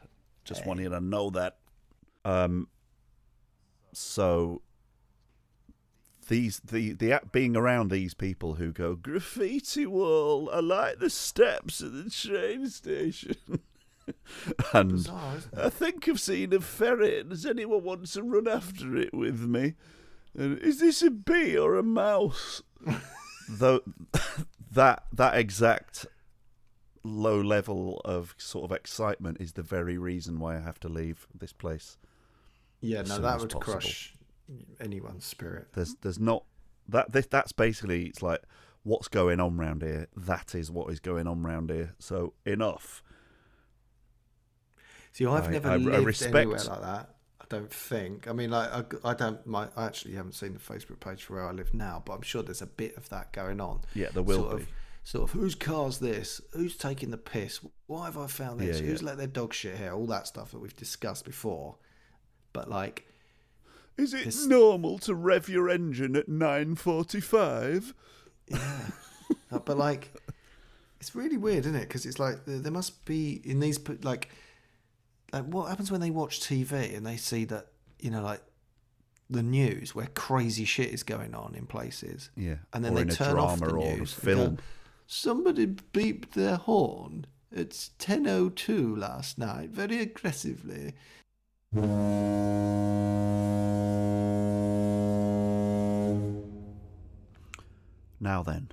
Just 0.45 0.65
want 0.65 0.79
you 0.79 0.89
to 0.89 1.01
know 1.01 1.29
that. 1.31 1.57
Um. 2.25 2.67
So 3.93 4.61
these 6.27 6.59
the 6.59 6.93
the 6.93 7.19
being 7.31 7.55
around 7.55 7.89
these 7.89 8.13
people 8.13 8.55
who 8.55 8.71
go 8.71 8.95
graffiti 8.95 9.85
wall. 9.85 10.49
I 10.51 10.59
like 10.59 10.99
the 10.99 11.09
steps 11.09 11.81
at 11.81 11.93
the 11.93 12.09
train 12.09 12.69
station. 12.69 13.35
and 14.73 14.91
Bizarre. 14.91 15.37
I 15.55 15.69
think 15.69 16.07
I've 16.07 16.19
seen 16.19 16.53
a 16.53 16.59
ferret. 16.59 17.29
Does 17.29 17.45
anyone 17.45 17.83
want 17.83 18.07
to 18.07 18.23
run 18.23 18.47
after 18.47 18.95
it 18.95 19.13
with 19.13 19.41
me? 19.41 19.75
And 20.35 20.59
is 20.59 20.79
this 20.79 21.01
a 21.01 21.09
bee 21.09 21.57
or 21.57 21.75
a 21.75 21.83
mouse? 21.83 22.61
Though 23.49 23.81
that 24.71 25.03
that 25.13 25.37
exact 25.37 26.05
low 27.03 27.39
level 27.39 28.01
of 28.03 28.35
sort 28.37 28.69
of 28.69 28.75
excitement 28.75 29.37
is 29.39 29.53
the 29.53 29.63
very 29.63 29.97
reason 29.97 30.39
why 30.39 30.57
I 30.57 30.59
have 30.59 30.79
to 30.81 30.89
leave 30.89 31.27
this 31.33 31.53
place. 31.53 31.97
Yeah, 32.81 33.01
no, 33.03 33.19
that 33.19 33.39
would 33.39 33.49
possible. 33.49 33.73
crush 33.73 34.13
anyone's 34.79 35.25
spirit. 35.25 35.67
There's 35.73 35.95
there's 36.01 36.19
not 36.19 36.43
that 36.87 37.11
this, 37.11 37.27
that's 37.27 37.51
basically 37.51 38.05
it's 38.05 38.21
like 38.21 38.41
what's 38.83 39.07
going 39.07 39.39
on 39.39 39.57
round 39.57 39.81
here. 39.81 40.07
That 40.15 40.55
is 40.55 40.71
what 40.71 40.91
is 40.91 40.99
going 40.99 41.27
on 41.27 41.43
round 41.43 41.69
here. 41.69 41.95
So 41.99 42.33
enough. 42.45 43.03
See, 45.17 45.25
I've 45.25 45.47
I- 45.47 45.51
never 45.51 45.69
I- 45.69 45.73
I 45.73 45.77
lived 45.77 46.05
respect- 46.05 46.35
anywhere 46.35 46.59
like 46.59 46.81
that. 46.81 47.09
I 47.41 47.45
don't 47.49 47.71
think. 47.71 48.27
I 48.27 48.33
mean, 48.33 48.51
like, 48.51 48.69
I, 49.03 49.09
I 49.11 49.13
don't. 49.13 49.45
My, 49.47 49.67
I 49.75 49.85
actually 49.85 50.13
haven't 50.15 50.33
seen 50.33 50.53
the 50.53 50.59
Facebook 50.59 50.99
page 50.99 51.23
for 51.23 51.35
where 51.35 51.47
I 51.47 51.51
live 51.53 51.73
now, 51.73 52.03
but 52.05 52.13
I'm 52.13 52.21
sure 52.21 52.43
there's 52.43 52.61
a 52.61 52.67
bit 52.67 52.95
of 52.97 53.07
that 53.09 53.31
going 53.31 53.59
on. 53.61 53.81
Yeah, 53.95 54.09
there 54.13 54.21
will 54.21 54.43
sort 54.43 54.57
be. 54.57 54.61
Of, 54.63 54.69
sort 55.03 55.23
of, 55.23 55.31
whose 55.31 55.55
car's 55.55 55.99
this? 55.99 56.41
Who's 56.51 56.75
taking 56.75 57.09
the 57.09 57.17
piss? 57.17 57.61
Why 57.87 58.05
have 58.05 58.17
I 58.17 58.27
found 58.27 58.59
this? 58.59 58.79
Yeah, 58.81 58.87
Who's 58.87 59.01
yeah. 59.01 59.07
let 59.07 59.17
their 59.17 59.27
dog 59.27 59.53
shit 59.53 59.77
here? 59.77 59.93
All 59.93 60.05
that 60.07 60.27
stuff 60.27 60.51
that 60.51 60.59
we've 60.59 60.75
discussed 60.75 61.25
before. 61.25 61.77
But 62.53 62.69
like, 62.69 63.07
Is 63.97 64.13
it 64.13 64.25
This- 64.25 64.45
normal 64.45 64.99
to 64.99 65.15
rev 65.15 65.47
your 65.49 65.69
engine 65.69 66.15
at 66.15 66.27
nine 66.29 66.75
forty-five? 66.75 67.93
Yeah. 68.49 68.89
But 69.49 69.77
like, 69.77 70.13
it's 70.99 71.15
really 71.15 71.37
weird, 71.37 71.59
isn't 71.65 71.75
it? 71.75 71.87
Because 71.87 72.05
it's 72.05 72.19
like 72.19 72.45
there, 72.45 72.59
there 72.59 72.71
must 72.71 73.05
be 73.05 73.41
in 73.45 73.59
these 73.61 73.79
like, 74.03 74.29
like 75.33 75.45
what 75.45 75.69
happens 75.69 75.91
when 75.91 76.01
they 76.01 76.09
watch 76.11 76.39
TV 76.39 76.95
and 76.95 77.05
they 77.05 77.17
see 77.17 77.45
that 77.45 77.67
you 77.99 78.09
know 78.11 78.21
like 78.21 78.41
the 79.29 79.43
news 79.43 79.93
where 79.93 80.07
crazy 80.13 80.63
shit 80.65 80.89
is 80.93 81.03
going 81.03 81.35
on 81.35 81.53
in 81.55 81.65
places. 81.65 82.29
Yeah, 82.35 82.55
And 82.73 82.83
then 82.85 82.93
or 82.97 83.03
they 83.03 83.13
turn 83.13 83.37
off 83.37 83.59
the 83.59 83.73
news. 83.73 84.13
film. 84.13 84.55
go, 84.55 84.61
Somebody 85.05 85.67
beeped 85.67 86.31
their 86.31 86.55
horn. 86.55 87.25
It's 87.51 87.91
10.02 87.99 88.97
last 88.97 89.37
night, 89.37 89.69
very 89.69 89.99
aggressively. 89.99 90.93
Now 98.19 98.41
then, 98.43 98.71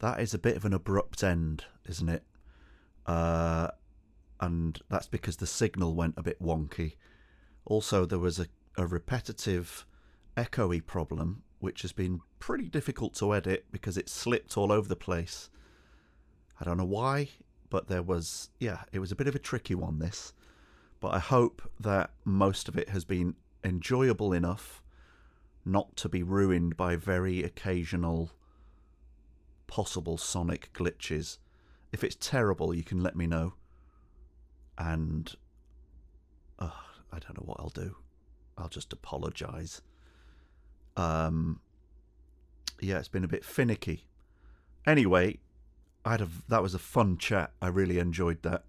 that 0.00 0.20
is 0.20 0.34
a 0.34 0.38
bit 0.38 0.56
of 0.56 0.64
an 0.64 0.72
abrupt 0.72 1.22
end, 1.22 1.64
isn't 1.88 2.08
it? 2.08 2.24
Uh, 3.06 3.68
and 4.40 4.80
that's 4.88 5.08
because 5.08 5.36
the 5.36 5.46
signal 5.46 5.94
went 5.94 6.14
a 6.16 6.22
bit 6.22 6.40
wonky. 6.42 6.94
Also, 7.64 8.04
there 8.04 8.18
was 8.18 8.38
a, 8.38 8.46
a 8.76 8.86
repetitive 8.86 9.86
echoey 10.36 10.84
problem, 10.84 11.42
which 11.58 11.82
has 11.82 11.92
been 11.92 12.20
pretty 12.38 12.68
difficult 12.68 13.14
to 13.14 13.34
edit 13.34 13.66
because 13.72 13.96
it 13.96 14.08
slipped 14.08 14.56
all 14.56 14.70
over 14.70 14.88
the 14.88 14.96
place. 14.96 15.50
I 16.60 16.64
don't 16.64 16.76
know 16.76 16.84
why, 16.84 17.30
but 17.70 17.88
there 17.88 18.02
was, 18.02 18.50
yeah, 18.60 18.82
it 18.92 18.98
was 18.98 19.12
a 19.12 19.16
bit 19.16 19.28
of 19.28 19.34
a 19.34 19.40
tricky 19.40 19.74
one, 19.74 19.98
this. 19.98 20.32
But 21.00 21.14
I 21.14 21.18
hope 21.18 21.62
that 21.80 22.10
most 22.24 22.68
of 22.68 22.76
it 22.76 22.88
has 22.90 23.04
been 23.04 23.34
enjoyable 23.64 24.32
enough 24.32 24.82
not 25.64 25.96
to 25.96 26.08
be 26.08 26.22
ruined 26.22 26.76
by 26.76 26.96
very 26.96 27.42
occasional 27.42 28.30
possible 29.66 30.16
sonic 30.16 30.72
glitches. 30.72 31.38
If 31.92 32.04
it's 32.04 32.16
terrible, 32.20 32.72
you 32.72 32.84
can 32.84 33.02
let 33.02 33.16
me 33.16 33.26
know. 33.26 33.54
And 34.78 35.34
uh, 36.58 36.70
I 37.12 37.18
don't 37.18 37.38
know 37.38 37.46
what 37.46 37.60
I'll 37.60 37.68
do. 37.68 37.96
I'll 38.58 38.68
just 38.68 38.92
apologise. 38.92 39.82
Um, 40.96 41.60
yeah, 42.80 42.98
it's 42.98 43.08
been 43.08 43.24
a 43.24 43.28
bit 43.28 43.44
finicky. 43.44 44.06
Anyway, 44.86 45.38
I 46.04 46.12
had 46.12 46.20
a 46.20 46.28
that 46.48 46.62
was 46.62 46.74
a 46.74 46.78
fun 46.78 47.18
chat. 47.18 47.52
I 47.60 47.68
really 47.68 47.98
enjoyed 47.98 48.42
that. 48.42 48.64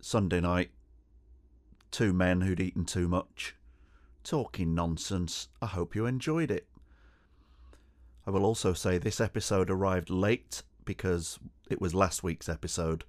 Sunday 0.00 0.40
night, 0.40 0.70
two 1.90 2.12
men 2.12 2.42
who'd 2.42 2.60
eaten 2.60 2.84
too 2.84 3.08
much, 3.08 3.56
talking 4.22 4.74
nonsense. 4.74 5.48
I 5.60 5.66
hope 5.66 5.94
you 5.94 6.06
enjoyed 6.06 6.50
it. 6.50 6.66
I 8.26 8.30
will 8.30 8.44
also 8.44 8.72
say 8.72 8.98
this 8.98 9.20
episode 9.20 9.70
arrived 9.70 10.10
late 10.10 10.62
because 10.84 11.38
it 11.68 11.80
was 11.80 11.94
last 11.94 12.22
week's 12.22 12.48
episode 12.48 13.04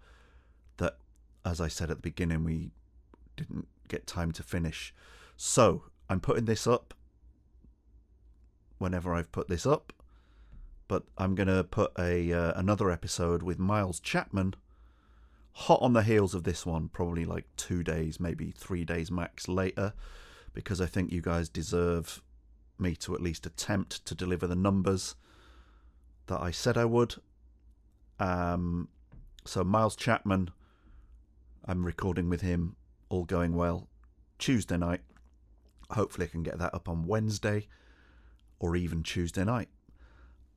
as 1.48 1.62
I 1.62 1.70
said 1.70 1.90
at 1.90 1.98
the 1.98 2.02
beginning, 2.02 2.44
we 2.44 2.72
didn't 3.38 3.68
get 3.88 4.06
time 4.06 4.32
to 4.34 4.44
finish. 4.44 4.94
So 5.38 5.84
I'm 6.10 6.20
putting 6.20 6.46
this 6.46 6.68
up 6.68 6.94
whenever 8.78 9.14
I've 9.14 9.32
put 9.32 9.48
this 9.48 9.66
up, 9.66 9.94
but 10.88 11.04
I'm 11.18 11.36
going 11.36 11.48
to 11.48 11.64
put 11.64 11.92
a 11.98 12.34
uh, 12.34 12.54
another 12.56 12.92
episode 12.92 13.44
with 13.44 13.60
Miles 13.60 14.00
Chapman 14.00 14.56
hot 15.54 15.82
on 15.82 15.94
the 15.94 16.04
heels 16.04 16.36
of 16.36 16.44
this 16.44 16.66
one, 16.66 16.90
probably 16.90 17.26
like 17.26 17.46
two 17.56 17.82
days, 17.82 18.20
maybe 18.20 18.52
three 18.52 18.86
days 18.86 19.10
max 19.10 19.48
later, 19.48 19.94
because 20.54 20.80
I 20.82 20.86
think 20.86 21.12
you 21.12 21.22
guys 21.22 21.50
deserve 21.50 22.22
me 22.78 22.96
to 22.98 23.16
at 23.16 23.22
least 23.22 23.46
attempt 23.46 24.06
to 24.06 24.14
deliver 24.14 24.46
the 24.46 24.56
numbers 24.56 25.16
that 26.28 26.42
I 26.42 26.52
said 26.52 26.78
I 26.78 26.86
would. 26.86 27.16
Um, 28.20 28.90
so 29.46 29.64
Miles 29.64 29.96
Chapman, 29.96 30.52
I'm 31.68 31.86
recording 31.86 32.30
with 32.30 32.40
him, 32.40 32.78
all 33.10 33.26
going 33.26 33.54
well, 33.54 33.90
Tuesday 34.40 34.78
night. 34.78 35.02
Hopefully, 35.92 36.26
I 36.28 36.30
can 36.30 36.44
get 36.44 36.58
that 36.60 36.74
up 36.74 36.88
on 36.88 37.06
Wednesday 37.06 37.68
or 38.60 38.76
even 38.76 39.04
Tuesday 39.04 39.44
night. 39.44 39.68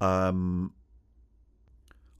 Um, 0.00 0.72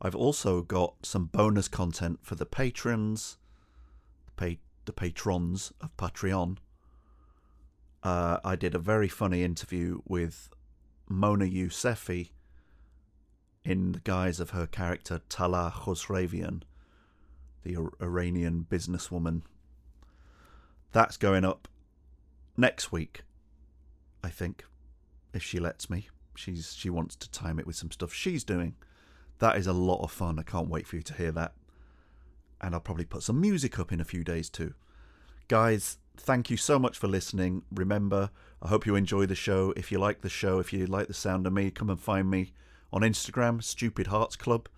I've 0.03 0.17
also 0.17 0.63
got 0.63 1.07
some 1.07 1.27
bonus 1.27 1.69
content 1.69 2.21
for 2.23 2.35
the 2.35 2.47
patrons, 2.47 3.39
the, 4.27 4.33
pa- 4.33 4.61
the 4.87 4.93
patrons 4.93 5.73
of 5.81 5.97
Patreon. 5.97 6.57
Uh, 8.03 8.39
I 8.45 8.57
did 8.57 8.75
a 8.75 8.79
very 8.79 9.09
funny 9.09 9.45
interview 9.45 10.01
with 10.05 10.51
Mona 11.09 11.45
Yousefi 11.45 12.31
in 13.65 13.93
the 13.93 14.01
guise 14.01 14.41
of 14.41 14.51
her 14.51 14.67
character 14.67 15.21
Tala 15.29 15.73
Khosravian, 15.77 16.63
the 17.63 17.77
Iranian 18.01 18.67
businesswoman. 18.71 19.43
That's 20.93 21.17
going 21.17 21.45
up 21.45 21.69
next 22.57 22.91
week, 22.93 23.23
I 24.23 24.29
think, 24.29 24.65
if 25.33 25.43
she 25.43 25.59
lets 25.59 25.89
me. 25.89 26.09
She's 26.35 26.75
she 26.75 26.91
wants 26.91 27.17
to 27.17 27.31
time 27.31 27.59
it 27.59 27.67
with 27.67 27.77
some 27.77 27.91
stuff 27.91 28.13
she's 28.13 28.45
doing. 28.45 28.75
That 29.39 29.57
is 29.57 29.67
a 29.67 29.73
lot 29.73 30.03
of 30.03 30.11
fun. 30.11 30.39
I 30.39 30.43
can't 30.43 30.69
wait 30.69 30.87
for 30.87 30.97
you 30.97 31.03
to 31.03 31.15
hear 31.15 31.33
that. 31.33 31.55
And 32.61 32.75
I'll 32.75 32.81
probably 32.81 33.07
put 33.07 33.23
some 33.23 33.41
music 33.41 33.79
up 33.79 33.93
in 33.93 34.01
a 34.01 34.05
few 34.05 34.23
days 34.23 34.51
too. 34.51 34.75
Guys, 35.49 35.99
thank 36.17 36.51
you 36.51 36.57
so 36.57 36.79
much 36.79 36.99
for 36.99 37.09
listening. 37.09 37.63
Remember, 37.73 38.31
I 38.63 38.69
hope 38.69 38.87
you 38.87 38.95
enjoy 38.95 39.27
the 39.27 39.35
show. 39.35 39.73
If 39.77 39.91
you 39.91 39.99
like 39.99 40.21
the 40.21 40.29
show, 40.29 40.59
if 40.59 40.73
you 40.73 40.87
like 40.87 41.09
the 41.09 41.15
sound 41.15 41.47
of 41.47 41.53
me, 41.53 41.71
come 41.71 41.91
and 41.91 42.01
find 42.01 42.31
me 42.31 42.53
on 42.93 43.03
Instagram, 43.03 43.63
Stupid 43.63 44.09
Hearts 44.09 44.37
Club. 44.37 44.69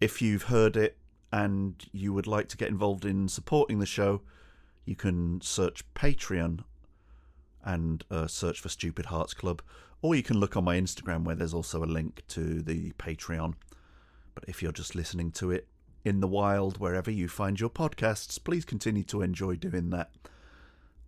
If 0.00 0.20
you've 0.20 0.44
heard 0.44 0.76
it 0.76 0.96
and 1.32 1.84
you 1.92 2.12
would 2.12 2.26
like 2.26 2.48
to 2.48 2.56
get 2.56 2.68
involved 2.68 3.04
in 3.04 3.28
supporting 3.28 3.78
the 3.78 3.86
show, 3.86 4.20
you 4.84 4.94
can 4.94 5.40
search 5.40 5.82
Patreon 5.94 6.64
and 7.64 8.04
uh, 8.10 8.26
search 8.26 8.60
for 8.60 8.68
Stupid 8.68 9.06
Hearts 9.06 9.34
Club, 9.34 9.62
or 10.02 10.14
you 10.14 10.22
can 10.22 10.38
look 10.38 10.56
on 10.56 10.64
my 10.64 10.78
Instagram 10.78 11.24
where 11.24 11.36
there's 11.36 11.54
also 11.54 11.82
a 11.82 11.86
link 11.86 12.22
to 12.28 12.60
the 12.60 12.92
Patreon. 12.92 13.54
But 14.34 14.44
if 14.46 14.62
you're 14.62 14.72
just 14.72 14.94
listening 14.94 15.30
to 15.32 15.50
it 15.50 15.68
in 16.04 16.20
the 16.20 16.28
wild, 16.28 16.78
wherever 16.78 17.10
you 17.10 17.28
find 17.28 17.60
your 17.60 17.70
podcasts. 17.70 18.42
Please 18.42 18.64
continue 18.64 19.04
to 19.04 19.22
enjoy 19.22 19.56
doing 19.56 19.90
that. 19.90 20.10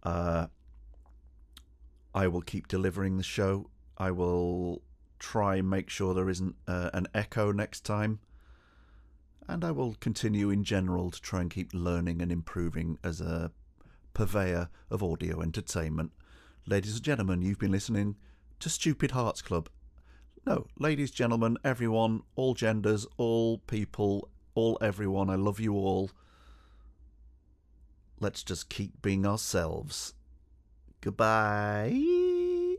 Uh, 0.03 0.47
I 2.15 2.29
will 2.29 2.43
keep 2.43 2.69
delivering 2.69 3.17
the 3.17 3.25
show. 3.25 3.71
I 3.99 4.13
will 4.13 4.83
try 5.19 5.57
and 5.57 5.69
make 5.69 5.91
sure 5.91 6.15
there 6.15 6.29
isn't 6.29 6.55
uh, 6.69 6.91
an 6.93 7.09
echo 7.15 7.51
next 7.51 7.81
time. 7.85 8.21
And 9.47 9.65
I 9.65 9.71
will 9.71 9.95
continue 10.01 10.51
in 10.51 10.65
general 10.65 11.11
to 11.11 11.21
try 11.21 11.41
and 11.41 11.51
keep 11.51 11.73
learning 11.75 12.23
and 12.23 12.33
improving 12.33 12.99
as 13.05 13.21
a 13.21 13.53
purveyor 14.15 14.69
of 14.91 15.03
audio 15.03 15.43
entertainment. 15.43 16.13
Ladies 16.67 16.95
and 16.95 17.03
gentlemen, 17.03 17.43
you've 17.43 17.59
been 17.59 17.73
listening 17.73 18.17
to 18.61 18.71
Stupid 18.71 19.11
Hearts 19.11 19.43
Club. 19.43 19.69
No, 20.47 20.67
ladies, 20.79 21.11
gentlemen, 21.11 21.59
everyone, 21.65 22.23
all 22.37 22.55
genders, 22.55 23.07
all 23.17 23.59
people, 23.59 24.29
all 24.55 24.79
everyone, 24.81 25.29
I 25.29 25.37
love 25.37 25.61
you 25.61 25.75
all. 25.75 26.11
Let's 28.21 28.43
just 28.43 28.69
keep 28.69 29.03
being 29.03 29.27
ourselves. 29.27 30.15
Goodbye. 31.01 32.77